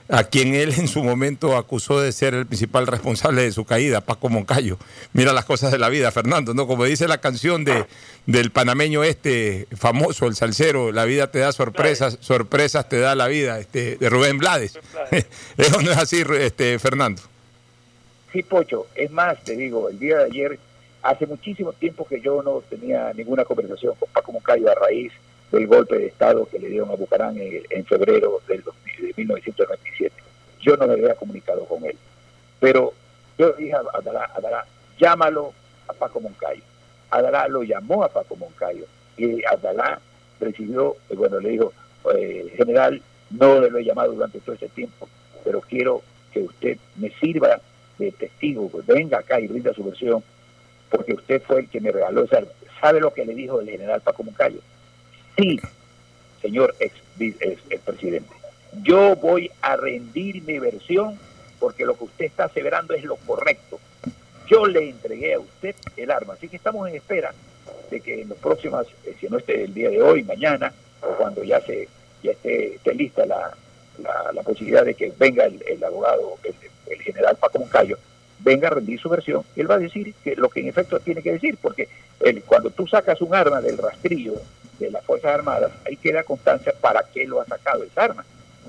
a 0.10 0.24
quien 0.24 0.56
él 0.56 0.74
en 0.78 0.88
su 0.88 1.04
momento 1.04 1.58
acusó 1.58 2.00
de 2.00 2.12
ser 2.12 2.34
el 2.34 2.46
principal 2.46 2.88
responsable 2.88 3.42
de 3.44 3.52
su 3.52 3.66
caída, 3.66 4.02
Paco 4.02 4.30
Moncayo. 4.30 4.78
Mira 5.14 5.34
las 5.34 5.46
cosas 5.46 5.72
de 5.72 5.78
la 5.78 5.90
vida, 5.90 6.12
Fernando, 6.12 6.54
¿no? 6.54 6.68
Como 6.68 6.86
dice 6.86 7.08
la 7.08 7.20
canción 7.20 7.66
de, 7.66 7.86
del 8.26 8.52
panameño 8.52 9.04
este 9.04 9.68
famoso, 9.76 10.28
el 10.28 10.36
salsero, 10.36 10.92
la 10.92 11.06
vida 11.06 11.30
te 11.32 11.40
da 11.40 11.52
sorpresas, 11.52 12.18
sorpresas 12.22 12.88
te 12.88 13.00
da 13.00 13.16
la 13.16 13.28
vida, 13.28 13.60
este, 13.60 13.98
de 13.98 14.10
Rubén 14.10 14.38
Blades. 14.38 14.80
Eso 15.58 15.82
no 15.82 15.92
es 15.92 15.98
así, 15.98 16.24
este, 16.40 16.80
Fernando. 16.80 17.22
Sí, 18.32 18.44
Pocho, 18.44 18.88
es 18.96 19.12
más, 19.12 19.44
te 19.44 19.56
digo, 19.56 19.90
el 19.90 20.00
día 20.00 20.18
de 20.18 20.26
ayer, 20.26 20.60
hace 21.02 21.26
muchísimo 21.26 21.74
tiempo 21.74 22.06
que 22.08 22.22
yo 22.22 22.42
no 22.44 22.62
tenía 22.70 23.12
ninguna 23.14 23.46
conversación 23.46 23.96
con 24.00 24.10
Paco 24.10 24.32
Moncayo 24.32 24.70
a 24.72 24.76
raíz 24.76 25.12
del 25.52 25.68
golpe 25.68 25.98
de 25.98 26.08
Estado 26.08 26.46
que 26.46 26.60
le 26.60 26.70
dieron 26.70 26.92
a 26.92 26.96
Bucarán 26.96 27.38
en, 27.38 27.86
febrero 27.86 28.42
del 28.48 28.64
2000 28.64 29.08
de 29.08 29.14
1997. 29.16 30.16
Yo 30.62 30.76
no 30.78 30.88
me 30.88 30.94
había 30.94 31.16
comunicado 31.16 31.66
con 31.66 31.86
él. 31.86 31.98
Pero 32.60 32.94
yo 33.38 33.52
dije 33.54 33.74
a 33.74 33.82
Adalá, 33.94 34.30
Adalá, 34.36 34.66
llámalo 35.00 35.54
a 35.88 35.94
Paco 35.94 36.20
Moncayo. 36.20 36.64
Adalá 37.10 37.48
lo 37.48 37.64
llamó 37.64 38.04
a 38.04 38.10
Paco 38.10 38.36
Moncayo 38.36 38.86
y 39.16 39.44
Adalá 39.46 40.02
recibió, 40.40 40.98
bueno, 41.16 41.40
le 41.40 41.50
dijo, 41.50 41.74
eh, 42.16 42.54
general, 42.58 43.02
no 43.32 43.60
le 43.60 43.70
lo 43.70 43.80
he 43.80 43.84
llamado 43.84 44.14
durante 44.14 44.40
todo 44.40 44.54
este 44.54 44.70
tiempo, 44.70 45.08
pero 45.44 45.62
quiero 45.62 46.02
que 46.32 46.42
usted 46.42 46.78
me 46.96 47.10
sirva 47.12 47.60
de 47.98 48.12
testigo, 48.12 48.70
pues 48.70 48.86
venga 48.86 49.20
acá 49.20 49.40
y 49.40 49.48
brinda 49.48 49.74
su 49.74 49.84
versión, 49.84 50.24
porque 50.90 51.14
usted 51.14 51.42
fue 51.42 51.62
el 51.62 51.70
que 51.70 51.82
me 51.82 51.92
regaló 51.92 52.24
esa... 52.24 52.42
¿Sabe 52.80 53.00
lo 53.00 53.12
que 53.12 53.26
le 53.26 53.34
dijo 53.34 53.60
el 53.60 53.70
general 53.70 54.02
Paco 54.02 54.24
Moncayo? 54.24 54.60
Sí, 55.38 55.60
señor 56.42 56.76
ex, 56.80 56.94
presidente, 57.86 58.34
yo 58.82 59.16
voy 59.16 59.52
a 59.62 59.76
rendir 59.76 60.42
mi 60.44 60.58
versión 60.58 61.20
porque 61.60 61.86
lo 61.86 61.96
que 61.96 62.06
usted 62.06 62.26
está 62.26 62.46
aseverando 62.46 62.94
es 62.94 63.04
lo 63.04 63.18
correcto. 63.18 63.80
Yo 64.48 64.66
le 64.66 64.90
entregué 64.90 65.36
a 65.36 65.40
usted 65.40 65.76
el 65.96 66.10
arma, 66.10 66.34
así 66.34 66.48
que 66.48 66.56
estamos 66.56 66.88
en 66.90 66.96
espera 66.96 67.34
de 67.92 68.02
que 68.02 68.22
en 68.22 68.30
los 68.30 68.38
próximos, 68.40 68.88
eh, 69.06 69.16
si 69.20 69.28
no 69.28 69.38
esté 69.38 69.64
el 69.64 69.74
día 69.74 69.90
de 69.90 70.02
hoy, 70.02 70.24
mañana, 70.24 70.74
o 71.02 71.16
cuando 71.18 71.44
ya 71.44 71.62
se 71.62 71.88
ya 72.24 72.32
esté, 72.32 72.76
esté 72.76 72.94
lista 72.96 73.26
la, 73.26 73.56
la, 74.34 74.44
posibilidad 74.44 74.84
de 74.84 74.96
que 74.96 75.14
venga 75.18 75.46
el, 75.46 75.64
el 75.68 75.84
abogado, 75.84 76.38
el, 76.44 76.56
el 76.88 77.02
general 77.02 77.36
Paco 77.38 77.60
Moncayo, 77.60 77.98
venga 78.40 78.68
a 78.68 78.72
rendir 78.72 79.00
su 79.00 79.10
versión, 79.10 79.44
él 79.56 79.70
va 79.70 79.76
a 79.76 79.80
decir 79.80 80.14
que 80.24 80.36
lo 80.36 80.50
que 80.50 80.62
en 80.62 80.68
efecto 80.68 81.00
tiene 81.00 81.22
que 81.22 81.34
decir, 81.34 81.58
porque 81.62 81.88
él, 82.20 82.44
cuando 82.46 82.70
tú 82.70 82.88
sacas 82.88 83.22
un 83.22 83.34
arma 83.34 83.62
del 83.62 83.78
rastrillo 83.78 84.34
de 84.80 84.92
las 84.92 85.04
Fuerzas 85.04 85.34
Armadas, 85.34 85.72
ahí 85.86 85.98
queda 85.98 86.24
constancia 86.24 86.74
para 86.80 87.04
qué 87.14 87.26
lo 87.26 87.42
ha 87.42 87.46
sacado 87.46 87.84
esa 87.84 88.04
arma. 88.04 88.26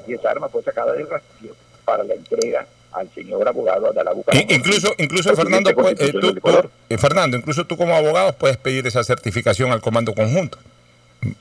Y 0.07 0.15
esa 0.15 0.31
arma 0.31 0.49
fue 0.49 0.63
sacada 0.63 0.93
del 0.93 1.09
rastrillo 1.09 1.55
para 1.85 2.05
la 2.05 2.15
entrega 2.15 2.67
al 2.93 3.09
señor 3.11 3.47
abogado 3.47 3.91
Adalá 3.91 4.13
Bucarán. 4.13 4.45
Incluso, 4.49 4.95
incluso 4.99 5.35
Fernando, 5.35 5.75
pues, 5.75 6.01
eh, 6.01 6.13
tú, 6.13 6.35
tú, 6.35 6.71
eh, 6.89 6.99
Fernando, 6.99 7.37
incluso 7.37 7.67
tú 7.67 7.77
como 7.77 7.95
abogado 7.95 8.33
puedes 8.33 8.57
pedir 8.57 8.87
esa 8.87 9.05
certificación 9.05 9.71
al 9.73 9.83
comando 9.83 10.15
conjunto, 10.15 10.59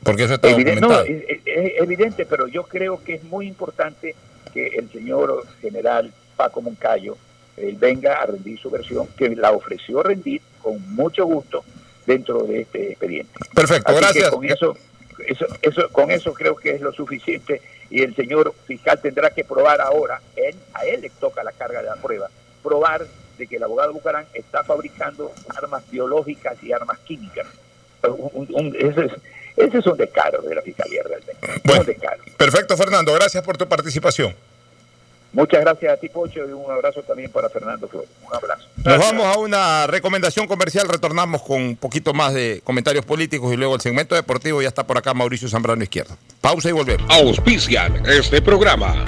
porque 0.04 0.24
eso 0.24 0.34
está 0.34 0.50
evidente, 0.50 0.82
documentado. 0.82 1.06
No, 1.06 1.28
es, 1.28 1.40
es, 1.46 1.82
evidente, 1.82 2.26
pero 2.26 2.48
yo 2.48 2.64
creo 2.64 3.02
que 3.02 3.16
es 3.16 3.24
muy 3.24 3.48
importante 3.48 4.16
que 4.54 4.68
el 4.68 4.92
señor 4.92 5.46
general 5.62 6.12
Paco 6.36 6.62
Moncayo 6.62 7.18
él 7.58 7.76
venga 7.76 8.22
a 8.22 8.26
rendir 8.28 8.60
su 8.60 8.70
versión, 8.70 9.08
que 9.18 9.30
la 9.36 9.52
ofreció 9.52 10.04
rendir 10.04 10.42
con 10.62 10.80
mucho 10.96 11.26
gusto 11.26 11.64
dentro 12.06 12.44
de 12.44 12.62
este 12.62 12.92
expediente. 12.92 13.34
Perfecto, 13.54 13.92
Así 13.92 14.00
gracias. 14.00 14.30
con 14.30 14.46
eso, 14.46 14.78
eso, 15.26 15.46
eso, 15.62 15.90
con 15.90 16.12
eso 16.12 16.34
creo 16.34 16.56
que 16.56 16.72
es 16.72 16.82
lo 16.82 16.94
suficiente 16.94 17.62
y 17.90 18.02
el 18.02 18.16
señor 18.16 18.54
fiscal 18.66 19.00
tendrá 19.02 19.32
que 19.32 19.44
probar 19.44 19.82
ahora, 19.82 20.22
él, 20.36 20.56
a 20.74 20.86
él 20.86 21.02
le 21.02 21.10
toca 21.10 21.44
la 21.44 21.52
carga 21.52 21.82
de 21.82 21.88
la 21.88 21.96
prueba, 21.96 22.30
probar 22.64 23.06
de 23.38 23.48
que 23.48 23.58
el 23.58 23.64
abogado 23.64 23.94
Bucarán 23.94 24.26
está 24.34 24.64
fabricando 24.64 25.32
armas 25.56 25.84
biológicas 25.90 26.58
y 26.64 26.72
armas 26.72 27.00
químicas. 27.00 27.48
Un, 28.04 28.48
un, 28.54 28.76
ese, 28.80 29.06
es, 29.06 29.12
ese 29.58 29.78
es 29.80 29.86
un 29.86 29.98
descaro 29.98 30.42
de 30.42 30.56
la 30.56 30.62
fiscalía 30.62 31.02
realmente. 31.04 31.36
Bueno, 31.64 31.82
un 31.82 31.88
descaro. 31.88 32.24
Perfecto, 32.38 32.78
Fernando, 32.78 33.14
gracias 33.14 33.44
por 33.44 33.58
tu 33.58 33.68
participación. 33.68 34.36
Muchas 35.38 35.62
gracias 35.62 35.94
a 35.94 35.98
ti, 35.98 36.10
Pocho, 36.10 36.40
y 36.50 36.52
un 36.52 36.72
abrazo 36.72 37.04
también 37.04 37.30
para 37.30 37.48
Fernando 37.48 37.88
Flores. 37.88 38.10
Un 38.28 38.36
abrazo. 38.36 38.68
Nos 38.78 38.98
vamos 38.98 39.24
a 39.24 39.38
una 39.38 39.86
recomendación 39.86 40.48
comercial, 40.48 40.90
retornamos 40.90 41.44
con 41.44 41.62
un 41.62 41.76
poquito 41.76 42.12
más 42.12 42.34
de 42.34 42.62
comentarios 42.64 43.06
políticos 43.06 43.54
y 43.54 43.56
luego 43.56 43.76
el 43.76 43.82
segmento 43.82 44.16
deportivo. 44.16 44.64
Ya 44.64 44.70
está 44.70 44.88
por 44.88 44.98
acá 44.98 45.14
Mauricio 45.14 45.48
Zambrano 45.48 45.84
Izquierdo. 45.84 46.18
Pausa 46.42 46.70
y 46.70 46.72
volvemos. 46.72 47.08
Auspician 47.14 48.04
este 48.08 48.42
programa. 48.42 49.06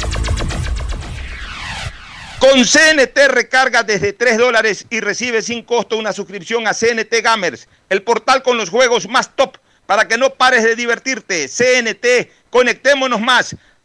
Con 2.37 2.63
CNT 2.63 3.17
recarga 3.29 3.81
desde 3.81 4.13
3 4.13 4.37
dólares 4.37 4.85
y 4.91 4.99
recibe 4.99 5.41
sin 5.41 5.63
costo 5.63 5.97
una 5.97 6.13
suscripción 6.13 6.67
a 6.67 6.75
CNT 6.75 7.23
Gamers, 7.23 7.67
el 7.89 8.03
portal 8.03 8.43
con 8.43 8.55
los 8.55 8.69
juegos 8.69 9.09
más 9.09 9.35
top 9.35 9.57
para 9.87 10.07
que 10.07 10.19
no 10.19 10.35
pares 10.35 10.63
de 10.63 10.75
divertirte. 10.75 11.47
CNT, 11.47 12.29
conectémonos 12.51 13.19
más. 13.19 13.55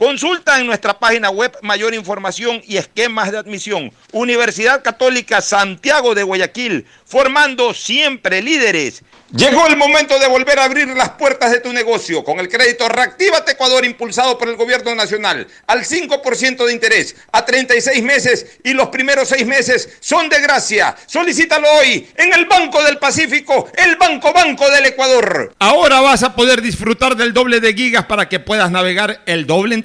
Consulta 0.00 0.58
en 0.58 0.66
nuestra 0.66 0.98
página 0.98 1.28
web 1.28 1.54
mayor 1.60 1.92
información 1.92 2.62
y 2.66 2.78
esquemas 2.78 3.30
de 3.30 3.36
admisión. 3.36 3.92
Universidad 4.12 4.82
Católica 4.82 5.42
Santiago 5.42 6.14
de 6.14 6.22
Guayaquil, 6.22 6.86
formando 7.04 7.74
siempre 7.74 8.40
líderes. 8.40 9.02
Llegó 9.36 9.64
el 9.68 9.76
momento 9.76 10.18
de 10.18 10.26
volver 10.26 10.58
a 10.58 10.64
abrir 10.64 10.88
las 10.88 11.10
puertas 11.10 11.52
de 11.52 11.60
tu 11.60 11.72
negocio 11.72 12.24
con 12.24 12.40
el 12.40 12.48
crédito 12.48 12.88
Reactívate 12.88 13.52
Ecuador 13.52 13.84
impulsado 13.84 14.36
por 14.36 14.48
el 14.48 14.56
gobierno 14.56 14.92
nacional 14.96 15.46
al 15.68 15.84
5% 15.84 16.66
de 16.66 16.72
interés 16.72 17.14
a 17.30 17.44
36 17.44 18.02
meses 18.02 18.58
y 18.64 18.72
los 18.72 18.88
primeros 18.88 19.28
6 19.28 19.46
meses 19.46 19.98
son 20.00 20.28
de 20.28 20.40
gracia. 20.40 20.96
Solicítalo 21.06 21.68
hoy 21.74 22.08
en 22.16 22.32
el 22.32 22.46
Banco 22.46 22.82
del 22.82 22.98
Pacífico, 22.98 23.70
el 23.76 23.94
Banco 23.94 24.32
Banco 24.32 24.68
del 24.68 24.86
Ecuador. 24.86 25.54
Ahora 25.60 26.00
vas 26.00 26.24
a 26.24 26.34
poder 26.34 26.60
disfrutar 26.60 27.14
del 27.14 27.32
doble 27.32 27.60
de 27.60 27.72
gigas 27.72 28.06
para 28.06 28.28
que 28.28 28.40
puedas 28.40 28.72
navegar 28.72 29.22
el 29.26 29.46
doble 29.46 29.76
en 29.76 29.84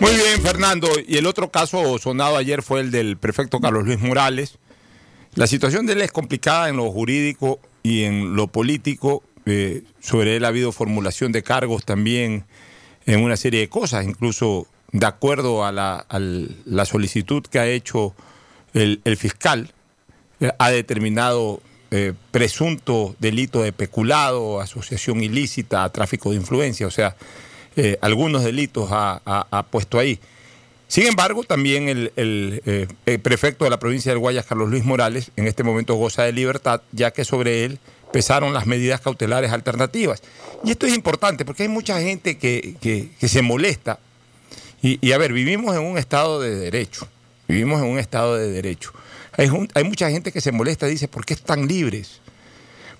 Muy 0.00 0.14
bien, 0.14 0.42
Fernando. 0.42 0.88
Y 1.06 1.16
el 1.16 1.26
otro 1.26 1.50
caso 1.50 1.98
sonado 1.98 2.36
ayer 2.36 2.62
fue 2.62 2.80
el 2.80 2.90
del 2.90 3.16
prefecto 3.16 3.60
Carlos 3.60 3.86
Luis 3.86 3.98
Morales. 3.98 4.58
La 5.34 5.46
situación 5.46 5.86
de 5.86 5.94
él 5.94 6.02
es 6.02 6.12
complicada 6.12 6.68
en 6.68 6.76
lo 6.76 6.90
jurídico 6.90 7.60
y 7.82 8.04
en 8.04 8.36
lo 8.36 8.46
político 8.48 9.22
eh, 9.46 9.84
sobre 10.00 10.36
él 10.36 10.44
ha 10.44 10.48
habido 10.48 10.72
formulación 10.72 11.32
de 11.32 11.42
cargos 11.42 11.84
también 11.84 12.44
en 13.06 13.22
una 13.22 13.36
serie 13.36 13.60
de 13.60 13.68
cosas, 13.68 14.04
incluso 14.04 14.66
de 14.92 15.06
acuerdo 15.06 15.64
a 15.64 15.72
la, 15.72 16.84
solicitud 16.84 17.42
que 17.44 17.58
ha 17.58 17.66
hecho 17.66 18.14
el, 18.74 19.00
fiscal, 19.16 19.72
eh, 20.40 20.50
ha 20.58 20.70
determinado 20.70 21.60
eh, 21.90 22.12
presunto 22.32 23.14
delito 23.18 23.62
de 23.62 23.72
peculado, 23.72 24.60
asociación 24.60 25.22
ilícita, 25.22 25.88
tráfico 25.90 26.30
de 26.30 26.36
influencia, 26.36 26.86
o 26.86 26.90
sea, 26.90 27.16
algunos 28.00 28.44
delitos 28.44 28.88
ha, 28.90 29.66
puesto 29.70 29.98
ahí. 29.98 30.18
Sin 30.88 31.06
embargo, 31.06 31.42
también 31.42 31.88
el, 31.88 32.12
el, 32.16 33.20
prefecto 33.20 33.64
de 33.64 33.70
la 33.70 33.78
provincia 33.78 34.12
del 34.12 34.18
Guayas, 34.18 34.46
Carlos 34.46 34.70
Luis 34.70 34.84
Morales, 34.84 35.30
en 35.36 35.46
este 35.46 35.62
momento 35.62 35.94
goza 35.94 36.22
de 36.22 36.32
libertad, 36.32 36.80
ya 36.92 37.10
que 37.10 37.24
sobre 37.24 37.64
él 37.64 37.78
pesaron 38.12 38.54
las 38.54 38.66
medidas 38.66 39.00
cautelares 39.00 39.52
alternativas. 39.52 40.22
Y 40.64 40.70
esto 40.70 40.86
es 40.86 40.94
importante 40.94 41.44
porque 41.44 41.64
hay 41.64 41.68
mucha 41.68 42.00
gente 42.00 42.38
que, 42.38 43.10
se 43.20 43.42
molesta. 43.42 43.98
Y, 44.82 45.12
a 45.12 45.18
ver, 45.18 45.32
vivimos 45.32 45.74
en 45.76 45.82
un 45.82 45.98
estado 45.98 46.40
de 46.40 46.54
derecho. 46.54 47.08
Vivimos 47.48 47.80
en 47.82 47.88
un 47.88 47.98
estado 47.98 48.36
de 48.36 48.50
derecho. 48.50 48.92
Hay 49.36 49.84
mucha 49.84 50.10
gente 50.10 50.32
que 50.32 50.40
se 50.40 50.52
molesta 50.52 50.86
y 50.88 50.92
dice, 50.92 51.08
¿por 51.08 51.26
qué 51.26 51.34
están 51.34 51.66
libres? 51.66 52.20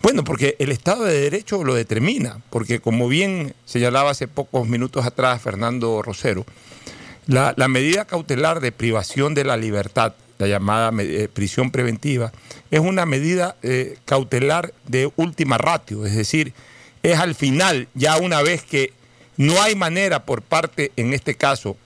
Bueno, 0.02 0.24
porque 0.24 0.56
el 0.58 0.70
Estado 0.70 1.04
de 1.04 1.20
Derecho 1.20 1.64
lo 1.64 1.74
determina, 1.74 2.40
porque 2.50 2.80
como 2.80 3.08
bien 3.08 3.54
señalaba 3.64 4.10
hace 4.10 4.28
pocos 4.28 4.68
minutos 4.68 5.04
atrás 5.04 5.42
Fernando 5.42 6.02
Rosero, 6.02 6.44
la, 7.26 7.54
medida 7.68 8.04
cautelar 8.04 8.60
de 8.60 8.70
privación 8.70 9.34
de 9.34 9.44
la 9.44 9.56
libertad 9.56 10.14
la 10.38 10.46
llamada 10.46 10.92
eh, 11.02 11.28
prisión 11.32 11.70
preventiva, 11.70 12.30
es 12.70 12.80
una 12.80 13.06
medida 13.06 13.56
eh, 13.62 13.96
cautelar 14.04 14.74
de 14.86 15.10
última 15.16 15.56
ratio, 15.56 16.04
es 16.04 16.14
decir, 16.14 16.52
es 17.02 17.18
al 17.18 17.34
final, 17.34 17.88
ya 17.94 18.18
una 18.18 18.42
vez 18.42 18.62
que 18.62 18.92
no 19.36 19.60
hay 19.62 19.74
manera 19.74 20.24
por 20.24 20.42
parte, 20.42 20.92
en 20.96 21.14
este 21.14 21.36
caso, 21.36 21.76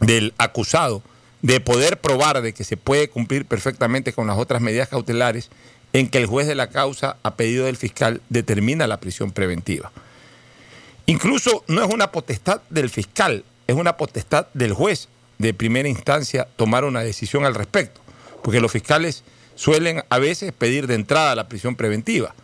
del 0.00 0.34
acusado, 0.38 1.02
de 1.42 1.60
poder 1.60 2.00
probar 2.00 2.42
de 2.42 2.52
que 2.52 2.64
se 2.64 2.76
puede 2.76 3.08
cumplir 3.08 3.44
perfectamente 3.44 4.12
con 4.12 4.26
las 4.26 4.38
otras 4.38 4.60
medidas 4.60 4.88
cautelares, 4.88 5.50
en 5.92 6.08
que 6.08 6.18
el 6.18 6.26
juez 6.26 6.46
de 6.46 6.54
la 6.54 6.70
causa, 6.70 7.16
a 7.22 7.34
pedido 7.34 7.66
del 7.66 7.76
fiscal, 7.76 8.20
determina 8.28 8.86
la 8.86 9.00
prisión 9.00 9.32
preventiva. 9.32 9.92
Incluso 11.06 11.64
no 11.68 11.82
es 11.82 11.92
una 11.92 12.12
potestad 12.12 12.60
del 12.68 12.90
fiscal, 12.90 13.44
es 13.66 13.74
una 13.74 13.96
potestad 13.96 14.48
del 14.54 14.72
juez 14.72 15.08
de 15.38 15.54
primera 15.54 15.88
instancia 15.88 16.48
tomar 16.56 16.84
una 16.84 17.00
decisión 17.00 17.44
al 17.44 17.54
respecto, 17.54 18.00
porque 18.42 18.60
los 18.60 18.72
fiscales 18.72 19.24
suelen 19.54 20.02
a 20.08 20.18
veces 20.18 20.52
pedir 20.52 20.86
de 20.86 20.94
entrada 20.94 21.34
la 21.34 21.48
prisión 21.48 21.76
preventiva, 21.76 22.34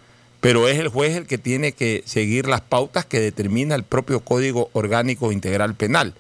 pero 0.41 0.69
es 0.69 0.79
el 0.79 0.89
juez 0.89 1.17
el 1.17 1.27
que 1.27 1.39
tiene 1.39 1.73
que 1.73 2.03
seguir 2.07 2.47
las 2.47 2.61
pautas 2.61 3.05
que 3.05 3.21
determina 3.21 3.75
el 3.75 3.83
propio 3.83 4.21
Código 4.21 4.71
Orgánico 4.73 5.33
Integral 5.33 5.75
Penal. 5.75 6.15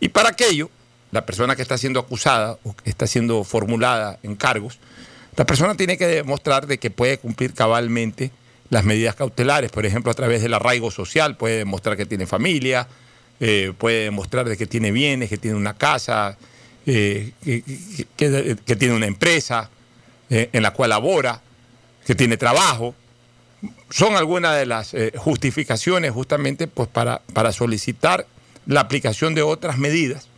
Y 0.00 0.08
para 0.08 0.30
aquello, 0.30 0.70
la 1.10 1.26
persona 1.26 1.56
que 1.56 1.62
está 1.62 1.78
siendo 1.78 2.00
acusada 2.00 2.58
o 2.64 2.74
que 2.74 2.90
está 2.90 3.06
siendo 3.06 3.44
formulada 3.44 4.18
en 4.22 4.34
cargos, 4.34 4.78
la 5.36 5.46
persona 5.46 5.74
tiene 5.76 5.96
que 5.96 6.06
demostrar 6.06 6.66
de 6.66 6.78
que 6.78 6.90
puede 6.90 7.18
cumplir 7.18 7.54
cabalmente 7.54 8.30
las 8.68 8.84
medidas 8.84 9.14
cautelares, 9.14 9.70
por 9.70 9.84
ejemplo, 9.86 10.10
a 10.10 10.14
través 10.14 10.42
del 10.42 10.54
arraigo 10.54 10.90
social, 10.90 11.36
puede 11.36 11.58
demostrar 11.58 11.96
que 11.96 12.06
tiene 12.06 12.26
familia, 12.26 12.88
eh, 13.40 13.72
puede 13.76 14.04
demostrar 14.04 14.48
de 14.48 14.56
que 14.56 14.66
tiene 14.66 14.90
bienes, 14.92 15.28
que 15.28 15.36
tiene 15.36 15.56
una 15.56 15.74
casa, 15.74 16.38
eh, 16.86 17.32
que, 17.44 18.76
tiene 18.78 18.94
una 18.94 19.06
empresa 19.06 19.68
eh, 20.30 20.48
en 20.52 20.62
la 20.62 20.72
cual 20.72 20.90
labora, 20.90 21.42
que 22.06 22.14
tiene 22.14 22.36
trabajo. 22.36 22.94
Son 23.90 24.16
algunas 24.16 24.56
de 24.56 24.66
las 24.66 24.94
justificaciones 25.16 26.12
justamente 26.12 26.66
pues, 26.66 26.88
para, 26.88 27.22
para 27.32 27.52
solicitar 27.52 28.26
la 28.66 28.80
aplicación 28.80 29.34
de 29.34 29.42
otras 29.42 29.78
medidas 29.78 30.28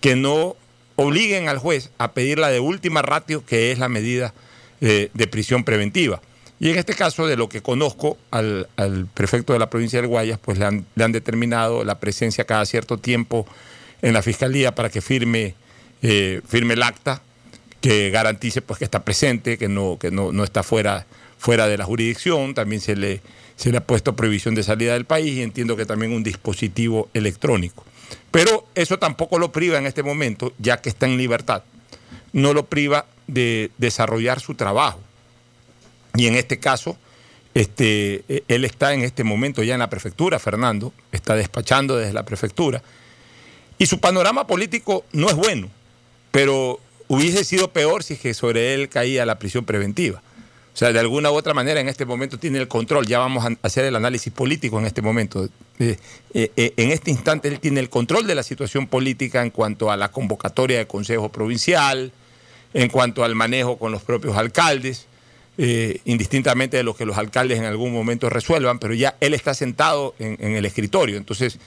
que 0.00 0.16
no 0.16 0.56
obliguen 0.96 1.48
al 1.48 1.58
juez 1.58 1.90
a 1.98 2.12
pedir 2.12 2.38
la 2.38 2.48
de 2.48 2.60
última 2.60 3.02
ratio, 3.02 3.44
que 3.44 3.72
es 3.72 3.78
la 3.78 3.88
medida 3.88 4.34
de 4.80 5.26
prisión 5.30 5.64
preventiva. 5.64 6.20
Y 6.58 6.70
en 6.70 6.78
este 6.78 6.94
caso, 6.94 7.26
de 7.26 7.36
lo 7.36 7.48
que 7.48 7.60
conozco 7.60 8.16
al, 8.30 8.66
prefecto 9.12 9.52
de 9.52 9.58
la 9.58 9.68
provincia 9.68 10.00
del 10.00 10.08
Guayas, 10.08 10.38
pues 10.38 10.58
le 10.58 10.64
han, 10.64 11.12
determinado 11.12 11.84
la 11.84 12.00
presencia 12.00 12.44
cada 12.44 12.64
cierto 12.64 12.98
tiempo 12.98 13.46
en 14.00 14.14
la 14.14 14.22
fiscalía 14.22 14.74
para 14.74 14.88
que 14.88 15.02
firme, 15.02 15.54
eh, 16.02 16.40
firme 16.48 16.74
el 16.74 16.82
acta 16.82 17.22
que 17.82 18.10
garantice 18.10 18.62
pues, 18.62 18.78
que 18.78 18.86
está 18.86 19.04
presente, 19.04 19.58
que 19.58 19.68
no, 19.68 19.98
que 19.98 20.10
no, 20.10 20.44
está 20.44 20.62
fuera, 20.62 21.06
fuera 21.38 21.66
de 21.68 21.76
la 21.76 21.84
jurisdicción. 21.84 22.54
También 22.54 22.80
se 22.80 22.96
le, 22.96 23.20
se 23.56 23.70
le 23.70 23.76
ha 23.76 23.86
puesto 23.86 24.16
prohibición 24.16 24.54
de 24.54 24.62
salida 24.62 24.94
del 24.94 25.04
país 25.04 25.34
y 25.34 25.42
entiendo 25.42 25.76
que 25.76 25.84
también 25.84 26.12
un 26.12 26.22
dispositivo 26.22 27.10
electrónico. 27.12 27.84
Pero 28.30 28.66
eso 28.74 28.98
tampoco 28.98 29.38
lo 29.38 29.52
priva 29.52 29.78
en 29.78 29.86
este 29.86 30.02
momento, 30.02 30.52
ya 30.58 30.80
que 30.80 30.88
está 30.88 31.06
en 31.06 31.16
libertad. 31.16 31.62
No 32.32 32.52
lo 32.52 32.66
priva 32.66 33.06
de 33.26 33.70
desarrollar 33.78 34.40
su 34.40 34.54
trabajo 34.54 35.00
y 36.16 36.26
en 36.26 36.34
este 36.34 36.58
caso, 36.58 36.96
este, 37.54 38.24
e, 38.28 38.42
él 38.48 38.64
está 38.64 38.94
en 38.94 39.02
este 39.02 39.22
momento 39.22 39.62
ya 39.62 39.74
en 39.74 39.80
la 39.80 39.90
prefectura, 39.90 40.38
Fernando, 40.38 40.92
está 41.12 41.34
despachando 41.34 41.96
desde 41.96 42.12
la 42.12 42.24
prefectura. 42.24 42.82
Y 43.78 43.86
su 43.86 44.00
panorama 44.00 44.46
político 44.46 45.04
no 45.12 45.28
es 45.28 45.36
bueno, 45.36 45.68
pero 46.30 46.80
hubiese 47.08 47.44
sido 47.44 47.72
peor 47.72 48.02
si 48.02 48.14
es 48.14 48.20
que 48.20 48.34
sobre 48.34 48.74
él 48.74 48.88
caía 48.88 49.26
la 49.26 49.38
prisión 49.38 49.66
preventiva. 49.66 50.22
O 50.76 50.78
sea, 50.78 50.92
de 50.92 51.00
alguna 51.00 51.30
u 51.30 51.34
otra 51.34 51.54
manera 51.54 51.80
en 51.80 51.88
este 51.88 52.04
momento 52.04 52.38
tiene 52.38 52.58
el 52.58 52.68
control, 52.68 53.06
ya 53.06 53.18
vamos 53.18 53.46
a 53.46 53.56
hacer 53.62 53.86
el 53.86 53.96
análisis 53.96 54.30
político 54.30 54.78
en 54.78 54.84
este 54.84 55.00
momento. 55.00 55.48
Eh, 55.78 55.96
eh, 56.34 56.52
eh, 56.54 56.74
en 56.76 56.90
este 56.90 57.10
instante 57.10 57.48
él 57.48 57.60
tiene 57.60 57.80
el 57.80 57.88
control 57.88 58.26
de 58.26 58.34
la 58.34 58.42
situación 58.42 58.86
política 58.86 59.40
en 59.40 59.48
cuanto 59.48 59.90
a 59.90 59.96
la 59.96 60.10
convocatoria 60.10 60.76
de 60.76 60.86
consejo 60.86 61.30
provincial, 61.30 62.12
en 62.74 62.90
cuanto 62.90 63.24
al 63.24 63.34
manejo 63.34 63.78
con 63.78 63.90
los 63.90 64.02
propios 64.02 64.36
alcaldes. 64.36 65.06
Indistintamente 65.56 66.76
de 66.76 66.82
lo 66.82 66.94
que 66.94 67.06
los 67.06 67.16
alcaldes 67.16 67.58
en 67.58 67.64
algún 67.64 67.90
momento 67.90 68.28
resuelvan, 68.28 68.78
pero 68.78 68.92
ya 68.92 69.16
él 69.20 69.32
está 69.32 69.54
sentado 69.54 70.14
en, 70.18 70.56
el 70.56 70.66
escritorio. 70.66 71.16
Entonces, 71.16 71.58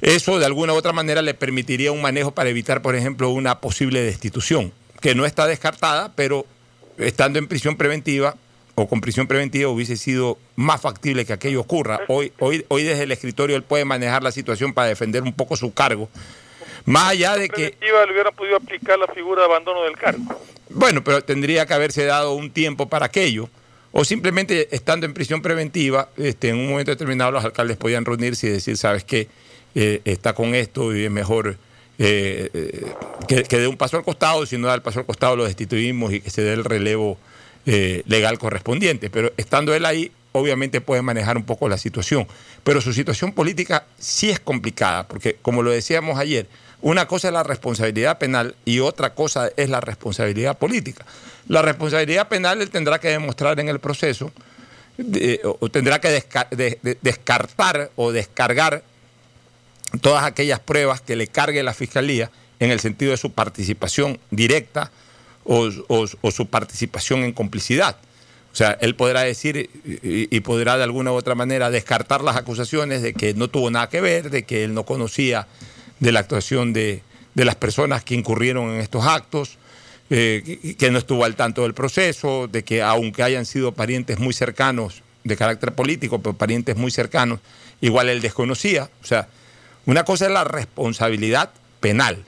eso 0.00 0.38
de 0.38 0.46
alguna 0.46 0.74
u 0.74 0.76
otra 0.76 0.92
manera 0.92 1.22
le 1.22 1.34
permitiría 1.34 1.90
un 1.90 2.00
manejo 2.00 2.30
para 2.30 2.50
evitar, 2.50 2.82
por 2.82 2.94
ejemplo, 2.94 3.30
una 3.30 3.58
posible 3.58 4.00
destitución, 4.00 4.72
que 5.00 5.16
no 5.16 5.26
está 5.26 5.48
descartada, 5.48 6.12
pero 6.14 6.46
estando 7.00 7.38
en 7.38 7.46
prisión 7.46 7.76
preventiva, 7.76 8.36
o 8.74 8.88
con 8.88 9.00
prisión 9.00 9.26
preventiva 9.26 9.68
hubiese 9.68 9.96
sido 9.96 10.38
más 10.56 10.80
factible 10.80 11.24
que 11.24 11.32
aquello 11.32 11.60
ocurra. 11.60 12.00
Hoy, 12.08 12.32
hoy, 12.38 12.64
hoy 12.68 12.82
desde 12.82 13.02
el 13.02 13.12
escritorio 13.12 13.56
él 13.56 13.62
puede 13.62 13.84
manejar 13.84 14.22
la 14.22 14.32
situación 14.32 14.72
para 14.72 14.88
defender 14.88 15.22
un 15.22 15.32
poco 15.32 15.56
su 15.56 15.72
cargo. 15.74 16.08
Más 16.86 17.10
allá 17.10 17.36
de 17.36 17.48
que... 17.48 17.70
Preventiva 17.70 18.06
le 18.06 18.12
hubieran 18.12 18.34
podido 18.34 18.56
aplicar 18.56 18.98
la 18.98 19.08
figura 19.08 19.42
de 19.42 19.48
abandono 19.48 19.82
del 19.82 19.96
cargo. 19.96 20.24
Bueno, 20.70 21.04
pero 21.04 21.22
tendría 21.22 21.66
que 21.66 21.74
haberse 21.74 22.04
dado 22.04 22.34
un 22.34 22.50
tiempo 22.50 22.88
para 22.88 23.06
aquello. 23.06 23.48
O 23.92 24.04
simplemente 24.04 24.74
estando 24.74 25.04
en 25.04 25.14
prisión 25.14 25.42
preventiva, 25.42 26.10
este, 26.16 26.50
en 26.50 26.56
un 26.56 26.70
momento 26.70 26.92
determinado 26.92 27.32
los 27.32 27.44
alcaldes 27.44 27.76
podían 27.76 28.04
reunirse 28.04 28.46
y 28.46 28.50
decir, 28.50 28.76
¿sabes 28.76 29.04
qué? 29.04 29.28
Eh, 29.74 30.00
está 30.04 30.32
con 30.32 30.54
esto 30.54 30.94
y 30.94 31.04
es 31.04 31.10
mejor 31.10 31.56
eh, 32.02 32.92
que, 33.28 33.42
que 33.44 33.58
dé 33.58 33.68
un 33.68 33.76
paso 33.76 33.96
al 33.98 34.04
costado, 34.04 34.46
si 34.46 34.56
no 34.56 34.66
da 34.68 34.74
el 34.74 34.82
paso 34.82 35.00
al 35.00 35.06
costado 35.06 35.36
lo 35.36 35.44
destituimos 35.44 36.12
y 36.12 36.20
que 36.20 36.30
se 36.30 36.40
dé 36.42 36.54
el 36.54 36.64
relevo 36.64 37.18
eh, 37.66 38.02
legal 38.06 38.38
correspondiente. 38.38 39.10
Pero 39.10 39.32
estando 39.36 39.74
él 39.74 39.84
ahí, 39.84 40.10
obviamente 40.32 40.80
puede 40.80 41.02
manejar 41.02 41.36
un 41.36 41.44
poco 41.44 41.68
la 41.68 41.76
situación. 41.76 42.26
Pero 42.64 42.80
su 42.80 42.92
situación 42.92 43.32
política 43.32 43.84
sí 43.98 44.30
es 44.30 44.40
complicada, 44.40 45.06
porque 45.06 45.36
como 45.42 45.62
lo 45.62 45.70
decíamos 45.70 46.18
ayer, 46.18 46.46
una 46.80 47.06
cosa 47.06 47.28
es 47.28 47.34
la 47.34 47.42
responsabilidad 47.42 48.16
penal 48.18 48.54
y 48.64 48.80
otra 48.80 49.12
cosa 49.14 49.50
es 49.56 49.68
la 49.68 49.80
responsabilidad 49.82 50.56
política. 50.56 51.04
La 51.48 51.60
responsabilidad 51.60 52.28
penal 52.28 52.62
él 52.62 52.70
tendrá 52.70 52.98
que 52.98 53.08
demostrar 53.08 53.60
en 53.60 53.68
el 53.68 53.78
proceso, 53.80 54.32
o 55.60 55.68
tendrá 55.70 56.00
que 56.00 56.08
desca- 56.08 56.48
de- 56.50 56.78
de- 56.82 56.98
descartar 57.02 57.90
o 57.96 58.12
descargar 58.12 58.82
todas 60.00 60.24
aquellas 60.24 60.60
pruebas 60.60 61.00
que 61.00 61.16
le 61.16 61.26
cargue 61.26 61.62
la 61.62 61.74
fiscalía 61.74 62.30
en 62.58 62.70
el 62.70 62.80
sentido 62.80 63.10
de 63.10 63.16
su 63.16 63.32
participación 63.32 64.18
directa 64.30 64.90
o, 65.44 65.70
su 65.70 66.46
participación 66.46 67.24
en 67.24 67.32
complicidad. 67.32 67.96
O 68.52 68.56
sea, 68.56 68.76
él 68.80 68.94
podrá 68.94 69.22
decir 69.22 69.70
y, 69.84 70.40
podrá 70.40 70.76
de 70.76 70.84
alguna 70.84 71.12
u 71.12 71.14
otra 71.14 71.34
manera 71.34 71.70
descartar 71.70 72.22
las 72.22 72.36
acusaciones 72.36 73.02
de 73.02 73.14
que 73.14 73.34
no 73.34 73.48
tuvo 73.48 73.70
nada 73.70 73.88
que 73.88 74.00
ver, 74.00 74.30
de 74.30 74.44
que 74.44 74.64
él 74.64 74.74
no 74.74 74.84
conocía 74.84 75.46
de 76.00 76.12
la 76.12 76.20
actuación 76.20 76.72
de, 76.72 77.02
de 77.34 77.44
las 77.44 77.54
personas 77.56 78.04
que 78.04 78.14
incurrieron 78.14 78.70
en 78.70 78.80
estos 78.80 79.06
actos, 79.06 79.58
eh, 80.10 80.74
que 80.76 80.90
no 80.90 80.98
estuvo 80.98 81.24
al 81.24 81.36
tanto 81.36 81.62
del 81.62 81.74
proceso, 81.74 82.48
de 82.48 82.64
que 82.64 82.82
aunque 82.82 83.22
hayan 83.22 83.46
sido 83.46 83.72
parientes 83.72 84.18
muy 84.18 84.34
cercanos 84.34 85.02
de 85.22 85.36
carácter 85.36 85.72
político, 85.72 86.20
pero 86.20 86.36
parientes 86.36 86.76
muy 86.76 86.90
cercanos, 86.90 87.40
igual 87.80 88.08
él 88.08 88.20
desconocía. 88.20 88.90
O 89.02 89.06
sea, 89.06 89.28
una 89.86 90.04
cosa 90.04 90.26
es 90.26 90.32
la 90.32 90.44
responsabilidad 90.44 91.50
penal. 91.80 92.24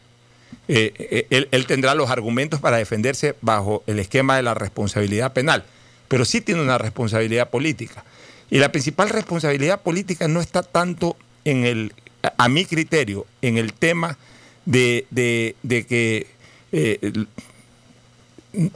Eh, 0.69 1.27
eh, 1.31 1.47
él, 1.51 1.67
tendrá 1.67 1.95
los 1.95 2.11
argumentos 2.11 2.61
para 2.61 2.77
defenderse 2.77 3.35
bajo 3.41 3.83
el 3.87 3.99
esquema 3.99 4.37
de 4.37 4.43
la 4.43 4.55
responsabilidad 4.55 5.33
penal, 5.33 5.65
pero 6.09 6.25
sí 6.25 6.41
tiene 6.41 6.63
una 6.63 6.79
responsabilidad 6.79 7.51
política. 7.51 8.05
Y 8.51 8.59
la 8.59 8.71
principal 8.71 9.09
responsabilidad 9.11 9.81
política 9.81 10.29
no 10.29 10.41
está 10.41 10.63
tanto 10.63 11.17
en 11.45 11.65
el, 11.65 11.93
a- 12.39 12.49
mi 12.49 12.65
criterio, 12.65 13.27
en 13.43 13.57
el 13.59 13.73
tema 13.73 14.19
de, 14.65 15.07
de- 15.11 15.55
que 15.87 16.27
eh, 16.73 16.99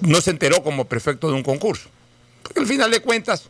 no 0.01 0.21
se 0.21 0.31
enteró 0.31 0.63
como 0.63 0.87
prefecto 0.87 1.29
de 1.29 1.35
un 1.35 1.43
concurso. 1.43 1.89
Porque 2.43 2.61
al 2.61 2.67
final 2.67 2.91
de 2.91 3.01
cuentas, 3.01 3.49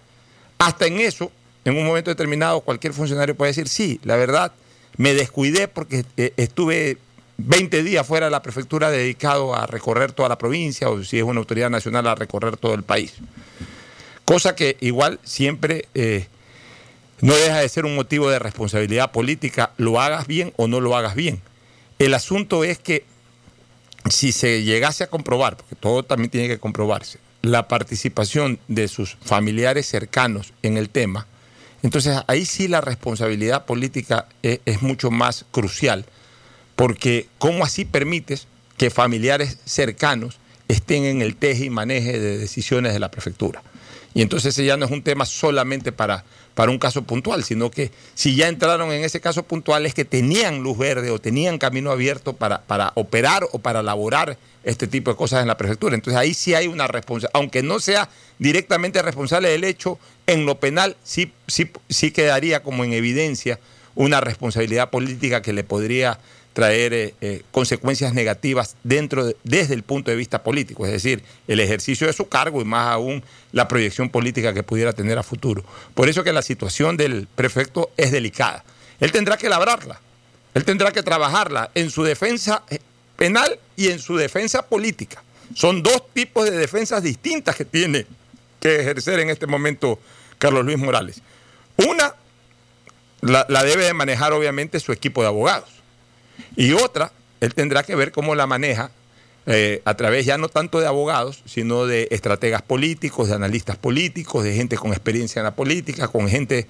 hasta 0.59 0.87
en 0.87 1.01
eso, 1.01 1.31
en 1.65 1.77
un 1.77 1.87
momento 1.87 2.11
determinado, 2.11 2.61
cualquier 2.61 2.93
funcionario 2.93 3.35
puede 3.37 3.51
decir, 3.51 3.69
sí, 3.69 4.01
la 4.05 4.17
verdad, 4.17 4.53
me 4.97 5.15
descuidé 5.15 5.69
porque 5.69 6.05
eh, 6.17 6.33
estuve 6.37 6.99
20 7.39 7.83
días 7.83 8.07
fuera 8.07 8.27
de 8.27 8.31
la 8.31 8.43
prefectura 8.43 8.91
dedicado 8.91 9.55
a 9.55 9.67
recorrer 9.67 10.13
toda 10.13 10.29
la 10.29 10.39
provincia 10.39 10.89
o 10.89 11.03
si 11.05 11.19
es 11.19 11.25
una 11.25 11.41
autoridad 11.41 11.71
nacional 11.71 12.07
a 12.07 12.15
recorrer 12.15 12.57
todo 12.57 12.75
el 12.75 12.83
país. 12.83 13.15
Cosa 14.25 14.57
que 14.57 14.77
igual 14.81 15.21
siempre 15.23 15.87
eh, 15.95 16.27
no 17.21 17.35
deja 17.35 17.59
de 17.59 17.69
ser 17.69 17.85
un 17.85 17.95
motivo 17.95 18.29
de 18.29 18.39
responsabilidad 18.39 19.13
política, 19.13 19.73
lo 19.77 20.01
hagas 20.01 20.27
bien 20.27 20.53
o 20.57 20.67
no 20.67 20.81
lo 20.81 20.97
hagas 20.97 21.15
bien. 21.15 21.41
El 21.99 22.15
asunto 22.15 22.65
es 22.65 22.79
que 22.79 23.05
si 24.11 24.33
se 24.33 24.63
llegase 24.63 25.05
a 25.05 25.09
comprobar, 25.09 25.57
porque 25.57 25.77
todo 25.77 26.03
también 26.03 26.31
tiene 26.31 26.49
que 26.49 26.59
comprobarse, 26.59 27.19
la 27.43 27.69
participación 27.69 28.59
de 28.69 28.89
sus 28.89 29.17
familiares 29.25 29.87
cercanos 29.87 30.53
en 30.63 30.77
el 30.77 30.91
tema, 30.91 31.27
entonces 31.83 32.19
ahí 32.27 32.45
sí 32.45 32.69
la 32.69 32.81
responsabilidad 32.81 33.65
política 33.65 34.27
es, 34.43 34.61
es 34.65 34.83
mucho 34.83 35.11
más 35.11 35.45
crucial, 35.51 36.07
porque 36.75 37.29
¿cómo 37.39 37.65
así 37.65 37.85
permites 37.85 38.47
que 38.77 38.91
familiares 38.91 39.59
cercanos 39.65 40.39
estén 40.69 41.05
en 41.05 41.23
el 41.23 41.37
teje 41.37 41.67
y 41.67 41.71
maneje 41.71 42.19
de 42.19 42.39
decisiones 42.39 42.93
de 42.93 43.01
la 43.01 43.11
prefectura? 43.11 43.63
Y 44.17 44.23
entonces 44.23 44.55
ese 44.55 44.65
ya 44.65 44.79
no 44.79 44.87
es 44.87 44.91
un 44.91 45.03
tema 45.03 45.27
solamente 45.27 45.93
para, 45.93 46.25
para 46.57 46.71
un 46.71 46.79
caso 46.79 47.03
puntual, 47.03 47.45
sino 47.45 47.71
que 47.71 47.91
si 48.15 48.35
ya 48.35 48.49
entraron 48.49 48.91
en 48.91 49.05
ese 49.05 49.21
caso 49.21 49.43
puntual 49.43 49.85
es 49.85 49.93
que 49.93 50.07
tenían 50.07 50.63
luz 50.63 50.79
verde 50.79 51.11
o 51.11 51.19
tenían 51.19 51.59
camino 51.59 51.91
abierto 51.91 52.33
para, 52.33 52.63
para 52.63 52.93
operar 52.95 53.47
o 53.53 53.59
para 53.59 53.81
elaborar 53.81 54.39
este 54.65 54.87
tipo 54.87 55.11
de 55.11 55.19
cosas 55.19 55.43
en 55.43 55.49
la 55.49 55.59
prefectura. 55.59 55.95
Entonces 55.95 56.19
ahí 56.19 56.33
sí 56.33 56.55
hay 56.55 56.67
una 56.67 56.87
responsabilidad, 56.87 57.31
aunque 57.35 57.63
no 57.63 57.79
sea 57.79 58.09
directamente 58.39 59.03
responsable 59.03 59.51
del 59.51 59.65
hecho, 59.65 59.99
en 60.27 60.47
lo 60.47 60.59
penal 60.59 60.97
sí, 61.05 61.31
sí, 61.47 61.71
sí 61.91 62.11
quedaría 62.11 62.63
como 62.63 62.85
en 62.85 62.95
evidencia 62.95 63.61
una 63.95 64.23
responsabilidad 64.23 64.89
política 64.89 65.43
que 65.43 65.53
le 65.53 65.63
podría 65.63 66.19
traer 66.57 66.95
eh, 66.95 67.15
eh, 67.21 67.43
consecuencias 67.51 68.15
negativas 68.15 68.77
dentro 68.83 69.27
de- 69.27 69.37
desde 69.45 69.75
el 69.75 69.83
punto 69.83 70.11
de 70.11 70.17
vista 70.17 70.43
político, 70.43 70.87
es 70.87 70.93
decir, 70.93 71.23
el 71.49 71.61
ejercicio 71.61 72.07
de 72.07 72.15
su 72.15 72.31
cargo 72.31 72.63
y 72.63 72.65
más 72.65 72.89
aún 72.89 73.23
la 73.53 73.69
proyección 73.69 74.09
política 74.09 74.55
que 74.55 74.63
pudiera 74.63 74.95
tener 74.95 75.19
a 75.19 75.23
futuro. 75.23 75.63
Por 75.95 76.09
eso 76.09 76.25
que 76.25 76.33
la 76.33 76.41
situación 76.41 76.97
del 76.97 77.29
prefecto 77.35 77.91
es 77.99 78.11
delicada. 78.11 78.65
Él 79.01 79.13
tendrá 79.13 79.37
que 79.37 79.51
labrarla, 79.51 80.01
él 80.55 80.65
tendrá 80.65 80.93
que 80.93 81.03
trabajarla 81.03 81.71
en 81.75 81.91
su 81.91 82.03
defensa 82.05 82.63
eh, 82.71 82.79
penal 83.19 83.59
y 83.77 83.89
en 83.89 83.99
su 83.99 84.17
defensa 84.17 84.63
política. 84.63 85.23
Son 85.55 85.83
dos 85.83 86.05
tipos 86.15 86.47
de 86.49 86.57
defensas 86.57 87.03
distintas 87.03 87.55
que 87.55 87.67
tiene 87.67 88.07
que 88.61 88.81
ejercer 88.81 89.21
en 89.21 89.29
este 89.29 89.47
momento 89.47 89.99
Carlos 90.39 90.65
Luis 90.65 90.79
Morales. 90.79 91.21
Una 91.87 92.15
la, 93.21 93.45
la 93.51 93.63
debe 93.63 93.85
de 93.85 93.93
manejar 93.93 94.33
obviamente 94.33 94.81
su 94.81 94.93
equipo 94.93 95.21
de 95.21 95.29
abogados. 95.29 95.69
Y 96.57 96.73
otra, 96.73 97.13
él 97.41 97.55
tendrá 97.55 97.83
que 97.83 97.95
ver 97.95 98.13
cómo 98.13 98.35
la 98.35 98.47
maneja 98.47 98.91
eh, 99.47 99.81
a 99.85 99.95
través 99.95 100.27
ya 100.27 100.39
no 100.39 100.49
tanto 100.49 100.81
de 100.81 100.87
abogados, 100.87 101.43
sino 101.47 101.87
de 101.87 102.09
estrategas 102.11 102.63
políticos, 102.63 103.29
de 103.29 103.35
analistas 103.35 103.77
políticos, 103.77 104.43
de 104.43 104.55
gente 104.55 104.77
con 104.77 104.91
experiencia 104.91 105.41
en 105.41 105.45
la 105.45 105.55
política, 105.55 106.09
con 106.09 106.29
gente 106.29 106.67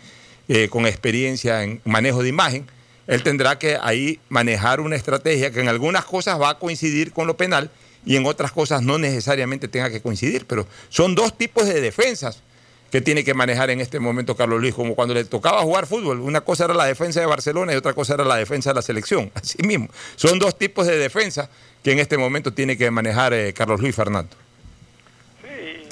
eh, 0.48 0.68
con 0.68 0.86
experiencia 0.86 1.62
en 1.62 1.80
manejo 1.84 2.22
de 2.22 2.28
imagen. 2.28 2.66
Él 3.06 3.22
tendrá 3.22 3.58
que 3.58 3.78
ahí 3.80 4.20
manejar 4.28 4.80
una 4.80 4.96
estrategia 4.96 5.50
que 5.50 5.60
en 5.60 5.68
algunas 5.68 6.04
cosas 6.04 6.40
va 6.40 6.50
a 6.50 6.58
coincidir 6.58 7.12
con 7.12 7.26
lo 7.26 7.36
penal 7.36 7.70
y 8.04 8.16
en 8.16 8.26
otras 8.26 8.52
cosas 8.52 8.82
no 8.82 8.98
necesariamente 8.98 9.68
tenga 9.68 9.90
que 9.90 10.02
coincidir, 10.02 10.46
pero 10.46 10.66
son 10.88 11.14
dos 11.14 11.36
tipos 11.36 11.66
de 11.66 11.80
defensas 11.80 12.42
que 12.96 13.02
tiene 13.02 13.24
que 13.24 13.34
manejar 13.34 13.68
en 13.68 13.82
este 13.82 14.00
momento 14.00 14.34
Carlos 14.34 14.58
Luis, 14.58 14.74
como 14.74 14.94
cuando 14.94 15.12
le 15.12 15.26
tocaba 15.26 15.60
jugar 15.60 15.86
fútbol. 15.86 16.18
Una 16.20 16.40
cosa 16.40 16.64
era 16.64 16.72
la 16.72 16.86
defensa 16.86 17.20
de 17.20 17.26
Barcelona 17.26 17.74
y 17.74 17.76
otra 17.76 17.92
cosa 17.92 18.14
era 18.14 18.24
la 18.24 18.36
defensa 18.36 18.70
de 18.70 18.74
la 18.76 18.80
selección. 18.80 19.30
Así 19.34 19.62
mismo. 19.62 19.88
Son 20.14 20.38
dos 20.38 20.56
tipos 20.56 20.86
de 20.86 20.96
defensa 20.96 21.50
que 21.84 21.92
en 21.92 21.98
este 21.98 22.16
momento 22.16 22.54
tiene 22.54 22.78
que 22.78 22.90
manejar 22.90 23.34
eh, 23.34 23.52
Carlos 23.52 23.82
Luis 23.82 23.94
Fernando. 23.94 24.34
Sí, 25.42 25.86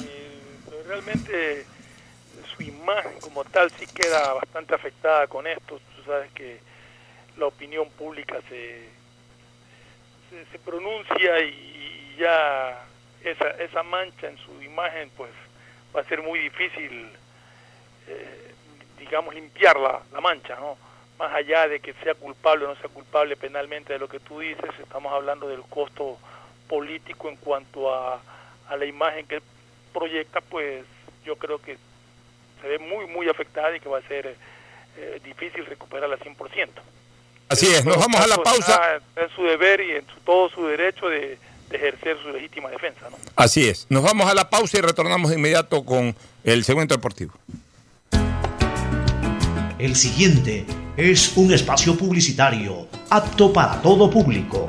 realmente 0.87 1.67
su 2.55 2.63
imagen 2.63 3.19
como 3.21 3.43
tal 3.43 3.69
sí 3.77 3.85
queda 3.85 4.33
bastante 4.33 4.73
afectada 4.73 5.27
con 5.27 5.45
esto. 5.45 5.79
Tú 5.95 6.03
sabes 6.07 6.31
que 6.31 6.57
la 7.37 7.45
opinión 7.45 7.87
pública 7.99 8.39
se, 8.49 8.79
se, 10.31 10.51
se 10.51 10.57
pronuncia 10.57 11.39
y 11.39 12.15
ya 12.17 12.83
esa, 13.23 13.51
esa 13.63 13.83
mancha 13.83 14.27
en 14.27 14.39
su 14.39 14.59
imagen 14.63 15.11
pues 15.15 15.29
va 15.95 16.01
a 16.01 16.05
ser 16.05 16.21
muy 16.21 16.39
difícil, 16.39 17.09
eh, 18.07 18.53
digamos, 18.99 19.33
limpiar 19.33 19.79
la, 19.79 20.01
la 20.11 20.21
mancha, 20.21 20.55
¿no? 20.59 20.77
Más 21.17 21.33
allá 21.33 21.67
de 21.67 21.79
que 21.79 21.93
sea 22.03 22.13
culpable 22.15 22.65
o 22.65 22.67
no 22.69 22.75
sea 22.75 22.89
culpable 22.89 23.37
penalmente 23.37 23.93
de 23.93 23.99
lo 23.99 24.09
que 24.09 24.19
tú 24.19 24.39
dices, 24.39 24.69
estamos 24.81 25.13
hablando 25.13 25.47
del 25.47 25.61
costo 25.61 26.17
político 26.67 27.29
en 27.29 27.37
cuanto 27.37 27.93
a, 27.93 28.19
a 28.67 28.75
la 28.75 28.85
imagen 28.85 29.25
que 29.25 29.41
proyecta, 29.93 30.41
pues 30.41 30.85
yo 31.25 31.37
creo 31.37 31.61
que 31.61 31.77
se 32.61 32.67
ve 32.67 32.79
muy, 32.79 33.07
muy 33.07 33.29
afectada 33.29 33.75
y 33.75 33.79
que 33.79 33.87
va 33.87 33.99
a 33.99 34.07
ser 34.07 34.35
eh, 34.97 35.21
difícil 35.23 35.65
recuperarla 35.65 36.17
100%. 36.17 36.69
Así 37.47 37.67
es, 37.67 37.85
nos 37.85 37.97
vamos 37.97 38.19
a 38.19 38.27
la 38.27 38.37
pausa. 38.37 38.97
Está 38.97 39.21
en 39.21 39.29
su 39.29 39.43
deber 39.43 39.79
y 39.81 39.91
en 39.91 40.07
su, 40.07 40.19
todo 40.21 40.49
su 40.49 40.65
derecho 40.67 41.07
de, 41.07 41.37
de 41.69 41.77
ejercer 41.77 42.17
su 42.21 42.29
legítima 42.29 42.69
defensa, 42.69 43.09
¿no? 43.09 43.17
Así 43.35 43.67
es. 43.67 43.87
Nos 43.89 44.03
vamos 44.03 44.29
a 44.29 44.33
la 44.33 44.49
pausa 44.49 44.77
y 44.77 44.81
retornamos 44.81 45.29
de 45.29 45.37
inmediato 45.37 45.83
con 45.83 46.15
el 46.43 46.63
segmento 46.63 46.95
deportivo. 46.95 47.33
El 49.77 49.95
siguiente 49.95 50.65
es 50.95 51.35
un 51.35 51.53
espacio 51.53 51.97
publicitario 51.97 52.87
apto 53.09 53.51
para 53.51 53.81
todo 53.81 54.09
público. 54.09 54.67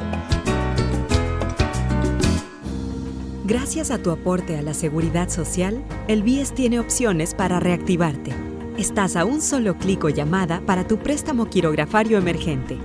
Gracias 3.45 3.93
a 3.93 4.03
tu 4.03 4.11
aporte 4.11 4.59
a 4.59 4.63
la 4.63 4.75
seguridad 4.75 5.29
social, 5.29 5.85
el 6.09 6.25
BIES 6.25 6.53
tiene 6.53 6.81
opciones 6.81 7.33
para 7.33 7.61
reactivarte. 7.61 8.33
Estás 8.77 9.15
a 9.15 9.25
un 9.25 9.41
solo 9.41 9.79
clic 9.79 10.03
o 10.03 10.09
llamada 10.09 10.61
para 10.67 10.89
tu 10.89 10.99
préstamo 10.99 11.49
quirografario 11.49 12.19
emergente. 12.19 12.77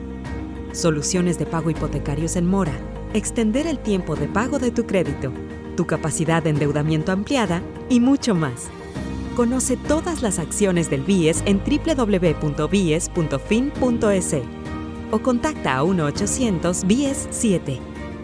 Soluciones 0.71 1.39
de 1.39 1.47
pago 1.47 1.71
hipotecarios 1.71 2.35
en 2.35 2.45
mora. 2.45 2.73
Extender 3.13 3.67
el 3.67 3.77
tiempo 3.79 4.15
de 4.15 4.29
pago 4.29 4.57
de 4.57 4.71
tu 4.71 4.85
crédito. 4.85 5.33
Tu 5.75 5.85
capacidad 5.85 6.41
de 6.41 6.51
endeudamiento 6.51 7.11
ampliada 7.11 7.61
y 7.89 7.99
mucho 7.99 8.35
más. 8.35 8.69
Conoce 9.35 9.75
todas 9.75 10.21
las 10.21 10.39
acciones 10.39 10.89
del 10.89 11.01
BIES 11.01 11.43
en 11.45 11.59
www.bies.fin.es 11.59 13.11
o 15.11 15.19
contacta 15.19 15.77
a 15.77 15.83
1-800-BIES-7. 15.83 17.79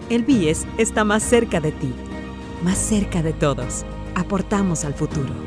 El 0.09 0.23
BIES 0.23 0.65
está 0.77 1.03
más 1.03 1.21
cerca 1.21 1.59
de 1.59 1.73
ti, 1.73 1.91
más 2.63 2.77
cerca 2.77 3.21
de 3.21 3.33
todos. 3.33 3.83
Aportamos 4.15 4.85
al 4.85 4.93
futuro. 4.93 5.46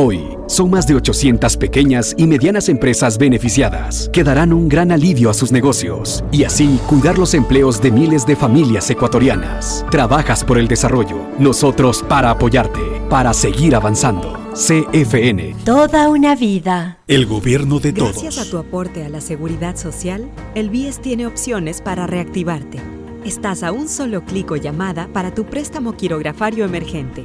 Hoy, 0.00 0.38
son 0.46 0.70
más 0.70 0.86
de 0.86 0.94
800 0.94 1.56
pequeñas 1.56 2.14
y 2.16 2.28
medianas 2.28 2.68
empresas 2.68 3.18
beneficiadas 3.18 4.08
que 4.12 4.22
darán 4.22 4.52
un 4.52 4.68
gran 4.68 4.92
alivio 4.92 5.28
a 5.28 5.34
sus 5.34 5.50
negocios 5.50 6.22
y 6.30 6.44
así 6.44 6.78
cuidar 6.86 7.18
los 7.18 7.34
empleos 7.34 7.82
de 7.82 7.90
miles 7.90 8.24
de 8.24 8.36
familias 8.36 8.88
ecuatorianas. 8.90 9.84
Trabajas 9.90 10.44
por 10.44 10.56
el 10.56 10.68
desarrollo, 10.68 11.16
nosotros 11.40 12.04
para 12.08 12.30
apoyarte, 12.30 12.78
para 13.10 13.34
seguir 13.34 13.74
avanzando. 13.74 14.38
CFN. 14.52 15.56
Toda 15.64 16.08
una 16.10 16.36
vida. 16.36 16.98
El 17.08 17.26
gobierno 17.26 17.80
de 17.80 17.92
todos. 17.92 18.22
Gracias 18.22 18.38
a 18.38 18.48
tu 18.48 18.58
aporte 18.58 19.04
a 19.04 19.08
la 19.08 19.20
seguridad 19.20 19.74
social, 19.74 20.30
el 20.54 20.70
BIES 20.70 21.00
tiene 21.00 21.26
opciones 21.26 21.80
para 21.80 22.06
reactivarte. 22.06 22.78
Estás 23.24 23.64
a 23.64 23.72
un 23.72 23.88
solo 23.88 24.24
clic 24.24 24.48
o 24.52 24.56
llamada 24.56 25.08
para 25.12 25.34
tu 25.34 25.44
préstamo 25.44 25.96
quirografario 25.96 26.64
emergente 26.64 27.24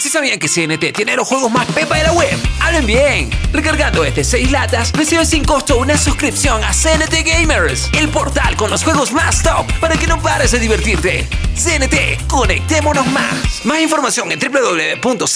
¿sí 0.00 0.08
sabían 0.08 0.38
que 0.38 0.48
CNT 0.48 0.92
tiene 0.94 1.16
los 1.16 1.26
juegos 1.26 1.50
más 1.50 1.66
pepa 1.66 1.96
de 1.96 2.04
la 2.04 2.12
web? 2.12 2.38
¡Hablen 2.60 2.86
bien! 2.86 3.30
Recargando 3.52 4.04
este 4.04 4.22
6 4.24 4.52
latas, 4.52 4.92
recibes 4.92 5.28
sin 5.28 5.44
costo 5.44 5.78
una 5.78 5.96
suscripción 5.96 6.62
a 6.62 6.72
CNT 6.72 7.24
Gamers, 7.24 7.90
el 7.98 8.08
portal 8.08 8.56
con 8.56 8.70
los 8.70 8.84
juegos 8.84 9.12
más 9.12 9.42
top 9.42 9.66
para 9.80 9.96
que 9.96 10.06
no 10.06 10.20
pares 10.20 10.52
de 10.52 10.60
divertirte. 10.60 11.26
CNT, 11.54 12.28
conectémonos 12.28 13.06
más. 13.08 13.64
Más 13.64 13.80
información 13.80 14.30
en 14.30 14.38
www.cnt.com.es. 14.38 15.28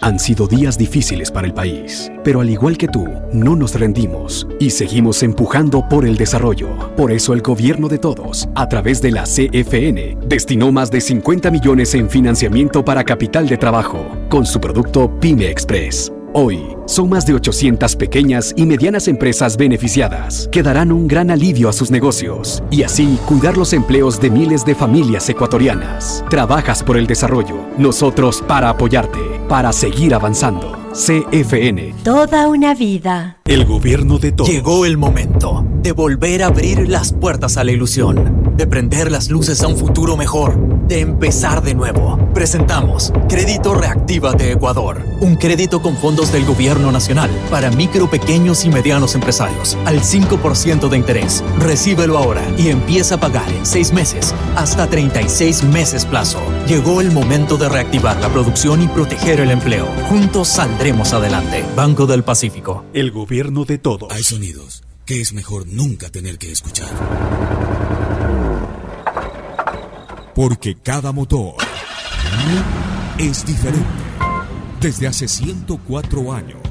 Han 0.00 0.18
sido 0.18 0.46
días 0.46 0.78
difíciles 0.78 1.30
para 1.30 1.46
el 1.46 1.52
país, 1.52 2.10
pero 2.22 2.40
al 2.40 2.48
igual 2.48 2.78
que 2.78 2.88
tú, 2.88 3.06
no 3.32 3.56
nos 3.56 3.74
rendimos 3.74 4.46
y 4.58 4.70
seguimos 4.70 5.22
empujando 5.22 5.86
por 5.88 6.06
el 6.06 6.16
desarrollo. 6.16 6.94
Por 6.96 7.12
eso 7.12 7.34
el 7.34 7.42
gobierno 7.42 7.88
de 7.88 7.98
todos, 7.98 8.48
a 8.54 8.68
través 8.68 9.02
de 9.02 9.10
la 9.10 9.24
CFN, 9.24 10.16
destinó 10.26 10.72
más 10.72 10.90
de 10.90 11.02
50 11.02 11.50
millones 11.50 11.94
en 11.94 12.08
financiamiento 12.08 12.84
para 12.84 12.93
capital 13.02 13.48
de 13.48 13.56
trabajo, 13.56 14.06
con 14.28 14.46
su 14.46 14.60
producto 14.60 15.10
Pyme 15.18 15.48
Express. 15.50 16.12
Hoy, 16.34 16.76
son 16.86 17.08
más 17.08 17.26
de 17.26 17.34
800 17.34 17.96
pequeñas 17.96 18.52
y 18.56 18.66
medianas 18.66 19.08
empresas 19.08 19.56
beneficiadas 19.56 20.48
que 20.50 20.62
darán 20.62 20.92
un 20.92 21.08
gran 21.08 21.30
alivio 21.30 21.68
a 21.68 21.72
sus 21.72 21.90
negocios 21.90 22.62
y 22.70 22.82
así 22.82 23.18
cuidar 23.26 23.56
los 23.56 23.72
empleos 23.72 24.20
de 24.20 24.30
miles 24.30 24.64
de 24.64 24.74
familias 24.74 25.28
ecuatorianas. 25.28 26.24
Trabajas 26.30 26.82
por 26.82 26.96
el 26.96 27.06
desarrollo, 27.06 27.56
nosotros 27.78 28.42
para 28.46 28.68
apoyarte, 28.68 29.20
para 29.48 29.72
seguir 29.72 30.14
avanzando. 30.14 30.84
CFN. 30.94 31.92
Toda 32.04 32.46
una 32.46 32.72
vida. 32.72 33.38
El 33.44 33.64
gobierno 33.64 34.20
de 34.20 34.30
todos. 34.30 34.48
Llegó 34.48 34.86
el 34.86 34.96
momento 34.96 35.66
de 35.82 35.90
volver 35.90 36.44
a 36.44 36.46
abrir 36.46 36.88
las 36.88 37.12
puertas 37.12 37.56
a 37.56 37.64
la 37.64 37.72
ilusión, 37.72 38.54
de 38.56 38.66
prender 38.68 39.10
las 39.10 39.28
luces 39.28 39.60
a 39.62 39.66
un 39.66 39.76
futuro 39.76 40.16
mejor, 40.16 40.56
de 40.86 41.00
empezar 41.00 41.62
de 41.62 41.74
nuevo. 41.74 42.16
Presentamos 42.32 43.12
Crédito 43.28 43.74
Reactiva 43.74 44.34
de 44.34 44.52
Ecuador, 44.52 45.02
un 45.20 45.34
crédito 45.34 45.82
con 45.82 45.96
fondos 45.96 46.30
del 46.30 46.44
gobierno 46.44 46.64
nacional 46.78 47.30
para 47.50 47.70
micro, 47.70 48.08
pequeños 48.08 48.64
y 48.64 48.70
medianos 48.70 49.14
empresarios 49.14 49.76
al 49.84 50.00
5% 50.00 50.88
de 50.88 50.96
interés. 50.96 51.44
Recíbelo 51.58 52.18
ahora 52.18 52.42
y 52.58 52.68
empieza 52.68 53.16
a 53.16 53.20
pagar 53.20 53.50
en 53.52 53.64
6 53.64 53.92
meses 53.92 54.34
hasta 54.56 54.88
36 54.88 55.64
meses 55.64 56.04
plazo. 56.04 56.40
Llegó 56.66 57.00
el 57.00 57.10
momento 57.10 57.56
de 57.56 57.68
reactivar 57.68 58.20
la 58.20 58.28
producción 58.28 58.82
y 58.82 58.88
proteger 58.88 59.40
el 59.40 59.50
empleo. 59.50 59.86
Juntos 60.08 60.48
saldremos 60.48 61.12
adelante. 61.12 61.64
Banco 61.76 62.06
del 62.06 62.24
Pacífico. 62.24 62.84
El 62.92 63.10
gobierno 63.10 63.64
de 63.64 63.78
todos. 63.78 64.12
Hay 64.12 64.22
sonidos 64.22 64.84
que 65.06 65.20
es 65.20 65.32
mejor 65.32 65.66
nunca 65.66 66.08
tener 66.08 66.38
que 66.38 66.50
escuchar. 66.50 66.88
Porque 70.34 70.76
cada 70.76 71.12
motor 71.12 71.54
es 73.18 73.46
diferente. 73.46 73.86
Desde 74.80 75.06
hace 75.06 75.28
104 75.28 76.32
años, 76.32 76.60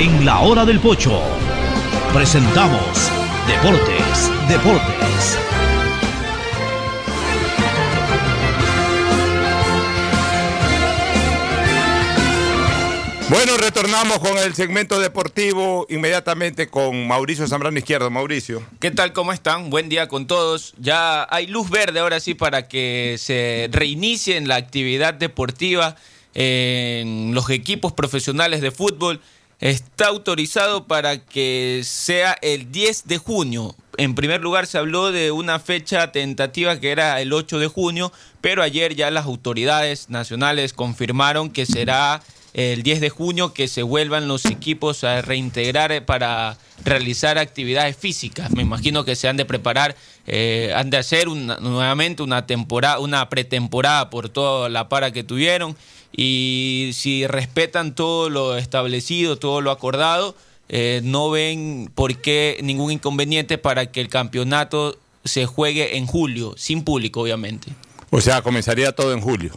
En 0.00 0.24
la 0.24 0.40
hora 0.40 0.64
del 0.64 0.80
pocho 0.80 1.20
presentamos 2.14 2.80
Deportes, 3.46 4.30
Deportes. 4.48 5.38
Bueno, 13.28 13.58
retornamos 13.58 14.20
con 14.20 14.38
el 14.38 14.54
segmento 14.54 14.98
deportivo 14.98 15.86
inmediatamente 15.90 16.68
con 16.68 17.06
Mauricio 17.06 17.46
Zambrano 17.46 17.76
Izquierdo. 17.76 18.10
Mauricio. 18.10 18.62
¿Qué 18.78 18.90
tal? 18.90 19.12
¿Cómo 19.12 19.34
están? 19.34 19.68
Buen 19.68 19.90
día 19.90 20.08
con 20.08 20.26
todos. 20.26 20.72
Ya 20.78 21.26
hay 21.28 21.46
luz 21.46 21.68
verde 21.68 22.00
ahora 22.00 22.20
sí 22.20 22.32
para 22.32 22.68
que 22.68 23.16
se 23.18 23.68
reinicien 23.70 24.48
la 24.48 24.56
actividad 24.56 25.12
deportiva 25.12 25.96
en 26.32 27.34
los 27.34 27.50
equipos 27.50 27.92
profesionales 27.92 28.62
de 28.62 28.70
fútbol. 28.70 29.20
Está 29.60 30.06
autorizado 30.06 30.86
para 30.86 31.18
que 31.18 31.82
sea 31.84 32.34
el 32.40 32.72
10 32.72 33.06
de 33.06 33.18
junio. 33.18 33.76
En 33.98 34.14
primer 34.14 34.40
lugar 34.40 34.66
se 34.66 34.78
habló 34.78 35.12
de 35.12 35.32
una 35.32 35.58
fecha 35.58 36.12
tentativa 36.12 36.80
que 36.80 36.90
era 36.90 37.20
el 37.20 37.34
8 37.34 37.58
de 37.58 37.66
junio, 37.66 38.10
pero 38.40 38.62
ayer 38.62 38.94
ya 38.94 39.10
las 39.10 39.26
autoridades 39.26 40.08
nacionales 40.08 40.72
confirmaron 40.72 41.50
que 41.50 41.66
será 41.66 42.22
el 42.54 42.82
10 42.82 43.02
de 43.02 43.10
junio 43.10 43.52
que 43.52 43.68
se 43.68 43.82
vuelvan 43.82 44.28
los 44.28 44.46
equipos 44.46 45.04
a 45.04 45.20
reintegrar 45.20 46.06
para 46.06 46.56
realizar 46.82 47.36
actividades 47.36 47.96
físicas. 47.98 48.50
Me 48.52 48.62
imagino 48.62 49.04
que 49.04 49.14
se 49.14 49.28
han 49.28 49.36
de 49.36 49.44
preparar, 49.44 49.94
eh, 50.26 50.72
han 50.74 50.88
de 50.88 50.96
hacer 50.96 51.28
una- 51.28 51.58
nuevamente 51.58 52.22
una 52.22 52.46
temporada, 52.46 52.98
una 52.98 53.28
pretemporada 53.28 54.08
por 54.08 54.30
toda 54.30 54.70
la 54.70 54.88
para 54.88 55.10
que 55.12 55.22
tuvieron 55.22 55.76
y 56.12 56.90
si 56.94 57.26
respetan 57.26 57.94
todo 57.94 58.30
lo 58.30 58.56
establecido, 58.56 59.38
todo 59.38 59.60
lo 59.60 59.70
acordado, 59.70 60.34
eh, 60.68 61.00
no 61.04 61.30
ven 61.30 61.90
por 61.94 62.16
qué 62.20 62.58
ningún 62.62 62.92
inconveniente 62.92 63.58
para 63.58 63.90
que 63.90 64.00
el 64.00 64.08
campeonato 64.08 64.98
se 65.24 65.46
juegue 65.46 65.96
en 65.96 66.06
julio, 66.06 66.54
sin 66.56 66.84
público 66.84 67.20
obviamente. 67.22 67.72
O 68.10 68.20
sea, 68.20 68.42
comenzaría 68.42 68.92
todo 68.92 69.12
en 69.12 69.20
julio. 69.20 69.52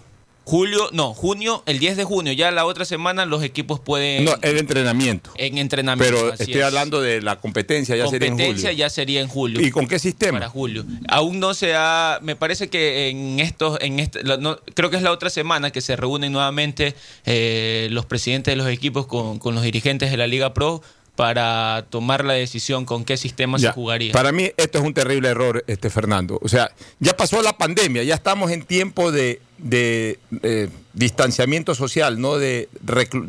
Julio, 0.46 0.90
no, 0.92 1.14
junio, 1.14 1.64
el 1.66 1.80
10 1.80 1.96
de 1.96 2.04
junio, 2.04 2.34
ya 2.34 2.52
la 2.52 2.66
otra 2.66 2.84
semana 2.84 3.26
los 3.26 3.42
equipos 3.44 3.80
pueden... 3.80 4.26
No, 4.26 4.34
el 4.42 4.58
entrenamiento. 4.58 5.32
En 5.38 5.58
entrenamiento. 5.58 6.14
Pero 6.16 6.34
así 6.34 6.44
estoy 6.44 6.60
es. 6.60 6.66
hablando 6.66 7.00
de 7.02 7.22
la 7.22 7.38
competencia, 7.40 7.96
ya 7.96 8.08
sería 8.08 8.28
en 8.28 8.34
Competencia 8.34 8.70
julio. 8.72 8.78
ya 8.78 8.90
sería 8.90 9.22
en 9.22 9.28
julio. 9.30 9.62
¿Y 9.62 9.72
con 9.72 9.88
qué 9.88 10.00
sistema? 10.00 10.40
Para 10.40 10.50
julio. 10.50 10.84
Aún 11.08 11.40
no 11.40 11.54
se 11.54 11.76
ha, 11.76 12.20
me 12.22 12.36
parece 12.36 12.68
que 12.70 13.08
en 13.08 13.40
estos, 13.40 13.78
en 13.82 14.02
este, 14.02 14.22
no- 14.24 14.58
creo 14.74 14.90
que 14.90 14.98
es 14.98 15.02
la 15.04 15.12
otra 15.12 15.30
semana 15.30 15.72
que 15.72 15.80
se 15.80 15.96
reúnen 15.96 16.34
nuevamente 16.34 16.94
eh, 17.26 17.88
los 17.92 18.06
presidentes 18.06 18.52
de 18.52 18.56
los 18.58 18.68
equipos 18.68 19.08
con, 19.08 19.40
con 19.40 19.56
los 19.56 19.64
dirigentes 19.64 20.12
de 20.12 20.18
la 20.18 20.28
Liga 20.28 20.54
Pro 20.54 20.82
para 21.16 21.86
tomar 21.90 22.26
la 22.26 22.34
decisión 22.34 22.86
con 22.86 23.06
qué 23.06 23.18
sistema 23.18 23.58
Ya, 23.58 23.70
se 23.70 23.74
jugaría. 23.74 24.14
Para 24.14 24.32
mí 24.32 24.52
esto 24.58 24.80
es 24.80 24.84
un 24.84 24.94
terrible 24.94 25.30
error, 25.30 25.64
este 25.68 25.90
Fernando. 25.90 26.40
O 26.42 26.48
sea, 26.48 26.72
ya 27.00 27.16
pasó 27.16 27.42
la 27.42 27.58
pandemia, 27.58 28.04
ya 28.04 28.16
estamos 28.16 28.52
en 28.52 28.64
tiempo 28.64 29.12
de, 29.12 29.40
de, 29.60 30.20
eh, 30.42 30.70
distanciamiento 30.94 31.76
social, 31.76 32.20
no 32.20 32.38
de, 32.38 32.68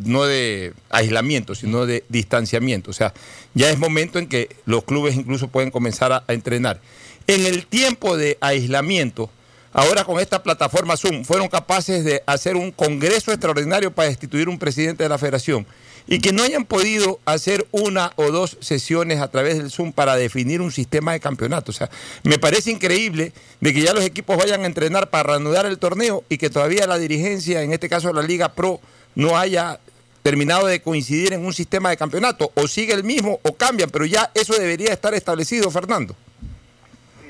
no 0.04 0.24
de 0.24 0.72
aislamiento, 0.88 1.54
sino 1.54 1.84
de 1.84 2.04
distanciamiento. 2.08 2.90
O 2.90 2.94
sea, 2.94 3.12
ya 3.52 3.70
es 3.70 3.78
momento 3.78 4.18
en 4.18 4.28
que 4.28 4.48
los 4.64 4.84
clubes 4.84 5.14
incluso 5.14 5.48
pueden 5.48 5.70
comenzar 5.70 6.12
a, 6.12 6.24
a 6.26 6.32
entrenar. 6.32 6.80
En 7.26 7.44
el 7.44 7.66
tiempo 7.66 8.16
de 8.16 8.38
aislamiento, 8.40 9.28
ahora 9.74 10.04
con 10.04 10.20
esta 10.20 10.42
plataforma 10.42 10.96
Zoom, 10.96 11.24
fueron 11.24 11.48
capaces 11.48 12.02
de 12.04 12.22
hacer 12.26 12.56
un 12.56 12.70
congreso 12.70 13.30
extraordinario 13.30 13.90
para 13.90 14.08
destituir 14.08 14.48
un 14.48 14.58
presidente 14.58 15.02
de 15.02 15.08
la 15.10 15.18
federación 15.18 15.66
y 16.06 16.20
que 16.20 16.32
no 16.32 16.42
hayan 16.42 16.64
podido 16.64 17.18
hacer 17.24 17.66
una 17.70 18.12
o 18.16 18.30
dos 18.30 18.58
sesiones 18.60 19.20
a 19.20 19.30
través 19.30 19.56
del 19.56 19.70
Zoom 19.70 19.92
para 19.92 20.16
definir 20.16 20.60
un 20.60 20.70
sistema 20.70 21.12
de 21.12 21.20
campeonato. 21.20 21.70
O 21.70 21.74
sea, 21.74 21.88
me 22.22 22.38
parece 22.38 22.70
increíble 22.70 23.32
de 23.60 23.72
que 23.72 23.80
ya 23.80 23.94
los 23.94 24.04
equipos 24.04 24.36
vayan 24.36 24.62
a 24.62 24.66
entrenar 24.66 25.10
para 25.10 25.30
reanudar 25.30 25.66
el 25.66 25.78
torneo 25.78 26.24
y 26.28 26.38
que 26.38 26.50
todavía 26.50 26.86
la 26.86 26.98
dirigencia, 26.98 27.62
en 27.62 27.72
este 27.72 27.88
caso 27.88 28.12
la 28.12 28.22
Liga 28.22 28.52
Pro, 28.52 28.80
no 29.14 29.38
haya 29.38 29.80
terminado 30.22 30.66
de 30.66 30.80
coincidir 30.80 31.32
en 31.32 31.44
un 31.44 31.52
sistema 31.52 31.90
de 31.90 31.96
campeonato. 31.96 32.50
O 32.54 32.68
sigue 32.68 32.92
el 32.92 33.04
mismo 33.04 33.40
o 33.42 33.54
cambian, 33.54 33.90
pero 33.90 34.04
ya 34.04 34.30
eso 34.34 34.54
debería 34.54 34.92
estar 34.92 35.14
establecido, 35.14 35.70
Fernando. 35.70 36.14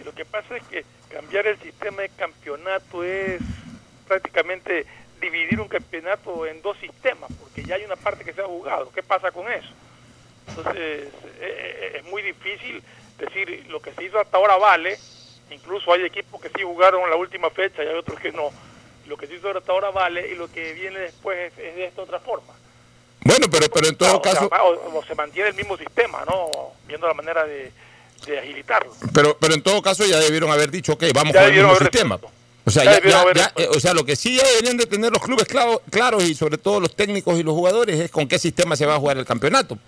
Y 0.00 0.04
lo 0.04 0.14
que 0.14 0.24
pasa 0.24 0.56
es 0.56 0.62
que 0.64 0.84
cambiar 1.10 1.46
el 1.46 1.58
sistema 1.60 2.02
de 2.02 2.08
campeonato 2.10 3.04
es 3.04 3.40
prácticamente 4.06 4.86
dividir 5.24 5.60
un 5.60 5.68
campeonato 5.68 6.46
en 6.46 6.60
dos 6.62 6.76
sistemas, 6.78 7.30
porque 7.40 7.62
ya 7.64 7.76
hay 7.76 7.84
una 7.84 7.96
parte 7.96 8.24
que 8.24 8.32
se 8.32 8.40
ha 8.40 8.46
jugado. 8.46 8.90
¿Qué 8.94 9.02
pasa 9.02 9.30
con 9.30 9.50
eso? 9.50 9.68
Entonces, 10.48 10.76
eh, 10.76 11.10
eh, 11.40 11.96
es 11.98 12.04
muy 12.04 12.22
difícil 12.22 12.82
decir 13.18 13.66
lo 13.68 13.80
que 13.80 13.92
se 13.92 14.04
hizo 14.04 14.18
hasta 14.20 14.36
ahora 14.36 14.56
vale. 14.56 14.98
Incluso 15.50 15.92
hay 15.92 16.04
equipos 16.04 16.40
que 16.40 16.48
sí 16.48 16.62
jugaron 16.62 17.08
la 17.08 17.16
última 17.16 17.50
fecha 17.50 17.82
y 17.82 17.86
hay 17.88 17.94
otros 17.94 18.18
que 18.20 18.32
no. 18.32 18.50
Lo 19.06 19.16
que 19.16 19.26
se 19.26 19.34
hizo 19.34 19.50
hasta 19.50 19.72
ahora 19.72 19.90
vale 19.90 20.28
y 20.30 20.34
lo 20.34 20.50
que 20.50 20.72
viene 20.72 20.98
después 21.00 21.52
es, 21.52 21.58
es 21.58 21.74
de 21.76 21.84
esta 21.86 22.02
otra 22.02 22.18
forma. 22.20 22.52
Bueno, 23.22 23.46
pero, 23.50 23.68
pero 23.70 23.86
en 23.88 23.96
todo 23.96 24.18
O 24.18 24.22
sea, 24.22 24.32
caso... 24.32 24.46
o- 24.48 24.98
o 24.98 25.04
se 25.04 25.14
mantiene 25.14 25.50
el 25.50 25.54
mismo 25.54 25.76
sistema, 25.76 26.24
¿no? 26.26 26.72
Viendo 26.86 27.06
la 27.06 27.14
manera 27.14 27.44
de, 27.44 27.70
de 28.26 28.38
agilitarlo. 28.38 28.92
Pero, 29.14 29.36
pero 29.38 29.54
en 29.54 29.62
todo 29.62 29.80
caso 29.82 30.04
ya 30.06 30.18
debieron 30.18 30.50
haber 30.50 30.70
dicho, 30.70 30.92
ok, 30.92 31.04
vamos 31.14 31.32
Ya 31.34 31.40
con 31.42 31.50
el 31.50 31.56
mismo 31.56 31.76
sistema. 31.76 32.18
O 32.66 32.70
sea, 32.70 32.84
Ya 32.84 32.92
ya- 33.02 33.24
ya, 33.34 33.52
eh, 33.56 33.68
o 33.74 33.78
sea, 33.78 33.92
lo 33.92 34.04
que 34.06 34.16
sí 34.16 34.36
ya 34.36 34.42
deberían 34.44 34.76
de 34.78 34.86
tener 34.86 35.12
los 35.12 35.22
clubes 35.22 35.46
claro- 35.46 35.82
claros 35.90 36.24
y 36.24 36.34
sobre 36.34 36.56
todo 36.56 36.80
los 36.80 36.96
técnicos 36.96 37.38
y 37.38 37.42
los 37.42 37.54
jugadores 37.54 38.00
es 38.00 38.10
con 38.10 38.26
qué 38.26 38.38
sistema 38.38 38.74
se 38.76 38.86
va 38.86 38.94
a 38.94 38.98
jugar 38.98 39.18
el 39.18 39.26
campeonato. 39.26 39.78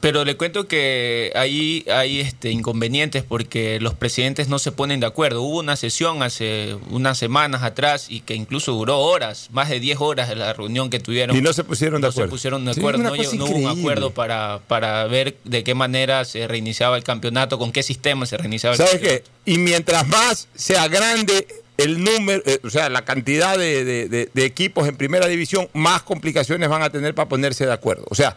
Pero 0.00 0.24
le 0.24 0.36
cuento 0.36 0.66
que 0.66 1.30
ahí 1.36 1.84
hay 1.88 2.18
este, 2.20 2.50
inconvenientes 2.50 3.22
porque 3.22 3.78
los 3.80 3.94
presidentes 3.94 4.48
no 4.48 4.58
se 4.58 4.72
ponen 4.72 4.98
de 4.98 5.06
acuerdo. 5.06 5.42
Hubo 5.42 5.60
una 5.60 5.76
sesión 5.76 6.24
hace 6.24 6.76
unas 6.90 7.18
semanas 7.18 7.62
atrás 7.62 8.06
y 8.08 8.20
que 8.20 8.34
incluso 8.34 8.72
duró 8.72 8.98
horas, 8.98 9.48
más 9.52 9.68
de 9.68 9.78
10 9.78 10.00
horas 10.00 10.28
de 10.28 10.34
la 10.34 10.52
reunión 10.54 10.90
que 10.90 10.98
tuvieron. 10.98 11.36
Y 11.36 11.40
no 11.40 11.52
se 11.52 11.62
pusieron 11.62 12.00
de 12.00 12.06
No 12.06 12.10
acuerdo. 12.10 12.28
se 12.28 12.30
pusieron 12.30 12.64
de 12.64 12.74
Sí, 12.74 12.80
acuerdo, 12.80 12.98
no, 13.04 13.12
hubo 13.12 13.54
un 13.56 13.78
acuerdo 13.78 14.10
para, 14.10 14.60
para 14.66 15.04
ver 15.06 15.36
de 15.44 15.62
qué 15.62 15.74
manera 15.74 16.24
se 16.24 16.48
reiniciaba 16.48 16.96
el 16.96 17.04
campeonato, 17.04 17.56
con 17.58 17.70
qué 17.70 17.84
sistema 17.84 18.26
se 18.26 18.36
reiniciaba 18.38 18.74
el 18.74 18.78
¿Sabes 18.78 18.94
campeonato. 18.94 19.24
qué? 19.44 19.52
Y 19.52 19.58
mientras 19.58 20.08
más 20.08 20.48
sea 20.56 20.88
grande 20.88 21.46
el 21.76 22.02
número, 22.02 22.42
eh, 22.44 22.58
o 22.64 22.70
sea, 22.70 22.88
la 22.88 23.04
cantidad 23.04 23.56
de, 23.56 23.84
de- 23.84 24.08
de- 24.08 24.28
de 24.34 24.44
equipos 24.44 24.88
en 24.88 24.96
primera 24.96 25.28
división, 25.28 25.68
más 25.74 26.02
complicaciones 26.02 26.68
van 26.68 26.82
a 26.82 26.90
tener 26.90 27.14
para 27.14 27.28
ponerse 27.28 27.66
de 27.66 27.72
acuerdo. 27.72 28.04
O 28.10 28.16
sea, 28.16 28.36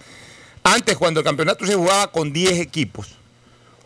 antes 0.66 0.98
cuando 0.98 1.20
el 1.22 1.24
campeonato 1.24 1.66
se 1.66 1.76
jugaba 1.76 2.12
con 2.12 2.34
10 2.34 2.60
equipos, 2.60 3.10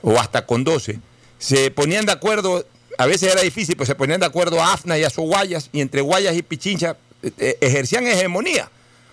o 0.01 0.17
hasta 0.17 0.45
con 0.45 0.63
12, 0.63 0.99
se 1.37 1.71
ponían 1.71 2.05
de 2.05 2.13
acuerdo, 2.13 2.65
a 2.97 3.05
veces 3.05 3.31
era 3.33 3.41
difícil, 3.41 3.75
pero 3.75 3.85
se 3.85 3.95
ponían 3.95 4.19
de 4.21 4.25
acuerdo 4.25 4.61
a 4.61 4.73
AFNA 4.73 4.97
y 4.97 5.03
a 5.03 5.09
Guayas, 5.15 5.69
y 5.73 5.81
entre 5.81 6.01
Guayas 6.01 6.35
y 6.35 6.41
Pichincha 6.41 6.95
eh, 7.21 7.31
eh, 7.37 7.57
ejercían 7.61 8.07
hegemonía. 8.07 8.71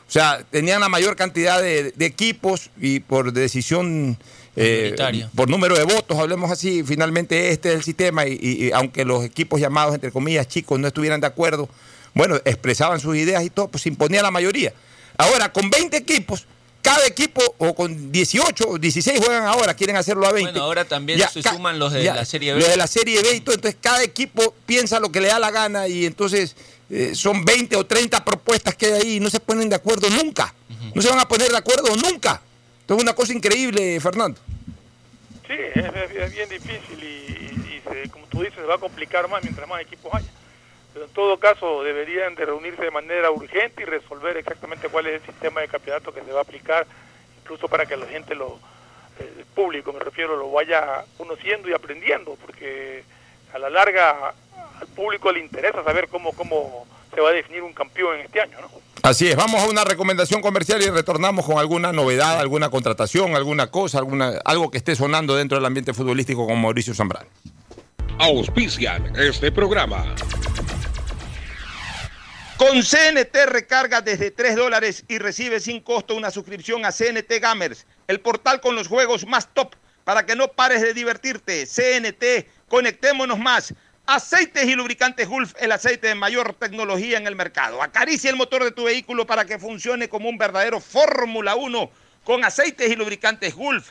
O 0.09 0.11
sea, 0.13 0.45
tenían 0.51 0.81
la 0.81 0.89
mayor 0.89 1.17
cantidad 1.17 1.61
de, 1.61 1.91
de 1.91 2.07
equipos 2.07 2.71
y 2.81 3.01
por 3.01 3.33
decisión, 3.33 4.17
eh, 4.55 4.95
por 5.35 5.51
número 5.51 5.77
de 5.77 5.83
votos, 5.83 6.17
hablemos 6.17 6.53
así, 6.53 6.85
finalmente 6.85 7.51
este 7.51 7.71
es 7.71 7.75
el 7.75 7.83
sistema 7.83 8.25
y, 8.27 8.39
y- 8.41 8.67
y 8.67 8.71
aunque 8.73 9.05
los 9.05 9.25
equipos 9.25 9.61
llamados, 9.61 9.93
entre 9.97 10.13
comillas, 10.13 10.47
chicos 10.47 10.79
no 10.79 10.87
estuvieran 10.87 11.21
de 11.21 11.27
acuerdo, 11.27 11.69
bueno, 12.15 12.37
expresaban 12.45 13.01
sus 13.01 13.17
ideas 13.17 13.45
y 13.45 13.51
todo, 13.51 13.67
pues 13.67 13.83
se 13.83 13.89
imponía 13.89 14.23
la 14.23 14.31
mayoría. 14.31 14.73
Ahora, 15.19 15.53
con 15.53 15.69
20 15.69 15.97
equipos, 15.97 16.47
cada 16.87 17.07
equipo, 17.07 17.43
o 17.59 17.75
con 17.75 18.11
18 18.13 18.69
o 18.69 18.79
16 18.79 19.19
juegan 19.19 19.45
ahora, 19.45 19.75
quieren 19.75 19.97
hacerlo 19.97 20.27
a 20.27 20.33
20. 20.33 20.53
Bueno, 20.53 20.65
ahora 20.65 20.85
también 20.85 21.19
Ya, 21.19 21.29
se 21.29 21.43
suman 21.43 21.79
los 21.79 21.93
de 21.93 22.03
ya, 22.03 22.15
la 22.15 22.25
Serie 22.25 22.55
B. 22.55 22.61
Los 22.61 22.69
de 22.69 22.77
la 22.77 22.87
Serie 22.87 23.21
B 23.23 23.35
y 23.35 23.41
todo. 23.41 23.55
Entonces, 23.55 23.79
cada 23.81 24.03
equipo 24.03 24.55
piensa 24.67 24.99
lo 25.01 25.11
que 25.13 25.21
le 25.21 25.29
da 25.29 25.39
la 25.39 25.51
gana 25.51 25.87
y 25.89 26.07
entonces 26.07 26.57
eh, 26.91 27.15
son 27.15 27.45
20 27.45 27.77
o 27.77 27.85
30 27.85 28.25
propuestas 28.25 28.75
que 28.75 28.87
hay 28.87 28.93
ahí 28.93 29.17
y 29.17 29.21
no 29.21 29.29
se 29.31 29.41
ponen 29.41 29.69
de 29.69 29.77
acuerdo 29.77 30.09
nunca. 30.11 30.55
No 30.95 31.03
se 31.03 31.09
van 31.11 31.19
a 31.19 31.29
poner 31.29 31.51
de 31.51 31.57
acuerdo 31.59 31.95
nunca. 31.97 32.41
Entonces, 32.83 33.03
una 33.03 33.15
cosa 33.15 33.33
increíble, 33.33 33.99
Fernando. 34.01 34.39
Sí, 35.47 35.53
es, 35.75 35.85
es- 35.85 36.17
es 36.17 36.33
bien 36.35 36.49
difícil 36.49 37.03
y, 37.03 37.77
y 37.77 37.83
se- 37.89 38.09
como 38.11 38.27
tú 38.27 38.39
dices, 38.41 38.55
se 38.57 38.63
va 38.63 38.77
a 38.77 38.79
complicar 38.79 39.29
más 39.29 39.43
mientras 39.43 39.69
más 39.69 39.81
equipos 39.83 40.13
haya. 40.15 40.27
Pero 40.97 41.09
en 41.09 41.13
todo 41.13 41.39
caso 41.39 41.83
deberían 41.83 42.35
de 42.37 42.47
reunirse 42.47 42.81
de 42.81 42.91
manera 42.91 43.31
urgente 43.31 43.83
y 43.83 43.85
resolver 43.85 44.35
exactamente 44.39 44.89
cuál 44.89 45.07
es 45.07 45.21
el 45.21 45.27
sistema 45.27 45.61
de 45.61 45.69
campeonato 45.69 46.11
que 46.11 46.23
se 46.23 46.33
va 46.33 46.39
a 46.39 46.43
aplicar, 46.43 46.87
incluso 47.43 47.69
para 47.69 47.85
que 47.85 47.99
la 47.99 48.07
gente, 48.07 48.35
lo, 48.35 48.59
el 49.19 49.45
público 49.45 49.93
me 49.93 50.01
refiero, 50.01 50.39
lo 50.39 50.51
vaya 50.51 51.05
conociendo 51.19 51.69
y 51.69 51.75
aprendiendo, 51.75 52.39
porque 52.41 53.05
a 53.53 53.59
la 53.59 53.69
larga 53.69 54.33
al 54.81 54.87
público 54.97 55.31
le 55.31 55.41
interesa 55.41 55.85
saber 55.85 56.09
cómo, 56.09 56.33
cómo 56.33 56.87
se 57.15 57.21
va 57.21 57.29
a 57.29 57.33
definir 57.33 57.63
un 57.63 57.75
campeón 57.75 58.17
en 58.17 58.25
este 58.25 58.41
año, 58.41 58.59
¿no? 58.63 58.71
Así 59.03 59.29
es, 59.29 59.37
vamos 59.37 59.63
a 59.63 59.69
una 59.69 59.85
recomendación 59.85 60.41
comercial 60.41 60.81
y 60.81 60.89
retornamos 60.89 61.45
con 61.45 61.59
alguna 61.59 61.93
novedad, 61.93 62.41
alguna 62.41 62.71
contratación, 62.71 63.37
alguna 63.37 63.67
cosa, 63.67 63.99
alguna, 63.99 64.41
algo 64.47 64.71
que 64.71 64.79
esté 64.79 64.97
sonando 64.97 65.37
dentro 65.37 65.59
del 65.59 65.67
ambiente 65.67 65.93
futbolístico 65.93 66.47
con 66.47 66.59
Mauricio 66.59 66.95
Zambrano. 66.95 67.29
Auspician 68.19 69.13
este 69.15 69.53
programa. 69.53 70.15
Con 72.59 72.83
CNT 72.83 73.37
recarga 73.49 74.01
desde 74.01 74.31
3 74.31 74.57
dólares 74.57 75.05
y 75.09 75.19
recibe 75.19 75.61
sin 75.61 75.81
costo 75.81 76.15
una 76.15 76.31
suscripción 76.31 76.87
a 76.87 76.91
CNT 76.91 77.31
Gamers, 77.39 77.85
el 78.09 78.21
portal 78.21 78.63
con 78.63 78.75
los 78.75 78.89
juegos 78.89 79.27
más 79.27 79.53
top 79.53 79.75
para 80.05 80.25
que 80.25 80.37
no 80.37 80.49
pares 80.49 80.81
de 80.81 80.95
divertirte. 80.95 81.67
CNT, 81.67 82.49
conectémonos 82.69 83.39
más. 83.39 83.75
Aceites 84.07 84.65
y 84.65 84.75
lubricantes 84.75 85.29
Gulf, 85.29 85.53
el 85.59 85.71
aceite 85.71 86.09
de 86.09 86.15
mayor 86.15 86.55
tecnología 86.55 87.19
en 87.19 87.27
el 87.27 87.37
mercado. 87.37 87.83
Acaricia 87.83 88.31
el 88.31 88.37
motor 88.37 88.65
de 88.65 88.71
tu 88.71 88.85
vehículo 88.85 89.27
para 89.27 89.45
que 89.45 89.59
funcione 89.59 90.09
como 90.09 90.31
un 90.31 90.39
verdadero 90.39 90.81
Fórmula 90.81 91.57
1 91.57 91.91
con 92.25 92.43
aceites 92.43 92.91
y 92.91 92.97
lubricantes 92.97 93.55
Gulf. 93.55 93.91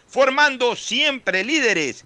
formando 0.11 0.75
siempre 0.75 1.43
líderes. 1.43 2.05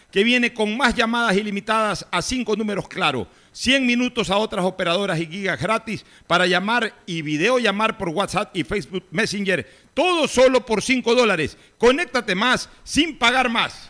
que 0.11 0.23
viene 0.23 0.53
con 0.53 0.75
más 0.75 0.93
llamadas 0.93 1.35
ilimitadas 1.37 2.05
a 2.11 2.21
5 2.21 2.55
números 2.55 2.87
claro, 2.87 3.27
100 3.53 3.85
minutos 3.85 4.29
a 4.29 4.37
otras 4.37 4.65
operadoras 4.65 5.19
y 5.19 5.27
gigas 5.27 5.59
gratis 5.59 6.05
para 6.27 6.45
llamar 6.45 6.93
y 7.05 7.21
videollamar 7.21 7.97
por 7.97 8.09
WhatsApp 8.09 8.55
y 8.55 8.63
Facebook 8.63 9.05
Messenger. 9.11 9.67
Todo 9.93 10.27
solo 10.27 10.65
por 10.65 10.81
5 10.81 11.15
dólares. 11.15 11.57
Conéctate 11.77 12.35
más 12.35 12.69
sin 12.83 13.17
pagar 13.17 13.49
más. 13.49 13.89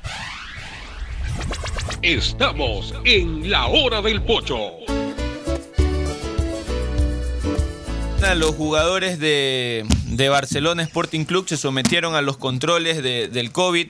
Estamos 2.02 2.93
en 3.06 3.49
la 3.49 3.68
hora 3.68 4.02
del 4.02 4.22
pocho. 4.22 5.01
Los 8.38 8.56
jugadores 8.56 9.20
de, 9.20 9.86
de 10.08 10.30
Barcelona 10.30 10.84
Sporting 10.84 11.26
Club 11.26 11.48
se 11.49 11.58
sometieron 11.58 12.16
a 12.16 12.22
los 12.22 12.38
controles 12.38 13.03
de- 13.03 13.28
del 13.28 13.52
COVID. 13.52 13.88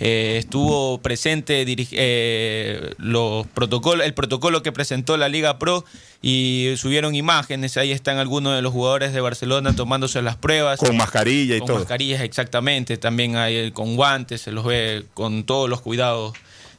Eh, 0.00 0.36
estuvo 0.38 0.98
presente 1.00 1.64
eh, 1.66 2.94
los 2.98 3.46
protocolos, 3.46 4.04
el 4.04 4.12
protocolo 4.12 4.62
que 4.62 4.72
presentó 4.72 5.16
la 5.16 5.28
Liga 5.28 5.58
Pro 5.58 5.84
y 6.20 6.74
subieron 6.76 7.14
imágenes. 7.14 7.76
Ahí 7.76 7.92
están 7.92 8.18
algunos 8.18 8.56
de 8.56 8.62
los 8.62 8.72
jugadores 8.72 9.12
de 9.14 9.20
Barcelona 9.20 9.74
tomándose 9.76 10.20
las 10.22 10.36
pruebas. 10.36 10.80
Con 10.80 10.96
mascarilla 10.96 11.54
y 11.56 11.60
Con 11.60 11.68
todo. 11.68 11.78
mascarillas, 11.78 12.20
exactamente. 12.22 12.96
También 12.98 13.36
hay 13.36 13.56
eh, 13.56 13.72
con 13.72 13.94
guantes, 13.96 14.40
se 14.42 14.50
los 14.52 14.64
ve 14.64 15.04
con 15.14 15.44
todos 15.44 15.70
los 15.70 15.80
cuidados 15.80 16.34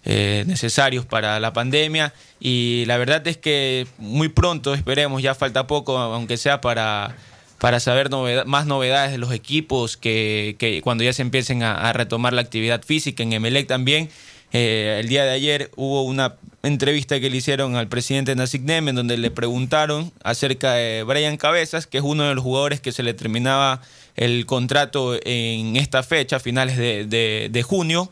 eh, 0.06 0.44
necesarios 0.48 1.06
para 1.06 1.40
la 1.40 1.52
pandemia. 1.54 2.14
Y 2.40 2.84
la 2.88 2.98
verdad 2.98 3.26
es 3.28 3.38
que 3.38 3.88
muy 3.98 4.30
pronto, 4.30 4.74
esperemos, 4.74 5.22
ya 5.22 5.36
falta 5.36 5.68
poco, 5.68 5.98
aunque 5.98 6.38
sea 6.38 6.62
para, 6.62 7.16
para 7.60 7.80
saber 7.80 8.10
noveda- 8.10 8.46
más 8.46 8.66
novedades 8.68 9.12
de 9.12 9.18
los 9.18 9.32
equipos, 9.34 9.98
que, 9.98 10.56
que 10.60 10.82
cuando 10.82 11.04
ya 11.04 11.14
se 11.14 11.22
empiecen 11.24 11.64
a, 11.64 11.92
retomar 11.94 12.34
la 12.34 12.42
actividad 12.42 12.84
física 12.84 13.24
en 13.24 13.34
Emelec 13.34 13.68
también. 13.68 14.10
Eh, 14.54 15.00
el 15.02 15.10
día 15.10 15.26
de 15.26 15.32
ayer 15.32 15.72
hubo 15.76 16.04
una 16.04 16.36
entrevista 16.64 17.20
que 17.20 17.30
le 17.30 17.38
hicieron 17.38 17.76
al 17.76 17.88
presidente 17.88 18.36
Nasik 18.36 18.62
Nem 18.62 18.88
en 18.88 18.96
donde 18.96 19.18
le 19.18 19.30
preguntaron 19.30 20.14
acerca 20.24 20.74
de 20.74 21.04
Brian 21.04 21.36
Cabezas, 21.38 21.88
que 21.88 21.98
es 21.98 22.04
uno 22.04 22.24
de 22.24 22.36
los 22.36 22.44
jugadores 22.44 22.80
que 22.80 22.92
se 22.92 23.04
le 23.04 23.14
terminaba 23.14 23.82
el 24.16 24.46
contrato 24.46 25.18
en 25.26 25.76
esta 25.76 26.04
fecha, 26.04 26.40
finales 26.40 26.78
de- 26.78 27.50
de 27.52 27.64
junio. 27.64 28.10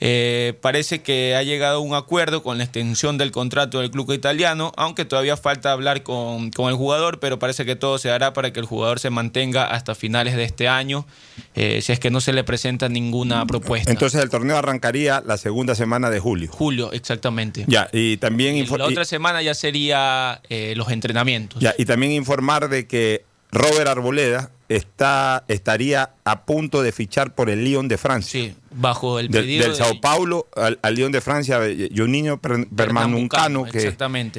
Eh, 0.00 0.54
parece 0.60 1.02
que 1.02 1.34
ha 1.34 1.42
llegado 1.42 1.78
a 1.78 1.80
un 1.80 1.94
acuerdo 1.94 2.42
con 2.42 2.58
la 2.58 2.64
extensión 2.64 3.18
del 3.18 3.32
contrato 3.32 3.80
del 3.80 3.90
club 3.90 4.12
italiano, 4.12 4.72
aunque 4.76 5.04
todavía 5.04 5.36
falta 5.36 5.72
hablar 5.72 6.02
con, 6.02 6.50
con 6.50 6.68
el 6.70 6.76
jugador, 6.76 7.18
pero 7.18 7.38
parece 7.38 7.64
que 7.64 7.76
todo 7.76 7.98
se 7.98 8.10
hará 8.10 8.32
para 8.32 8.52
que 8.52 8.60
el 8.60 8.66
jugador 8.66 9.00
se 9.00 9.10
mantenga 9.10 9.64
hasta 9.64 9.94
finales 9.94 10.36
de 10.36 10.44
este 10.44 10.68
año, 10.68 11.06
eh, 11.54 11.80
si 11.82 11.92
es 11.92 11.98
que 11.98 12.10
no 12.10 12.20
se 12.20 12.32
le 12.32 12.44
presenta 12.44 12.88
ninguna 12.88 13.44
propuesta. 13.46 13.90
Entonces 13.90 14.22
el 14.22 14.30
torneo 14.30 14.56
arrancaría 14.56 15.22
la 15.26 15.36
segunda 15.36 15.74
semana 15.74 16.10
de 16.10 16.20
julio. 16.20 16.50
Julio, 16.52 16.92
exactamente. 16.92 17.64
Ya, 17.66 17.88
y 17.92 18.18
también 18.18 18.66
la 18.78 18.86
otra 18.86 19.04
semana 19.04 19.42
ya 19.42 19.54
sería 19.54 20.40
eh, 20.48 20.74
los 20.76 20.90
entrenamientos. 20.90 21.60
Ya, 21.60 21.74
y 21.76 21.84
también 21.84 22.12
informar 22.12 22.68
de 22.68 22.86
que 22.86 23.24
Robert 23.50 23.88
Arboleda 23.88 24.50
está, 24.68 25.44
estaría 25.48 26.10
a 26.24 26.44
punto 26.44 26.82
de 26.82 26.92
fichar 26.92 27.34
por 27.34 27.48
el 27.48 27.64
Lyon 27.64 27.88
de 27.88 27.96
Francia. 27.96 28.40
Sí, 28.42 28.54
bajo 28.70 29.18
el 29.18 29.28
Del, 29.28 29.44
pedido 29.44 29.62
del 29.62 29.72
de- 29.72 29.78
Sao 29.78 29.98
Paulo 30.02 30.46
al, 30.54 30.78
al 30.82 30.94
Lyon 30.94 31.10
de 31.10 31.22
Francia, 31.22 31.58
eh, 31.64 31.88
y 31.90 32.00
un 32.02 32.12
niño 32.12 32.36
per- 32.38 32.68
permanuncano 32.68 33.64
que 33.64 33.80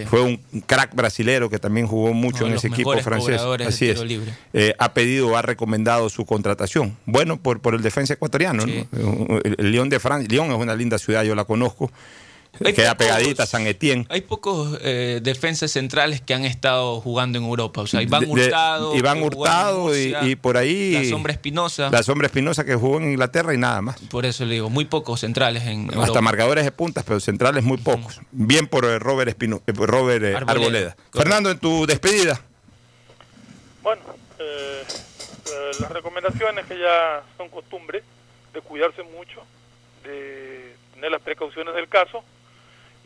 fue 0.06 0.22
un 0.22 0.38
crack 0.68 0.94
brasilero 0.94 1.50
que 1.50 1.58
también 1.58 1.88
jugó 1.88 2.14
mucho 2.14 2.44
Uno 2.46 2.52
en 2.54 2.58
ese 2.58 2.68
equipo 2.68 2.92
francés. 3.04 3.42
Así 3.68 3.90
es. 3.90 3.98
Eh, 4.54 4.76
ha 4.78 4.94
pedido, 4.94 5.36
ha 5.36 5.42
recomendado 5.42 6.10
su 6.10 6.26
contratación. 6.28 6.96
Bueno, 7.08 7.38
por, 7.38 7.60
por 7.60 7.74
el 7.74 7.82
defensa 7.82 8.14
ecuatoriano. 8.14 8.64
¿no? 8.68 9.40
El, 9.44 9.56
el 9.58 9.72
Lyon 9.72 9.90
de 9.90 10.00
Francia, 10.00 10.28
Lyon 10.30 10.52
es 10.52 10.58
una 10.58 10.76
linda 10.76 11.00
ciudad, 11.00 11.24
yo 11.24 11.34
la 11.34 11.46
conozco. 11.46 11.92
Hay 12.66 12.74
queda 12.74 12.96
pocos- 12.98 12.98
pegadita 12.98 13.46
San 13.46 13.66
Etienne. 13.68 14.06
Hay 14.10 14.22
pocos 14.22 14.78
eh, 14.82 15.20
defensas 15.24 15.72
centrales 15.72 16.20
que 16.20 16.34
han 16.34 16.44
estado 16.46 17.00
jugando 17.00 17.38
en 17.38 17.46
Europa. 17.46 17.82
O 17.82 17.88
sea, 17.88 18.02
Iván 18.02 18.22
De- 18.22 18.26
de- 18.26 18.32
Hurtado. 18.32 18.96
Iván 18.96 19.24
Hurtado 19.24 19.96
y, 19.98 20.10
Murcia, 20.10 20.24
y 20.30 20.36
por 20.36 20.58
ahí. 20.58 20.92
La 20.94 21.06
Sombra 21.10 21.32
Espinosa. 21.32 21.90
La 21.90 22.04
Sombra 22.04 22.28
Espinosa 22.28 22.66
que 22.66 22.76
jugó 22.76 22.98
en 22.98 23.12
Inglaterra 23.12 23.54
y 23.54 23.58
nada 23.58 23.82
más. 23.82 24.00
Por 24.10 24.26
eso 24.26 24.46
le 24.46 24.56
digo, 24.56 24.70
muy 24.70 24.86
pocos 24.86 25.22
centrales 25.22 25.64
en 25.68 25.86
Hasta 25.90 26.00
Europa. 26.02 26.22
marcadores 26.22 26.66
de 26.66 26.72
puntas, 26.72 27.04
pero 27.08 27.20
centrales 27.20 27.64
muy 27.64 27.78
pocos. 27.78 28.20
Bien 28.32 28.68
por 28.68 28.84
eh, 28.86 29.00
Robert, 29.00 29.30
Espino, 29.30 29.62
eh, 29.66 29.72
Robert 29.74 30.24
eh, 30.24 30.36
Arboleda. 30.36 30.52
Arboleda. 30.52 30.96
Fernando, 31.14 31.52
en 31.52 31.60
tu 31.60 31.86
despedida. 31.86 32.42
Bueno, 33.82 34.02
eh, 34.40 34.84
eh, 34.86 35.72
las 35.80 35.92
recomendaciones 35.92 36.66
que 36.66 36.78
ya 36.78 37.24
son 37.38 37.50
costumbre, 37.50 38.04
de 38.54 38.62
cuidarse 38.62 39.04
mucho, 39.04 39.42
de 40.04 40.76
tener 40.94 41.12
las 41.12 41.22
precauciones 41.22 41.74
del 41.76 41.88
caso 41.88 42.24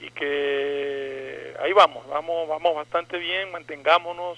y 0.03 0.11
que 0.11 1.55
ahí 1.61 1.71
vamos, 1.71 2.05
vamos, 2.07 2.47
vamos 2.49 2.75
bastante 2.75 3.17
bien, 3.17 3.51
mantengámonos 3.51 4.37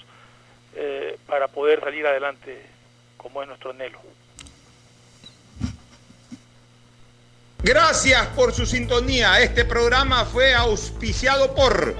eh, 0.76 1.18
para 1.26 1.48
poder 1.48 1.80
salir 1.80 2.06
adelante 2.06 2.62
como 3.16 3.42
es 3.42 3.48
nuestro 3.48 3.70
anhelo. 3.70 3.98
Gracias 7.62 8.28
por 8.28 8.52
su 8.52 8.64
sintonía. 8.64 9.40
Este 9.40 9.64
programa 9.64 10.24
fue 10.24 10.54
auspiciado 10.54 11.52
por 11.52 11.96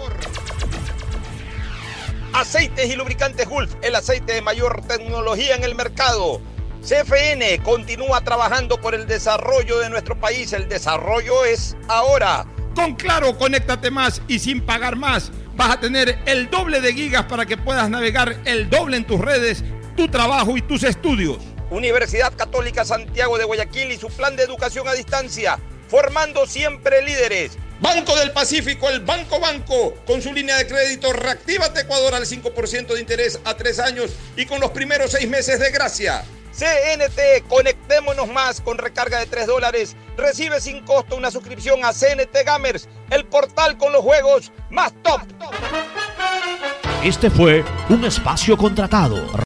Aceites 2.32 2.88
y 2.88 2.94
Lubricantes 2.94 3.48
Gulf, 3.48 3.74
el 3.82 3.96
aceite 3.96 4.34
de 4.34 4.42
mayor 4.42 4.86
tecnología 4.86 5.56
en 5.56 5.64
el 5.64 5.74
mercado. 5.74 6.40
CFN 6.82 7.64
continúa 7.64 8.20
trabajando 8.20 8.80
por 8.80 8.94
el 8.94 9.08
desarrollo 9.08 9.80
de 9.80 9.90
nuestro 9.90 10.20
país. 10.20 10.52
El 10.52 10.68
desarrollo 10.68 11.44
es 11.44 11.76
ahora. 11.88 12.46
Con 12.76 12.94
Claro, 12.94 13.38
conéctate 13.38 13.90
más 13.90 14.20
y 14.28 14.38
sin 14.38 14.60
pagar 14.60 14.96
más. 14.96 15.30
Vas 15.56 15.70
a 15.70 15.80
tener 15.80 16.18
el 16.26 16.50
doble 16.50 16.82
de 16.82 16.92
gigas 16.92 17.24
para 17.24 17.46
que 17.46 17.56
puedas 17.56 17.88
navegar 17.88 18.36
el 18.44 18.68
doble 18.68 18.98
en 18.98 19.06
tus 19.06 19.18
redes, 19.18 19.64
tu 19.96 20.08
trabajo 20.08 20.58
y 20.58 20.60
tus 20.60 20.82
estudios. 20.82 21.38
Universidad 21.70 22.36
Católica 22.36 22.84
Santiago 22.84 23.38
de 23.38 23.44
Guayaquil 23.44 23.92
y 23.92 23.96
su 23.96 24.08
plan 24.08 24.36
de 24.36 24.42
educación 24.42 24.86
a 24.86 24.92
distancia, 24.92 25.58
formando 25.88 26.46
siempre 26.46 27.00
líderes. 27.00 27.56
Banco 27.80 28.14
del 28.14 28.32
Pacífico, 28.32 28.90
el 28.90 29.00
Banco 29.00 29.40
Banco, 29.40 29.94
con 30.06 30.20
su 30.20 30.34
línea 30.34 30.58
de 30.58 30.66
crédito 30.66 31.14
Reactívate 31.14 31.80
Ecuador 31.80 32.14
al 32.14 32.26
5% 32.26 32.88
de 32.88 33.00
interés 33.00 33.40
a 33.44 33.54
tres 33.54 33.78
años 33.78 34.10
y 34.36 34.44
con 34.44 34.60
los 34.60 34.72
primeros 34.72 35.12
seis 35.12 35.26
meses 35.26 35.60
de 35.60 35.70
gracia. 35.70 36.24
CNT, 36.56 37.46
conectémonos 37.48 38.28
más 38.28 38.62
con 38.62 38.78
recarga 38.78 39.18
de 39.18 39.26
3 39.26 39.46
dólares. 39.46 39.94
Recibe 40.16 40.58
sin 40.60 40.82
costo 40.84 41.14
una 41.14 41.30
suscripción 41.30 41.84
a 41.84 41.92
CNT 41.92 42.34
Gamers, 42.46 42.88
el 43.10 43.26
portal 43.26 43.76
con 43.76 43.92
los 43.92 44.00
juegos 44.00 44.52
más 44.70 44.94
top. 45.02 45.20
Este 47.04 47.28
fue 47.28 47.62
un 47.90 48.04
espacio 48.06 48.56
contratado. 48.56 49.26